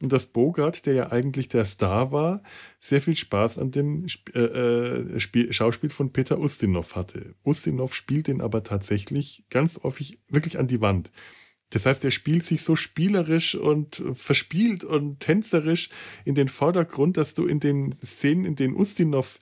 Und 0.00 0.12
dass 0.12 0.26
Bogart, 0.26 0.84
der 0.84 0.94
ja 0.94 1.12
eigentlich 1.12 1.46
der 1.46 1.64
Star 1.64 2.10
war, 2.10 2.42
sehr 2.80 3.00
viel 3.00 3.14
Spaß 3.14 3.58
an 3.58 3.70
dem 3.70 4.04
Sp 4.10 4.34
äh, 4.34 4.40
äh, 4.40 5.20
Spiel, 5.20 5.52
Schauspiel 5.52 5.90
von 5.90 6.12
Peter 6.12 6.40
Ustinov 6.40 6.96
hatte. 6.96 7.36
Ustinov 7.44 7.94
spielt 7.94 8.26
den 8.26 8.40
aber 8.40 8.64
tatsächlich 8.64 9.44
ganz 9.48 9.80
häufig 9.84 10.18
wirklich 10.28 10.58
an 10.58 10.66
die 10.66 10.80
Wand. 10.80 11.12
Das 11.72 11.86
heißt, 11.86 12.04
er 12.04 12.10
spielt 12.10 12.44
sich 12.44 12.62
so 12.62 12.76
spielerisch 12.76 13.54
und 13.54 14.02
verspielt 14.12 14.84
und 14.84 15.20
tänzerisch 15.20 15.88
in 16.24 16.34
den 16.34 16.48
Vordergrund, 16.48 17.16
dass 17.16 17.32
du 17.32 17.46
in 17.46 17.60
den 17.60 17.94
Szenen, 18.04 18.44
in 18.44 18.56
denen 18.56 18.76
Ustinov 18.76 19.40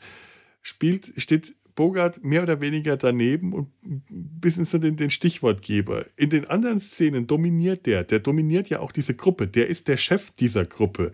spielt, 0.63 1.13
steht 1.17 1.55
Bogart 1.75 2.23
mehr 2.23 2.45
oder 2.45 2.61
weniger 2.61 2.97
daneben 2.97 3.53
und 3.53 3.69
bis 3.83 4.59
in 4.59 4.65
so 4.65 4.79
den, 4.79 4.97
den 4.97 5.11
Stichwortgeber. 5.11 6.07
In 6.17 6.31
den 6.31 6.47
anderen 6.49 6.79
Szenen 6.79 7.27
dominiert 7.27 7.87
der. 7.87 8.05
Der 8.05 8.21
dominiert 8.21 8.69
ja 8.69 8.79
auch 8.81 8.93
diese 8.93 9.15
Gruppe. 9.15 9.49
Der 9.49 9.67
ist 9.67 9.89
der 9.89 9.97
Chef 9.97 10.31
dieser 10.31 10.65
Gruppe. 10.65 11.13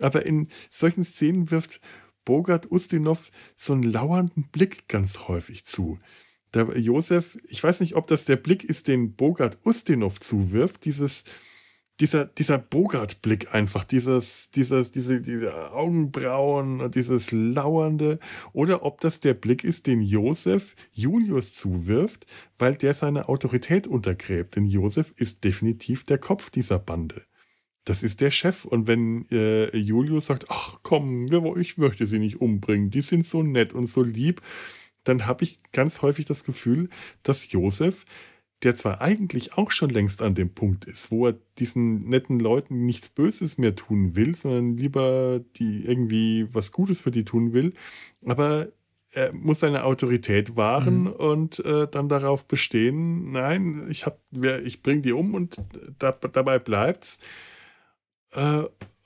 Aber 0.00 0.24
in 0.24 0.48
solchen 0.70 1.04
Szenen 1.04 1.50
wirft 1.50 1.80
Bogart 2.24 2.70
Ustinov 2.70 3.30
so 3.54 3.74
einen 3.74 3.82
lauernden 3.82 4.48
Blick 4.50 4.88
ganz 4.88 5.28
häufig 5.28 5.64
zu. 5.64 5.98
Der 6.54 6.78
Josef, 6.78 7.36
ich 7.48 7.62
weiß 7.62 7.80
nicht, 7.80 7.96
ob 7.96 8.06
das 8.06 8.24
der 8.24 8.36
Blick 8.36 8.64
ist, 8.64 8.86
den 8.88 9.14
Bogart 9.14 9.58
Ustinov 9.64 10.20
zuwirft, 10.20 10.84
dieses, 10.84 11.24
dieser, 12.00 12.24
dieser 12.24 12.58
Bogart-Blick 12.58 13.54
einfach, 13.54 13.84
dieses, 13.84 14.50
dieses, 14.50 14.90
diese, 14.90 15.20
diese 15.20 15.72
Augenbrauen 15.72 16.80
und 16.80 16.94
dieses 16.94 17.32
Lauernde, 17.32 18.18
oder 18.52 18.84
ob 18.84 19.00
das 19.00 19.20
der 19.20 19.34
Blick 19.34 19.64
ist, 19.64 19.86
den 19.86 20.00
Josef 20.00 20.74
Julius 20.92 21.54
zuwirft, 21.54 22.26
weil 22.58 22.74
der 22.74 22.94
seine 22.94 23.28
Autorität 23.28 23.86
untergräbt. 23.86 24.56
Denn 24.56 24.64
Josef 24.64 25.12
ist 25.16 25.44
definitiv 25.44 26.04
der 26.04 26.18
Kopf 26.18 26.50
dieser 26.50 26.78
Bande. 26.78 27.22
Das 27.84 28.02
ist 28.02 28.20
der 28.20 28.30
Chef. 28.30 28.64
Und 28.64 28.86
wenn 28.86 29.26
äh, 29.30 29.76
Julius 29.76 30.26
sagt, 30.26 30.46
ach 30.48 30.78
komm, 30.82 31.26
ich 31.58 31.78
möchte 31.78 32.06
sie 32.06 32.18
nicht 32.18 32.40
umbringen, 32.40 32.90
die 32.90 33.02
sind 33.02 33.24
so 33.24 33.42
nett 33.42 33.72
und 33.72 33.86
so 33.86 34.02
lieb, 34.02 34.40
dann 35.04 35.26
habe 35.26 35.44
ich 35.44 35.60
ganz 35.72 36.02
häufig 36.02 36.24
das 36.26 36.44
Gefühl, 36.44 36.88
dass 37.22 37.52
Josef, 37.52 38.04
der 38.62 38.74
zwar 38.74 39.00
eigentlich 39.02 39.58
auch 39.58 39.70
schon 39.70 39.90
längst 39.90 40.22
an 40.22 40.34
dem 40.34 40.54
Punkt 40.54 40.86
ist, 40.86 41.10
wo 41.10 41.26
er 41.26 41.34
diesen 41.58 42.08
netten 42.08 42.38
Leuten 42.40 42.86
nichts 42.86 43.10
Böses 43.10 43.58
mehr 43.58 43.76
tun 43.76 44.16
will, 44.16 44.34
sondern 44.34 44.76
lieber 44.76 45.40
die 45.56 45.84
irgendwie 45.84 46.46
was 46.54 46.72
Gutes 46.72 47.02
für 47.02 47.10
die 47.10 47.24
tun 47.24 47.52
will, 47.52 47.74
aber 48.24 48.68
er 49.10 49.32
muss 49.32 49.60
seine 49.60 49.84
Autorität 49.84 50.56
wahren 50.56 51.02
Mhm. 51.02 51.12
und 51.12 51.64
äh, 51.64 51.86
dann 51.88 52.08
darauf 52.08 52.46
bestehen, 52.46 53.30
nein, 53.30 53.86
ich, 53.88 54.06
hab, 54.06 54.18
ich 54.64 54.82
bringe 54.82 55.02
die 55.02 55.12
um 55.12 55.34
und 55.34 55.60
da, 55.98 56.10
dabei 56.12 56.58
bleibt's. 56.58 57.18
Äh, 58.32 58.64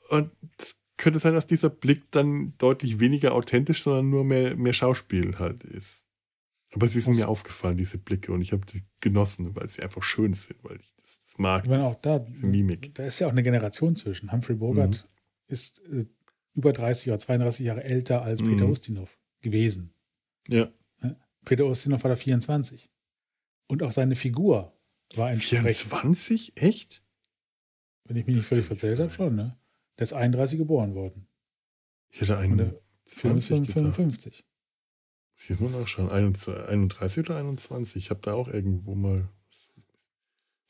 und 0.08 0.30
es 0.58 0.77
könnte 0.98 1.18
sein, 1.18 1.32
dass 1.34 1.46
dieser 1.46 1.70
Blick 1.70 2.10
dann 2.10 2.52
deutlich 2.58 3.00
weniger 3.00 3.32
authentisch, 3.34 3.82
sondern 3.82 4.10
nur 4.10 4.24
mehr, 4.24 4.54
mehr 4.56 4.72
Schauspiel 4.74 5.38
halt 5.38 5.64
ist. 5.64 6.04
Aber 6.74 6.86
sie 6.86 7.00
sind 7.00 7.14
Was- 7.14 7.20
mir 7.20 7.28
aufgefallen, 7.28 7.78
diese 7.78 7.96
Blicke, 7.96 8.30
und 8.32 8.42
ich 8.42 8.52
habe 8.52 8.66
die 8.66 8.82
genossen, 9.00 9.56
weil 9.56 9.68
sie 9.68 9.82
einfach 9.82 10.02
schön 10.02 10.34
sind, 10.34 10.62
weil 10.64 10.76
ich 10.78 10.94
das, 10.96 11.18
das 11.24 11.38
mag. 11.38 11.64
Ich 11.64 11.70
meine, 11.70 11.84
auch 11.84 11.94
da, 11.94 12.22
Mimik. 12.42 12.94
da 12.94 13.04
ist 13.06 13.18
ja 13.20 13.26
auch 13.26 13.32
eine 13.32 13.42
Generation 13.42 13.96
zwischen. 13.96 14.30
Humphrey 14.30 14.56
Bogart 14.56 15.08
ist 15.46 15.80
äh, 15.86 16.04
über 16.54 16.72
30 16.74 17.08
oder 17.08 17.18
32 17.18 17.64
Jahre 17.64 17.84
älter 17.84 18.20
als 18.22 18.42
Peter 18.42 18.66
Mhm. 18.66 18.70
Ustinov 18.72 19.18
gewesen. 19.40 19.94
Ja. 20.48 20.70
Peter 21.44 21.64
Ustinov 21.66 22.02
war 22.04 22.10
da 22.10 22.16
24. 22.16 22.90
Und 23.68 23.82
auch 23.82 23.92
seine 23.92 24.14
Figur 24.16 24.74
war 25.14 25.30
entsprechend. 25.30 25.64
24? 25.70 26.52
Echt? 26.56 27.02
Wenn 28.04 28.16
ich 28.16 28.26
mich 28.26 28.36
nicht 28.36 28.46
völlig 28.46 28.66
verzählt 28.66 28.98
habe, 28.98 29.10
schon, 29.10 29.36
ne? 29.36 29.57
Der 29.98 30.02
ist 30.04 30.12
31 30.12 30.58
geboren 30.58 30.94
worden. 30.94 31.26
Ich 32.10 32.20
hätte 32.20 32.36
Und 32.38 32.56
der 32.58 32.66
einen 32.66 32.78
Film 33.06 33.36
ist 33.36 33.46
20 33.48 33.72
von 33.72 33.82
gedacht. 33.82 33.96
55. 33.96 34.44
Ich 35.40 35.60
muss 35.60 35.70
mal 35.70 35.80
nachschauen. 35.80 36.10
31 36.10 37.24
oder 37.24 37.36
21? 37.38 37.96
Ich 38.04 38.10
habe 38.10 38.20
da 38.20 38.34
auch 38.34 38.48
irgendwo 38.48 38.94
mal. 38.94 39.28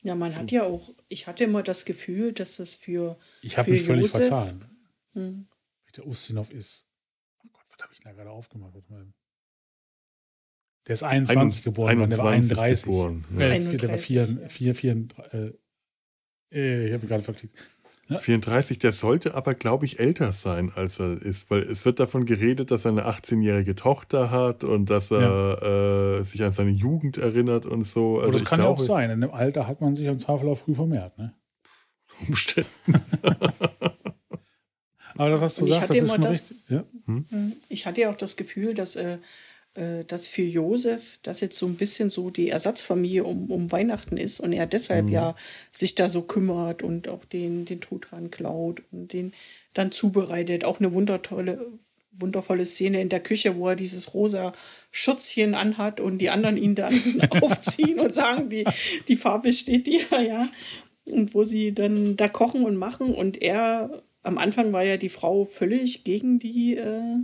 Ja, 0.03 0.15
man 0.15 0.35
hat 0.35 0.51
ja 0.53 0.63
auch, 0.63 0.89
ich 1.09 1.27
hatte 1.27 1.45
immer 1.45 1.63
das 1.63 1.85
Gefühl, 1.85 2.33
dass 2.33 2.57
das 2.57 2.75
für, 2.75 3.19
Ich 3.43 3.59
habe 3.59 3.71
mich 3.73 3.83
völlig 3.83 4.03
Josef? 4.03 4.29
vertan. 4.29 4.65
hm, 5.13 5.47
Der 5.97 6.07
Ustinov 6.07 6.51
ist. 6.51 6.87
Oh 7.45 7.49
Gott, 7.53 7.65
was 7.71 7.83
habe 7.83 7.93
ich 7.93 8.01
da 8.01 8.13
gerade 8.13 8.31
aufgemacht? 8.31 8.75
Der 10.87 10.95
ist 10.95 11.03
21 11.03 11.65
geboren, 11.65 11.89
21 11.91 12.17
der 12.17 12.25
war 12.25 12.33
31. 12.33 12.85
Geboren, 12.85 13.25
ja. 13.37 13.49
äh, 13.51 13.77
der 13.77 13.89
war 13.91 13.99
4, 13.99 14.49
4, 14.49 14.75
4, 14.75 15.09
äh, 16.53 16.87
ich 16.89 16.95
habe 16.95 17.07
gerade 17.07 17.23
verklickt. 17.23 17.59
Ja. 18.09 18.19
34, 18.19 18.79
der 18.79 18.93
sollte 18.93 19.35
aber, 19.35 19.55
glaube 19.55 19.85
ich, 19.85 20.01
älter 20.01 20.33
sein, 20.33 20.73
als 20.75 20.99
er 20.99 21.21
ist, 21.21 21.51
weil 21.51 21.63
es 21.63 21.85
wird 21.85 22.01
davon 22.01 22.25
geredet, 22.25 22.71
dass 22.71 22.87
er 22.87 22.93
eine 22.93 23.07
18-jährige 23.07 23.75
Tochter 23.75 24.31
hat 24.31 24.65
und 24.65 24.89
dass 24.89 25.11
er 25.11 25.21
ja. 25.21 26.19
äh, 26.19 26.23
sich 26.25 26.43
an 26.43 26.51
seine 26.51 26.71
Jugend 26.71 27.19
erinnert 27.19 27.67
und 27.67 27.83
so. 27.83 28.21
Also 28.21 28.33
das 28.33 28.45
kann 28.45 28.61
glaube, 28.61 28.71
ja 28.71 28.75
auch 28.75 28.81
sein. 28.81 29.11
In 29.11 29.21
dem 29.21 29.31
Alter 29.31 29.67
hat 29.67 29.83
man 29.83 29.95
sich 29.95 30.07
im 30.07 30.19
Zweifel 30.19 30.49
auch 30.49 30.57
früh 30.57 30.75
vermehrt. 30.75 31.19
Ne? 31.19 31.35
Umständen. 32.29 32.71
aber 35.15 35.31
das, 35.31 35.41
was 35.43 35.57
du 35.57 35.65
sagst, 35.67 35.91
das 35.91 35.99
ist 35.99 36.11
schon 36.11 36.23
das, 36.23 36.33
richtig. 36.33 36.57
Ja? 36.69 36.85
Hm? 37.05 37.53
Ich 37.69 37.85
hatte 37.85 38.01
ja 38.01 38.11
auch 38.11 38.17
das 38.17 38.39
Gefühl, 38.39 38.73
dass 38.73 38.97
äh, 38.97 39.19
dass 40.07 40.27
für 40.27 40.43
Josef 40.43 41.19
das 41.23 41.41
jetzt 41.41 41.57
so 41.57 41.67
ein 41.67 41.77
bisschen 41.77 42.11
so 42.11 42.31
die 42.31 42.49
Ersatzfamilie 42.49 43.25
um, 43.25 43.51
um 43.51 43.71
Weihnachten 43.71 44.17
ist 44.17 44.41
und 44.41 44.53
er 44.53 44.67
deshalb 44.67 45.07
mhm. 45.07 45.13
ja 45.13 45.37
sich 45.71 45.95
da 45.95 46.09
so 46.09 46.23
kümmert 46.23 46.83
und 46.83 47.09
auch 47.09 47.25
den, 47.25 47.65
den 47.65 47.81
Truthahn 47.81 48.31
klaut 48.31 48.83
und 48.91 49.13
den 49.13 49.33
dann 49.75 49.93
zubereitet. 49.93 50.65
Auch 50.65 50.81
eine 50.81 50.93
wundertolle, 50.93 51.65
wundervolle 52.13 52.67
Szene 52.67 53.01
in 53.01 53.09
der 53.09 53.21
Küche, 53.21 53.57
wo 53.57 53.69
er 53.69 53.77
dieses 53.77 54.15
rosa 54.15 54.53
Schutzchen 54.91 55.55
anhat 55.55 56.01
und 56.01 56.19
die 56.19 56.31
anderen 56.31 56.57
ihn 56.57 56.75
dann 56.75 56.93
aufziehen 57.41 58.01
und 58.01 58.13
sagen, 58.13 58.51
die, 58.51 58.65
die 59.07 59.17
Farbe 59.17 59.53
steht 59.53 59.87
dir, 59.87 60.03
ja. 60.21 60.49
Und 61.05 61.35
wo 61.35 61.45
sie 61.45 61.73
dann 61.73 62.17
da 62.17 62.29
kochen 62.29 62.65
und 62.65 62.77
machen 62.77 63.15
und 63.15 63.41
er, 63.41 64.03
am 64.23 64.37
Anfang 64.37 64.73
war 64.73 64.83
ja 64.83 64.97
die 64.97 65.09
Frau 65.09 65.45
völlig 65.45 66.05
gegen 66.05 66.39
die 66.39 66.77
äh, 66.77 67.19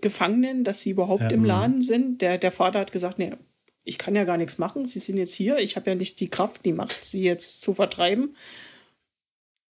Gefangenen, 0.00 0.64
dass 0.64 0.82
sie 0.82 0.90
überhaupt 0.90 1.22
ja, 1.22 1.30
im 1.30 1.40
mhm. 1.40 1.46
Laden 1.46 1.82
sind. 1.82 2.20
Der, 2.20 2.38
der 2.38 2.52
Vater 2.52 2.80
hat 2.80 2.92
gesagt, 2.92 3.18
nee, 3.18 3.32
ich 3.84 3.98
kann 3.98 4.14
ja 4.14 4.24
gar 4.24 4.36
nichts 4.36 4.58
machen, 4.58 4.86
sie 4.86 4.98
sind 4.98 5.16
jetzt 5.16 5.34
hier, 5.34 5.58
ich 5.58 5.76
habe 5.76 5.90
ja 5.90 5.96
nicht 5.96 6.20
die 6.20 6.28
Kraft, 6.28 6.64
die 6.64 6.72
Macht, 6.72 7.04
sie 7.04 7.22
jetzt 7.22 7.60
zu 7.60 7.74
vertreiben. 7.74 8.36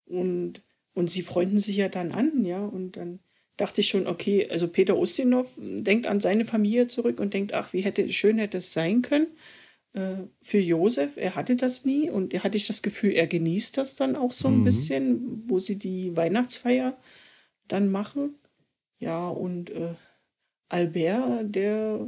Und, 0.07 0.63
und 0.93 1.11
sie 1.11 1.23
freunden 1.23 1.59
sich 1.59 1.77
ja 1.77 1.89
dann 1.89 2.13
an, 2.13 2.45
ja, 2.45 2.63
und 2.65 2.97
dann 2.97 3.21
dachte 3.57 3.81
ich 3.81 3.89
schon, 3.89 4.07
okay, 4.07 4.49
also 4.51 4.69
Peter 4.69 4.97
Ustinov 4.97 5.53
denkt 5.57 6.07
an 6.07 6.21
seine 6.21 6.45
Familie 6.45 6.87
zurück 6.87 7.21
und 7.21 7.35
denkt, 7.35 7.55
ach, 7.55 7.73
wie 7.73 7.81
hätte 7.81 8.13
schön 8.13 8.39
hätte 8.39 8.59
es 8.59 8.73
sein 8.73 9.03
können 9.03 9.29
äh, 9.95 10.25
für 10.43 10.59
Josef. 10.59 11.17
Er 11.17 11.37
hatte 11.37 11.57
das 11.57 11.85
nie 11.85 12.11
und 12.11 12.35
er 12.35 12.43
hatte 12.43 12.57
ich 12.57 12.67
das 12.67 12.83
Gefühl, 12.83 13.13
er 13.13 13.27
genießt 13.27 13.79
das 13.79 13.97
dann 13.97 14.17
auch 14.17 14.33
so 14.33 14.49
ein 14.49 14.59
mhm. 14.59 14.65
bisschen, 14.65 15.43
wo 15.49 15.59
sie 15.61 15.79
die 15.79 16.17
Weihnachtsfeier 16.17 16.97
dann 17.69 17.91
machen. 17.91 18.35
Ja, 18.99 19.29
und 19.29 19.71
äh, 19.71 19.95
Albert, 20.69 21.55
der 21.55 22.07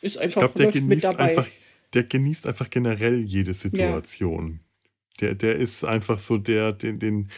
ist 0.00 0.18
einfach 0.18 0.42
ich 0.48 0.54
glaub, 0.54 0.72
der 0.72 0.96
dabei. 0.96 1.18
Einfach, 1.18 1.48
der 1.92 2.04
genießt 2.04 2.46
einfach 2.46 2.70
generell 2.70 3.20
jede 3.20 3.54
Situation. 3.54 4.60
Ja. 4.60 4.88
Der, 5.20 5.34
der 5.34 5.56
ist 5.56 5.84
einfach 5.84 6.18
so 6.18 6.38
der, 6.38 6.72
den, 6.72 6.98
den, 6.98 7.28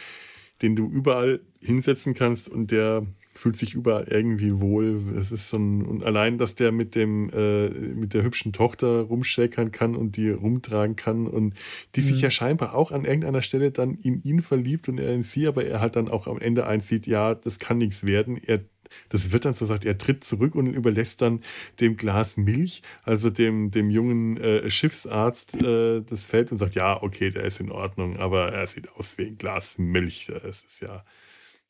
den 0.61 0.75
du 0.75 0.89
überall 0.89 1.41
hinsetzen 1.61 2.13
kannst 2.13 2.49
und 2.49 2.71
der 2.71 3.05
fühlt 3.35 3.57
sich 3.57 3.73
überall 3.73 4.07
irgendwie 4.09 4.61
wohl. 4.61 5.01
Es 5.19 5.31
ist 5.31 5.49
so 5.49 5.57
ein, 5.57 5.83
und 5.83 6.03
allein, 6.03 6.37
dass 6.37 6.55
der 6.55 6.71
mit 6.71 6.95
dem, 6.95 7.29
äh, 7.29 7.69
mit 7.69 8.13
der 8.13 8.23
hübschen 8.23 8.53
Tochter 8.53 9.01
rumschäkern 9.01 9.71
kann 9.71 9.95
und 9.95 10.15
die 10.15 10.29
rumtragen 10.29 10.95
kann 10.95 11.27
und 11.27 11.53
die 11.95 12.01
mhm. 12.01 12.05
sich 12.05 12.21
ja 12.21 12.29
scheinbar 12.29 12.73
auch 12.73 12.91
an 12.91 13.03
irgendeiner 13.03 13.41
Stelle 13.41 13.71
dann 13.71 13.95
in 13.95 14.23
ihn 14.23 14.41
verliebt 14.41 14.87
und 14.87 14.99
er 14.99 15.13
in 15.13 15.21
sie, 15.21 15.47
aber 15.47 15.65
er 15.65 15.81
halt 15.81 15.97
dann 15.97 16.07
auch 16.07 16.27
am 16.27 16.39
Ende 16.39 16.65
einsieht, 16.65 17.07
ja, 17.07 17.35
das 17.35 17.59
kann 17.59 17.77
nichts 17.77 18.05
werden. 18.05 18.37
Er 18.41 18.61
das 19.09 19.31
wird 19.31 19.45
dann 19.45 19.53
so 19.53 19.65
gesagt, 19.65 19.83
er 19.83 19.97
tritt 19.97 20.23
zurück 20.23 20.53
und 20.53 20.67
überlässt 20.67 21.21
dann 21.21 21.41
dem 21.79 21.97
Glas 21.97 22.37
Milch, 22.37 22.83
also 23.03 23.31
dem, 23.31 23.71
dem 23.71 23.89
jungen 23.89 24.37
äh, 24.37 24.69
Schiffsarzt, 24.69 25.61
äh, 25.63 26.01
das 26.01 26.27
Feld 26.27 26.51
und 26.51 26.59
sagt, 26.59 26.75
ja, 26.75 27.01
okay, 27.01 27.31
der 27.31 27.45
ist 27.45 27.59
in 27.59 27.71
Ordnung, 27.71 28.17
aber 28.17 28.51
er 28.51 28.65
sieht 28.67 28.91
aus 28.93 29.17
wie 29.17 29.25
ein 29.25 29.37
Glas 29.39 29.79
Milch. 29.79 30.27
Das 30.27 30.63
ist 30.63 30.81
ja 30.81 31.03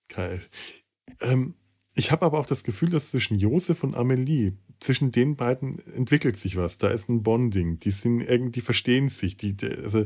kein. 0.09 0.41
Ähm, 1.21 1.55
ich 1.93 2.11
habe 2.11 2.25
aber 2.25 2.39
auch 2.39 2.45
das 2.45 2.63
Gefühl, 2.63 2.89
dass 2.89 3.11
zwischen 3.11 3.39
Josef 3.39 3.83
und 3.83 3.95
Amelie, 3.95 4.53
zwischen 4.79 5.11
den 5.11 5.37
beiden 5.37 5.79
entwickelt 5.95 6.35
sich 6.35 6.57
was. 6.57 6.77
Da 6.77 6.89
ist 6.89 7.09
ein 7.09 7.23
Bonding. 7.23 7.79
Die 7.79 7.91
sind 7.91 8.21
irgendwie, 8.21 8.61
verstehen 8.61 9.07
sich. 9.07 9.37
Die, 9.37 9.55
also 9.61 10.05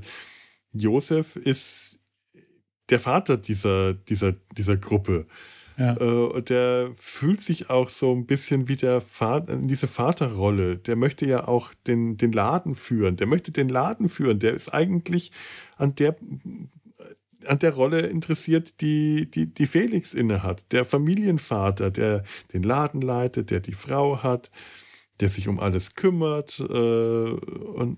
Josef 0.71 1.35
ist 1.35 1.99
der 2.89 2.99
Vater 2.99 3.37
dieser, 3.37 3.93
dieser, 3.93 4.33
dieser 4.55 4.77
Gruppe. 4.77 5.25
Ja. 5.77 5.95
Äh, 5.95 6.41
der 6.43 6.91
fühlt 6.95 7.41
sich 7.41 7.69
auch 7.69 7.87
so 7.87 8.13
ein 8.13 8.25
bisschen 8.25 8.67
wie 8.67 8.75
der 8.75 8.99
Vater, 8.99 9.53
in 9.53 9.67
diese 9.67 9.87
Vaterrolle. 9.87 10.77
Der 10.77 10.95
möchte 10.97 11.25
ja 11.25 11.47
auch 11.47 11.73
den, 11.87 12.17
den 12.17 12.33
Laden 12.33 12.75
führen. 12.75 13.15
Der 13.15 13.27
möchte 13.27 13.51
den 13.51 13.69
Laden 13.69 14.09
führen. 14.09 14.39
Der 14.39 14.53
ist 14.53 14.73
eigentlich 14.73 15.31
an 15.77 15.95
der 15.95 16.17
an 17.45 17.59
der 17.59 17.73
Rolle 17.73 18.01
interessiert, 18.01 18.81
die, 18.81 19.29
die, 19.29 19.53
die 19.53 19.65
Felix 19.65 20.13
innehat. 20.13 20.71
Der 20.71 20.85
Familienvater, 20.85 21.91
der 21.91 22.23
den 22.53 22.63
Laden 22.63 23.01
leitet, 23.01 23.51
der 23.51 23.59
die 23.59 23.73
Frau 23.73 24.23
hat, 24.23 24.51
der 25.19 25.29
sich 25.29 25.47
um 25.47 25.59
alles 25.59 25.95
kümmert 25.95 26.59
äh, 26.59 26.63
und, 26.63 27.97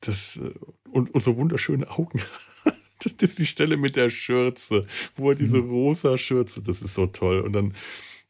das, 0.00 0.36
äh, 0.36 0.54
und, 0.90 1.14
und 1.14 1.22
so 1.22 1.36
wunderschöne 1.36 1.90
Augen 1.90 2.20
Das 2.98 3.12
ist 3.12 3.38
die 3.38 3.46
Stelle 3.46 3.76
mit 3.76 3.96
der 3.96 4.10
Schürze, 4.10 4.86
wo 5.16 5.30
er 5.30 5.36
diese 5.36 5.58
mhm. 5.58 5.70
rosa 5.70 6.16
Schürze, 6.16 6.62
das 6.62 6.82
ist 6.82 6.94
so 6.94 7.06
toll. 7.06 7.40
Und 7.40 7.52
dann 7.52 7.74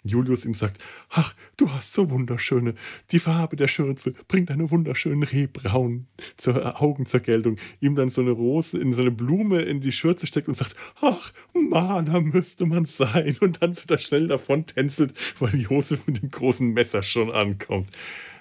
Julius 0.09 0.45
ihm 0.45 0.55
sagt, 0.55 0.83
ach, 1.11 1.35
du 1.57 1.71
hast 1.71 1.93
so 1.93 2.11
wunderschöne, 2.11 2.75
die 3.11 3.19
Farbe 3.19 3.57
der 3.57 3.69
Schürze 3.69 4.13
bringt 4.29 4.51
eine 4.51 4.71
wunderschöne 4.71 5.31
Rehbraun 5.31 6.07
zur 6.37 6.57
äh, 6.57 6.67
Augen 6.77 7.07
zur 7.07 7.21
Geltung, 7.21 7.57
ihm 7.81 7.95
dann 7.95 8.11
so 8.11 8.21
eine 8.21 8.31
Rose 8.31 8.79
in 8.79 8.93
so 8.93 9.03
eine 9.03 9.11
Blume 9.11 9.63
in 9.63 9.81
die 9.81 9.93
Schürze 9.93 10.27
steckt 10.27 10.49
und 10.49 10.57
sagt, 10.57 10.75
ach, 11.01 11.33
Mana 11.55 12.21
müsste 12.21 12.67
man 12.67 12.85
sein 12.85 13.37
und 13.41 13.63
dann 13.63 13.77
wieder 13.77 13.99
schnell 13.99 14.27
davon 14.27 14.67
tänzelt, 14.67 15.15
weil 15.41 15.55
Josef 15.55 16.07
mit 16.07 16.23
dem 16.23 16.31
großen 16.31 16.73
Messer 16.73 17.03
schon 17.03 17.31
ankommt. 17.31 17.89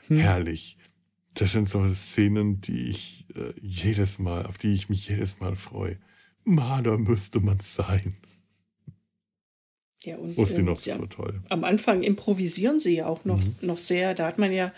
Hm. 0.08 0.18
Herrlich. 0.18 0.78
Das 1.36 1.52
sind 1.52 1.68
so 1.68 1.86
Szenen, 1.94 2.62
die 2.62 2.90
ich 2.90 3.26
äh, 3.36 3.54
jedes 3.62 4.20
Mal, 4.20 4.46
auf 4.46 4.58
die 4.58 4.74
ich 4.74 4.88
mich 4.88 5.10
jedes 5.10 5.42
Mal 5.42 5.56
freue. 5.56 5.98
Mana 6.46 6.98
müsste 6.98 7.40
man 7.40 7.60
sein. 7.60 8.16
Ja, 10.06 10.18
und 10.18 10.38
ähm, 10.38 10.66
noch 10.66 10.86
ja, 10.86 10.98
so 10.98 11.06
toll. 11.08 11.42
Am 11.50 11.64
Anfang 11.64 12.04
improvisieren 12.04 12.80
sie 12.80 12.96
ja 12.98 13.08
auch 13.08 13.26
noch, 13.26 13.42
mhm. 13.42 13.56
noch 13.62 13.78
sehr. 13.78 14.14
Da 14.14 14.28
hat 14.28 14.38
man 14.38 14.52
ja 14.52 14.72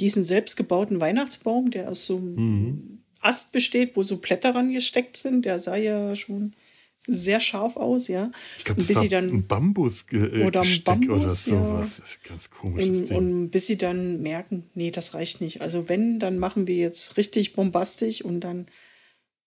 diesen 0.00 0.24
selbstgebauten 0.24 1.00
Weihnachtsbaum, 1.00 1.70
der 1.70 1.90
aus 1.90 2.06
so 2.06 2.16
einem 2.16 2.34
mhm. 2.34 2.98
Ast 3.20 3.52
besteht, 3.52 3.96
wo 3.96 4.02
so 4.02 4.18
Blätter 4.18 4.54
rangesteckt 4.54 5.16
sind. 5.16 5.44
Der 5.44 5.60
sah 5.60 5.76
ja 5.76 6.14
schon 6.16 6.52
sehr 7.06 7.40
scharf 7.40 7.76
aus, 7.76 8.08
ja. 8.08 8.30
Ich 8.58 8.64
glaube, 8.64 8.82
das 8.82 8.96
war 8.96 9.06
dann, 9.08 9.30
ein 9.30 9.46
Bambus 9.46 10.06
äh, 10.12 10.44
oder 10.44 10.62
ein 10.62 10.82
Bambus, 10.84 11.08
oder 11.08 11.28
sowas. 11.28 11.98
Ja. 11.98 12.30
Ganz 12.30 12.50
komisches 12.50 12.88
und, 12.88 13.10
Ding. 13.10 13.16
Und 13.16 13.50
bis 13.50 13.66
sie 13.66 13.76
dann 13.76 14.22
merken, 14.22 14.64
nee, 14.74 14.90
das 14.90 15.14
reicht 15.14 15.40
nicht. 15.40 15.60
Also 15.60 15.88
wenn, 15.88 16.18
dann 16.18 16.38
machen 16.38 16.66
wir 16.66 16.76
jetzt 16.76 17.16
richtig 17.16 17.54
bombastisch 17.54 18.22
und 18.22 18.40
dann 18.40 18.66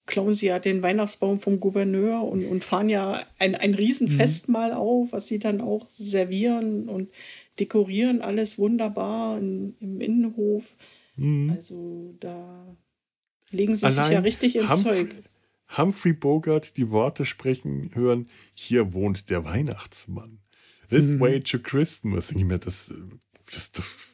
klauen 0.08 0.34
sie 0.34 0.48
ja 0.48 0.58
den 0.58 0.82
Weihnachtsbaum 0.82 1.40
vom 1.40 1.60
Gouverneur 1.60 2.24
und, 2.24 2.46
und 2.46 2.64
fahren 2.64 2.90
ja 2.90 3.24
ein, 3.38 3.54
ein 3.54 3.76
Riesenfestmahl 3.76 4.72
mhm. 4.72 4.78
auf, 4.78 5.12
was 5.12 5.28
sie 5.28 5.38
dann 5.38 5.62
auch 5.62 5.88
servieren 5.90 6.90
und 6.90 7.10
dekorieren 7.60 8.22
alles 8.22 8.58
wunderbar 8.58 9.38
in, 9.38 9.76
im 9.80 10.02
Innenhof. 10.02 10.74
Mhm. 11.18 11.52
Also 11.56 12.16
da 12.20 12.76
legen 13.52 13.76
sie 13.76 13.86
Allein 13.86 14.04
sich 14.04 14.14
ja 14.14 14.20
richtig 14.20 14.56
ins 14.56 14.70
Humph 14.70 14.84
Zeug. 14.84 15.16
Humphrey 15.78 16.14
Bogart 16.14 16.78
die 16.78 16.90
Worte 16.90 17.26
sprechen 17.26 17.92
hören, 17.94 18.28
hier 18.54 18.94
wohnt 18.94 19.30
der 19.30 19.44
Weihnachtsmann. 19.44 20.40
This 20.90 21.12
mhm. 21.12 21.20
way 21.20 21.42
to 21.42 21.60
Christmas. 21.60 22.32
Ich 22.32 22.46
mir, 22.46 22.58
das, 22.58 22.94
das, 23.46 23.72
das 23.74 24.07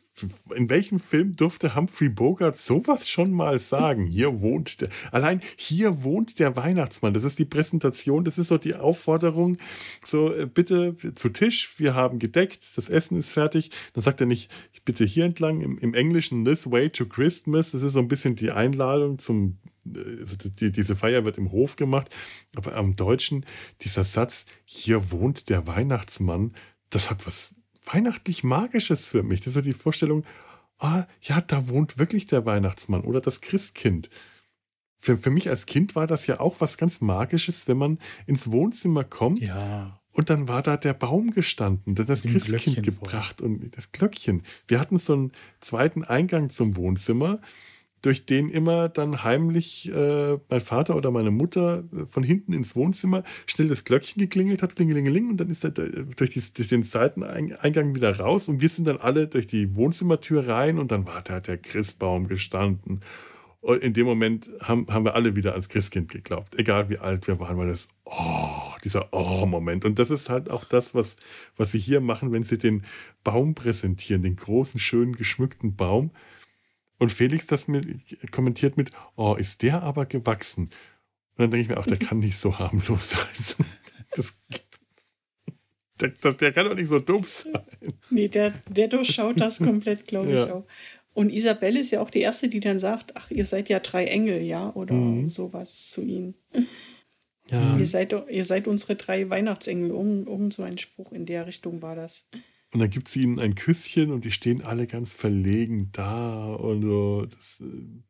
in 0.55 0.69
welchem 0.69 0.99
Film 0.99 1.33
durfte 1.33 1.75
Humphrey 1.75 2.09
Bogart 2.09 2.57
sowas 2.57 3.09
schon 3.09 3.31
mal 3.31 3.59
sagen? 3.59 4.05
Hier 4.05 4.41
wohnt 4.41 4.81
der, 4.81 4.89
allein 5.11 5.41
hier 5.55 6.03
wohnt 6.03 6.39
der 6.39 6.55
Weihnachtsmann. 6.55 7.13
Das 7.13 7.23
ist 7.23 7.39
die 7.39 7.45
Präsentation, 7.45 8.23
das 8.23 8.37
ist 8.37 8.47
so 8.47 8.57
die 8.57 8.75
Aufforderung, 8.75 9.57
so 10.03 10.33
äh, 10.33 10.45
bitte 10.45 10.95
zu 11.15 11.29
Tisch, 11.29 11.75
wir 11.77 11.95
haben 11.95 12.19
gedeckt, 12.19 12.65
das 12.75 12.89
Essen 12.89 13.17
ist 13.17 13.31
fertig. 13.31 13.71
Dann 13.93 14.03
sagt 14.03 14.21
er 14.21 14.27
nicht, 14.27 14.51
bitte 14.85 15.05
hier 15.05 15.25
entlang, 15.25 15.61
im, 15.61 15.77
im 15.77 15.93
Englischen 15.93 16.45
this 16.45 16.69
way 16.69 16.89
to 16.89 17.05
Christmas. 17.05 17.71
Das 17.71 17.81
ist 17.81 17.93
so 17.93 17.99
ein 17.99 18.07
bisschen 18.07 18.35
die 18.35 18.51
Einladung 18.51 19.19
zum, 19.19 19.57
äh, 19.85 20.19
also 20.19 20.37
die, 20.37 20.71
diese 20.71 20.95
Feier 20.95 21.25
wird 21.25 21.37
im 21.37 21.51
Hof 21.51 21.75
gemacht. 21.75 22.13
Aber 22.55 22.75
am 22.75 22.93
Deutschen, 22.93 23.45
dieser 23.81 24.03
Satz, 24.03 24.45
hier 24.65 25.11
wohnt 25.11 25.49
der 25.49 25.67
Weihnachtsmann, 25.67 26.53
das 26.89 27.09
hat 27.09 27.25
was 27.25 27.55
weihnachtlich 27.85 28.43
Magisches 28.43 29.07
für 29.07 29.23
mich. 29.23 29.39
Das 29.41 29.47
ist 29.49 29.53
so 29.55 29.61
die 29.61 29.73
Vorstellung, 29.73 30.23
ah, 30.79 31.05
ja, 31.21 31.41
da 31.41 31.67
wohnt 31.69 31.97
wirklich 31.99 32.25
der 32.27 32.45
Weihnachtsmann 32.45 33.01
oder 33.01 33.21
das 33.21 33.41
Christkind. 33.41 34.09
für, 34.97 35.17
für 35.17 35.29
mich 35.31 35.49
als 35.49 35.65
Kind 35.65 35.95
war 35.95 36.07
das 36.07 36.27
ja 36.27 36.39
auch 36.39 36.61
was 36.61 36.77
ganz 36.77 37.01
Magisches, 37.01 37.67
wenn 37.67 37.77
man 37.77 37.99
ins 38.25 38.51
Wohnzimmer 38.51 39.03
kommt 39.03 39.41
Ja. 39.41 39.99
und 40.11 40.29
dann 40.29 40.47
war 40.47 40.61
da 40.63 40.77
der 40.77 40.93
Baum 40.93 41.31
gestanden, 41.31 41.95
der 41.95 42.05
das 42.05 42.21
Christkind 42.21 42.45
Glöckchen 42.77 42.83
gebracht 42.83 43.41
und 43.41 43.75
das 43.75 43.91
Glöckchen. 43.91 44.43
Wir 44.67 44.79
hatten 44.79 44.97
so 44.97 45.13
einen 45.13 45.31
zweiten 45.59 46.03
Eingang 46.05 46.49
zum 46.49 46.75
Wohnzimmer, 46.77 47.39
durch 48.03 48.25
den 48.25 48.49
immer 48.49 48.89
dann 48.89 49.23
heimlich 49.23 49.89
äh, 49.91 50.37
mein 50.49 50.61
Vater 50.61 50.95
oder 50.95 51.09
meine 51.09 51.31
Mutter 51.31 51.83
äh, 51.91 52.05
von 52.05 52.21
hinten 52.21 52.53
ins 52.53 52.75
Wohnzimmer 52.75 53.23
schnell 53.47 53.69
das 53.69 53.85
Glöckchen 53.85 54.19
geklingelt 54.19 54.61
hat, 54.61 54.75
klingelingeling, 54.75 55.29
und 55.29 55.37
dann 55.37 55.49
ist 55.49 55.63
er 55.63 55.71
durch, 55.71 56.29
die, 56.29 56.43
durch 56.55 56.67
den 56.67 56.83
Seiteneingang 56.83 57.95
wieder 57.95 58.19
raus 58.19 58.49
und 58.49 58.61
wir 58.61 58.69
sind 58.69 58.87
dann 58.87 58.97
alle 58.97 59.27
durch 59.27 59.47
die 59.47 59.75
Wohnzimmertür 59.75 60.47
rein 60.47 60.77
und 60.77 60.91
dann 60.91 61.07
war 61.07 61.21
da 61.21 61.39
der 61.39 61.57
Christbaum 61.57 62.27
gestanden. 62.27 62.99
Und 63.61 63.81
in 63.81 63.93
dem 63.93 64.05
Moment 64.05 64.51
haben, 64.59 64.85
haben 64.89 65.05
wir 65.05 65.15
alle 65.15 65.37
wieder 65.37 65.51
ans 65.51 65.69
Christkind 65.69 66.11
geglaubt, 66.11 66.59
egal 66.59 66.89
wie 66.89 66.97
alt 66.97 67.27
wir 67.27 67.39
waren, 67.39 67.57
weil 67.57 67.69
das, 67.69 67.87
oh, 68.03 68.73
dieser 68.83 69.13
Oh-Moment. 69.13 69.85
Und 69.85 69.97
das 69.99 70.11
ist 70.11 70.29
halt 70.29 70.49
auch 70.49 70.65
das, 70.65 70.93
was, 70.93 71.15
was 71.55 71.71
sie 71.71 71.79
hier 71.79 72.01
machen, 72.01 72.33
wenn 72.33 72.43
sie 72.43 72.57
den 72.57 72.81
Baum 73.23 73.55
präsentieren, 73.55 74.21
den 74.21 74.35
großen, 74.35 74.81
schönen, 74.81 75.15
geschmückten 75.15 75.77
Baum. 75.77 76.11
Und 76.99 77.11
Felix 77.11 77.47
das 77.47 77.67
mit, 77.67 77.85
kommentiert 78.31 78.77
mit, 78.77 78.91
oh, 79.15 79.35
ist 79.35 79.61
der 79.61 79.81
aber 79.83 80.05
gewachsen. 80.05 80.65
Und 80.65 80.71
dann 81.37 81.51
denke 81.51 81.63
ich 81.63 81.69
mir 81.69 81.77
auch, 81.79 81.87
der 81.87 81.97
kann 81.97 82.19
nicht 82.19 82.37
so 82.37 82.57
harmlos 82.59 83.11
sein. 83.11 83.65
Das, 84.15 84.31
der, 85.99 86.09
der, 86.09 86.33
der 86.33 86.51
kann 86.53 86.65
doch 86.65 86.75
nicht 86.75 86.87
so 86.89 86.99
dumm 86.99 87.23
sein. 87.23 87.53
Nee, 88.11 88.27
der, 88.27 88.51
der 88.69 88.87
durchschaut 88.87 89.39
das 89.39 89.57
komplett, 89.57 90.05
glaube 90.07 90.33
ich 90.33 90.39
Ja. 90.39 90.53
auch. 90.53 90.65
Und 91.13 91.31
Isabelle 91.31 91.79
ist 91.79 91.91
ja 91.91 92.01
auch 92.01 92.09
die 92.09 92.21
Erste, 92.21 92.47
die 92.47 92.59
dann 92.59 92.77
sagt, 92.79 93.15
ach, 93.15 93.29
ihr 93.31 93.45
seid 93.45 93.69
ja 93.69 93.79
drei 93.79 94.05
Engel, 94.05 94.41
ja, 94.41 94.71
oder 94.75 94.93
Mhm. 94.95 95.25
sowas 95.27 95.89
zu 95.89 96.03
ihnen. 96.03 96.33
Ja. 97.49 97.77
Ihr, 97.77 97.85
seid, 97.85 98.11
doch- 98.13 98.27
ihr 98.27 98.45
seid 98.45 98.67
unsere 98.67 98.95
drei 98.95 99.29
Weihnachtsengel. 99.29 99.89
Irgend, 99.91 100.27
irgend 100.27 100.53
so 100.53 100.63
ein 100.63 100.77
Spruch 100.77 101.11
in 101.11 101.25
der 101.25 101.45
Richtung 101.47 101.81
war 101.81 101.95
das. 101.95 102.27
Und 102.73 102.79
dann 102.79 102.89
gibt 102.89 103.07
sie 103.07 103.21
ihnen 103.21 103.39
ein 103.39 103.53
Küsschen 103.53 104.11
und 104.11 104.25
die 104.25 104.31
stehen 104.31 104.63
alle 104.63 104.87
ganz 104.87 105.13
verlegen 105.13 105.89
da 105.91 106.53
und 106.53 106.81
so. 106.81 107.25
Das, 107.27 107.61
äh, 107.61 108.01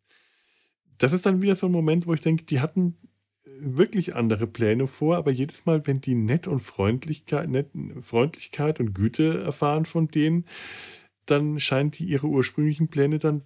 das 0.98 1.12
ist 1.12 1.26
dann 1.26 1.42
wieder 1.42 1.56
so 1.56 1.68
ein 1.68 1.72
Moment, 1.72 2.08
wo 2.08 2.14
ich 2.14 2.22
denke, 2.22 2.46
die 2.46 2.62
hatten 2.62 2.96
äh, 3.46 3.50
wirklich 3.62 4.16
andere 4.16 4.48
Pläne 4.48 4.88
vor, 4.88 5.18
aber 5.18 5.32
jedes 5.32 5.66
Mal, 5.66 5.86
wenn 5.86 6.00
die 6.00 6.16
nett 6.16 6.48
und 6.48 6.62
Freundlichkeit, 6.62 7.50
nett, 7.50 7.72
Freundlichkeit 8.00 8.80
und 8.80 8.94
Güte 8.94 9.44
erfahren 9.44 9.86
von 9.86 10.08
denen, 10.08 10.46
dann 11.26 11.60
scheint 11.60 12.00
die 12.00 12.06
ihre 12.06 12.28
ursprünglichen 12.28 12.88
Pläne 12.88 13.20
dann 13.20 13.44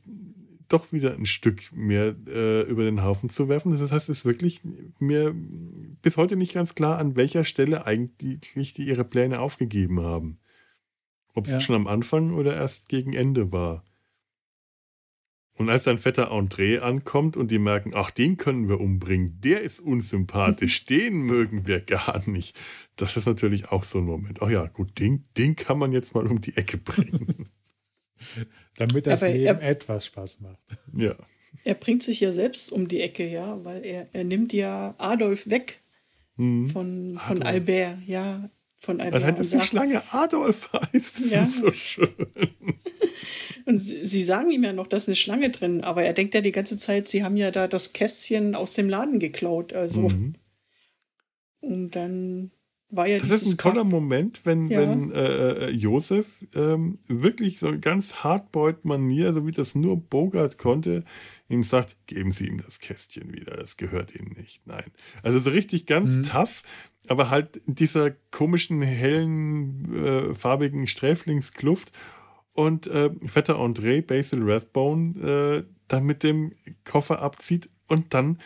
doch 0.67 0.91
wieder 0.91 1.15
ein 1.15 1.25
Stück 1.25 1.71
mehr 1.73 2.15
äh, 2.27 2.61
über 2.63 2.83
den 2.83 3.01
Haufen 3.01 3.29
zu 3.29 3.49
werfen. 3.49 3.71
Das 3.71 3.91
heißt, 3.91 4.09
es 4.09 4.19
ist 4.19 4.25
wirklich 4.25 4.61
mir 4.99 5.33
bis 6.01 6.17
heute 6.17 6.35
nicht 6.35 6.53
ganz 6.53 6.75
klar, 6.75 6.99
an 6.99 7.15
welcher 7.15 7.43
Stelle 7.43 7.85
eigentlich 7.85 8.73
die 8.73 8.83
ihre 8.83 9.05
Pläne 9.05 9.39
aufgegeben 9.39 10.01
haben. 10.01 10.39
Ob 11.37 11.45
es 11.45 11.51
Ja. 11.51 11.61
schon 11.61 11.75
am 11.75 11.85
Anfang 11.87 12.31
oder 12.33 12.55
erst 12.55 12.89
gegen 12.89 13.13
Ende 13.13 13.51
war. 13.51 13.83
Und 15.53 15.69
als 15.69 15.83
dann 15.83 15.97
Vetter 15.99 16.31
André 16.31 16.79
ankommt 16.79 17.37
und 17.37 17.49
die 17.51 17.59
merken, 17.59 17.91
ach, 17.95 18.09
den 18.11 18.37
können 18.37 18.67
wir 18.69 18.79
umbringen, 18.79 19.39
der 19.41 19.61
ist 19.61 19.79
unsympathisch, 19.79 20.85
den 20.87 21.17
mögen 21.21 21.67
wir 21.67 21.79
gar 21.79 22.27
nicht. 22.27 22.57
Das 22.95 23.17
ist 23.17 23.27
natürlich 23.27 23.71
auch 23.71 23.83
so 23.83 23.99
ein 23.99 24.05
Moment. 24.05 24.41
Ach 24.41 24.49
ja, 24.49 24.65
gut, 24.65 24.97
den, 24.99 25.21
den 25.37 25.55
kann 25.55 25.77
man 25.77 25.91
jetzt 25.91 26.15
mal 26.15 26.25
um 26.27 26.41
die 26.41 26.57
Ecke 26.57 26.77
bringen. 26.77 27.49
Damit 28.77 29.05
das 29.05 29.21
Aber 29.21 29.31
Leben 29.31 29.59
er- 29.59 29.61
etwas 29.69 30.07
Spaß 30.07 30.41
macht. 30.41 30.59
ja. 30.95 31.15
Er 31.63 31.73
bringt 31.75 32.03
sich 32.03 32.19
ja 32.19 32.31
selbst 32.31 32.71
um 32.71 32.87
die 32.87 33.01
Ecke, 33.01 33.27
ja, 33.27 33.63
weil 33.63 33.83
er, 33.85 34.07
er 34.13 34.23
nimmt 34.23 34.53
ja 34.53 34.95
Adolf 34.97 35.49
weg 35.49 35.81
Hm. 36.35 36.67
von, 36.67 37.17
von 37.19 37.37
Adolf. 37.41 37.45
Albert, 37.47 37.99
ja, 38.05 38.49
von 38.79 39.01
Albert. 39.01 39.23
Allein, 39.23 39.35
dass 39.35 39.49
die 39.49 39.59
Schlange 39.59 40.01
Adolf 40.11 40.71
heißt, 40.73 41.19
das 41.19 41.29
Ja. 41.31 41.43
ist 41.43 41.57
so 41.59 41.71
schön. 41.71 42.07
Und 43.65 43.79
sie, 43.79 44.05
sie 44.05 44.21
sagen 44.23 44.49
ihm 44.51 44.63
ja 44.63 44.71
noch, 44.71 44.87
da 44.87 44.95
ist 44.97 45.09
eine 45.09 45.15
Schlange 45.15 45.49
drin, 45.49 45.83
aber 45.83 46.03
er 46.03 46.13
denkt 46.13 46.33
ja 46.33 46.41
die 46.41 46.51
ganze 46.53 46.77
Zeit, 46.77 47.07
sie 47.09 47.23
haben 47.23 47.35
ja 47.35 47.51
da 47.51 47.67
das 47.67 47.91
Kästchen 47.91 48.55
aus 48.55 48.75
dem 48.75 48.87
Laden 48.87 49.19
geklaut. 49.19 49.73
Also, 49.73 50.07
Mhm. 50.09 50.35
und 51.59 51.91
dann 51.95 52.51
war 52.89 53.05
ja 53.05 53.17
Das 53.17 53.29
ist 53.41 53.51
ein 53.53 53.57
toller 53.57 53.81
Ka- 53.81 53.83
Moment, 53.83 54.41
wenn, 54.45 54.69
Ja. 54.69 54.79
wenn 54.79 55.11
äh, 55.11 55.65
äh, 55.65 55.69
Josef 55.71 56.45
ähm, 56.55 56.97
wirklich 57.07 57.59
so 57.59 57.77
ganz 57.77 58.23
Hardboiled-Manier, 58.23 59.33
so 59.33 59.45
wie 59.45 59.51
das 59.51 59.75
nur 59.75 59.97
Bogart 59.99 60.57
konnte, 60.57 61.03
ihm 61.49 61.63
sagt, 61.63 61.97
geben 62.07 62.31
Sie 62.31 62.47
ihm 62.47 62.61
das 62.63 62.79
Kästchen 62.79 63.33
wieder, 63.33 63.57
das 63.57 63.75
gehört 63.75 64.15
Ihnen 64.15 64.31
nicht. 64.37 64.65
Nein. 64.65 64.85
Also 65.23 65.39
so 65.39 65.49
richtig 65.49 65.85
ganz 65.85 66.15
Mhm. 66.15 66.23
tough, 66.23 66.63
aber 67.09 67.29
halt 67.29 67.57
in 67.57 67.75
dieser 67.75 68.11
komischen, 68.31 68.81
hellen, 68.81 70.05
äh, 70.05 70.33
farbigen 70.33 70.87
Sträflingskluft. 70.87 71.91
Und 72.53 72.87
äh, 72.87 73.11
Vetter 73.25 73.57
André, 73.59 74.01
Basil 74.01 74.41
Rathbone, 74.43 75.19
äh, 75.21 75.63
dann 75.87 76.05
mit 76.05 76.23
dem 76.23 76.53
Koffer 76.85 77.21
abzieht 77.21 77.69
und 77.87 78.13
dann 78.13 78.39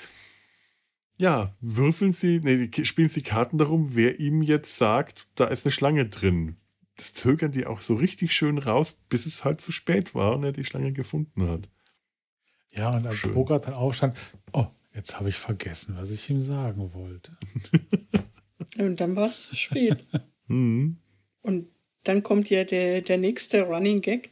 ja, 1.18 1.52
würfeln 1.62 2.12
sie, 2.12 2.40
nee, 2.44 2.68
die- 2.68 2.86
spielen 2.86 3.08
sie 3.08 3.22
Karten 3.22 3.58
darum, 3.60 3.96
wer 3.96 4.20
ihm 4.20 4.42
jetzt 4.42 4.76
sagt, 4.78 5.28
da 5.36 5.46
ist 5.46 5.66
eine 5.66 5.72
Schlange 5.72 6.08
drin. 6.10 6.58
Das 6.98 7.14
zögern 7.14 7.52
die 7.52 7.68
auch 7.68 7.80
so 7.80 7.94
richtig 7.94 8.34
schön 8.34 8.58
raus, 8.58 9.00
bis 9.08 9.26
es 9.28 9.46
halt 9.46 9.62
zu 9.62 9.72
spät 9.72 10.16
war 10.16 10.36
und 10.36 10.44
er 10.44 10.52
die 10.52 10.66
Schlange 10.66 10.92
gefunden 10.94 11.48
hat. 11.48 11.70
Ja, 12.74 12.90
und 12.96 13.06
als. 13.06 13.22
Bogart 13.22 13.68
dann 13.68 13.76
aufstand, 13.76 14.18
oh, 14.52 14.66
jetzt 14.96 15.20
habe 15.20 15.30
ich 15.30 15.36
vergessen, 15.36 15.96
was 15.98 16.10
ich 16.12 16.28
ihm 16.30 16.42
sagen 16.42 16.92
wollte. 16.94 17.38
Und 18.78 19.02
dann 19.02 19.16
war 19.16 19.26
es 19.26 19.58
spät. 19.58 20.08
Mhm. 20.48 20.98
Und 21.42 21.68
dann 22.04 22.24
kommt 22.24 22.50
ja 22.50 22.64
der, 22.64 23.02
der 23.02 23.18
nächste 23.18 23.64
Running 23.64 24.02
Gag. 24.02 24.32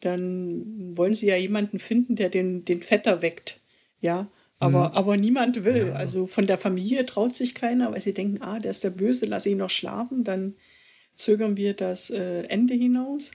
Dann 0.00 0.96
wollen 0.96 1.14
sie 1.14 1.26
ja 1.26 1.36
jemanden 1.36 1.78
finden, 1.78 2.16
der 2.16 2.30
den, 2.30 2.64
den 2.64 2.82
Vetter 2.82 3.22
weckt. 3.22 3.60
Ja. 4.00 4.30
Aber, 4.58 4.94
aber 4.94 5.16
niemand 5.16 5.64
will. 5.64 5.92
Also 5.92 6.26
von 6.26 6.46
der 6.46 6.58
Familie 6.58 7.06
traut 7.06 7.34
sich 7.34 7.54
keiner, 7.54 7.92
weil 7.92 8.00
sie 8.00 8.12
denken, 8.12 8.42
ah, 8.42 8.58
der 8.58 8.70
ist 8.70 8.84
der 8.84 8.90
Böse, 8.90 9.24
lass 9.24 9.46
ihn 9.46 9.56
noch 9.56 9.70
schlafen. 9.70 10.22
Dann 10.22 10.54
zögern 11.14 11.56
wir 11.56 11.72
das 11.72 12.10
äh, 12.10 12.42
Ende 12.44 12.74
hinaus. 12.74 13.30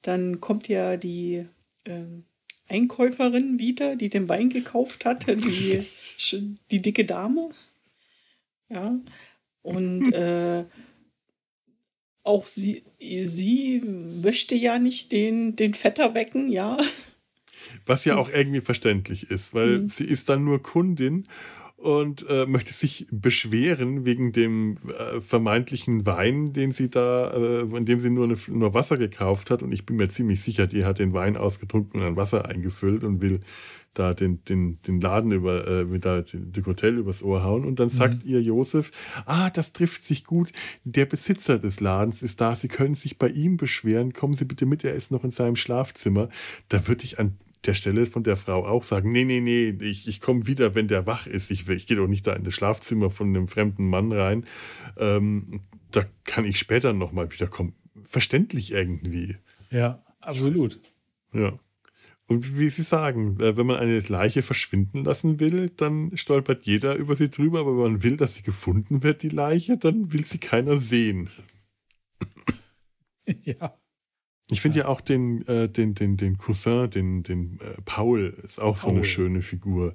Dann 0.00 0.40
kommt 0.40 0.68
ja 0.68 0.96
die 0.96 1.44
ähm, 1.84 2.24
Einkäuferin 2.68 3.58
wieder, 3.58 3.96
die 3.96 4.08
den 4.08 4.28
Wein 4.30 4.48
gekauft 4.48 5.04
hat, 5.04 5.26
die, 5.26 5.82
die 6.70 6.82
dicke 6.82 7.04
Dame. 7.04 7.50
Ja. 8.70 8.98
Und 9.62 10.12
äh, 10.12 10.64
auch 12.22 12.46
sie, 12.46 12.84
sie 12.98 13.80
möchte 13.80 14.54
ja 14.54 14.78
nicht 14.78 15.10
den, 15.12 15.56
den 15.56 15.74
Vetter 15.74 16.14
wecken, 16.14 16.50
ja. 16.50 16.78
Was 17.86 18.04
ja 18.04 18.16
auch 18.16 18.28
irgendwie 18.28 18.60
verständlich 18.60 19.30
ist, 19.30 19.54
weil 19.54 19.80
Mhm. 19.80 19.88
sie 19.88 20.04
ist 20.04 20.28
dann 20.28 20.44
nur 20.44 20.62
Kundin 20.62 21.26
und 21.80 22.26
äh, 22.28 22.44
möchte 22.44 22.74
sich 22.74 23.06
beschweren 23.10 24.04
wegen 24.04 24.32
dem 24.32 24.74
äh, 24.98 25.22
vermeintlichen 25.22 26.04
Wein, 26.04 26.52
den 26.52 26.72
sie 26.72 26.90
da, 26.90 27.32
äh, 27.32 27.60
in 27.62 27.86
dem 27.86 27.98
sie 27.98 28.10
nur, 28.10 28.24
eine, 28.24 28.36
nur 28.48 28.74
Wasser 28.74 28.98
gekauft 28.98 29.50
hat. 29.50 29.62
Und 29.62 29.72
ich 29.72 29.86
bin 29.86 29.96
mir 29.96 30.08
ziemlich 30.08 30.42
sicher, 30.42 30.66
die 30.66 30.84
hat 30.84 30.98
den 30.98 31.14
Wein 31.14 31.38
ausgetrunken 31.38 32.00
und 32.00 32.06
dann 32.06 32.16
Wasser 32.16 32.44
eingefüllt 32.44 33.02
und 33.02 33.22
will 33.22 33.40
da 33.94 34.12
den, 34.12 34.44
den, 34.44 34.78
den 34.82 35.00
Laden 35.00 35.32
über, 35.32 35.66
äh, 35.66 35.84
mit 35.84 36.04
da, 36.04 36.20
das 36.20 36.66
Hotel 36.66 36.98
übers 36.98 37.22
Ohr 37.22 37.42
hauen. 37.42 37.64
Und 37.64 37.80
dann 37.80 37.88
sagt 37.88 38.24
ihr 38.24 38.42
Josef, 38.42 38.90
ah, 39.24 39.48
das 39.48 39.72
trifft 39.72 40.04
sich 40.04 40.24
gut. 40.24 40.52
Der 40.84 41.06
Besitzer 41.06 41.58
des 41.58 41.80
Ladens 41.80 42.22
ist 42.22 42.42
da. 42.42 42.54
Sie 42.54 42.68
können 42.68 42.94
sich 42.94 43.16
bei 43.16 43.28
ihm 43.28 43.56
beschweren. 43.56 44.12
Kommen 44.12 44.34
Sie 44.34 44.44
bitte 44.44 44.66
mit, 44.66 44.84
er 44.84 44.94
ist 44.94 45.10
noch 45.12 45.24
in 45.24 45.30
seinem 45.30 45.56
Schlafzimmer. 45.56 46.28
Da 46.68 46.86
würde 46.86 47.04
ich 47.04 47.18
an 47.18 47.38
der 47.66 47.74
Stelle 47.74 48.06
von 48.06 48.22
der 48.22 48.36
Frau 48.36 48.66
auch 48.66 48.82
sagen, 48.82 49.12
nee, 49.12 49.24
nee, 49.24 49.40
nee, 49.40 49.76
ich, 49.82 50.08
ich 50.08 50.20
komme 50.20 50.46
wieder, 50.46 50.74
wenn 50.74 50.88
der 50.88 51.06
wach 51.06 51.26
ist. 51.26 51.50
Ich, 51.50 51.68
ich 51.68 51.86
gehe 51.86 51.96
doch 51.96 52.06
nicht 52.06 52.26
da 52.26 52.32
in 52.32 52.44
das 52.44 52.54
Schlafzimmer 52.54 53.10
von 53.10 53.28
einem 53.28 53.48
fremden 53.48 53.88
Mann 53.88 54.12
rein. 54.12 54.44
Ähm, 54.96 55.60
da 55.90 56.04
kann 56.24 56.44
ich 56.44 56.58
später 56.58 56.92
nochmal 56.92 57.30
wiederkommen. 57.32 57.74
Verständlich 58.04 58.72
irgendwie. 58.72 59.36
Ja, 59.70 60.02
absolut. 60.20 60.80
Ja. 61.32 61.58
Und 62.26 62.56
wie 62.56 62.68
Sie 62.68 62.84
sagen, 62.84 63.40
äh, 63.40 63.56
wenn 63.56 63.66
man 63.66 63.76
eine 63.76 63.98
Leiche 63.98 64.42
verschwinden 64.42 65.04
lassen 65.04 65.40
will, 65.40 65.68
dann 65.70 66.16
stolpert 66.16 66.64
jeder 66.64 66.94
über 66.94 67.16
sie 67.16 67.28
drüber, 67.28 67.60
aber 67.60 67.72
wenn 67.72 67.92
man 67.92 68.02
will, 68.04 68.16
dass 68.16 68.36
sie 68.36 68.42
gefunden 68.42 69.02
wird, 69.02 69.24
die 69.24 69.30
Leiche, 69.30 69.76
dann 69.76 70.12
will 70.12 70.24
sie 70.24 70.38
keiner 70.38 70.78
sehen. 70.78 71.28
ja. 73.42 73.74
Ich 74.50 74.60
finde 74.60 74.78
ja 74.78 74.88
auch 74.88 75.00
den, 75.00 75.46
äh, 75.46 75.68
den, 75.68 75.94
den, 75.94 76.16
den 76.16 76.38
Cousin, 76.38 76.90
den, 76.90 77.22
den 77.22 77.60
äh, 77.60 77.80
Paul, 77.84 78.36
ist 78.42 78.60
auch 78.60 78.76
so 78.76 78.88
eine 78.88 79.00
Paul. 79.00 79.08
schöne 79.08 79.42
Figur. 79.42 79.94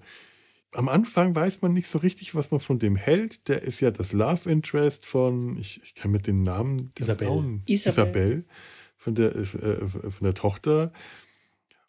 Am 0.73 0.89
Anfang 0.89 1.35
weiß 1.35 1.61
man 1.61 1.73
nicht 1.73 1.87
so 1.87 1.99
richtig, 1.99 2.35
was 2.35 2.51
man 2.51 2.59
von 2.59 2.79
dem 2.79 2.95
hält. 2.95 3.47
Der 3.47 3.61
ist 3.61 3.79
ja 3.79 3.91
das 3.91 4.13
Love 4.13 4.49
Interest 4.49 5.05
von, 5.05 5.57
ich, 5.57 5.81
ich 5.83 5.95
kann 5.95 6.11
mit 6.11 6.27
den 6.27 6.43
Namen 6.43 6.91
der 6.97 7.01
Isabel. 7.01 7.27
Frauen, 7.27 7.61
Isabel. 7.65 7.93
Isabel 7.93 8.45
von 8.97 9.15
der, 9.15 9.35
äh, 9.35 9.87
von 9.87 10.23
der 10.23 10.33
Tochter. 10.33 10.91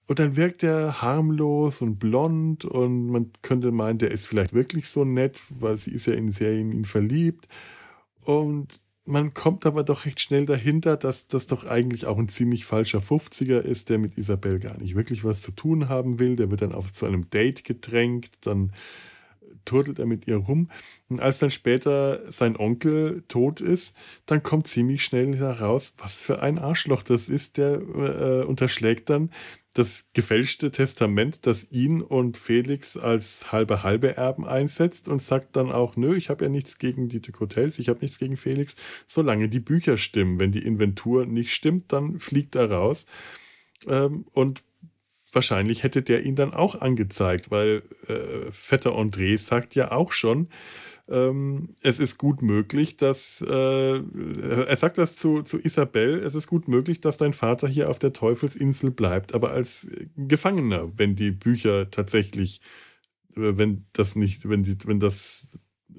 Und 0.07 0.21
dann 0.21 0.37
wirkt 0.37 0.63
er 0.63 1.03
harmlos 1.03 1.83
und 1.83 1.99
blond 1.99 2.65
und 2.65 3.09
man 3.09 3.33
könnte 3.43 3.73
meinen, 3.73 3.99
der 3.99 4.13
ist 4.13 4.27
vielleicht 4.27 4.53
wirklich 4.53 4.89
so 4.89 5.05
nett, 5.05 5.43
weil 5.49 5.79
sie 5.79 5.91
ist 5.91 6.07
ja 6.07 6.15
in 6.15 6.31
Serien 6.31 6.71
in 6.71 6.79
ihn 6.79 6.85
verliebt. 6.85 7.49
Und 8.21 8.83
man 9.07 9.35
kommt 9.35 9.67
aber 9.67 9.85
doch 9.85 10.05
recht 10.05 10.21
schnell 10.21 10.47
dahinter, 10.47 10.97
dass 10.97 11.29
das 11.29 11.47
doch 11.47 11.65
eigentlich 11.65 12.07
auch 12.07 12.19
ein 12.19 12.29
ziemlich 12.29 12.65
falscher 12.65 12.99
50er 12.99 13.61
ist, 13.61 13.89
der 13.89 13.99
mit 13.99 14.19
Isabel 14.19 14.59
gar 14.59 14.79
nicht 14.79 14.97
wirklich 14.97 15.25
was 15.25 15.43
zu 15.43 15.53
tun 15.53 15.89
haben 15.89 16.19
will. 16.19 16.37
Der 16.37 16.51
wird 16.51 16.63
dann 16.63 16.73
auch 16.73 16.91
zu 16.91 17.07
einem 17.07 17.31
Date 17.31 17.65
gedrängt, 17.65 18.31
dann 18.43 18.73
turtelt 19.65 19.99
er 19.99 20.07
mit 20.07 20.27
ihr 20.27 20.37
rum. 20.37 20.71
Und 21.09 21.21
als 21.21 21.39
dann 21.39 21.51
später 21.51 22.21
sein 22.31 22.57
Onkel 22.57 23.25
tot 23.29 23.61
ist, 23.61 23.97
dann 24.27 24.43
kommt 24.43 24.67
ziemlich 24.67 25.05
schnell 25.05 25.37
heraus, 25.37 25.95
was 25.99 26.23
für 26.23 26.41
ein 26.41 26.59
Arschloch 26.59 27.03
das 27.03 27.29
ist. 27.29 27.59
Der 27.59 27.75
äh, 27.75 28.45
unterschlägt 28.45 29.11
dann 29.11 29.31
das 29.79 30.05
gefälschte 30.15 30.71
Testament, 30.71 31.47
das 31.47 31.71
ihn 31.71 32.01
und 32.01 32.39
Felix 32.39 32.97
als 32.97 33.53
halbe 33.53 33.83
halbe 33.83 34.17
Erben 34.17 34.47
einsetzt 34.47 35.07
und 35.07 35.21
sagt 35.21 35.55
dann 35.55 35.71
auch, 35.71 35.97
nö, 35.97 36.17
ich 36.17 36.31
habe 36.31 36.45
ja 36.45 36.49
nichts 36.49 36.79
gegen 36.79 37.11
die 37.11 37.21
Hotels, 37.39 37.79
ich 37.79 37.91
habe 37.91 38.01
nichts 38.01 38.19
gegen 38.19 38.39
Felix, 38.39 38.75
solange 39.07 39.51
die 39.51 39.61
Bücher 39.61 39.99
stimmen. 39.99 40.41
Wenn 40.41 40.51
die 40.51 40.65
Inventur 40.65 41.27
nicht 41.27 41.53
stimmt, 41.53 41.93
dann 41.93 42.19
fliegt 42.19 42.55
er 42.55 42.71
raus. 42.71 43.05
Ähm, 43.87 44.25
und 44.33 44.65
wahrscheinlich 45.31 45.83
hätte 45.83 46.01
der 46.01 46.25
ihn 46.25 46.37
dann 46.37 46.55
auch 46.55 46.81
angezeigt, 46.81 47.51
weil 47.51 47.83
äh, 48.09 48.51
Vetter 48.51 48.93
André 48.93 49.37
sagt 49.37 49.75
ja 49.75 49.93
auch 49.93 50.13
schon, 50.13 50.49
ähm, 51.09 51.75
es 51.83 52.01
ist 52.01 52.19
gut 52.19 52.43
möglich, 52.43 52.97
dass, 52.97 53.41
äh, 53.41 54.01
er 54.01 54.77
sagt 54.77 54.99
das 54.99 55.15
zu, 55.17 55.43
zu 55.43 55.59
Isabel, 55.59 56.19
es 56.19 56.35
ist 56.35 56.49
gut 56.49 56.67
möglich, 56.69 57.01
dass 57.01 57.17
dein 57.17 57.33
Vater 57.33 57.69
hier 57.69 57.91
auf 57.91 57.99
der 57.99 58.13
Teufelsinsel 58.13 58.91
bleibt, 58.91 59.35
aber 59.35 59.51
als 59.53 59.89
Gefangener, 60.17 60.91
wenn 60.97 61.15
die 61.15 61.31
Bücher 61.31 61.91
tatsächlich, 61.91 62.61
äh, 63.37 63.57
wenn 63.57 63.87
das 63.93 64.17
nicht, 64.17 64.49
wenn 64.49 64.65
die, 64.65 64.77
wenn 64.85 64.99
das 64.99 65.49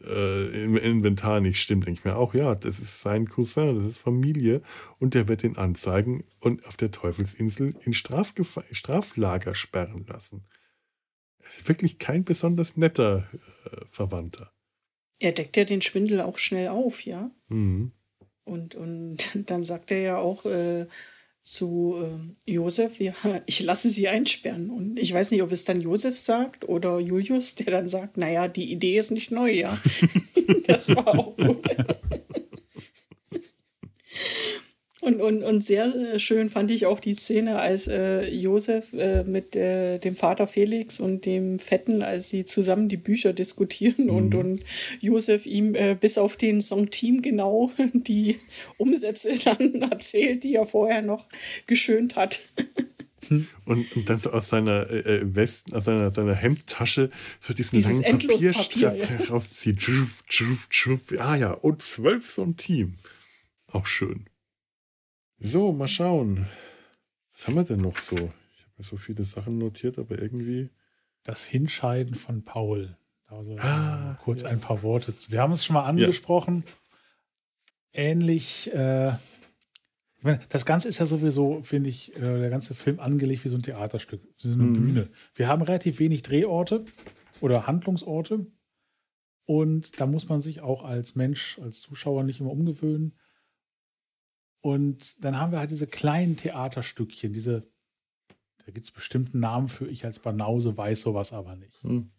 äh, 0.03 0.63
im 0.63 0.75
Inventar 0.75 1.39
nicht 1.39 1.61
stimmt, 1.61 1.85
denke 1.85 1.99
ich 1.99 2.05
mir 2.05 2.17
auch, 2.17 2.34
ja, 2.34 2.55
das 2.55 2.79
ist 2.79 3.01
sein 3.01 3.29
Cousin, 3.29 3.75
das 3.75 3.85
ist 3.85 4.01
Familie 4.01 4.61
und 4.99 5.13
der 5.13 5.29
wird 5.29 5.43
ihn 5.43 5.57
anzeigen 5.57 6.25
und 6.39 6.65
auf 6.65 6.75
der 6.75 6.91
Teufelsinsel 6.91 7.73
in 7.81 7.93
Strafgef 7.93 8.59
Straflager 8.71 9.55
sperren 9.55 10.05
lassen. 10.05 10.45
Wirklich 11.65 11.97
kein 11.97 12.25
besonders 12.25 12.75
netter 12.75 13.29
äh, 13.65 13.85
Verwandter. 13.89 14.51
Er 15.19 15.31
deckt 15.31 15.57
ja 15.57 15.64
den 15.64 15.81
Schwindel 15.81 16.22
auch 16.22 16.38
schnell 16.38 16.68
auf, 16.68 17.02
ja. 17.06 17.31
Mhm. 17.49 17.91
Und, 18.44 18.76
und 18.76 19.18
dann 19.49 19.64
sagt 19.64 19.91
er 19.91 19.99
ja 19.99 20.18
auch 20.18 20.45
äh, 20.45 20.85
zu 21.44 21.95
äh, 22.02 22.52
Josef, 22.52 22.99
ja, 22.99 23.14
ich 23.45 23.61
lasse 23.61 23.89
sie 23.89 24.07
einsperren. 24.07 24.69
Und 24.69 24.99
ich 24.99 25.14
weiß 25.14 25.31
nicht, 25.31 25.41
ob 25.44 25.52
es 25.52 25.65
dann 25.65 25.81
Josef 25.81 26.18
sagt 26.18 26.68
oder 26.68 26.99
Julius, 26.99 27.56
der 27.56 27.72
dann 27.72 27.88
sagt, 27.88 28.18
naja, 28.18 28.48
die 28.48 28.72
Idee 28.72 28.98
ist 28.98 29.11
nicht 29.11 29.31
neu, 29.31 29.52
ja. 29.52 29.77
das 30.68 30.89
war 30.89 31.07
auch 31.07 31.38
gut. 31.38 31.69
Und, 35.07 35.21
und, 35.21 35.41
und 35.41 35.63
sehr 35.63 35.85
äh, 35.95 36.19
schön 36.19 36.49
fand 36.49 36.69
ich 36.69 36.85
auch 36.85 36.99
die 36.99 37.15
Szene, 37.15 37.59
als 37.59 37.88
äh, 37.88 38.27
Josef 38.27 38.91
äh, 38.91 39.23
mit 39.23 39.55
äh, 39.55 39.99
dem 39.99 40.17
Vater 40.17 40.47
Felix 40.47 40.99
und 40.99 41.25
dem 41.25 41.59
Fetten, 41.59 42.03
als 42.03 42.27
sie 42.27 42.43
zusammen 42.43 42.89
die 42.89 42.97
Bücher 42.97 43.31
diskutieren 43.31 44.07
mhm. 44.07 44.09
und, 44.09 44.35
und 44.35 44.65
Josef 44.99 45.45
ihm 45.45 45.75
äh, 45.75 45.95
bis 45.95 46.17
auf 46.17 46.35
den 46.35 46.59
Song 46.59 46.89
Team 46.89 47.21
genau 47.21 47.71
die 47.93 48.41
Umsätze 48.75 49.31
dann 49.45 49.81
erzählt, 49.81 50.43
die 50.43 50.55
er 50.55 50.65
vorher 50.65 51.01
noch 51.01 51.29
geschönt 51.67 52.17
hat. 52.17 52.41
Und, 53.65 53.93
und, 53.93 54.09
dann 54.09 54.19
so 54.19 54.31
aus 54.31 54.47
seiner 54.47 54.89
äh, 54.89 55.17
äh 55.17 55.35
Westen, 55.35 55.73
aus 55.73 55.84
seiner, 55.84 56.09
seiner 56.11 56.34
Hemdtasche 56.34 57.09
so 57.41 57.53
diesen 57.53 57.75
Dieses 57.75 58.01
langen 58.01 58.19
Papierstift 58.19 58.77
ja. 58.77 58.91
herauszieht. 58.91 59.85
Ah 61.17 61.35
ja, 61.35 61.51
und 61.51 61.81
zwölf 61.81 62.29
so 62.29 62.43
ein 62.43 62.55
Team. 62.55 62.93
Auch 63.67 63.85
schön. 63.85 64.27
So, 65.39 65.72
mal 65.72 65.88
schauen. 65.88 66.47
Was 67.34 67.47
haben 67.47 67.55
wir 67.55 67.64
denn 67.64 67.81
noch 67.81 67.97
so? 67.97 68.15
Ich 68.15 68.22
habe 68.64 68.73
mir 68.77 68.84
so 68.84 68.97
viele 68.97 69.23
Sachen 69.23 69.57
notiert, 69.57 69.99
aber 69.99 70.19
irgendwie. 70.19 70.69
Das 71.23 71.43
Hinscheiden 71.43 72.15
von 72.15 72.43
Paul. 72.43 72.97
Also 73.27 73.57
ah, 73.59 74.18
kurz 74.23 74.43
ja. 74.43 74.49
ein 74.49 74.61
paar 74.61 74.81
Worte. 74.81 75.14
Wir 75.30 75.41
haben 75.41 75.51
es 75.51 75.65
schon 75.65 75.73
mal 75.73 75.84
angesprochen. 75.84 76.64
Ja. 76.65 78.03
Ähnlich. 78.03 78.73
Äh, 78.73 79.09
ich 79.09 80.23
meine, 80.23 80.39
das 80.49 80.65
Ganze 80.65 80.88
ist 80.88 80.97
ja 80.99 81.05
sowieso, 81.05 81.61
finde 81.64 81.89
ich, 81.89 82.15
äh, 82.15 82.39
der 82.39 82.49
ganze 82.49 82.73
Film 82.73 82.99
angelegt 82.99 83.43
wie 83.43 83.49
so 83.49 83.57
ein 83.57 83.61
Theaterstück, 83.61 84.22
wie 84.23 84.47
so 84.47 84.53
eine 84.53 84.64
mhm. 84.64 84.73
Bühne. 84.73 85.07
Wir 85.35 85.47
haben 85.47 85.61
relativ 85.61 85.99
wenig 85.99 86.23
Drehorte 86.23 86.85
oder 87.41 87.68
Handlungsorte. 87.68 88.47
Und 89.45 89.99
da 89.99 90.07
muss 90.07 90.27
man 90.27 90.41
sich 90.41 90.61
auch 90.61 90.84
als 90.84 91.15
Mensch, 91.15 91.59
als 91.59 91.81
Zuschauer 91.81 92.23
nicht 92.23 92.39
immer 92.39 92.51
umgewöhnen. 92.51 93.14
Und 94.68 95.23
dann 95.23 95.39
haben 95.39 95.53
wir 95.53 95.60
halt 95.60 95.72
diese 95.72 95.88
kleinen 95.88 96.35
Theaterstückchen, 96.35 97.31
diese, 97.31 97.65
da 98.65 98.73
gibt 98.73 98.85
es 98.85 98.91
bestimmten 98.91 99.39
Namen 99.39 99.69
für, 99.69 99.85
ich 99.85 100.03
als 100.03 100.19
Banause 100.19 100.76
weiß 100.76 101.03
sowas 101.03 101.31
aber 101.31 101.56
nicht. 101.56 101.81
Hm. 101.84 102.11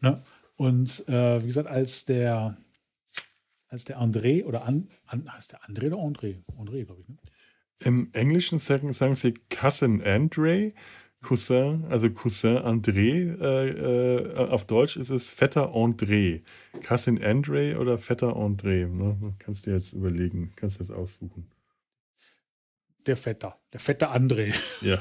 Ne? 0.00 0.22
Und 0.56 1.06
äh, 1.10 1.42
wie 1.42 1.46
gesagt, 1.46 1.68
als 1.68 2.06
der, 2.06 2.56
als 3.68 3.84
der 3.84 4.00
André 4.00 4.46
oder 4.46 4.64
an, 4.64 4.88
an, 5.04 5.30
heißt 5.30 5.52
der 5.52 5.60
André 5.64 5.88
oder 5.88 5.98
André? 5.98 6.42
André, 6.56 6.86
glaube 6.86 7.02
ich. 7.02 7.08
Ne? 7.10 7.16
Im 7.80 8.08
Englischen 8.14 8.58
sagen, 8.58 8.90
sagen 8.94 9.14
sie 9.14 9.34
Cousin 9.50 10.00
André, 10.00 10.72
Cousin, 11.20 11.84
also 11.90 12.08
Cousin 12.08 12.56
André. 12.56 13.38
Äh, 13.42 14.16
äh, 14.16 14.48
auf 14.48 14.66
Deutsch 14.66 14.96
ist 14.96 15.10
es 15.10 15.30
Vetter 15.30 15.74
André. 15.74 16.40
Cousin 16.82 17.18
André 17.18 17.76
oder 17.76 17.98
Vetter 17.98 18.36
André. 18.36 18.86
Ne? 18.86 19.34
Kannst 19.38 19.66
du 19.66 19.72
jetzt 19.72 19.92
überlegen, 19.92 20.54
kannst 20.56 20.76
du 20.76 20.78
das 20.78 20.90
aussuchen 20.90 21.46
der 23.10 23.16
Vetter, 23.16 23.58
der 23.72 23.80
fette 23.80 24.12
André. 24.12 24.54
Ja. 24.80 25.00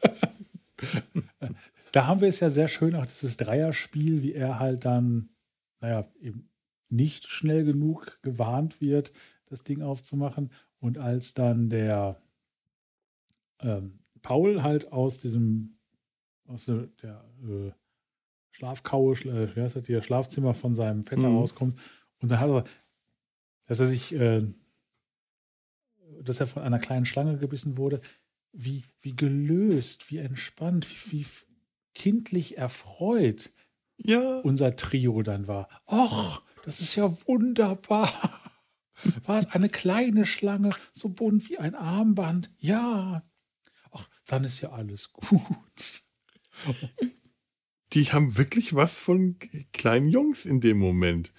da 1.92 2.06
haben 2.06 2.20
wir 2.20 2.28
es 2.28 2.38
ja 2.38 2.50
sehr 2.50 2.68
schön, 2.68 2.94
auch 2.94 3.06
dieses 3.06 3.36
Dreierspiel, 3.36 4.22
wie 4.22 4.32
er 4.32 4.60
halt 4.60 4.84
dann, 4.84 5.30
naja, 5.80 6.08
eben 6.20 6.48
nicht 6.88 7.26
schnell 7.26 7.64
genug 7.64 8.20
gewarnt 8.22 8.80
wird, 8.80 9.12
das 9.46 9.64
Ding 9.64 9.82
aufzumachen. 9.82 10.52
Und 10.78 10.98
als 10.98 11.34
dann 11.34 11.68
der 11.68 12.22
ähm, 13.60 13.98
Paul 14.22 14.62
halt 14.62 14.92
aus 14.92 15.20
diesem, 15.20 15.80
aus 16.46 16.66
der, 16.66 16.86
der 17.02 17.24
äh, 17.42 17.72
Schlafkaue, 18.52 19.14
äh, 19.14 19.56
wie 19.56 19.62
heißt 19.62 19.74
das 19.74 19.86
hier, 19.86 20.00
Schlafzimmer 20.00 20.54
von 20.54 20.76
seinem 20.76 21.04
Vetter 21.04 21.28
mhm. 21.28 21.38
rauskommt 21.38 21.80
und 22.20 22.30
dann 22.30 22.38
hat 22.38 22.50
er, 22.50 22.64
dass 23.66 23.80
er 23.80 23.86
sich 23.86 24.14
äh, 24.14 24.44
dass 26.22 26.40
er 26.40 26.46
von 26.46 26.62
einer 26.62 26.78
kleinen 26.78 27.06
Schlange 27.06 27.38
gebissen 27.38 27.76
wurde, 27.76 28.00
wie, 28.52 28.84
wie 29.00 29.14
gelöst, 29.14 30.10
wie 30.10 30.18
entspannt, 30.18 30.88
wie, 30.90 31.12
wie 31.12 31.26
kindlich 31.94 32.58
erfreut 32.58 33.52
ja. 33.96 34.38
unser 34.40 34.76
Trio 34.76 35.22
dann 35.22 35.46
war. 35.46 35.68
Och, 35.86 36.42
das 36.64 36.80
ist 36.80 36.96
ja 36.96 37.10
wunderbar. 37.26 38.12
War 39.26 39.38
es 39.38 39.46
eine 39.52 39.68
kleine 39.68 40.26
Schlange, 40.26 40.70
so 40.92 41.10
bunt 41.10 41.48
wie 41.48 41.58
ein 41.58 41.76
Armband? 41.76 42.50
Ja. 42.58 43.22
Ach, 43.92 44.08
dann 44.26 44.42
ist 44.42 44.60
ja 44.60 44.70
alles 44.70 45.12
gut. 45.12 46.02
Die 47.92 48.04
haben 48.06 48.36
wirklich 48.36 48.74
was 48.74 48.98
von 48.98 49.38
kleinen 49.72 50.08
Jungs 50.08 50.44
in 50.44 50.60
dem 50.60 50.78
Moment. 50.78 51.32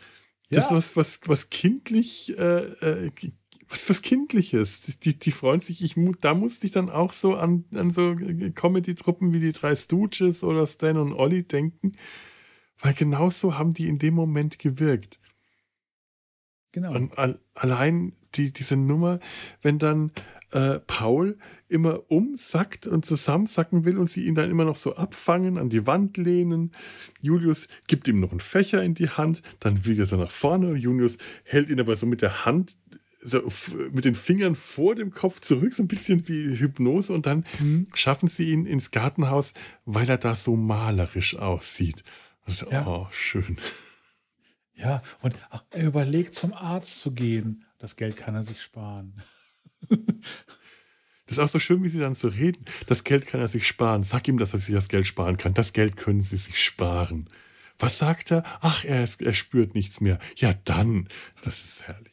Das 0.50 0.70
ja. 0.70 0.78
was, 0.78 0.96
was, 0.96 1.20
was 1.26 1.50
kindlich 1.50 2.38
äh, 2.38 2.64
äh 2.64 3.12
was 3.70 3.90
was 3.90 4.02
Kindliches. 4.02 4.82
Die, 5.00 5.18
die 5.18 5.32
freuen 5.32 5.60
sich, 5.60 5.84
ich, 5.84 5.96
da 6.22 6.34
musste 6.34 6.66
ich 6.66 6.72
dann 6.72 6.90
auch 6.90 7.14
so 7.14 7.36
an, 7.36 7.66
an 7.74 7.92
so 7.92 8.16
Comedy-Truppen 8.16 9.32
wie 9.32 9.40
die 9.40 9.52
drei 9.52 9.76
Stooges 9.76 10.44
oder 10.44 10.66
Stan 10.66 10.98
und 10.98 11.14
Ollie 11.14 11.44
denken, 11.44 11.94
weil 12.80 12.94
genauso 12.94 13.58
haben 13.58 13.74
die 13.74 13.88
in 13.88 14.00
dem 14.00 14.16
Moment 14.16 14.60
gewirkt. 14.60 15.20
Genau. 16.72 16.94
Und 16.94 17.18
al 17.18 17.40
allein 17.54 18.14
die, 18.36 18.54
diese 18.54 18.78
Nummer, 18.78 19.20
wenn 19.62 19.80
dann 19.80 20.12
äh, 20.52 20.80
Paul 20.80 21.38
immer 21.68 22.10
umsackt 22.10 22.88
und 22.88 23.06
zusammensacken 23.06 23.86
will 23.86 23.98
und 23.98 24.10
sie 24.10 24.26
ihn 24.26 24.36
dann 24.36 24.50
immer 24.50 24.66
noch 24.66 24.76
so 24.76 24.96
abfangen, 24.96 25.58
an 25.58 25.70
die 25.70 25.86
Wand 25.86 26.18
lehnen. 26.18 26.72
Julius 27.22 27.68
gibt 27.88 28.08
ihm 28.08 28.20
noch 28.20 28.32
einen 28.32 28.40
Fächer 28.40 28.84
in 28.84 28.94
die 28.94 29.10
Hand, 29.10 29.42
dann 29.60 29.86
will 29.86 30.00
er 30.00 30.06
so 30.06 30.18
nach 30.18 30.32
vorne 30.32 30.70
und 30.70 30.78
Julius 30.78 31.18
hält 31.44 31.70
ihn 31.70 31.80
aber 31.80 31.96
so 31.96 32.06
mit 32.06 32.22
der 32.22 32.46
Hand 32.46 32.78
so 33.22 33.52
mit 33.92 34.06
den 34.06 34.16
Fingern 34.16 34.56
vor 34.56 34.96
dem 34.96 35.12
Kopf 35.12 35.42
zurück, 35.42 35.74
so 35.74 35.84
ein 35.84 35.88
bisschen 35.88 36.28
wie 36.28 36.58
Hypnose 36.58 37.14
und 37.14 37.26
dann 37.26 37.44
mhm. 37.60 37.88
schaffen 37.94 38.30
sie 38.30 38.52
ihn 38.52 38.66
ins 38.66 38.92
Gartenhaus, 38.92 39.54
weil 39.86 40.10
er 40.10 40.18
da 40.18 40.36
so 40.36 40.56
malerisch 40.56 41.36
aussieht. 41.36 42.04
Also, 42.46 42.72
ja. 42.72 42.86
Oh, 42.88 43.08
schön. 43.12 43.58
Ja, 44.82 45.02
und 45.22 45.36
ach, 45.50 45.66
er 45.72 45.88
überlegt, 45.88 46.36
zum 46.36 46.54
Arzt 46.54 47.00
zu 47.00 47.14
gehen. 47.14 47.66
Das 47.80 47.98
Geld 47.98 48.16
kann 48.16 48.36
er 48.36 48.44
sich 48.44 48.62
sparen. 48.62 49.14
Das 51.30 51.38
ist 51.38 51.44
auch 51.44 51.50
so 51.50 51.60
schön, 51.60 51.84
wie 51.84 51.90
sie 51.90 52.00
dann 52.00 52.16
so 52.16 52.28
reden. 52.30 52.66
Das 52.88 53.04
Geld 53.04 53.28
kann 53.28 53.40
er 53.40 53.48
sich 53.48 53.68
sparen. 53.68 54.02
Sag 54.02 54.28
ihm, 54.28 54.38
dass 54.38 54.54
er 54.54 54.60
sich 54.60 54.74
das 54.74 54.88
Geld 54.88 55.06
sparen 55.06 55.38
kann. 55.38 55.54
Das 55.54 55.74
Geld 55.74 55.96
können 55.96 56.22
sie 56.22 56.38
sich 56.38 56.64
sparen. 56.64 57.30
Was 57.78 58.00
sagt 58.00 58.32
er? 58.32 58.44
Ach, 58.62 58.84
er, 58.84 59.08
er 59.20 59.34
spürt 59.34 59.76
nichts 59.76 60.02
mehr. 60.02 60.18
Ja, 60.38 60.54
dann. 60.54 61.08
Das 61.44 61.64
ist 61.64 61.84
herrlich. 61.84 62.09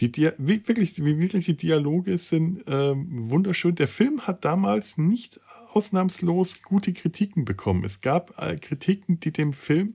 Die, 0.00 0.10
die 0.10 0.30
wirklich, 0.38 0.98
wirklich 1.04 1.46
die 1.46 1.56
Dialoge 1.56 2.18
sind 2.18 2.64
ähm, 2.66 3.06
wunderschön. 3.10 3.76
Der 3.76 3.86
Film 3.86 4.22
hat 4.26 4.44
damals 4.44 4.98
nicht 4.98 5.40
ausnahmslos 5.72 6.62
gute 6.62 6.92
Kritiken 6.92 7.44
bekommen. 7.44 7.84
Es 7.84 8.00
gab 8.00 8.36
äh, 8.42 8.56
Kritiken, 8.56 9.20
die 9.20 9.32
dem 9.32 9.52
Film 9.52 9.94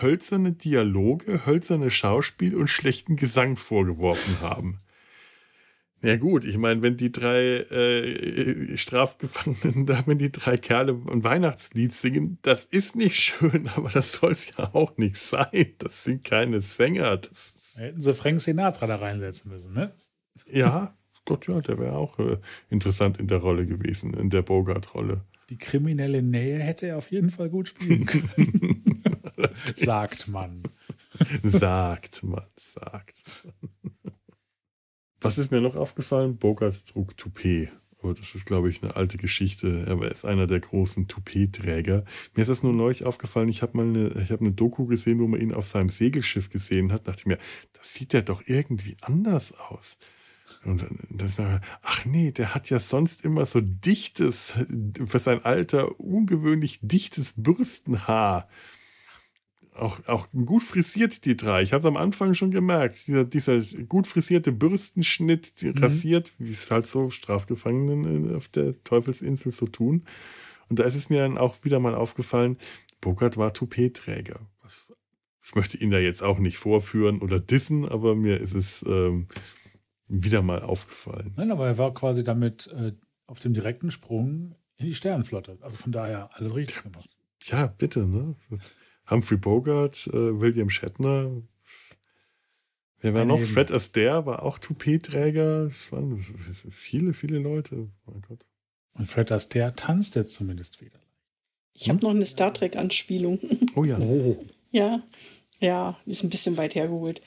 hölzerne 0.00 0.52
Dialoge, 0.52 1.46
hölzerne 1.46 1.90
Schauspiel 1.90 2.56
und 2.56 2.68
schlechten 2.68 3.16
Gesang 3.16 3.56
vorgeworfen 3.56 4.40
haben. 4.40 4.80
Ja 6.04 6.16
gut, 6.16 6.44
ich 6.44 6.58
meine, 6.58 6.82
wenn 6.82 6.96
die 6.96 7.12
drei 7.12 7.58
äh, 7.58 8.76
Strafgefangenen 8.76 9.86
da, 9.86 10.02
wenn 10.06 10.18
die 10.18 10.32
drei 10.32 10.56
Kerle 10.56 11.00
ein 11.08 11.22
Weihnachtslied 11.22 11.92
singen, 11.92 12.38
das 12.42 12.64
ist 12.64 12.96
nicht 12.96 13.20
schön, 13.20 13.68
aber 13.76 13.88
das 13.88 14.14
soll 14.14 14.32
es 14.32 14.52
ja 14.56 14.74
auch 14.74 14.96
nicht 14.96 15.16
sein. 15.16 15.74
Das 15.78 16.02
sind 16.02 16.24
keine 16.24 16.60
Sänger. 16.60 17.18
Das 17.18 17.54
Hätten 17.76 18.00
sie 18.00 18.14
Frank 18.14 18.40
Sinatra 18.40 18.86
da 18.86 18.96
reinsetzen 18.96 19.50
müssen, 19.50 19.72
ne? 19.72 19.92
Ja, 20.46 20.94
Gott, 21.24 21.46
ja, 21.46 21.60
der 21.60 21.78
wäre 21.78 21.94
auch 21.94 22.18
äh, 22.18 22.38
interessant 22.68 23.18
in 23.18 23.28
der 23.28 23.38
Rolle 23.38 23.66
gewesen, 23.66 24.14
in 24.14 24.30
der 24.30 24.42
Bogart-Rolle. 24.42 25.24
Die 25.50 25.58
kriminelle 25.58 26.22
Nähe 26.22 26.58
hätte 26.58 26.86
er 26.86 26.98
auf 26.98 27.10
jeden 27.10 27.30
Fall 27.30 27.48
gut 27.48 27.68
spielen 27.68 28.06
können. 28.06 29.04
sagt 29.74 30.28
man. 30.28 30.62
sagt 31.42 32.22
man, 32.22 32.46
sagt 32.56 33.22
man. 33.60 33.72
Was 35.20 35.38
ist 35.38 35.52
mir 35.52 35.60
noch 35.60 35.76
aufgefallen? 35.76 36.36
Bogart 36.36 36.86
trug 36.86 37.16
Toupet. 37.16 37.68
Aber 38.02 38.14
das 38.14 38.34
ist, 38.34 38.46
glaube 38.46 38.70
ich, 38.70 38.82
eine 38.82 38.96
alte 38.96 39.18
Geschichte. 39.18 39.84
Er 39.86 40.10
ist 40.10 40.24
einer 40.24 40.46
der 40.46 40.60
großen 40.60 41.08
Toupet-Träger. 41.08 42.04
Mir 42.34 42.42
ist 42.42 42.48
das 42.48 42.62
nur 42.62 42.72
neulich 42.72 43.04
aufgefallen. 43.04 43.48
Ich 43.48 43.62
habe 43.62 43.76
mal 43.76 43.86
eine, 43.86 44.22
ich 44.22 44.30
hab 44.30 44.40
eine 44.40 44.52
Doku 44.52 44.86
gesehen, 44.86 45.20
wo 45.20 45.26
man 45.26 45.40
ihn 45.40 45.54
auf 45.54 45.66
seinem 45.66 45.88
Segelschiff 45.88 46.50
gesehen 46.50 46.92
hat. 46.92 47.06
Da 47.06 47.12
dachte 47.12 47.20
ich 47.22 47.26
mir, 47.26 47.38
das 47.72 47.94
sieht 47.94 48.12
ja 48.12 48.22
doch 48.22 48.42
irgendwie 48.46 48.96
anders 49.00 49.52
aus. 49.52 49.98
Und 50.64 50.84
dann 51.10 51.26
ist 51.26 51.38
mir, 51.38 51.60
ach 51.82 52.04
nee, 52.04 52.30
der 52.30 52.54
hat 52.54 52.70
ja 52.70 52.78
sonst 52.78 53.24
immer 53.24 53.46
so 53.46 53.60
dichtes, 53.60 54.54
für 55.06 55.18
sein 55.18 55.44
Alter 55.44 55.98
ungewöhnlich 56.00 56.78
dichtes 56.82 57.34
Bürstenhaar 57.36 58.48
auch, 59.74 60.06
auch 60.06 60.28
gut 60.32 60.62
frisiert, 60.62 61.24
die 61.24 61.36
drei. 61.36 61.62
Ich 61.62 61.72
habe 61.72 61.80
es 61.80 61.86
am 61.86 61.96
Anfang 61.96 62.34
schon 62.34 62.50
gemerkt. 62.50 63.06
Dieser, 63.06 63.24
dieser 63.24 63.60
gut 63.86 64.06
frisierte 64.06 64.52
Bürstenschnitt, 64.52 65.62
mhm. 65.62 65.78
rasiert, 65.78 66.32
wie 66.38 66.50
es 66.50 66.70
halt 66.70 66.86
so 66.86 67.10
Strafgefangenen 67.10 68.34
auf 68.34 68.48
der 68.48 68.82
Teufelsinsel 68.84 69.50
so 69.50 69.66
tun. 69.66 70.04
Und 70.68 70.78
da 70.78 70.84
ist 70.84 70.94
es 70.94 71.10
mir 71.10 71.20
dann 71.20 71.38
auch 71.38 71.56
wieder 71.62 71.80
mal 71.80 71.94
aufgefallen, 71.94 72.56
Bogart 73.00 73.36
war 73.36 73.52
Toupet-Träger. 73.52 74.40
Ich 75.44 75.54
möchte 75.54 75.76
ihn 75.76 75.90
da 75.90 75.98
jetzt 75.98 76.22
auch 76.22 76.38
nicht 76.38 76.56
vorführen 76.56 77.20
oder 77.20 77.40
dissen, 77.40 77.86
aber 77.86 78.14
mir 78.14 78.40
ist 78.40 78.54
es 78.54 78.84
ähm, 78.88 79.26
wieder 80.06 80.40
mal 80.40 80.62
aufgefallen. 80.62 81.32
Nein, 81.36 81.50
aber 81.50 81.66
er 81.66 81.78
war 81.78 81.92
quasi 81.92 82.22
damit 82.22 82.68
äh, 82.68 82.92
auf 83.26 83.40
dem 83.40 83.52
direkten 83.52 83.90
Sprung 83.90 84.54
in 84.76 84.86
die 84.86 84.94
Sternenflotte. 84.94 85.58
Also 85.60 85.78
von 85.78 85.90
daher 85.90 86.30
alles 86.34 86.54
richtig 86.54 86.82
gemacht. 86.82 87.10
Ja, 87.42 87.66
bitte, 87.66 88.06
ne? 88.06 88.36
Humphrey 89.10 89.36
Bogart, 89.36 90.06
äh, 90.08 90.40
William 90.40 90.70
Shatner. 90.70 91.42
Wer 93.00 93.14
war 93.14 93.24
noch? 93.24 93.38
Leben. 93.38 93.50
Fred 93.50 93.72
Astaire 93.72 94.26
war 94.26 94.42
auch 94.44 94.58
Toupet-Träger. 94.58 95.66
Es 95.66 95.90
waren 95.90 96.24
viele, 96.70 97.14
viele 97.14 97.38
Leute. 97.38 97.88
Mein 98.06 98.22
Gott. 98.22 98.46
Und 98.94 99.06
Fred 99.06 99.32
Astaire 99.32 99.74
tanzt 99.74 100.14
jetzt 100.14 100.34
zumindest 100.34 100.80
wieder. 100.80 100.98
Ich 101.74 101.88
habe 101.88 102.00
noch 102.00 102.10
eine 102.10 102.26
Star 102.26 102.52
Trek-Anspielung. 102.52 103.38
Oh 103.74 103.84
ja. 103.84 103.98
Oh. 103.98 104.44
Ja, 104.70 105.02
ja, 105.60 105.98
ist 106.06 106.22
ein 106.22 106.30
bisschen 106.30 106.56
weit 106.56 106.74
hergeholt. 106.74 107.22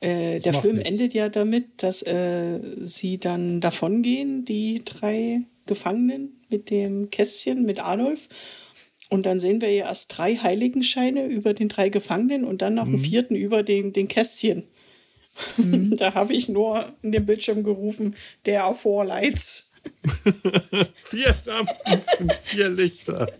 Äh, 0.00 0.40
der 0.40 0.54
Film 0.54 0.76
nichts. 0.76 0.90
endet 0.90 1.14
ja 1.14 1.28
damit, 1.28 1.82
dass 1.82 2.02
äh, 2.02 2.60
sie 2.80 3.18
dann 3.18 3.60
davongehen, 3.60 4.44
die 4.44 4.82
drei 4.84 5.42
Gefangenen 5.66 6.44
mit 6.48 6.70
dem 6.70 7.10
Kästchen, 7.10 7.64
mit 7.64 7.80
Adolf. 7.80 8.28
Und 9.10 9.26
dann 9.26 9.38
sehen 9.38 9.60
wir 9.60 9.70
ja 9.70 9.86
erst 9.86 10.16
drei 10.16 10.36
Heiligenscheine 10.36 11.26
über 11.26 11.54
den 11.54 11.68
drei 11.68 11.88
Gefangenen 11.88 12.44
und 12.44 12.62
dann 12.62 12.74
noch 12.74 12.86
mhm. 12.86 12.94
einen 12.94 13.04
vierten 13.04 13.34
über 13.34 13.62
den, 13.62 13.92
den 13.92 14.08
Kästchen. 14.08 14.64
Mhm. 15.56 15.96
da 15.98 16.14
habe 16.14 16.34
ich 16.34 16.48
nur 16.48 16.92
in 17.02 17.12
den 17.12 17.26
Bildschirm 17.26 17.64
gerufen, 17.64 18.16
der 18.46 18.66
auf 18.66 18.80
Four 18.80 19.04
Lights. 19.04 19.72
vier 20.96 21.34
Lampen 21.44 22.00
sind 22.16 22.32
vier 22.32 22.70
Lichter. 22.70 23.30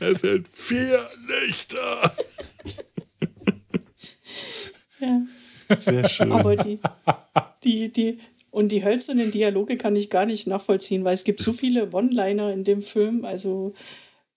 Es 0.00 0.20
sind 0.20 0.48
vier 0.48 1.08
Lichter. 1.28 2.12
ja. 5.00 5.22
Sehr 5.78 6.08
schön. 6.08 6.32
Aber 6.32 6.56
die, 6.56 6.78
die, 7.64 7.92
die, 7.92 8.18
und 8.50 8.70
die 8.70 8.84
hölzernen 8.84 9.30
Dialoge 9.30 9.76
kann 9.76 9.96
ich 9.96 10.10
gar 10.10 10.26
nicht 10.26 10.46
nachvollziehen, 10.46 11.04
weil 11.04 11.14
es 11.14 11.24
gibt 11.24 11.40
so 11.40 11.52
viele 11.52 11.92
One-Liner 11.92 12.52
in 12.52 12.64
dem 12.64 12.82
Film. 12.82 13.24
Also 13.24 13.74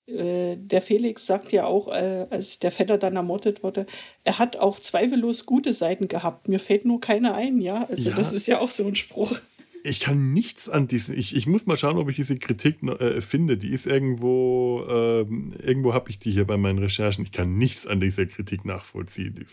äh, 0.10 0.56
der 0.58 0.82
Felix 0.82 1.26
sagt 1.26 1.52
ja 1.52 1.66
auch, 1.66 1.88
äh, 1.88 2.28
als 2.30 2.60
der 2.60 2.72
Vetter 2.72 2.98
dann 2.98 3.16
ermordet 3.16 3.64
wurde, 3.64 3.86
er 4.24 4.40
hat 4.40 4.58
auch 4.58 4.80
zweifellos 4.80 5.46
gute 5.46 5.74
Seiten 5.74 6.08
gehabt. 6.08 6.48
Mir 6.48 6.60
fällt 6.60 6.86
nur 6.86 7.00
keine 7.02 7.34
ein, 7.34 7.62
ja. 7.62 7.86
Also 7.90 8.10
ja. 8.10 8.16
das 8.16 8.34
ist 8.34 8.48
ja 8.48 8.60
auch 8.60 8.72
so 8.72 8.88
ein 8.88 8.96
Spruch. 8.96 9.40
Ich 9.84 10.02
kann 10.02 10.34
nichts 10.34 10.68
an 10.68 10.88
diesen. 10.88 11.18
Ich, 11.18 11.36
ich 11.36 11.48
muss 11.48 11.66
mal 11.66 11.78
schauen, 11.78 11.98
ob 11.98 12.10
ich 12.10 12.16
diese 12.16 12.38
Kritik 12.38 12.84
äh, 12.84 13.22
finde. 13.22 13.58
Die 13.58 13.70
ist 13.70 13.88
irgendwo, 13.88 14.86
ähm, 14.90 15.54
irgendwo 15.58 15.94
habe 15.94 16.10
ich 16.10 16.20
die 16.20 16.32
hier 16.32 16.46
bei 16.46 16.58
meinen 16.58 16.80
Recherchen. 16.80 17.24
Ich 17.24 17.32
kann 17.32 17.58
nichts 17.58 17.88
an 17.88 18.00
dieser 18.00 18.26
Kritik 18.26 18.66
nachvollziehen. 18.66 19.46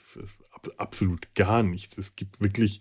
Absolut 0.79 1.35
gar 1.35 1.63
nichts. 1.63 1.97
Es 1.97 2.17
gibt 2.17 2.41
wirklich 2.41 2.81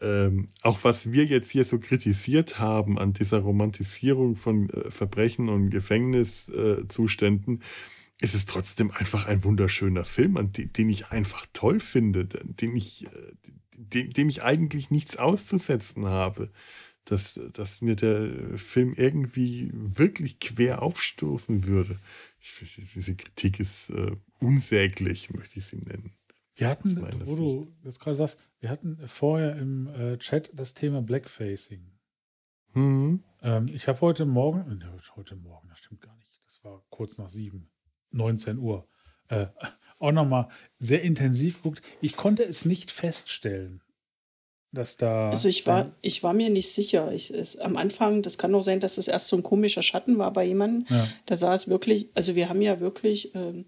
ähm, 0.00 0.48
auch 0.62 0.82
was 0.82 1.12
wir 1.12 1.24
jetzt 1.24 1.50
hier 1.50 1.64
so 1.64 1.78
kritisiert 1.78 2.58
haben 2.58 2.98
an 2.98 3.12
dieser 3.12 3.38
Romantisierung 3.38 4.36
von 4.36 4.68
äh, 4.70 4.90
Verbrechen 4.90 5.48
und 5.48 5.70
Gefängniszuständen, 5.70 7.60
äh, 7.60 7.64
ist 8.20 8.34
es 8.34 8.46
trotzdem 8.46 8.90
einfach 8.90 9.26
ein 9.26 9.44
wunderschöner 9.44 10.04
Film, 10.04 10.36
an 10.36 10.52
den, 10.52 10.72
den 10.72 10.88
ich 10.88 11.08
einfach 11.08 11.46
toll 11.52 11.80
finde, 11.80 12.26
den 12.26 12.76
ich, 12.76 13.06
äh, 13.06 13.32
dem, 13.76 14.10
dem 14.10 14.28
ich 14.28 14.42
eigentlich 14.42 14.90
nichts 14.90 15.16
auszusetzen 15.16 16.06
habe. 16.06 16.50
Dass, 17.06 17.38
dass 17.52 17.82
mir 17.82 17.96
der 17.96 18.56
Film 18.56 18.94
irgendwie 18.96 19.70
wirklich 19.74 20.40
quer 20.40 20.80
aufstoßen 20.80 21.66
würde. 21.66 21.98
Ich, 22.40 22.80
diese 22.94 23.14
Kritik 23.14 23.60
ist 23.60 23.90
äh, 23.90 24.12
unsäglich, 24.40 25.28
möchte 25.28 25.58
ich 25.58 25.66
sie 25.66 25.76
nennen. 25.76 26.14
Wir 26.56 26.68
hatten, 26.68 27.26
wo 27.26 27.34
du 27.34 27.72
jetzt 27.82 27.98
gerade 27.98 28.14
sagst, 28.14 28.38
wir 28.60 28.70
hatten 28.70 28.98
vorher 29.06 29.56
im 29.56 29.88
äh, 29.88 30.18
Chat 30.18 30.50
das 30.54 30.74
Thema 30.74 31.02
Blackfacing. 31.02 31.90
Mhm. 32.74 33.24
Ähm, 33.42 33.68
ich 33.72 33.88
habe 33.88 34.00
heute 34.00 34.24
Morgen, 34.24 34.80
äh, 34.80 35.16
heute 35.16 35.34
Morgen, 35.36 35.68
das 35.68 35.78
stimmt 35.78 36.00
gar 36.00 36.14
nicht, 36.16 36.30
das 36.46 36.62
war 36.62 36.84
kurz 36.90 37.18
nach 37.18 37.28
sieben, 37.28 37.70
19 38.12 38.58
Uhr, 38.58 38.86
äh, 39.28 39.46
auch 39.98 40.12
nochmal 40.12 40.48
sehr 40.78 41.02
intensiv 41.02 41.62
geguckt. 41.62 41.82
Ich 42.00 42.16
konnte 42.16 42.44
es 42.44 42.64
nicht 42.64 42.92
feststellen, 42.92 43.82
dass 44.70 44.96
da. 44.96 45.30
Also 45.30 45.48
ich 45.48 45.66
war, 45.66 45.92
ich 46.02 46.22
war 46.22 46.34
mir 46.34 46.50
nicht 46.50 46.72
sicher. 46.72 47.12
Ich, 47.12 47.30
es, 47.30 47.56
am 47.58 47.76
Anfang, 47.76 48.22
das 48.22 48.38
kann 48.38 48.54
auch 48.54 48.62
sein, 48.62 48.80
dass 48.80 48.98
es 48.98 49.08
erst 49.08 49.26
so 49.26 49.36
ein 49.36 49.42
komischer 49.42 49.82
Schatten 49.82 50.18
war 50.18 50.32
bei 50.32 50.44
jemandem. 50.44 50.86
Ja. 50.88 51.08
Da 51.26 51.36
sah 51.36 51.54
es 51.54 51.68
wirklich, 51.68 52.10
also 52.14 52.36
wir 52.36 52.48
haben 52.48 52.62
ja 52.62 52.78
wirklich. 52.78 53.34
Ähm, 53.34 53.66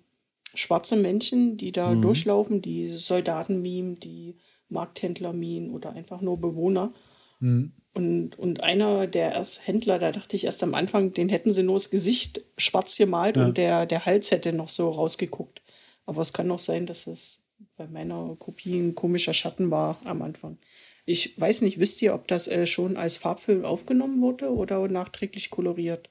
schwarze 0.55 0.97
Menschen, 0.97 1.57
die 1.57 1.73
da 1.73 1.91
mhm. 1.91 2.03
durchlaufen, 2.03 2.63
die 2.63 2.89
Soldaten 2.89 3.63
mimen, 3.63 4.01
die 4.01 4.37
Markthändler 4.69 5.33
mimen 5.33 5.71
oder 5.71 5.93
einfach 5.93 6.21
nur 6.21 6.41
Bewohner. 6.41 6.93
Mhm. 7.41 7.73
Und, 7.95 8.39
und 8.39 8.63
einer 8.63 9.07
der 9.07 9.33
erst 9.33 9.67
Händler, 9.67 9.99
da 9.99 10.13
dachte 10.13 10.37
ich 10.37 10.45
erst 10.45 10.63
am 10.63 10.75
Anfang, 10.75 11.13
den 11.13 11.31
hätten 11.31 11.51
sie 11.51 11.63
nur 11.63 11.77
das 11.77 11.91
Gesicht 11.91 12.43
schwarz 12.59 12.97
gemalt 12.97 13.37
ja. 13.37 13.47
und 13.47 13.57
der, 13.57 13.87
der 13.87 14.05
Hals 14.05 14.31
hätte 14.31 14.53
noch 14.53 14.69
so 14.69 14.91
rausgeguckt. 14.91 15.63
Aber 16.05 16.21
es 16.21 16.33
kann 16.33 16.51
auch 16.51 16.59
sein, 16.59 16.87
dass 16.87 17.07
es 17.07 17.43
bei 17.77 17.87
meiner 17.87 18.37
Kopie 18.39 18.79
ein 18.79 18.95
komischer 18.95 19.33
Schatten 19.33 19.71
war 19.71 19.99
am 20.05 20.23
Anfang. 20.23 20.59
Ich 21.07 21.41
weiß 21.41 21.63
nicht, 21.63 21.79
wisst 21.79 22.03
ihr, 22.03 22.15
ob 22.15 22.29
das 22.29 22.49
äh, 22.49 22.67
schon 22.67 22.97
als 22.97 23.17
Farbfilm 23.17 23.65
aufgenommen 23.65 24.21
wurde 24.21 24.53
oder 24.53 24.87
nachträglich 24.89 25.51
koloriert? 25.51 26.11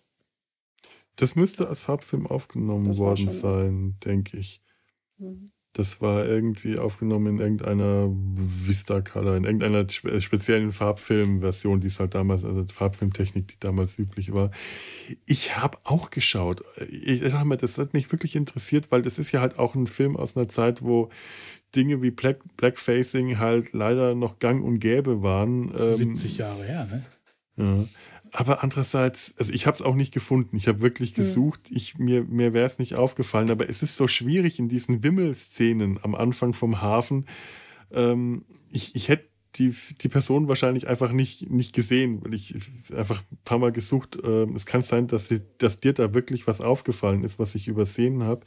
Das 1.16 1.36
müsste 1.36 1.68
als 1.68 1.82
Farbfilm 1.82 2.28
aufgenommen 2.28 2.98
worden 2.98 3.30
sein, 3.30 3.98
denke 4.04 4.38
ich. 4.38 4.62
Mhm. 5.18 5.52
Das 5.76 6.02
war 6.02 6.26
irgendwie 6.26 6.80
aufgenommen 6.80 7.36
in 7.36 7.40
irgendeiner 7.40 8.08
Vista 8.10 9.02
Color, 9.02 9.36
in 9.36 9.44
irgendeiner 9.44 9.90
spe 9.90 10.22
speziellen 10.22 10.72
Farbfilmversion, 10.72 11.82
die 11.82 11.88
es 11.88 12.00
halt 12.00 12.16
damals, 12.16 12.46
also 12.46 12.66
Farbfilmtechnik, 12.66 13.50
die 13.50 13.60
damals 13.60 14.00
üblich 14.00 14.32
war. 14.32 14.52
Ich 15.26 15.58
habe 15.58 15.78
auch 15.84 16.12
geschaut. 16.12 16.64
Ich 16.90 17.20
sag 17.30 17.44
mal, 17.44 17.58
das 17.58 17.78
hat 17.78 17.92
mich 17.92 18.10
wirklich 18.10 18.38
interessiert, 18.38 18.90
weil 18.90 19.02
das 19.02 19.20
ist 19.20 19.34
ja 19.34 19.42
halt 19.42 19.60
auch 19.60 19.76
ein 19.76 19.88
Film 19.88 20.16
aus 20.16 20.38
einer 20.38 20.48
Zeit, 20.48 20.82
wo 20.82 21.10
Dinge 21.76 22.02
wie 22.02 22.12
Black, 22.12 22.40
Blackfacing 22.56 23.38
halt 23.38 23.74
leider 23.74 24.16
noch 24.16 24.40
gang 24.40 24.64
und 24.64 24.80
gäbe 24.80 25.24
waren. 25.24 25.76
70 25.76 26.40
ähm, 26.40 26.46
Jahre 26.46 26.64
her, 26.64 26.88
ne? 26.90 27.06
Ja. 27.58 27.86
Aber 28.36 28.64
andererseits, 28.64 29.34
also 29.38 29.54
ich 29.54 29.66
habe 29.66 29.76
es 29.76 29.82
auch 29.82 29.96
nicht 29.96 30.14
gefunden. 30.14 30.58
Ich 30.58 30.68
habe 30.68 30.82
wirklich 30.82 31.14
gesucht. 31.14 31.72
Ich, 31.72 31.98
mir 31.98 32.26
mir 32.26 32.54
wäre 32.54 32.66
es 32.66 32.80
nicht 32.80 32.96
aufgefallen. 32.96 33.50
Aber 33.50 33.70
es 33.70 33.82
ist 33.82 33.96
so 33.96 34.08
schwierig 34.08 34.60
in 34.60 34.68
diesen 34.68 35.04
Wimmelszenen 35.04 36.00
am 36.04 36.16
Anfang 36.16 36.54
vom 36.54 36.82
Hafen. 36.82 37.26
Ähm, 37.92 38.44
ich, 38.70 38.94
ich 38.96 39.08
hätte 39.08 39.30
die, 39.56 39.74
die 40.02 40.10
Person 40.10 40.50
wahrscheinlich 40.50 40.88
einfach 40.88 41.14
nicht, 41.14 41.50
nicht 41.50 41.74
gesehen, 41.74 42.24
weil 42.26 42.34
ich 42.34 42.56
einfach 42.94 43.22
ein 43.32 43.38
paar 43.46 43.58
Mal 43.58 43.72
gesucht. 43.72 44.18
Äh, 44.22 44.48
es 44.54 44.66
kann 44.66 44.82
sein, 44.82 45.08
dass, 45.08 45.30
sie, 45.30 45.42
dass 45.58 45.80
dir 45.80 45.94
da 45.94 46.14
wirklich 46.14 46.46
was 46.46 46.60
aufgefallen 46.60 47.24
ist, 47.24 47.40
was 47.40 47.56
ich 47.56 47.70
übersehen 47.70 48.24
habe. 48.24 48.46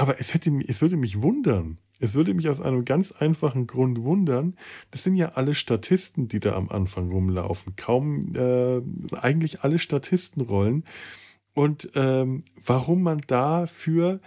Aber 0.00 0.18
es, 0.18 0.32
hätte, 0.32 0.50
es 0.66 0.80
würde 0.80 0.96
mich 0.96 1.20
wundern. 1.20 1.76
Es 1.98 2.14
würde 2.14 2.32
mich 2.32 2.48
aus 2.48 2.62
einem 2.62 2.86
ganz 2.86 3.12
einfachen 3.12 3.66
Grund 3.66 4.02
wundern. 4.02 4.56
Das 4.90 5.02
sind 5.02 5.14
ja 5.14 5.32
alle 5.34 5.52
Statisten, 5.52 6.26
die 6.26 6.40
da 6.40 6.54
am 6.54 6.70
Anfang 6.70 7.10
rumlaufen. 7.10 7.76
Kaum 7.76 8.32
äh, 8.34 8.80
eigentlich 9.14 9.60
alle 9.60 9.78
Statistenrollen. 9.78 10.84
Und 11.52 11.90
ähm, 11.96 12.42
warum 12.64 13.02
man 13.02 13.20
dafür 13.26 14.20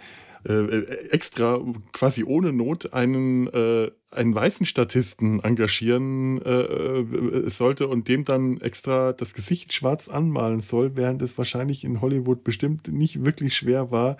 äh, 0.46 0.82
extra 1.10 1.60
quasi 1.90 2.22
ohne 2.22 2.52
Not 2.52 2.92
einen, 2.92 3.48
äh, 3.48 3.90
einen 4.12 4.32
weißen 4.32 4.66
Statisten 4.66 5.42
engagieren 5.42 6.40
äh, 6.42 6.50
äh 6.50 7.50
sollte 7.50 7.88
und 7.88 8.06
dem 8.06 8.24
dann 8.24 8.60
extra 8.60 9.12
das 9.12 9.34
Gesicht 9.34 9.72
schwarz 9.72 10.06
anmalen 10.06 10.60
soll, 10.60 10.96
während 10.96 11.20
es 11.20 11.36
wahrscheinlich 11.36 11.82
in 11.82 12.00
Hollywood 12.00 12.44
bestimmt 12.44 12.86
nicht 12.86 13.24
wirklich 13.24 13.56
schwer 13.56 13.90
war, 13.90 14.18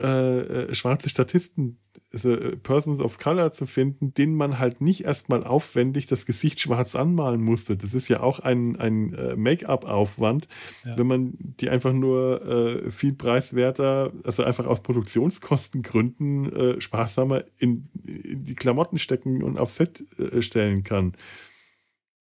äh, 0.00 0.40
äh, 0.40 0.74
schwarze 0.74 1.08
Statisten, 1.08 1.78
also 2.12 2.32
äh, 2.32 2.56
Persons 2.56 3.00
of 3.00 3.18
Color 3.18 3.52
zu 3.52 3.66
finden, 3.66 4.14
denen 4.14 4.34
man 4.34 4.58
halt 4.58 4.80
nicht 4.80 5.04
erstmal 5.04 5.44
aufwendig 5.44 6.06
das 6.06 6.26
Gesicht 6.26 6.60
schwarz 6.60 6.94
anmalen 6.96 7.42
musste. 7.42 7.76
Das 7.76 7.94
ist 7.94 8.08
ja 8.08 8.20
auch 8.20 8.40
ein, 8.40 8.76
ein 8.76 9.16
Make-up-Aufwand, 9.36 10.48
ja. 10.84 10.98
wenn 10.98 11.06
man 11.06 11.34
die 11.38 11.70
einfach 11.70 11.92
nur 11.92 12.42
äh, 12.46 12.90
viel 12.90 13.12
preiswerter, 13.12 14.12
also 14.24 14.44
einfach 14.44 14.66
aus 14.66 14.82
Produktionskostengründen 14.82 16.52
äh, 16.52 16.80
sparsamer 16.80 17.44
in, 17.58 17.88
in, 18.04 18.44
die 18.44 18.54
Klamotten 18.54 18.98
stecken 18.98 19.42
und 19.42 19.58
auf 19.58 19.70
Set 19.70 20.04
stellen 20.40 20.84
kann. 20.84 21.14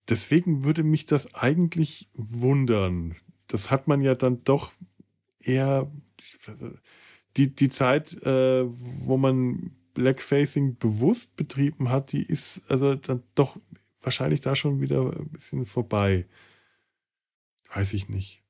Deswegen 0.10 0.64
würde 0.64 0.84
mich 0.84 1.06
das 1.06 1.34
eigentlich 1.34 2.10
wundern. 2.14 3.16
Das 3.48 3.72
hat 3.72 3.88
man 3.88 4.02
ja 4.02 4.16
dann 4.16 4.44
doch 4.44 4.72
eher 5.40 5.92
die, 7.38 7.54
die 7.54 7.70
Zeit, 7.70 8.22
äh, 8.24 8.66
wo 8.66 9.18
man 9.18 9.72
Blackfacing 9.94 10.78
bewusst 10.78 11.36
betrieben 11.36 11.90
hat, 11.90 12.12
die 12.12 12.24
ist 12.24 12.62
also 12.68 12.96
dann 12.96 13.24
doch 13.34 13.58
wahrscheinlich 14.02 14.42
da 14.42 14.56
schon 14.56 14.82
wieder 14.82 15.12
ein 15.18 15.30
bisschen 15.30 15.66
vorbei. 15.66 16.26
Weiß 17.74 17.94
ich 17.94 18.10
nicht. 18.10 18.44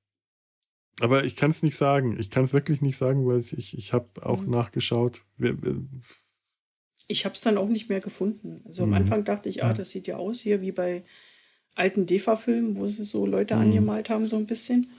Aber 1.02 1.24
ich 1.24 1.36
kann 1.36 1.52
es 1.52 1.64
nicht 1.64 1.76
sagen. 1.76 2.18
Ich 2.20 2.30
kann 2.30 2.44
es 2.44 2.54
wirklich 2.54 2.82
nicht 2.82 2.98
sagen, 2.98 3.26
weil 3.28 3.40
ich, 3.40 3.78
ich 3.78 3.94
habe 3.94 4.26
auch 4.26 4.42
mhm. 4.42 4.52
nachgeschaut. 4.52 5.22
Ich 7.08 7.26
habe 7.26 7.36
es 7.36 7.42
dann 7.42 7.58
auch 7.58 7.68
nicht 7.68 7.90
mehr 7.90 8.00
gefunden. 8.00 8.62
Also 8.66 8.84
am 8.84 8.90
mhm. 8.90 8.96
Anfang 8.96 9.24
dachte 9.24 9.50
ich, 9.50 9.64
ah, 9.64 9.74
das 9.74 9.92
sieht 9.92 10.08
ja 10.08 10.18
aus 10.18 10.42
hier 10.42 10.62
wie 10.62 10.72
bei 10.72 11.04
alten 11.76 12.06
DEFA-Filmen, 12.06 12.78
wo 12.78 12.88
sie 12.88 13.04
so 13.04 13.26
Leute 13.26 13.56
mhm. 13.56 13.62
angemalt 13.62 14.10
haben, 14.10 14.28
so 14.28 14.38
ein 14.38 14.46
bisschen. 14.46 14.90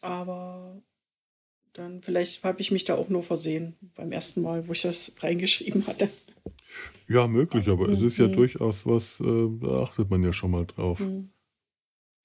Aber 0.00 0.82
dann 1.74 2.02
vielleicht 2.02 2.42
habe 2.44 2.60
ich 2.60 2.70
mich 2.70 2.84
da 2.84 2.94
auch 2.94 3.08
nur 3.08 3.22
versehen 3.22 3.74
beim 3.94 4.12
ersten 4.12 4.42
Mal, 4.42 4.66
wo 4.66 4.72
ich 4.72 4.82
das 4.82 5.14
reingeschrieben 5.20 5.86
hatte. 5.86 6.08
Ja, 7.08 7.26
möglich, 7.26 7.68
aber 7.68 7.86
mhm. 7.86 7.94
es 7.94 8.00
ist 8.00 8.18
ja 8.18 8.28
mhm. 8.28 8.32
durchaus 8.32 8.86
was, 8.86 9.20
äh, 9.20 9.48
da 9.60 9.82
achtet 9.82 10.10
man 10.10 10.22
ja 10.22 10.32
schon 10.32 10.50
mal 10.50 10.64
drauf. 10.64 11.00
Mhm. 11.00 11.30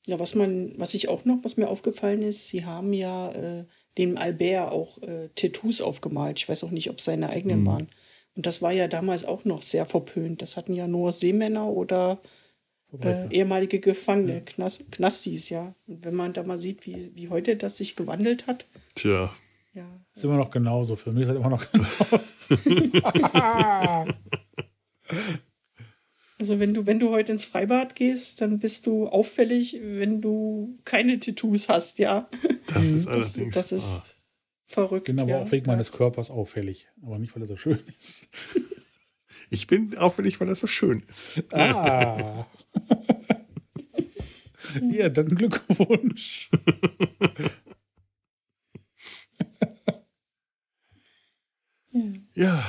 Ja, 0.08 0.20
was 0.20 0.36
man, 0.36 0.74
was 0.78 0.94
ich 0.94 1.10
auch 1.10 1.26
noch, 1.26 1.40
was 1.44 1.58
mir 1.58 1.68
aufgefallen 1.68 2.22
ist, 2.22 2.48
sie 2.48 2.64
haben 2.66 2.94
ja 2.94 3.32
äh, 3.32 3.66
dem 3.98 4.18
Albert 4.18 4.72
auch 4.72 5.02
äh, 5.02 5.30
Tattoos 5.36 5.82
aufgemalt. 5.82 6.40
Ich 6.40 6.48
weiß 6.48 6.64
auch 6.64 6.72
nicht, 6.72 6.90
ob 6.90 7.00
es 7.00 7.06
seine 7.06 7.30
eigenen 7.30 7.62
mhm. 7.62 7.66
waren. 7.68 7.88
Und 8.36 8.46
das 8.46 8.62
war 8.62 8.72
ja 8.72 8.88
damals 8.88 9.26
auch 9.26 9.44
noch 9.44 9.62
sehr 9.62 9.86
verpönt. 9.86 10.42
Das 10.42 10.56
hatten 10.56 10.74
ja 10.74 10.88
nur 10.88 11.12
Seemänner 11.12 11.68
oder 11.68 12.22
äh, 13.02 13.28
ehemalige 13.30 13.80
Gefangene, 13.80 14.36
ja. 14.36 14.40
Knast, 14.42 14.92
Knastis, 14.92 15.50
ja. 15.50 15.74
Und 15.88 16.04
wenn 16.06 16.16
man 16.16 16.34
da 16.34 16.44
mal 16.44 16.58
sieht, 16.58 16.86
wie, 16.86 17.12
wie 17.16 17.30
heute 17.30 17.56
das 17.56 17.78
sich 17.78 17.96
gewandelt 17.96 18.48
hat. 18.48 18.66
Tja. 18.96 19.32
Ja. 19.74 19.88
Ist 20.14 20.24
immer 20.24 20.38
noch 20.38 20.50
genauso. 20.50 20.96
Für 20.96 21.12
mich 21.12 21.24
ist 21.24 21.30
es 21.30 21.36
immer 21.36 21.50
noch 21.50 21.66
genauso. 21.72 22.20
also 26.40 26.60
wenn 26.60 26.74
du, 26.74 26.86
wenn 26.88 27.00
du 27.00 27.10
heute 27.12 27.32
ins 27.32 27.46
Freibad 27.46 27.96
gehst, 27.96 28.42
dann 28.42 28.60
bist 28.60 28.88
du 28.88 29.08
auffällig, 29.08 29.80
wenn 29.82 30.22
du 30.22 30.80
keine 30.86 31.20
Tattoos 31.20 31.70
hast, 31.70 32.00
ja. 32.00 32.30
Das 32.68 32.86
ist 32.86 33.08
allerdings. 33.08 33.54
Das, 33.54 33.70
das 33.70 33.72
ist 33.72 34.18
verrückt. 34.66 35.06
Bin 35.06 35.20
aber 35.20 35.30
ja, 35.30 35.42
auch 35.42 35.52
wegen 35.52 35.68
meines 35.68 35.92
Körpers 35.92 36.32
auffällig. 36.32 36.88
Aber 37.04 37.20
nicht, 37.20 37.36
weil 37.36 37.44
er 37.44 37.48
so 37.48 37.56
schön 37.56 37.80
ist. 37.98 38.30
Ich 39.50 39.68
bin 39.68 39.98
auffällig, 39.98 40.40
weil 40.40 40.48
er 40.48 40.56
so 40.56 40.68
schön 40.68 41.04
ist. 41.08 41.44
Ah. 41.52 42.46
ja, 44.92 45.10
dann 45.10 45.36
Glückwunsch. 45.36 46.50
ja, 52.36 52.64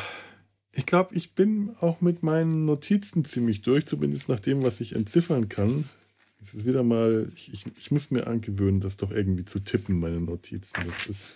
ich 0.73 0.87
glaube, 0.87 1.15
ich 1.15 1.35
bin 1.35 1.77
auch 1.81 2.01
mit 2.01 2.23
meinen 2.23 2.65
Notizen 2.65 3.25
ziemlich 3.25 3.61
durch, 3.61 3.85
zumindest 3.87 4.29
nach 4.29 4.41
dem, 4.41 4.63
was 4.63 4.81
ich 4.81 4.95
entziffern 4.95 5.49
kann. 5.49 5.85
Es 6.43 6.55
ist 6.55 6.67
wieder 6.67 6.83
mal, 6.83 7.31
ich, 7.35 7.53
ich, 7.53 7.67
ich 7.77 7.91
muss 7.91 8.11
mir 8.11 8.27
angewöhnen, 8.27 8.81
das 8.81 8.97
doch 8.97 9.11
irgendwie 9.11 9.45
zu 9.45 9.61
tippen, 9.61 10.01
meine 10.01 10.21
Notizen. 10.21 10.81
Das 10.87 11.07
ist. 11.07 11.35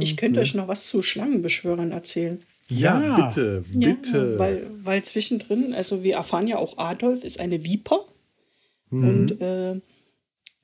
Ich 0.00 0.16
könnte 0.16 0.40
euch 0.40 0.54
noch 0.54 0.68
was 0.68 0.86
zu 0.86 1.02
Schlangenbeschwörern 1.02 1.92
erzählen. 1.92 2.40
Ja, 2.68 3.02
ja. 3.02 3.28
bitte, 3.28 3.64
bitte. 3.72 4.32
Ja, 4.32 4.38
weil, 4.38 4.66
weil 4.82 5.02
zwischendrin, 5.02 5.74
also 5.74 6.02
wir 6.02 6.16
erfahren 6.16 6.46
ja 6.46 6.58
auch, 6.58 6.78
Adolf 6.78 7.24
ist 7.24 7.40
eine 7.40 7.64
Viper. 7.64 8.00
Mhm. 8.90 9.08
Und 9.08 9.40
äh, 9.40 9.80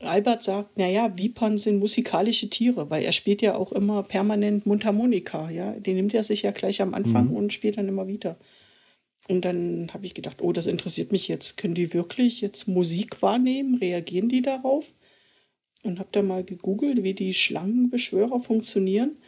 Albert 0.01 0.43
sagt, 0.43 0.77
naja, 0.77 1.17
Vipern 1.17 1.57
sind 1.57 1.79
musikalische 1.79 2.51
Tiere, 2.51 2.91
weil 2.91 3.03
er 3.05 3.13
spielt 3.13 3.43
ja 3.43 3.55
auch 3.57 3.73
immer 3.73 4.03
permanent 4.03 4.67
Mundharmonika. 4.67 5.51
Ja? 5.51 5.73
Den 5.73 5.97
nimmt 5.97 6.15
er 6.15 6.25
sich 6.25 6.43
ja 6.43 6.51
gleich 6.51 6.83
am 6.83 6.95
Anfang 6.95 7.29
mhm. 7.29 7.37
und 7.37 7.53
spielt 7.53 7.79
dann 7.79 7.89
immer 7.89 8.07
wieder. 8.07 8.37
Und 9.29 9.45
dann 9.47 9.91
habe 9.95 10.05
ich 10.05 10.13
gedacht, 10.13 10.43
oh, 10.43 10.53
das 10.53 10.67
interessiert 10.67 11.11
mich 11.11 11.29
jetzt. 11.29 11.57
Können 11.57 11.75
die 11.75 11.95
wirklich 11.95 12.43
jetzt 12.43 12.69
Musik 12.69 13.23
wahrnehmen? 13.23 13.77
Reagieren 13.77 14.29
die 14.29 14.43
darauf? 14.43 14.93
Und 15.85 15.99
habe 15.99 16.09
dann 16.13 16.27
mal 16.27 16.43
gegoogelt, 16.43 17.03
wie 17.03 17.15
die 17.15 17.35
Schlangenbeschwörer 17.35 18.41
funktionieren. 18.41 19.19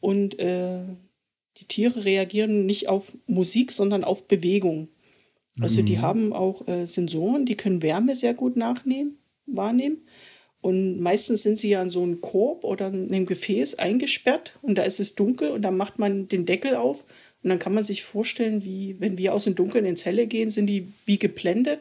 Und 0.00 0.38
äh, 0.38 0.80
die 1.58 1.66
Tiere 1.66 2.04
reagieren 2.04 2.66
nicht 2.66 2.88
auf 2.88 3.16
Musik, 3.26 3.70
sondern 3.70 4.02
auf 4.02 4.26
Bewegung. 4.26 4.88
Also 5.60 5.82
mhm. 5.82 5.86
die 5.86 5.98
haben 5.98 6.32
auch 6.32 6.66
äh, 6.66 6.86
Sensoren, 6.86 7.44
die 7.44 7.56
können 7.56 7.82
Wärme 7.82 8.14
sehr 8.14 8.34
gut 8.34 8.56
nachnehmen, 8.56 9.18
wahrnehmen. 9.46 9.98
Und 10.62 11.00
meistens 11.00 11.42
sind 11.42 11.58
sie 11.58 11.70
ja 11.70 11.82
in 11.82 11.90
so 11.90 12.02
einem 12.02 12.20
Korb 12.20 12.64
oder 12.64 12.88
in 12.88 13.12
einem 13.12 13.26
Gefäß 13.26 13.78
eingesperrt 13.78 14.58
und 14.60 14.76
da 14.76 14.82
ist 14.82 15.00
es 15.00 15.14
dunkel 15.14 15.50
und 15.50 15.62
dann 15.62 15.76
macht 15.76 15.98
man 15.98 16.28
den 16.28 16.44
Deckel 16.44 16.76
auf 16.76 17.04
und 17.42 17.48
dann 17.48 17.58
kann 17.58 17.72
man 17.72 17.82
sich 17.82 18.02
vorstellen, 18.02 18.62
wie 18.62 18.96
wenn 18.98 19.16
wir 19.16 19.32
aus 19.32 19.44
dem 19.44 19.54
Dunkeln 19.54 19.86
ins 19.86 20.04
Helle 20.04 20.26
gehen, 20.26 20.50
sind 20.50 20.66
die 20.66 20.88
wie 21.06 21.18
geblendet 21.18 21.80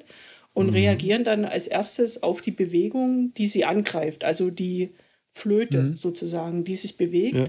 und 0.54 0.68
mhm. 0.68 0.74
reagieren 0.74 1.24
dann 1.24 1.46
als 1.46 1.68
erstes 1.68 2.24
auf 2.24 2.42
die 2.42 2.52
Bewegung, 2.52 3.34
die 3.36 3.48
sie 3.48 3.66
angreift, 3.66 4.24
also 4.24 4.50
die 4.50 4.92
Flöte 5.30 5.84
mhm. 5.84 5.96
sozusagen, 5.96 6.64
die 6.64 6.76
sich 6.76 6.98
bewegt. 6.98 7.36
Ja 7.36 7.48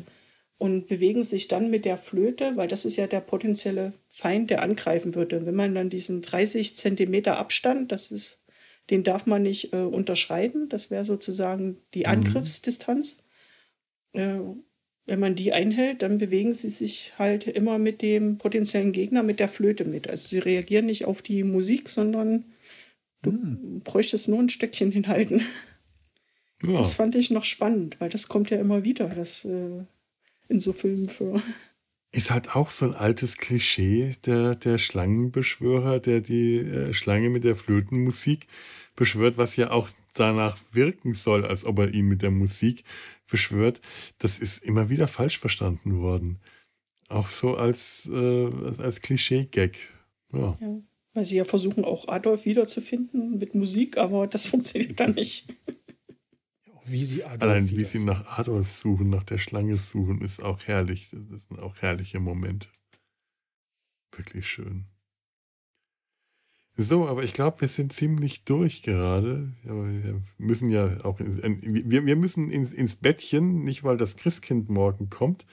und 0.61 0.89
bewegen 0.89 1.25
sich 1.25 1.49
dann 1.49 1.71
mit 1.71 1.87
der 1.87 1.97
Flöte, 1.97 2.55
weil 2.55 2.69
das 2.69 2.85
ist 2.85 2.97
ja 2.97 3.07
der 3.07 3.23
potenzielle 3.23 3.95
Feind, 4.09 4.51
der 4.51 4.61
angreifen 4.61 5.15
würde. 5.15 5.47
Wenn 5.47 5.55
man 5.55 5.75
dann 5.75 5.89
diesen 5.89 6.21
30 6.21 6.77
Zentimeter 6.77 7.39
Abstand, 7.39 7.91
das 7.91 8.11
ist, 8.11 8.45
den 8.91 9.03
darf 9.03 9.25
man 9.25 9.43
nicht 9.43 9.73
äh, 9.73 9.79
unterschreiten, 9.79 10.69
das 10.69 10.91
wäre 10.91 11.07
sozusagen 11.07 11.79
die 11.95 12.01
mhm. 12.01 12.09
Angriffsdistanz. 12.09 13.23
Äh, 14.13 14.35
wenn 15.07 15.19
man 15.19 15.35
die 15.35 15.55
einhält, 15.55 16.03
dann 16.03 16.19
bewegen 16.19 16.53
sie 16.53 16.69
sich 16.69 17.15
halt 17.17 17.47
immer 17.47 17.79
mit 17.79 18.03
dem 18.03 18.37
potenziellen 18.37 18.93
Gegner 18.93 19.23
mit 19.23 19.41
der 19.41 19.49
Flöte 19.49 19.87
mit. 19.87 20.11
Also 20.11 20.29
sie 20.29 20.41
reagieren 20.41 20.85
nicht 20.85 21.07
auf 21.07 21.23
die 21.23 21.43
Musik, 21.43 21.89
sondern 21.89 22.45
du 23.23 23.33
mhm. 23.33 23.81
bräuchtest 23.81 24.29
nur 24.29 24.39
ein 24.39 24.49
Stückchen 24.49 24.93
hinhalten. 24.93 25.43
Ja. 26.63 26.79
Das 26.79 26.95
fand 26.95 27.15
ich 27.15 27.31
noch 27.31 27.45
spannend, 27.45 27.97
weil 28.01 28.11
das 28.11 28.29
kommt 28.29 28.51
ja 28.51 28.59
immer 28.59 28.85
wieder. 28.85 29.09
Das 29.09 29.45
äh, 29.45 29.85
in 30.49 30.61
so 30.61 30.73
Filmen 30.73 31.09
für. 31.09 31.43
Ist 32.13 32.31
halt 32.33 32.57
auch 32.57 32.71
so 32.71 32.87
ein 32.87 32.95
altes 32.95 33.37
Klischee 33.37 34.17
der, 34.27 34.57
der 34.57 34.79
Schlangenbeschwörer, 34.79 36.01
der 36.01 36.21
die 36.21 36.57
äh, 36.59 36.93
Schlange 36.93 37.31
mit 37.31 37.45
der 37.45 37.55
Flötenmusik 37.55 38.49
beschwört, 38.97 39.39
was 39.39 39.57
ja 39.57 39.71
auch 39.71 39.89
danach 40.15 40.59
wirken 40.73 41.15
soll, 41.15 41.47
als 41.47 41.65
ob 41.65 41.79
er 41.79 41.95
ihn 41.95 42.07
mit 42.07 42.23
der 42.23 42.33
Musik 42.33 42.85
beschwört. 43.31 43.81
Das 44.19 44.39
ist 44.39 44.63
immer 44.65 44.91
wieder 44.91 45.07
falsch 45.07 45.39
verstanden 45.39 45.99
worden. 45.99 46.41
Auch 47.09 47.29
so 47.29 47.57
als, 47.57 48.09
äh, 48.11 48.51
als 48.79 49.01
Klischee-Gag. 49.01 49.79
Ja. 50.33 50.59
ja. 50.61 50.83
Weil 51.13 51.25
sie 51.25 51.37
ja 51.37 51.45
versuchen, 51.45 51.85
auch 51.85 52.09
Adolf 52.09 52.45
wiederzufinden 52.45 53.39
mit 53.39 53.55
Musik, 53.55 53.97
aber 53.97 54.27
das 54.27 54.47
funktioniert 54.47 55.01
dann 55.01 55.15
nicht. 55.15 55.53
Wie 56.85 57.05
sie 57.05 57.25
Adolf 57.25 57.43
Allein 57.43 57.71
wie 57.71 57.85
sie 57.85 58.01
nach 58.01 58.39
Adolf 58.39 58.71
suchen, 58.71 59.11
nach 59.11 59.25
der 59.25 59.39
Schlange 59.39 59.77
suchen, 59.77 60.23
ist 60.23 60.43
auch 60.43 60.65
herrlich. 60.67 61.11
Das 61.11 61.47
sind 61.47 61.61
auch 61.61 61.77
herrliche 61.81 62.21
Momente. 62.21 62.69
Wirklich 64.13 64.49
schön. 64.49 64.87
So, 66.77 67.07
aber 67.07 67.23
ich 67.23 67.33
glaube, 67.33 67.61
wir 67.61 67.69
sind 67.69 67.93
ziemlich 67.93 68.45
durch 68.45 68.83
gerade. 68.83 69.53
Aber 69.65 69.87
wir 69.87 70.23
müssen 70.39 70.71
ja 70.71 71.05
auch, 71.05 71.21
ins, 71.21 71.39
wir, 71.43 72.07
wir 72.07 72.17
müssen 72.17 72.51
ins, 72.51 72.73
ins 72.73 72.97
Bettchen, 72.97 73.65
nicht 73.65 73.85
weil 73.85 73.97
das 73.97 74.17
Christkind 74.17 74.69
morgen 74.71 75.11
kommt, 75.11 75.47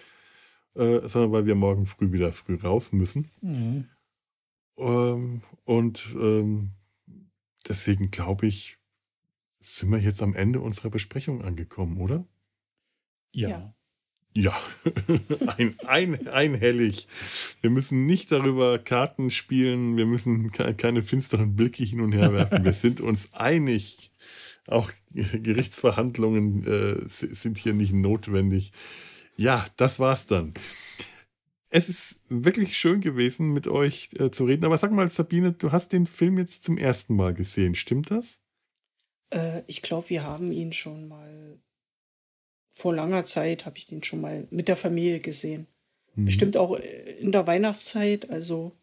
äh, 0.75 1.07
sondern 1.07 1.31
weil 1.31 1.45
wir 1.45 1.55
morgen 1.55 1.85
früh 1.85 2.11
wieder 2.11 2.31
früh 2.31 2.55
raus 2.55 2.93
müssen. 2.93 3.29
Mhm. 3.41 3.89
Ähm, 4.77 5.41
und 5.65 6.07
ähm, 6.15 6.71
deswegen 7.67 8.11
glaube 8.11 8.47
ich, 8.47 8.77
sind 9.59 9.91
wir 9.91 9.99
jetzt 9.99 10.21
am 10.21 10.35
Ende 10.35 10.59
unserer 10.61 10.89
Besprechung 10.89 11.43
angekommen, 11.43 11.97
oder? 11.97 12.25
Ja. 13.31 13.73
Ja, 14.33 14.55
ein, 15.57 15.75
ein, 15.87 16.27
einhellig. 16.27 17.07
Wir 17.61 17.71
müssen 17.71 18.05
nicht 18.05 18.31
darüber 18.31 18.77
Karten 18.77 19.31
spielen, 19.31 19.97
wir 19.97 20.05
müssen 20.05 20.51
keine 20.51 21.01
finsteren 21.01 21.55
Blicke 21.55 21.83
hin 21.83 22.01
und 22.01 22.11
her 22.11 22.33
werfen. 22.33 22.63
Wir 22.63 22.73
sind 22.73 23.01
uns 23.01 23.33
einig. 23.33 24.11
Auch 24.67 24.91
Gerichtsverhandlungen 25.11 26.67
äh, 26.67 27.07
sind 27.07 27.57
hier 27.57 27.73
nicht 27.73 27.93
notwendig. 27.93 28.73
Ja, 29.37 29.65
das 29.75 29.99
war's 29.99 30.27
dann. 30.27 30.53
Es 31.69 31.89
ist 31.89 32.19
wirklich 32.29 32.77
schön 32.77 33.01
gewesen, 33.01 33.51
mit 33.51 33.67
euch 33.67 34.09
äh, 34.19 34.31
zu 34.31 34.45
reden. 34.45 34.65
Aber 34.65 34.77
sag 34.77 34.91
mal, 34.91 35.09
Sabine, 35.09 35.51
du 35.51 35.71
hast 35.71 35.91
den 35.91 36.07
Film 36.07 36.37
jetzt 36.37 36.63
zum 36.63 36.77
ersten 36.77 37.15
Mal 37.15 37.33
gesehen, 37.33 37.75
stimmt 37.75 38.09
das? 38.09 38.39
Äh, 39.31 39.63
ich 39.67 39.81
glaube, 39.81 40.09
wir 40.09 40.23
haben 40.23 40.51
ihn 40.51 40.71
schon 40.73 41.07
mal 41.07 41.59
vor 42.71 42.93
langer 42.93 43.25
Zeit, 43.25 43.65
habe 43.65 43.77
ich 43.77 43.87
den 43.87 44.03
schon 44.03 44.21
mal 44.21 44.47
mit 44.49 44.67
der 44.67 44.75
Familie 44.75 45.19
gesehen. 45.19 45.67
Mhm. 46.15 46.25
Bestimmt 46.25 46.57
auch 46.57 46.77
äh, 46.77 47.17
in 47.19 47.31
der 47.31 47.47
Weihnachtszeit. 47.47 48.29
Also 48.29 48.73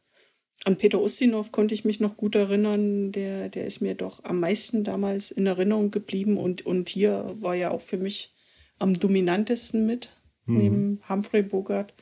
an 0.65 0.77
Peter 0.77 1.01
Ustinov 1.01 1.53
konnte 1.53 1.75
ich 1.75 1.85
mich 1.85 2.01
noch 2.01 2.17
gut 2.17 2.35
erinnern. 2.35 3.13
Der, 3.13 3.49
der 3.49 3.67
ist 3.67 3.81
mir 3.81 3.95
doch 3.95 4.25
am 4.25 4.41
meisten 4.41 4.85
damals 4.85 5.31
in 5.31 5.47
Erinnerung 5.47 5.91
geblieben. 5.91 6.39
Und, 6.39 6.67
und 6.67 6.89
hier 6.89 7.37
war 7.41 7.55
ja 7.55 7.71
auch 7.71 7.83
für 7.83 7.99
mich 7.99 8.35
am 8.79 8.99
dominantesten 8.99 9.87
mit, 9.87 10.11
mhm. 10.47 10.59
neben 10.59 11.01
Humphrey 11.09 11.43
Bogart. 11.43 11.95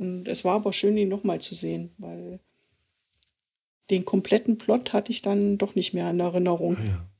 Und 0.00 0.28
es 0.28 0.46
war 0.46 0.54
aber 0.54 0.72
schön, 0.72 0.96
ihn 0.96 1.10
nochmal 1.10 1.42
zu 1.42 1.54
sehen, 1.54 1.90
weil 1.98 2.40
den 3.90 4.06
kompletten 4.06 4.56
Plot 4.56 4.94
hatte 4.94 5.12
ich 5.12 5.20
dann 5.20 5.58
doch 5.58 5.74
nicht 5.74 5.92
mehr 5.92 6.08
in 6.10 6.20
Erinnerung. 6.20 6.78
Ah, 6.78 6.84
ja. 6.84 7.10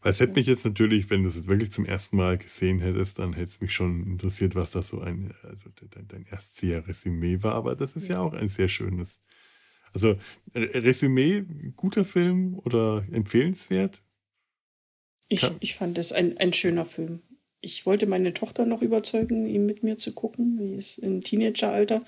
Weil 0.00 0.10
es 0.10 0.18
hätte 0.18 0.32
mich 0.32 0.48
jetzt 0.48 0.64
natürlich, 0.64 1.08
wenn 1.10 1.22
du 1.22 1.28
es 1.28 1.36
jetzt 1.36 1.46
wirklich 1.46 1.70
zum 1.70 1.84
ersten 1.84 2.16
Mal 2.16 2.36
gesehen 2.36 2.80
hättest, 2.80 3.20
dann 3.20 3.34
hätte 3.34 3.44
es 3.44 3.60
mich 3.60 3.72
schon 3.72 4.04
interessiert, 4.04 4.56
was 4.56 4.72
das 4.72 4.88
so 4.88 5.00
ein, 5.00 5.32
also 5.44 5.70
dein, 5.90 6.08
dein 6.08 6.26
Erstseher-Resümee 6.26 7.44
war. 7.44 7.54
Aber 7.54 7.76
das 7.76 7.94
ist 7.94 8.08
ja 8.08 8.18
auch 8.18 8.32
ein 8.32 8.48
sehr 8.48 8.68
schönes. 8.68 9.20
Also 9.92 10.18
Resümee, 10.56 11.44
guter 11.76 12.04
Film 12.04 12.58
oder 12.64 13.04
empfehlenswert? 13.12 14.02
Ich, 15.28 15.48
ich 15.60 15.76
fand 15.76 15.96
es 15.98 16.10
ein, 16.10 16.36
ein 16.38 16.52
schöner 16.52 16.84
Film. 16.84 17.22
Ich 17.60 17.86
wollte 17.86 18.06
meine 18.06 18.34
Tochter 18.34 18.66
noch 18.66 18.82
überzeugen, 18.82 19.46
ihn 19.46 19.66
mit 19.66 19.82
mir 19.82 19.98
zu 19.98 20.12
gucken. 20.12 20.58
Die 20.58 20.74
ist 20.74 20.98
im 20.98 21.22
Teenageralter. 21.22 22.02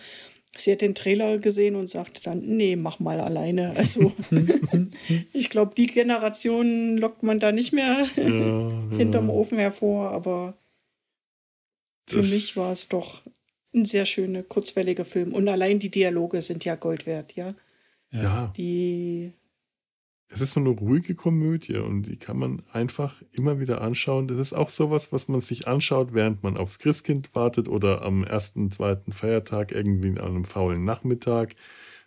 Sie 0.57 0.73
hat 0.73 0.81
den 0.81 0.95
Trailer 0.95 1.39
gesehen 1.39 1.77
und 1.77 1.89
sagte 1.89 2.23
dann, 2.23 2.41
nee, 2.41 2.77
mach 2.77 2.99
mal 2.99 3.21
alleine. 3.21 3.75
Also 3.77 4.13
ich 5.33 5.51
glaube, 5.51 5.75
die 5.77 5.87
Generation 5.87 6.97
lockt 6.97 7.23
man 7.23 7.39
da 7.39 7.53
nicht 7.53 7.73
mehr 7.73 8.07
ja, 8.17 8.23
hinterm 8.97 9.29
ja. 9.29 9.35
Ofen 9.35 9.59
hervor, 9.59 10.11
aber 10.11 10.59
für 12.09 12.19
das 12.19 12.31
mich 12.31 12.57
war 12.57 12.73
es 12.73 12.89
doch 12.89 13.23
ein 13.73 13.85
sehr 13.85 14.07
schöner, 14.07 14.43
kurzwelliger 14.43 15.05
Film. 15.05 15.33
Und 15.33 15.49
allein 15.49 15.79
die 15.79 15.91
Dialoge 15.91 16.43
sind 16.43 16.65
ja 16.65 16.75
Gold 16.75 17.07
wert, 17.07 17.37
ja. 17.37 17.55
Ja. 18.11 18.53
Die 18.57 19.33
es 20.33 20.41
ist 20.41 20.53
so 20.53 20.61
eine 20.61 20.69
ruhige 20.71 21.17
Komödie 21.17 21.77
und 21.77 22.05
die 22.05 22.17
kann 22.17 22.39
man 22.39 22.63
einfach 22.73 23.21
immer 23.33 23.59
wieder 23.59 23.83
anschauen. 23.83 24.29
Das 24.29 24.39
ist 24.39 24.53
auch 24.53 24.69
sowas, 24.69 25.13
was 25.13 25.27
man 25.27 25.41
sich 25.41 25.67
anschaut, 25.67 26.15
während 26.15 26.45
man 26.45 26.57
aufs 26.57 26.79
Christkind 26.79 27.35
wartet 27.35 27.69
oder 27.69 28.03
am 28.03 28.23
ersten, 28.23 28.71
zweiten 28.71 29.11
Feiertag 29.11 29.73
irgendwie 29.73 30.11
an 30.11 30.19
einem 30.19 30.45
faulen 30.45 30.85
Nachmittag, 30.85 31.57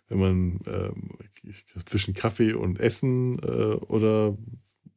wenn 0.08 0.18
man 0.18 0.60
äh, 0.64 1.52
zwischen 1.84 2.14
Kaffee 2.14 2.54
und 2.54 2.80
Essen 2.80 3.38
äh, 3.40 3.74
oder 3.74 4.38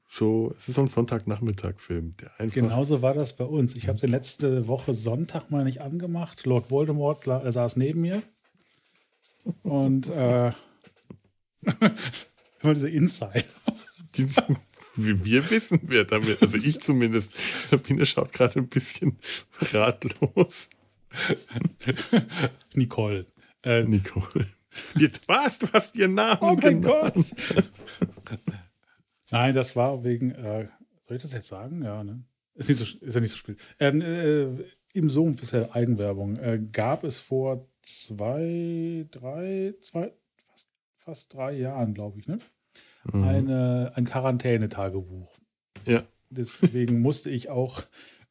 so. 0.06 0.54
Es 0.56 0.70
ist 0.70 0.76
so 0.76 0.82
ein 0.82 0.88
Sonntagnachmittag-Film. 0.88 2.14
Genauso 2.54 3.02
war 3.02 3.14
das 3.14 3.36
bei 3.36 3.44
uns. 3.44 3.76
Ich 3.76 3.90
habe 3.90 4.00
den 4.00 4.12
letzte 4.12 4.70
Woche 4.70 4.94
Sonntag 4.94 5.52
mal 5.52 5.66
nicht 5.66 5.82
angemacht. 5.82 6.46
Lord 6.46 6.72
Voldemort 6.72 7.26
saß 7.26 7.76
neben 7.76 8.00
mir 8.00 8.24
und 9.64 10.08
äh, 10.08 10.52
Diese 12.74 12.90
Insider. 12.90 13.44
wir 14.96 15.50
wissen, 15.50 15.80
wer 15.84 16.06
damit, 16.06 16.42
also 16.42 16.58
ich 16.58 16.80
zumindest. 16.82 17.34
Sabine 17.70 18.06
schaut 18.06 18.34
gerade 18.34 18.60
ein 18.60 18.68
bisschen 18.68 19.18
ratlos. 19.72 20.70
Nicole. 22.74 23.26
Äh, 23.64 23.84
Nicole. 23.84 24.48
Was? 25.28 25.60
Du 25.60 25.68
hast 25.72 25.96
ihren 25.96 26.14
Namen 26.16 26.38
Oh 26.42 26.56
mein 26.56 26.82
genannt. 26.82 27.14
Gott. 27.16 27.64
Nein, 29.32 29.54
das 29.54 29.76
war 29.76 30.04
wegen, 30.04 30.32
äh, 30.32 30.68
soll 31.08 31.18
ich 31.18 31.24
das 31.24 31.34
jetzt 31.34 31.48
sagen? 31.48 31.84
Ja, 31.84 32.04
ne? 32.04 32.24
Ist, 32.56 32.70
nicht 32.70 32.80
so, 32.80 33.06
ist 33.06 33.14
ja 33.14 33.22
nicht 33.22 33.32
so 33.32 33.38
spät. 33.38 33.60
Ähm, 33.80 34.02
äh, 34.02 34.64
Im 34.94 35.10
Sumpf 35.10 35.44
ist 35.44 35.52
ja 35.52 35.72
Eigenwerbung. 35.74 36.38
Äh, 36.38 36.60
gab 36.72 37.04
es 37.04 37.20
vor 37.20 37.68
zwei, 37.82 39.06
drei, 39.12 39.76
zwei, 39.82 40.14
fast 40.98 41.34
drei 41.34 41.54
Jahren, 41.54 41.94
glaube 41.94 42.20
ich, 42.20 42.28
ne? 42.28 42.40
Mhm. 43.14 43.24
Eine, 43.24 43.92
ein 43.96 44.06
Quarantänetagebuch. 44.06 45.32
Ja. 45.86 46.04
Deswegen 46.30 47.00
musste 47.02 47.30
ich 47.30 47.50
auch 47.50 47.84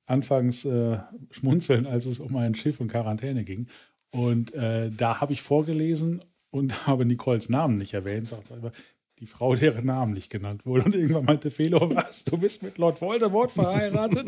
anfangs 0.07 0.65
äh, 0.65 0.98
schmunzeln, 1.31 1.86
als 1.86 2.07
es 2.07 2.20
um 2.20 2.36
ein 2.36 2.55
Schiff 2.55 2.81
in 2.81 2.89
Quarantäne 2.89 3.44
ging. 3.44 3.66
Und 4.11 4.55
äh, 4.55 4.90
da 4.90 5.20
habe 5.20 5.32
ich 5.32 5.43
vorgelesen 5.43 6.23
und 6.51 6.86
habe 6.86 7.05
Nicoles 7.05 7.48
Namen 7.48 7.77
nicht 7.77 7.94
erwähnt, 7.94 8.28
sagt 8.28 8.53
einfach 8.53 8.73
die 9.19 9.27
Frau, 9.27 9.55
deren 9.55 9.86
Namen 9.86 10.12
nicht 10.12 10.31
genannt 10.31 10.66
wurde. 10.66 10.85
Und 10.85 10.94
irgendwann 10.94 11.24
meinte 11.24 11.51
Felo, 11.51 11.90
was, 11.94 12.24
du 12.24 12.36
bist 12.36 12.62
mit 12.62 12.78
Lord 12.78 13.01
Voldemort 13.01 13.53
verheiratet? 13.53 14.27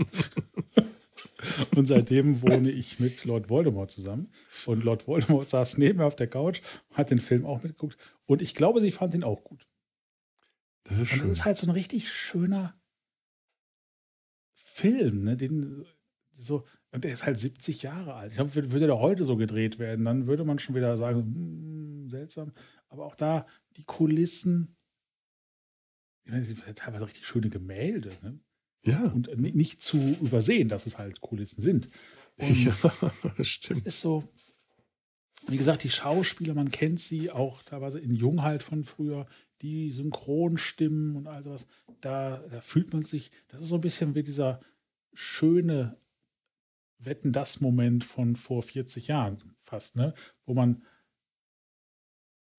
Und 1.77 1.87
seitdem 1.87 2.43
wohne 2.43 2.71
ich 2.71 2.99
mit 2.99 3.25
Lord 3.25 3.51
Voldemort 3.51 3.91
zusammen. 3.91 4.31
Und 4.67 4.85
Lord 4.85 5.07
Voldemort 5.07 5.49
saß 5.49 5.79
neben 5.79 5.99
mir 5.99 6.07
auf 6.07 6.17
der 6.17 6.27
Couch, 6.27 6.61
hat 6.95 7.11
den 7.11 7.19
Film 7.19 7.45
auch 7.45 7.63
mitgeguckt. 7.63 7.97
Und 8.27 8.43
ich 8.43 8.55
glaube, 8.55 8.81
sie 8.81 8.91
fand 8.91 9.15
ihn 9.15 9.25
auch 9.25 9.45
gut. 9.45 9.68
Das 10.89 10.99
ist, 10.99 11.13
und 11.13 11.21
das 11.21 11.29
ist 11.29 11.45
halt 11.45 11.57
so 11.57 11.67
ein 11.67 11.73
richtig 11.73 12.11
schöner 12.11 12.81
Film, 14.55 15.25
ne? 15.25 15.37
Den, 15.37 15.85
so, 16.33 16.65
und 16.93 17.05
der 17.05 17.13
ist 17.13 17.27
halt 17.27 17.39
70 17.39 17.83
Jahre 17.83 18.15
alt. 18.15 18.31
Ich 18.31 18.37
glaube, 18.37 18.55
würde 18.55 18.87
der 18.87 18.99
heute 18.99 19.25
so 19.25 19.37
gedreht 19.37 19.79
werden, 19.79 20.05
dann 20.05 20.27
würde 20.27 20.45
man 20.45 20.59
schon 20.59 20.75
wieder 20.75 20.97
sagen, 20.97 21.21
hm, 21.21 22.09
seltsam. 22.09 22.53
Aber 22.89 23.07
auch 23.07 23.17
da 23.17 23.47
die 23.77 23.85
Kulissen, 23.85 24.77
teilweise 26.75 27.07
richtig 27.07 27.27
schöne 27.27 27.51
Gemälde. 27.51 28.11
Ne? 28.23 28.39
Ja. 28.85 29.03
Und 29.09 29.37
nicht 29.39 29.83
zu 29.83 29.99
übersehen, 29.99 30.69
dass 30.69 30.87
es 30.87 30.99
halt 30.99 31.21
Kulissen 31.21 31.61
sind. 31.61 31.91
Und 32.37 32.65
ja, 32.65 32.73
das 33.37 33.49
stimmt. 33.49 33.81
Es 33.81 33.87
ist 33.87 34.01
so, 34.01 34.25
wie 35.49 35.57
gesagt, 35.57 35.83
die 35.85 35.91
Schauspieler, 35.91 36.55
man 36.55 36.71
kennt 36.71 37.01
sie 37.01 37.31
auch 37.31 37.63
teilweise 37.63 37.99
in 37.99 38.15
Jung 38.15 38.43
halt 38.43 38.63
von 38.63 38.85
früher, 38.85 39.27
die 39.63 39.91
Synchronstimmen 39.91 41.17
und 41.17 41.27
all 41.27 41.43
sowas. 41.43 41.67
Da, 42.01 42.39
da 42.51 42.61
fühlt 42.61 42.93
man 42.93 43.03
sich, 43.03 43.31
das 43.49 43.61
ist 43.61 43.69
so 43.69 43.77
ein 43.77 43.81
bisschen 43.81 44.15
wie 44.15 44.23
dieser 44.23 44.61
schöne 45.15 45.97
Wetten 46.99 47.33
das 47.33 47.61
Moment 47.61 48.05
von 48.05 48.37
vor 48.37 48.63
40 48.63 49.09
Jahren 49.09 49.57
fast, 49.65 49.97
ne? 49.97 50.15
Wo 50.47 50.55
man 50.55 50.83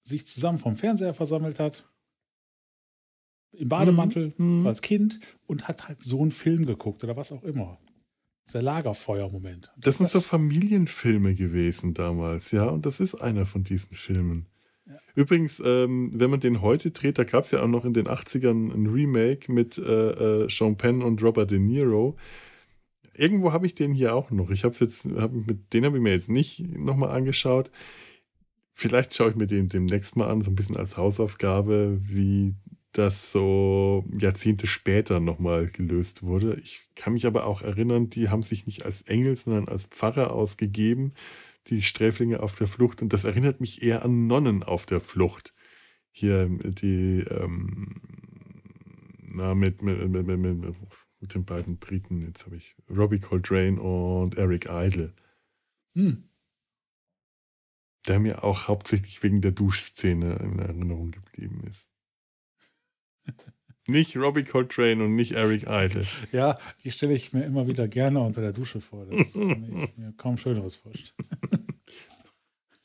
sich 0.04 0.26
zusammen 0.26 0.58
vom 0.58 0.76
Fernseher 0.76 1.14
versammelt 1.14 1.60
hat 1.60 1.90
im 3.52 3.70
Bademantel 3.70 4.34
mhm. 4.38 4.62
mhm. 4.62 4.68
als 4.68 4.82
Kind 4.82 5.20
und 5.48 5.68
hat 5.68 5.88
halt 5.88 6.02
so 6.02 6.22
einen 6.22 6.32
Film 6.32 6.66
geguckt 6.66 7.04
oder 7.04 7.16
was 7.16 7.32
auch 7.32 7.44
immer. 7.44 7.80
der 8.54 8.62
Lagerfeuer-Moment. 8.62 9.72
Das 9.78 9.98
sind 9.98 10.10
so 10.10 10.20
Familienfilme 10.20 11.36
gewesen 11.36 11.94
damals, 11.94 12.52
ja, 12.52 12.66
und 12.66 12.86
das 12.86 13.00
ist 13.00 13.16
einer 13.16 13.46
von 13.46 13.64
diesen 13.64 13.94
Filmen. 13.94 14.48
Übrigens, 15.16 15.62
ähm, 15.64 16.12
wenn 16.14 16.30
man 16.30 16.40
den 16.40 16.62
heute 16.62 16.92
dreht, 16.92 17.18
da 17.18 17.24
gab 17.24 17.44
es 17.44 17.52
ja 17.52 17.62
auch 17.62 17.68
noch 17.68 17.86
in 17.86 17.94
den 17.94 18.08
80ern 18.08 18.74
ein 18.74 18.88
Remake 18.88 19.52
mit 19.52 19.78
äh, 19.78 20.44
äh, 20.44 20.50
Sean 20.50 20.78
Penn 20.78 21.02
und 21.02 21.22
Robert 21.24 21.52
De 21.52 21.60
Niro. 21.60 22.16
Irgendwo 23.14 23.52
habe 23.52 23.66
ich 23.66 23.76
den 23.76 23.94
hier 23.94 24.16
auch 24.16 24.32
noch. 24.32 24.50
Ich 24.50 24.64
habe 24.64 24.76
jetzt, 24.80 25.06
hab, 25.06 25.32
mit 25.34 25.74
den 25.74 25.86
habe 25.86 25.98
ich 25.98 26.04
mir 26.04 26.14
jetzt 26.14 26.30
nicht 26.30 26.60
nochmal 26.78 27.12
angeschaut. 27.12 27.70
Vielleicht 28.72 29.14
schaue 29.14 29.32
ich 29.32 29.36
mir 29.36 29.48
den 29.48 29.68
demnächst 29.68 30.16
mal 30.16 30.30
an, 30.30 30.42
so 30.42 30.50
ein 30.50 30.56
bisschen 30.56 30.78
als 30.78 30.96
Hausaufgabe, 30.96 32.00
wie 32.02 32.56
das 32.94 33.32
so 33.32 34.06
Jahrzehnte 34.18 34.68
später 34.68 35.20
nochmal 35.20 35.68
gelöst 35.68 36.24
wurde. 36.24 36.60
Ich 36.64 36.90
kann 36.96 37.14
mich 37.14 37.26
aber 37.26 37.46
auch 37.46 37.62
erinnern, 37.62 38.10
die 38.10 38.30
haben 38.30 38.42
sich 38.42 38.66
nicht 38.66 38.86
als 38.86 39.02
Engel, 39.04 39.36
sondern 39.36 39.68
als 39.68 39.86
Pfarrer 39.88 40.32
ausgegeben, 40.32 41.14
die 41.70 41.82
Sträflinge 41.82 42.42
auf 42.42 42.56
der 42.56 42.68
Flucht. 42.68 43.02
Und 43.02 43.14
das 43.14 43.24
erinnert 43.24 43.62
mich 43.62 43.82
eher 43.82 44.04
an 44.04 44.28
Nonnen 44.28 44.64
auf 44.64 44.86
der 44.86 45.02
Flucht. 45.02 45.54
Hier 46.12 46.48
die, 46.48 47.22
ähm, 47.22 48.02
na, 49.22 49.56
mit, 49.56 49.82
mit, 49.82 50.10
mit, 50.10 50.28
mit, 50.28 50.76
mit 51.20 51.34
den 51.34 51.46
beiden 51.46 51.78
Briten, 51.78 52.22
jetzt 52.22 52.46
habe 52.46 52.56
ich 52.56 52.76
Robbie 52.90 53.20
Coltrane 53.20 53.80
und 53.82 54.36
Eric 54.36 54.68
Idle. 54.70 55.14
Hm. 55.96 56.30
Der 58.08 58.20
mir 58.20 58.44
auch 58.44 58.68
hauptsächlich 58.68 59.22
wegen 59.22 59.42
der 59.42 59.52
Duschszene 59.52 60.36
in 60.38 60.60
Erinnerung 60.60 61.12
geblieben 61.12 61.62
ist. 61.68 61.94
Nicht 63.90 64.16
Robbie 64.16 64.44
Coltrane 64.44 65.04
und 65.04 65.16
nicht 65.16 65.32
Eric 65.32 65.64
Idle. 65.64 66.06
Ja, 66.32 66.58
die 66.84 66.92
stelle 66.92 67.14
ich 67.14 67.34
mir 67.34 67.44
immer 67.44 67.68
wieder 67.68 67.88
gerne 67.88 68.20
unter 68.20 68.42
der 68.42 68.54
Dusche 68.54 68.82
vor. 68.82 69.06
Das 69.06 69.34
kann 69.34 69.90
ich 69.92 69.98
mir 69.98 70.14
kaum 70.18 70.38
Schöneres 70.38 70.76
vorstellen. 70.76 71.28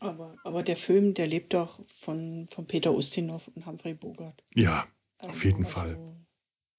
Aber, 0.00 0.36
aber 0.44 0.62
der 0.62 0.76
Film, 0.76 1.14
der 1.14 1.26
lebt 1.26 1.54
doch 1.54 1.80
von, 1.86 2.46
von 2.50 2.66
Peter 2.66 2.92
Ustinov 2.92 3.48
und 3.54 3.64
Humphrey 3.64 3.94
Bogart. 3.94 4.44
Ja, 4.54 4.86
also, 5.16 5.30
auf 5.30 5.44
jeden 5.46 5.64
also, 5.64 5.80
Fall. 5.80 5.96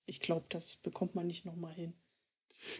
Ich 0.05 0.19
glaube, 0.19 0.45
das 0.49 0.75
bekommt 0.75 1.15
man 1.15 1.25
nicht 1.25 1.43
nochmal 1.43 1.73
hin. 1.73 1.95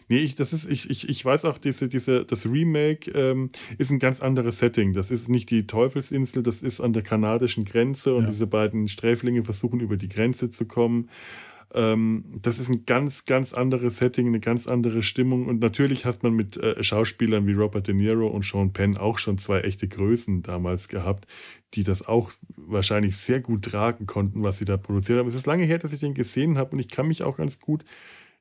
Nee, 0.08 0.18
ich, 0.18 0.34
das 0.34 0.52
ist, 0.52 0.70
ich, 0.70 0.90
ich, 0.90 1.08
ich 1.08 1.24
weiß 1.24 1.44
auch, 1.44 1.58
diese, 1.58 1.88
diese, 1.88 2.24
das 2.24 2.46
Remake 2.46 3.10
ähm, 3.12 3.50
ist 3.78 3.90
ein 3.90 3.98
ganz 3.98 4.20
anderes 4.20 4.58
Setting. 4.58 4.92
Das 4.92 5.10
ist 5.10 5.28
nicht 5.28 5.50
die 5.50 5.66
Teufelsinsel, 5.66 6.42
das 6.42 6.62
ist 6.62 6.80
an 6.80 6.92
der 6.92 7.02
kanadischen 7.02 7.64
Grenze 7.64 8.14
und 8.14 8.24
ja. 8.24 8.30
diese 8.30 8.46
beiden 8.46 8.88
Sträflinge 8.88 9.44
versuchen 9.44 9.80
über 9.80 9.96
die 9.96 10.08
Grenze 10.08 10.50
zu 10.50 10.66
kommen. 10.66 11.08
Ähm, 11.74 12.24
das 12.40 12.58
ist 12.58 12.68
ein 12.68 12.86
ganz, 12.86 13.26
ganz 13.26 13.52
anderes 13.52 13.98
Setting, 13.98 14.28
eine 14.28 14.40
ganz 14.40 14.66
andere 14.66 15.02
Stimmung. 15.02 15.46
Und 15.46 15.60
natürlich 15.60 16.04
hat 16.04 16.22
man 16.22 16.32
mit 16.34 16.56
äh, 16.56 16.82
Schauspielern 16.82 17.46
wie 17.46 17.52
Robert 17.52 17.88
De 17.88 17.94
Niro 17.94 18.28
und 18.28 18.44
Sean 18.44 18.72
Penn 18.72 18.96
auch 18.96 19.18
schon 19.18 19.38
zwei 19.38 19.60
echte 19.60 19.88
Größen 19.88 20.42
damals 20.42 20.88
gehabt, 20.88 21.26
die 21.74 21.82
das 21.82 22.06
auch 22.06 22.32
wahrscheinlich 22.56 23.16
sehr 23.16 23.40
gut 23.40 23.66
tragen 23.66 24.06
konnten, 24.06 24.42
was 24.42 24.58
sie 24.58 24.64
da 24.64 24.76
produziert 24.76 25.18
haben. 25.18 25.26
Es 25.26 25.34
ist 25.34 25.46
lange 25.46 25.64
her, 25.64 25.78
dass 25.78 25.92
ich 25.92 26.00
den 26.00 26.14
gesehen 26.14 26.56
habe 26.56 26.72
und 26.72 26.78
ich 26.78 26.88
kann 26.88 27.08
mich 27.08 27.22
auch 27.22 27.36
ganz 27.36 27.60
gut 27.60 27.84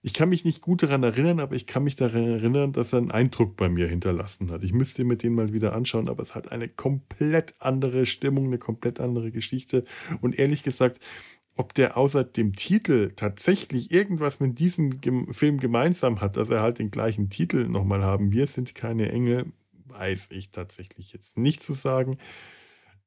ich 0.06 0.14
kann 0.14 0.30
mich 0.30 0.46
nicht 0.46 0.62
gut 0.62 0.84
daran 0.84 1.02
erinnern, 1.02 1.40
aber 1.40 1.56
ich 1.56 1.66
kann 1.66 1.84
mich 1.84 1.96
daran 1.96 2.28
erinnern, 2.28 2.72
dass 2.72 2.94
er 2.94 3.00
einen 3.00 3.10
Eindruck 3.10 3.58
bei 3.58 3.70
mir 3.70 3.88
hinterlassen 3.88 4.52
hat. 4.52 4.64
Ich 4.64 4.72
müsste 4.72 5.04
mir 5.04 5.18
den 5.18 5.34
mal 5.34 5.52
wieder 5.52 5.74
anschauen, 5.74 6.10
aber 6.10 6.22
es 6.22 6.36
hat 6.36 6.52
eine 6.52 6.70
komplett 6.70 7.56
andere 7.58 8.06
Stimmung, 8.06 8.46
eine 8.46 8.60
komplett 8.60 9.00
andere 9.00 9.32
Geschichte. 9.32 9.84
Und 10.22 10.38
ehrlich 10.38 10.62
gesagt, 10.62 11.00
ob 11.56 11.74
der 11.74 11.98
außer 11.98 12.24
dem 12.24 12.54
Titel 12.54 13.14
tatsächlich 13.16 13.90
irgendwas 13.90 14.40
mit 14.40 14.60
diesem 14.60 15.02
Film 15.34 15.58
gemeinsam 15.58 16.22
hat, 16.22 16.38
dass 16.38 16.52
er 16.52 16.62
halt 16.62 16.78
den 16.78 16.92
gleichen 16.92 17.32
Titel 17.32 17.68
nochmal 17.68 18.04
haben, 18.04 18.32
wir 18.32 18.46
sind 18.46 18.76
keine 18.76 19.12
Engel, 19.12 19.54
weiß 19.86 20.28
ich 20.30 20.52
tatsächlich 20.52 21.14
jetzt 21.14 21.36
nicht 21.36 21.64
zu 21.64 21.74
sagen. 21.74 22.20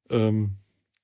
Ähm, 0.09 0.57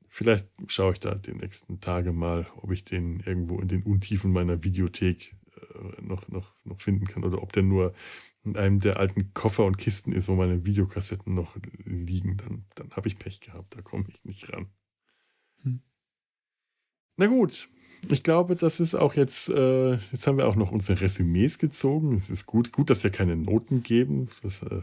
vielleicht 0.09 0.49
schaue 0.67 0.91
ich 0.91 0.99
da 0.99 1.15
die 1.15 1.35
nächsten 1.35 1.79
Tage 1.79 2.11
mal, 2.11 2.47
ob 2.57 2.73
ich 2.73 2.83
den 2.83 3.21
irgendwo 3.21 3.61
in 3.61 3.69
den 3.69 3.83
Untiefen 3.83 4.33
meiner 4.33 4.61
Videothek 4.61 5.37
noch, 6.01 6.27
noch, 6.29 6.55
noch 6.63 6.79
finden 6.79 7.05
kann 7.05 7.23
oder 7.23 7.41
ob 7.41 7.53
der 7.53 7.63
nur 7.63 7.93
in 8.43 8.55
einem 8.55 8.79
der 8.79 8.99
alten 8.99 9.33
Koffer 9.33 9.65
und 9.65 9.77
Kisten 9.77 10.11
ist, 10.11 10.27
wo 10.27 10.35
meine 10.35 10.65
Videokassetten 10.65 11.33
noch 11.33 11.57
liegen, 11.83 12.37
dann, 12.37 12.65
dann 12.75 12.91
habe 12.91 13.07
ich 13.07 13.17
Pech 13.17 13.41
gehabt, 13.41 13.75
da 13.75 13.81
komme 13.81 14.05
ich 14.07 14.23
nicht 14.23 14.53
ran. 14.53 14.67
Hm. 15.63 15.81
Na 17.17 17.27
gut, 17.27 17.67
ich 18.09 18.23
glaube, 18.23 18.55
das 18.55 18.79
ist 18.79 18.93
auch 18.93 19.15
jetzt, 19.15 19.49
äh, 19.49 19.93
jetzt 19.93 20.27
haben 20.27 20.37
wir 20.37 20.47
auch 20.47 20.55
noch 20.55 20.71
unsere 20.71 21.01
Resümees 21.01 21.57
gezogen. 21.57 22.15
Es 22.15 22.29
ist 22.29 22.45
gut, 22.45 22.71
gut, 22.71 22.89
dass 22.89 23.03
wir 23.03 23.11
keine 23.11 23.35
Noten 23.35 23.81
geben. 23.81 24.29
Das 24.43 24.61
äh, 24.61 24.81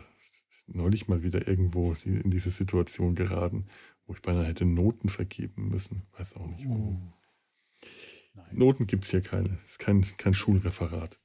ist 0.51 0.69
neulich 0.69 1.07
mal 1.07 1.23
wieder 1.23 1.47
irgendwo 1.47 1.95
in 2.05 2.31
diese 2.31 2.51
Situation 2.51 3.15
geraten, 3.15 3.67
wo 4.07 4.15
ich 4.15 4.23
beinahe 4.23 4.47
hätte 4.47 4.65
Noten 4.65 5.09
vergeben 5.09 5.69
müssen. 5.69 6.03
Weiß 6.17 6.37
auch 6.37 6.47
nicht 6.47 6.69
warum. 6.69 7.13
Nein. 8.35 8.47
Noten 8.53 8.87
gibt 8.87 9.05
es 9.05 9.11
hier 9.11 9.21
keine. 9.21 9.59
Es 9.65 9.73
ist 9.73 9.79
kein, 9.79 10.05
kein 10.17 10.35
Schulreferat. 10.35 11.19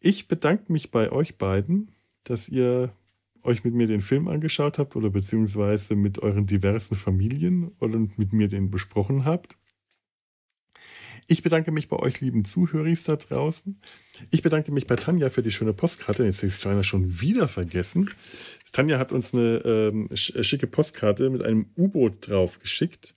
Ich 0.00 0.28
bedanke 0.28 0.72
mich 0.72 0.90
bei 0.90 1.10
euch 1.10 1.36
beiden, 1.36 1.92
dass 2.24 2.48
ihr 2.48 2.92
euch 3.42 3.64
mit 3.64 3.74
mir 3.74 3.86
den 3.86 4.00
Film 4.00 4.28
angeschaut 4.28 4.78
habt 4.78 4.96
oder 4.96 5.10
beziehungsweise 5.10 5.96
mit 5.96 6.20
euren 6.20 6.46
diversen 6.46 6.94
Familien 6.94 7.68
und 7.78 8.18
mit 8.18 8.32
mir 8.32 8.48
den 8.48 8.70
besprochen 8.70 9.24
habt. 9.24 9.56
Ich 11.30 11.42
bedanke 11.42 11.72
mich 11.72 11.88
bei 11.88 11.96
euch, 11.98 12.22
lieben 12.22 12.44
Zuhörer 12.46 12.90
da 13.06 13.16
draußen. 13.16 13.78
Ich 14.30 14.40
bedanke 14.40 14.72
mich 14.72 14.86
bei 14.86 14.96
Tanja 14.96 15.28
für 15.28 15.42
die 15.42 15.50
schöne 15.50 15.74
Postkarte. 15.74 16.24
Jetzt 16.24 16.42
ich 16.42 16.64
es 16.64 16.86
schon 16.86 17.20
wieder 17.20 17.48
vergessen. 17.48 18.08
Tanja 18.72 18.98
hat 18.98 19.12
uns 19.12 19.34
eine 19.34 19.58
ähm, 19.64 20.08
schicke 20.14 20.66
Postkarte 20.66 21.28
mit 21.28 21.44
einem 21.44 21.66
U-Boot 21.76 22.28
drauf 22.28 22.58
geschickt. 22.60 23.14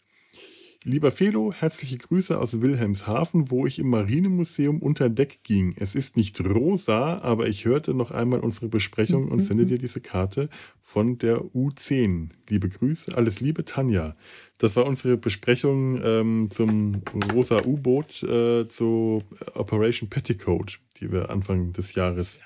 Lieber 0.83 1.11
Felo, 1.11 1.53
herzliche 1.53 1.99
Grüße 1.99 2.39
aus 2.39 2.59
Wilhelmshaven, 2.59 3.51
wo 3.51 3.67
ich 3.67 3.77
im 3.77 3.91
Marinemuseum 3.91 4.81
unter 4.81 5.11
Deck 5.11 5.43
ging. 5.43 5.75
Es 5.77 5.93
ist 5.93 6.17
nicht 6.17 6.43
rosa, 6.43 7.19
aber 7.19 7.47
ich 7.47 7.65
hörte 7.65 7.93
noch 7.93 8.09
einmal 8.09 8.39
unsere 8.39 8.67
Besprechung 8.67 9.27
und 9.27 9.41
sende 9.41 9.67
dir 9.67 9.77
diese 9.77 10.01
Karte 10.01 10.49
von 10.81 11.19
der 11.19 11.37
U10. 11.37 12.29
Liebe 12.49 12.67
Grüße, 12.67 13.15
alles 13.15 13.41
Liebe, 13.41 13.63
Tanja. 13.63 14.15
Das 14.57 14.75
war 14.75 14.87
unsere 14.87 15.17
Besprechung 15.17 16.01
ähm, 16.03 16.49
zum 16.49 17.03
rosa 17.31 17.63
U-Boot 17.63 18.23
äh, 18.23 18.67
zu 18.67 19.21
Operation 19.53 20.09
Petticoat, 20.09 20.79
die 20.97 21.11
wir 21.11 21.29
Anfang 21.29 21.73
des 21.73 21.93
Jahres 21.93 22.39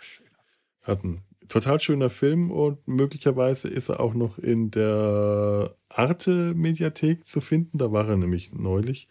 hatten 0.81 1.21
total 1.47 1.79
schöner 1.79 2.09
Film 2.09 2.51
und 2.51 2.87
möglicherweise 2.87 3.69
ist 3.69 3.89
er 3.89 3.99
auch 3.99 4.13
noch 4.13 4.37
in 4.37 4.71
der 4.71 5.75
Arte-Mediathek 5.89 7.25
zu 7.25 7.41
finden. 7.41 7.77
Da 7.77 7.91
war 7.91 8.07
er 8.07 8.17
nämlich 8.17 8.53
neulich. 8.53 9.07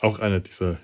Auch 0.00 0.18
einer 0.18 0.40
dieser, 0.40 0.78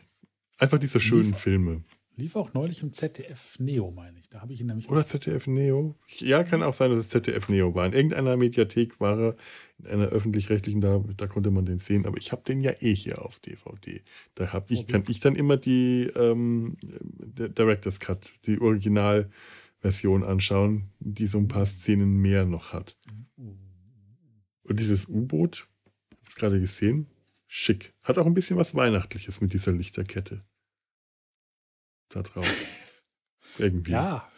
einfach 0.58 0.78
dieser 0.78 1.00
schönen 1.00 1.30
lief, 1.30 1.38
Filme. 1.38 1.84
Lief 2.16 2.36
auch 2.36 2.54
neulich 2.54 2.82
im 2.82 2.92
ZDF 2.92 3.58
Neo, 3.58 3.90
meine 3.90 4.18
ich. 4.18 4.28
Da 4.28 4.40
habe 4.40 4.52
ich 4.52 4.60
ihn 4.60 4.66
nämlich. 4.66 4.88
Oder 4.88 5.04
ZDF 5.04 5.46
Neo? 5.46 5.96
Ja, 6.18 6.44
kann 6.44 6.62
auch 6.62 6.72
sein, 6.72 6.90
dass 6.90 7.00
es 7.00 7.08
ZDF 7.10 7.48
Neo 7.48 7.74
war. 7.74 7.86
In 7.86 7.92
irgendeiner 7.92 8.36
Mediathek 8.36 9.00
war 9.00 9.18
er, 9.18 9.36
in 9.80 9.86
einer 9.86 10.06
öffentlich-rechtlichen, 10.06 10.80
da, 10.80 11.02
da 11.16 11.26
konnte 11.26 11.50
man 11.50 11.64
den 11.64 11.78
sehen. 11.78 12.06
Aber 12.06 12.16
ich 12.18 12.32
habe 12.32 12.42
den 12.42 12.60
ja 12.60 12.72
eh 12.80 12.94
hier 12.94 13.24
auf 13.24 13.38
DVD. 13.40 14.02
Da 14.34 14.52
hab 14.52 14.70
ich, 14.70 14.86
kann 14.86 15.04
ich 15.08 15.20
dann 15.20 15.36
immer 15.36 15.56
die 15.56 16.10
ähm, 16.16 16.74
Director's 16.82 18.00
Cut, 18.00 18.32
die 18.46 18.60
Original- 18.60 19.30
Version 19.86 20.24
anschauen, 20.24 20.90
die 20.98 21.28
so 21.28 21.38
ein 21.38 21.46
paar 21.46 21.64
Szenen 21.64 22.20
mehr 22.20 22.44
noch 22.44 22.72
hat. 22.72 22.96
Und 23.36 24.80
dieses 24.80 25.08
U-Boot, 25.08 25.68
gerade 26.34 26.58
gesehen, 26.58 27.06
schick. 27.46 27.94
Hat 28.02 28.18
auch 28.18 28.26
ein 28.26 28.34
bisschen 28.34 28.56
was 28.56 28.74
Weihnachtliches 28.74 29.40
mit 29.40 29.52
dieser 29.52 29.70
Lichterkette. 29.70 30.44
Da 32.08 32.22
drauf. 32.22 32.52
Irgendwie. 33.58 33.92
Ja. 33.92 34.28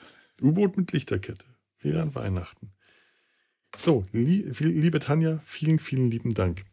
U-Boot 0.42 0.76
mit 0.76 0.92
Lichterkette. 0.92 1.46
Wie 1.78 1.94
an 1.94 2.14
Weihnachten. 2.14 2.72
So, 3.74 4.04
liebe 4.12 4.98
Tanja, 4.98 5.38
vielen, 5.38 5.78
vielen 5.78 6.10
lieben 6.10 6.34
Dank. 6.34 6.66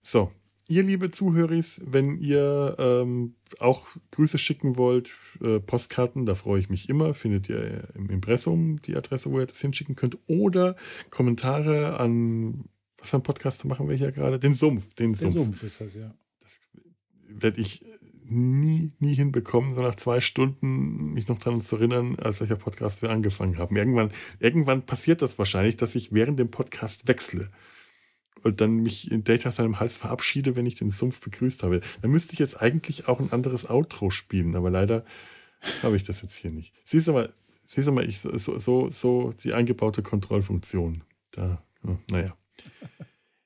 So, 0.00 0.32
ihr, 0.68 0.82
liebe 0.82 1.10
Zuhörer, 1.10 1.60
wenn 1.86 2.18
ihr 2.18 2.76
ähm, 2.78 3.34
auch 3.58 3.88
Grüße 4.12 4.38
schicken 4.38 4.76
wollt, 4.76 5.12
äh, 5.42 5.58
Postkarten, 5.58 6.26
da 6.26 6.34
freue 6.34 6.60
ich 6.60 6.68
mich 6.68 6.88
immer, 6.88 7.14
findet 7.14 7.48
ihr 7.48 7.88
im 7.94 8.08
Impressum 8.10 8.80
die 8.82 8.94
Adresse, 8.94 9.30
wo 9.32 9.40
ihr 9.40 9.46
das 9.46 9.60
hinschicken 9.60 9.96
könnt. 9.96 10.18
Oder 10.26 10.76
Kommentare 11.10 11.98
an, 11.98 12.66
was 12.98 13.10
für 13.10 13.16
ein 13.16 13.22
Podcast 13.22 13.64
machen 13.64 13.88
wir 13.88 13.96
hier 13.96 14.12
gerade? 14.12 14.38
Den 14.38 14.54
Sumpf. 14.54 14.94
Den, 14.94 15.14
den 15.14 15.30
Sumpf. 15.30 15.34
Sumpf 15.34 15.62
ist 15.62 15.80
das, 15.80 15.94
ja. 15.94 16.14
Das 16.40 16.60
werde 17.28 17.60
ich 17.60 17.84
nie, 18.30 18.92
nie 18.98 19.14
hinbekommen, 19.14 19.74
so 19.74 19.80
nach 19.80 19.94
zwei 19.94 20.20
Stunden 20.20 21.14
mich 21.14 21.28
noch 21.28 21.38
daran 21.38 21.62
zu 21.62 21.76
erinnern, 21.76 22.16
als 22.16 22.40
welcher 22.40 22.56
Podcast 22.56 23.00
wir 23.00 23.08
angefangen 23.08 23.56
haben. 23.56 23.74
Irgendwann, 23.74 24.10
irgendwann 24.38 24.84
passiert 24.84 25.22
das 25.22 25.38
wahrscheinlich, 25.38 25.78
dass 25.78 25.94
ich 25.94 26.12
während 26.12 26.38
dem 26.38 26.50
Podcast 26.50 27.08
wechsle 27.08 27.48
und 28.42 28.60
dann 28.60 28.76
mich 28.76 29.10
in 29.10 29.24
Data 29.24 29.50
seinem 29.50 29.80
Hals 29.80 29.96
verabschiede, 29.96 30.56
wenn 30.56 30.66
ich 30.66 30.74
den 30.74 30.90
Sumpf 30.90 31.20
begrüßt 31.20 31.62
habe. 31.62 31.80
Dann 32.02 32.10
müsste 32.10 32.34
ich 32.34 32.38
jetzt 32.38 32.60
eigentlich 32.60 33.08
auch 33.08 33.20
ein 33.20 33.32
anderes 33.32 33.68
Outro 33.68 34.10
spielen, 34.10 34.54
aber 34.56 34.70
leider 34.70 35.04
habe 35.82 35.96
ich 35.96 36.04
das 36.04 36.22
jetzt 36.22 36.36
hier 36.36 36.50
nicht. 36.50 36.74
Siehst 36.84 37.08
du 37.08 37.12
mal, 37.12 37.32
siehst 37.66 37.88
du 37.88 37.92
mal, 37.92 38.08
ich, 38.08 38.20
so, 38.20 38.58
so, 38.58 38.88
so 38.88 39.34
die 39.42 39.52
eingebaute 39.52 40.02
Kontrollfunktion. 40.02 41.02
Da, 41.32 41.62
naja. 42.10 42.34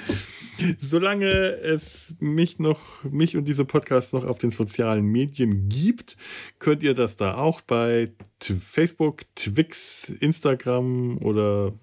Solange 0.79 1.27
es 1.27 2.17
mich 2.19 2.59
noch, 2.59 3.05
mich 3.05 3.37
und 3.37 3.47
diese 3.47 3.65
Podcasts 3.65 4.13
noch 4.13 4.25
auf 4.25 4.39
den 4.39 4.51
sozialen 4.51 5.05
Medien 5.05 5.69
gibt, 5.69 6.17
könnt 6.59 6.83
ihr 6.83 6.95
das 6.95 7.15
da 7.17 7.37
auch 7.37 7.61
bei 7.61 8.11
Facebook, 8.41 9.23
Twix, 9.35 10.09
Instagram 10.09 11.19
oder 11.19 11.75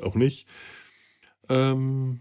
auch 0.00 0.14
nicht. 0.14 0.46
Ähm, 1.48 2.20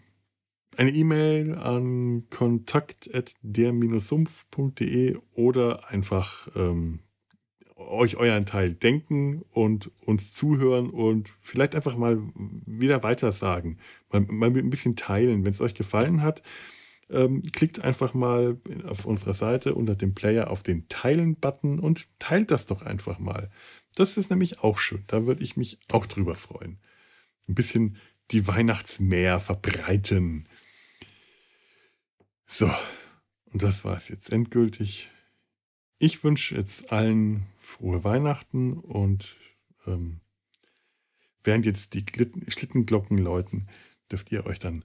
eine 0.78 0.92
E-Mail 0.92 1.56
an 1.56 2.28
kontakt.der-sumpf.de 2.30 5.18
oder 5.34 5.90
einfach 5.90 6.48
ähm, 6.56 7.00
euch 7.90 8.18
euren 8.18 8.46
Teil 8.46 8.74
denken 8.74 9.44
und 9.52 9.92
uns 10.06 10.34
zuhören 10.34 10.90
und 10.90 11.30
vielleicht 11.30 11.76
einfach 11.76 11.96
mal 11.96 12.20
wieder 12.36 13.04
weitersagen. 13.04 13.80
Mal, 14.12 14.22
mal 14.22 14.50
ein 14.50 14.70
bisschen 14.70 14.96
teilen. 14.96 15.46
Wenn 15.46 15.52
es 15.52 15.62
euch 15.62 15.74
gefallen 15.74 16.22
hat, 16.22 16.42
ähm, 17.10 17.42
klickt 17.42 17.84
einfach 17.84 18.14
mal 18.14 18.58
auf 18.88 19.06
unserer 19.06 19.34
Seite 19.34 19.76
unter 19.76 19.96
dem 19.96 20.14
Player 20.14 20.50
auf 20.50 20.64
den 20.64 20.88
Teilen-Button 20.88 21.80
und 21.80 22.08
teilt 22.20 22.52
das 22.52 22.66
doch 22.66 22.82
einfach 22.82 23.20
mal. 23.20 23.50
Das 23.96 24.18
ist 24.18 24.30
nämlich 24.30 24.60
auch 24.64 24.80
schön. 24.80 25.04
Da 25.08 25.26
würde 25.26 25.44
ich 25.44 25.58
mich 25.58 25.80
auch 25.92 26.06
drüber 26.06 26.36
freuen. 26.36 26.80
Ein 27.48 27.56
bisschen 27.56 27.98
die 28.32 28.48
Weihnachtsmeer 28.48 29.40
verbreiten. 29.40 30.46
So, 32.46 32.72
und 33.52 33.64
das 33.64 33.84
war 33.84 33.96
es 33.96 34.08
jetzt 34.10 34.32
endgültig. 34.32 35.10
Ich 36.04 36.24
wünsche 36.24 36.56
jetzt 36.56 36.92
allen 36.92 37.46
frohe 37.60 38.04
Weihnachten 38.04 38.74
und 38.74 39.38
ähm, 39.86 40.20
während 41.44 41.68
jetzt 41.68 41.94
die 41.94 42.04
Schlittenglocken 42.48 43.20
läuten, 43.20 43.68
dürft 44.12 44.32
ihr 44.32 44.48
euch 44.48 44.58
dann 44.58 44.84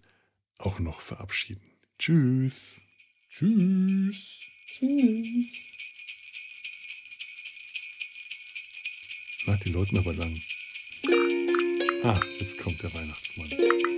auch 0.58 0.78
noch 0.78 1.00
verabschieden. 1.00 1.62
Tschüss. 1.98 2.82
Tschüss. 3.30 4.40
Tschüss. 4.66 5.46
Na, 9.46 9.56
die 9.56 9.70
läuten 9.70 9.96
aber 9.96 10.12
lang. 10.12 10.38
Ah, 12.02 12.20
jetzt 12.40 12.58
kommt 12.58 12.82
der 12.82 12.92
Weihnachtsmann. 12.92 13.95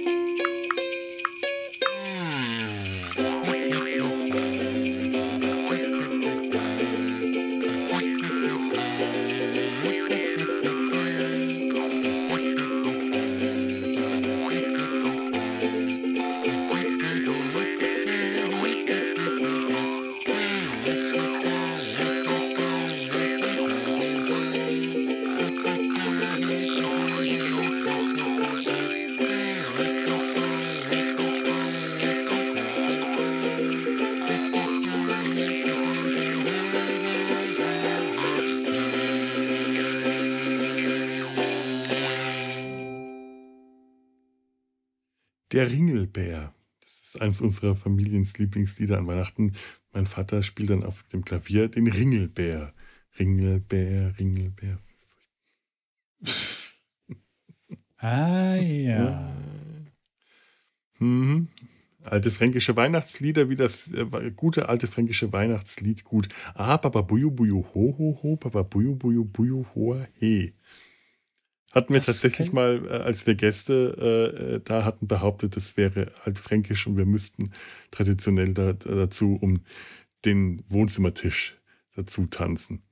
Der 45.59 45.73
Ringelbär. 45.73 46.55
Das 46.81 47.01
ist 47.01 47.21
eines 47.21 47.41
unserer 47.41 47.75
Familiens 47.75 48.39
Lieblingslieder 48.39 48.97
an 48.97 49.09
Weihnachten. 49.09 49.55
Mein 49.93 50.07
Vater 50.07 50.45
spielt 50.45 50.71
dann 50.71 50.85
auf 50.85 51.03
dem 51.13 51.25
Klavier 51.25 51.67
den 51.67 51.89
Ringelbär. 51.89 52.73
Ringelbär, 53.19 54.15
Ringelbär. 54.21 54.79
ah 57.97 58.55
ja. 58.55 59.37
Mhm. 61.01 61.49
Alte 62.05 62.31
fränkische 62.31 62.77
Weihnachtslieder, 62.77 63.49
wie 63.49 63.57
das 63.57 63.91
äh, 63.91 64.31
gute 64.37 64.69
alte 64.69 64.87
fränkische 64.87 65.33
Weihnachtslied 65.33 66.05
gut. 66.05 66.29
Ah, 66.55 66.79
Papa 66.79 67.01
Buju 67.01 67.33
Buju 67.33 67.65
ho 67.75 67.97
ho 67.99 68.17
ho, 68.23 68.37
Papa 68.37 68.63
Buju 68.63 68.95
Buju 68.95 69.25
Buju 69.25 69.67
ho 69.75 70.07
he. 70.21 70.53
Hatten 71.79 71.95
wir 71.95 72.01
das 72.01 72.07
tatsächlich 72.07 72.53
mal, 72.53 72.85
äh, 72.87 72.91
als 72.91 73.25
wir 73.25 73.37
Gäste 73.37 73.95
äh, 73.97 74.55
äh, 74.57 74.61
da 74.65 74.85
hatten, 74.85 75.07
behauptet, 75.07 75.57
es 75.57 75.77
wäre 75.77 76.11
altfränkisch 76.25 76.89
und 76.89 76.97
wir 76.97 77.07
müssten 77.07 77.53
traditionell 77.93 78.53
da, 78.53 78.73
dazu 78.73 79.39
um 79.41 79.61
den 80.25 80.65
Wohnzimmertisch 80.67 81.57
dazu 81.95 82.27
tanzen, 82.27 82.83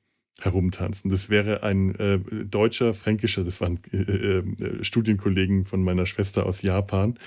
herumtanzen. 0.40 1.10
Das 1.10 1.30
wäre 1.30 1.64
ein 1.64 1.96
äh, 1.96 2.20
deutscher, 2.44 2.94
fränkischer, 2.94 3.42
das 3.42 3.60
waren 3.60 3.80
äh, 3.92 4.84
Studienkollegen 4.84 5.64
von 5.64 5.82
meiner 5.82 6.06
Schwester 6.06 6.46
aus 6.46 6.62
Japan, 6.62 7.18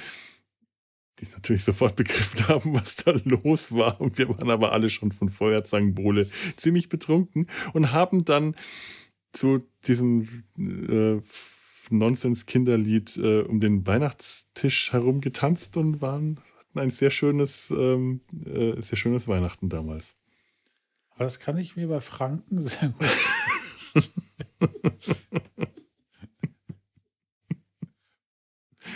die 1.20 1.28
natürlich 1.34 1.66
sofort 1.66 1.98
begriffen 1.98 2.48
haben, 2.48 2.74
was 2.74 2.96
da 2.96 3.12
los 3.26 3.74
war. 3.74 4.00
Und 4.00 4.18
wir 4.18 4.30
waren 4.30 4.50
aber 4.50 4.72
alle 4.72 4.90
schon 4.90 5.12
von 5.12 5.28
Feuerzangenbowle 5.28 6.30
ziemlich 6.56 6.88
betrunken 6.88 7.48
und 7.74 7.92
haben 7.92 8.24
dann 8.24 8.56
zu 9.32 9.68
diesem 9.88 10.28
äh, 10.58 11.22
Nonsens-Kinderlied 11.90 13.18
äh, 13.18 13.42
um 13.42 13.60
den 13.60 13.86
Weihnachtstisch 13.86 14.94
herum 14.94 15.22
getanzt 15.22 15.78
und 15.78 16.02
waren 16.02 16.40
hatten 16.70 16.80
ein 16.80 16.92
sehr 16.92 17.10
schönes, 17.10 17.72
ähm, 17.72 18.22
äh, 18.46 18.80
sehr 18.82 18.98
schönes 18.98 19.28
Weihnachten 19.28 19.68
damals. 19.70 20.16
Aber 21.12 21.26
das 21.26 21.40
kann 21.40 21.58
ich 21.58 21.76
mir 21.76 21.88
bei 21.88 22.00
Franken 22.00 22.62
sehr 22.62 22.90
gut. 22.90 23.08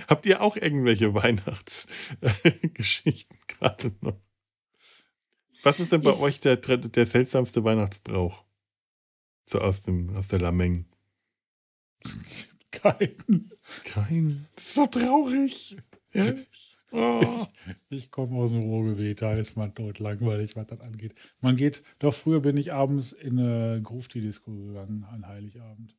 Habt 0.07 0.25
ihr 0.25 0.41
auch 0.41 0.55
irgendwelche 0.55 1.13
Weihnachtsgeschichten 1.13 3.37
gerade 3.47 3.91
noch? 4.01 4.17
Was 5.63 5.79
ist 5.79 5.91
denn 5.93 6.01
bei 6.01 6.11
ich, 6.11 6.19
euch 6.19 6.39
der, 6.41 6.57
der 6.57 7.05
seltsamste 7.05 7.63
Weihnachtsbrauch? 7.63 8.43
So 9.45 9.59
aus, 9.59 9.83
dem, 9.83 10.15
aus 10.15 10.27
der 10.27 10.39
Lameng. 10.39 10.85
Kein. 12.71 13.51
Kein. 13.83 14.45
Das 14.55 14.65
ist 14.65 14.73
so 14.75 14.87
traurig. 14.87 15.77
Ehrlich. 16.11 16.77
Oh. 16.91 17.47
Ich, 17.67 18.03
ich 18.03 18.11
komme 18.11 18.37
aus 18.37 18.51
dem 18.51 18.61
Ruhrgebiet, 18.61 19.23
da 19.23 19.33
ist 19.33 19.57
man 19.57 19.73
tot 19.73 19.97
langweilig, 19.97 20.55
was 20.55 20.67
das 20.67 20.79
angeht. 20.79 21.15
Man 21.41 21.55
geht, 21.55 21.83
doch 21.97 22.13
früher 22.13 22.39
bin 22.41 22.55
ich 22.55 22.71
abends 22.71 23.13
in 23.13 23.39
eine 23.39 23.81
Grufti-Disco 23.81 24.51
gegangen 24.51 25.03
an 25.05 25.27
Heiligabend. 25.27 25.97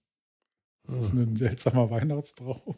Das 0.85 0.97
ist 0.97 1.15
ah. 1.15 1.23
ein 1.23 1.35
seltsamer 1.35 1.91
Weihnachtsbrauch. 1.91 2.77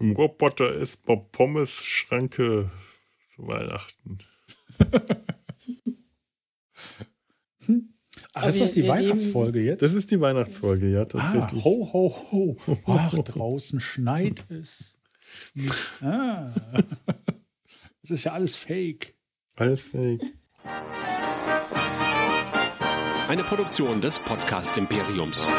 Im 0.00 0.12
Roboter 0.12 0.74
ist 0.74 1.06
Bob 1.06 1.30
Pommes 1.30 1.70
Schranke 1.70 2.72
zu 3.34 3.46
Weihnachten. 3.46 4.18
Ach, 8.34 8.46
ist 8.46 8.60
das 8.60 8.72
die 8.72 8.86
Weihnachtsfolge 8.86 9.60
jetzt? 9.60 9.82
Das 9.82 9.94
ist 9.94 10.10
die 10.10 10.20
Weihnachtsfolge, 10.20 10.88
ja, 10.88 11.04
tatsächlich. 11.06 11.60
Ah, 11.60 11.64
ho, 11.64 11.88
ho, 11.92 12.26
ho. 12.30 12.56
Ach, 12.86 13.14
draußen 13.14 13.80
schneit 13.80 14.44
es. 14.50 14.96
Ah. 16.00 16.48
Das 18.00 18.12
ist 18.12 18.24
ja 18.24 18.32
alles 18.32 18.56
fake. 18.56 19.14
Alles 19.56 19.82
fake. 19.82 20.22
Eine 23.28 23.42
Produktion 23.42 24.00
des 24.00 24.18
Podcast 24.18 24.78
Imperiums. 24.78 25.50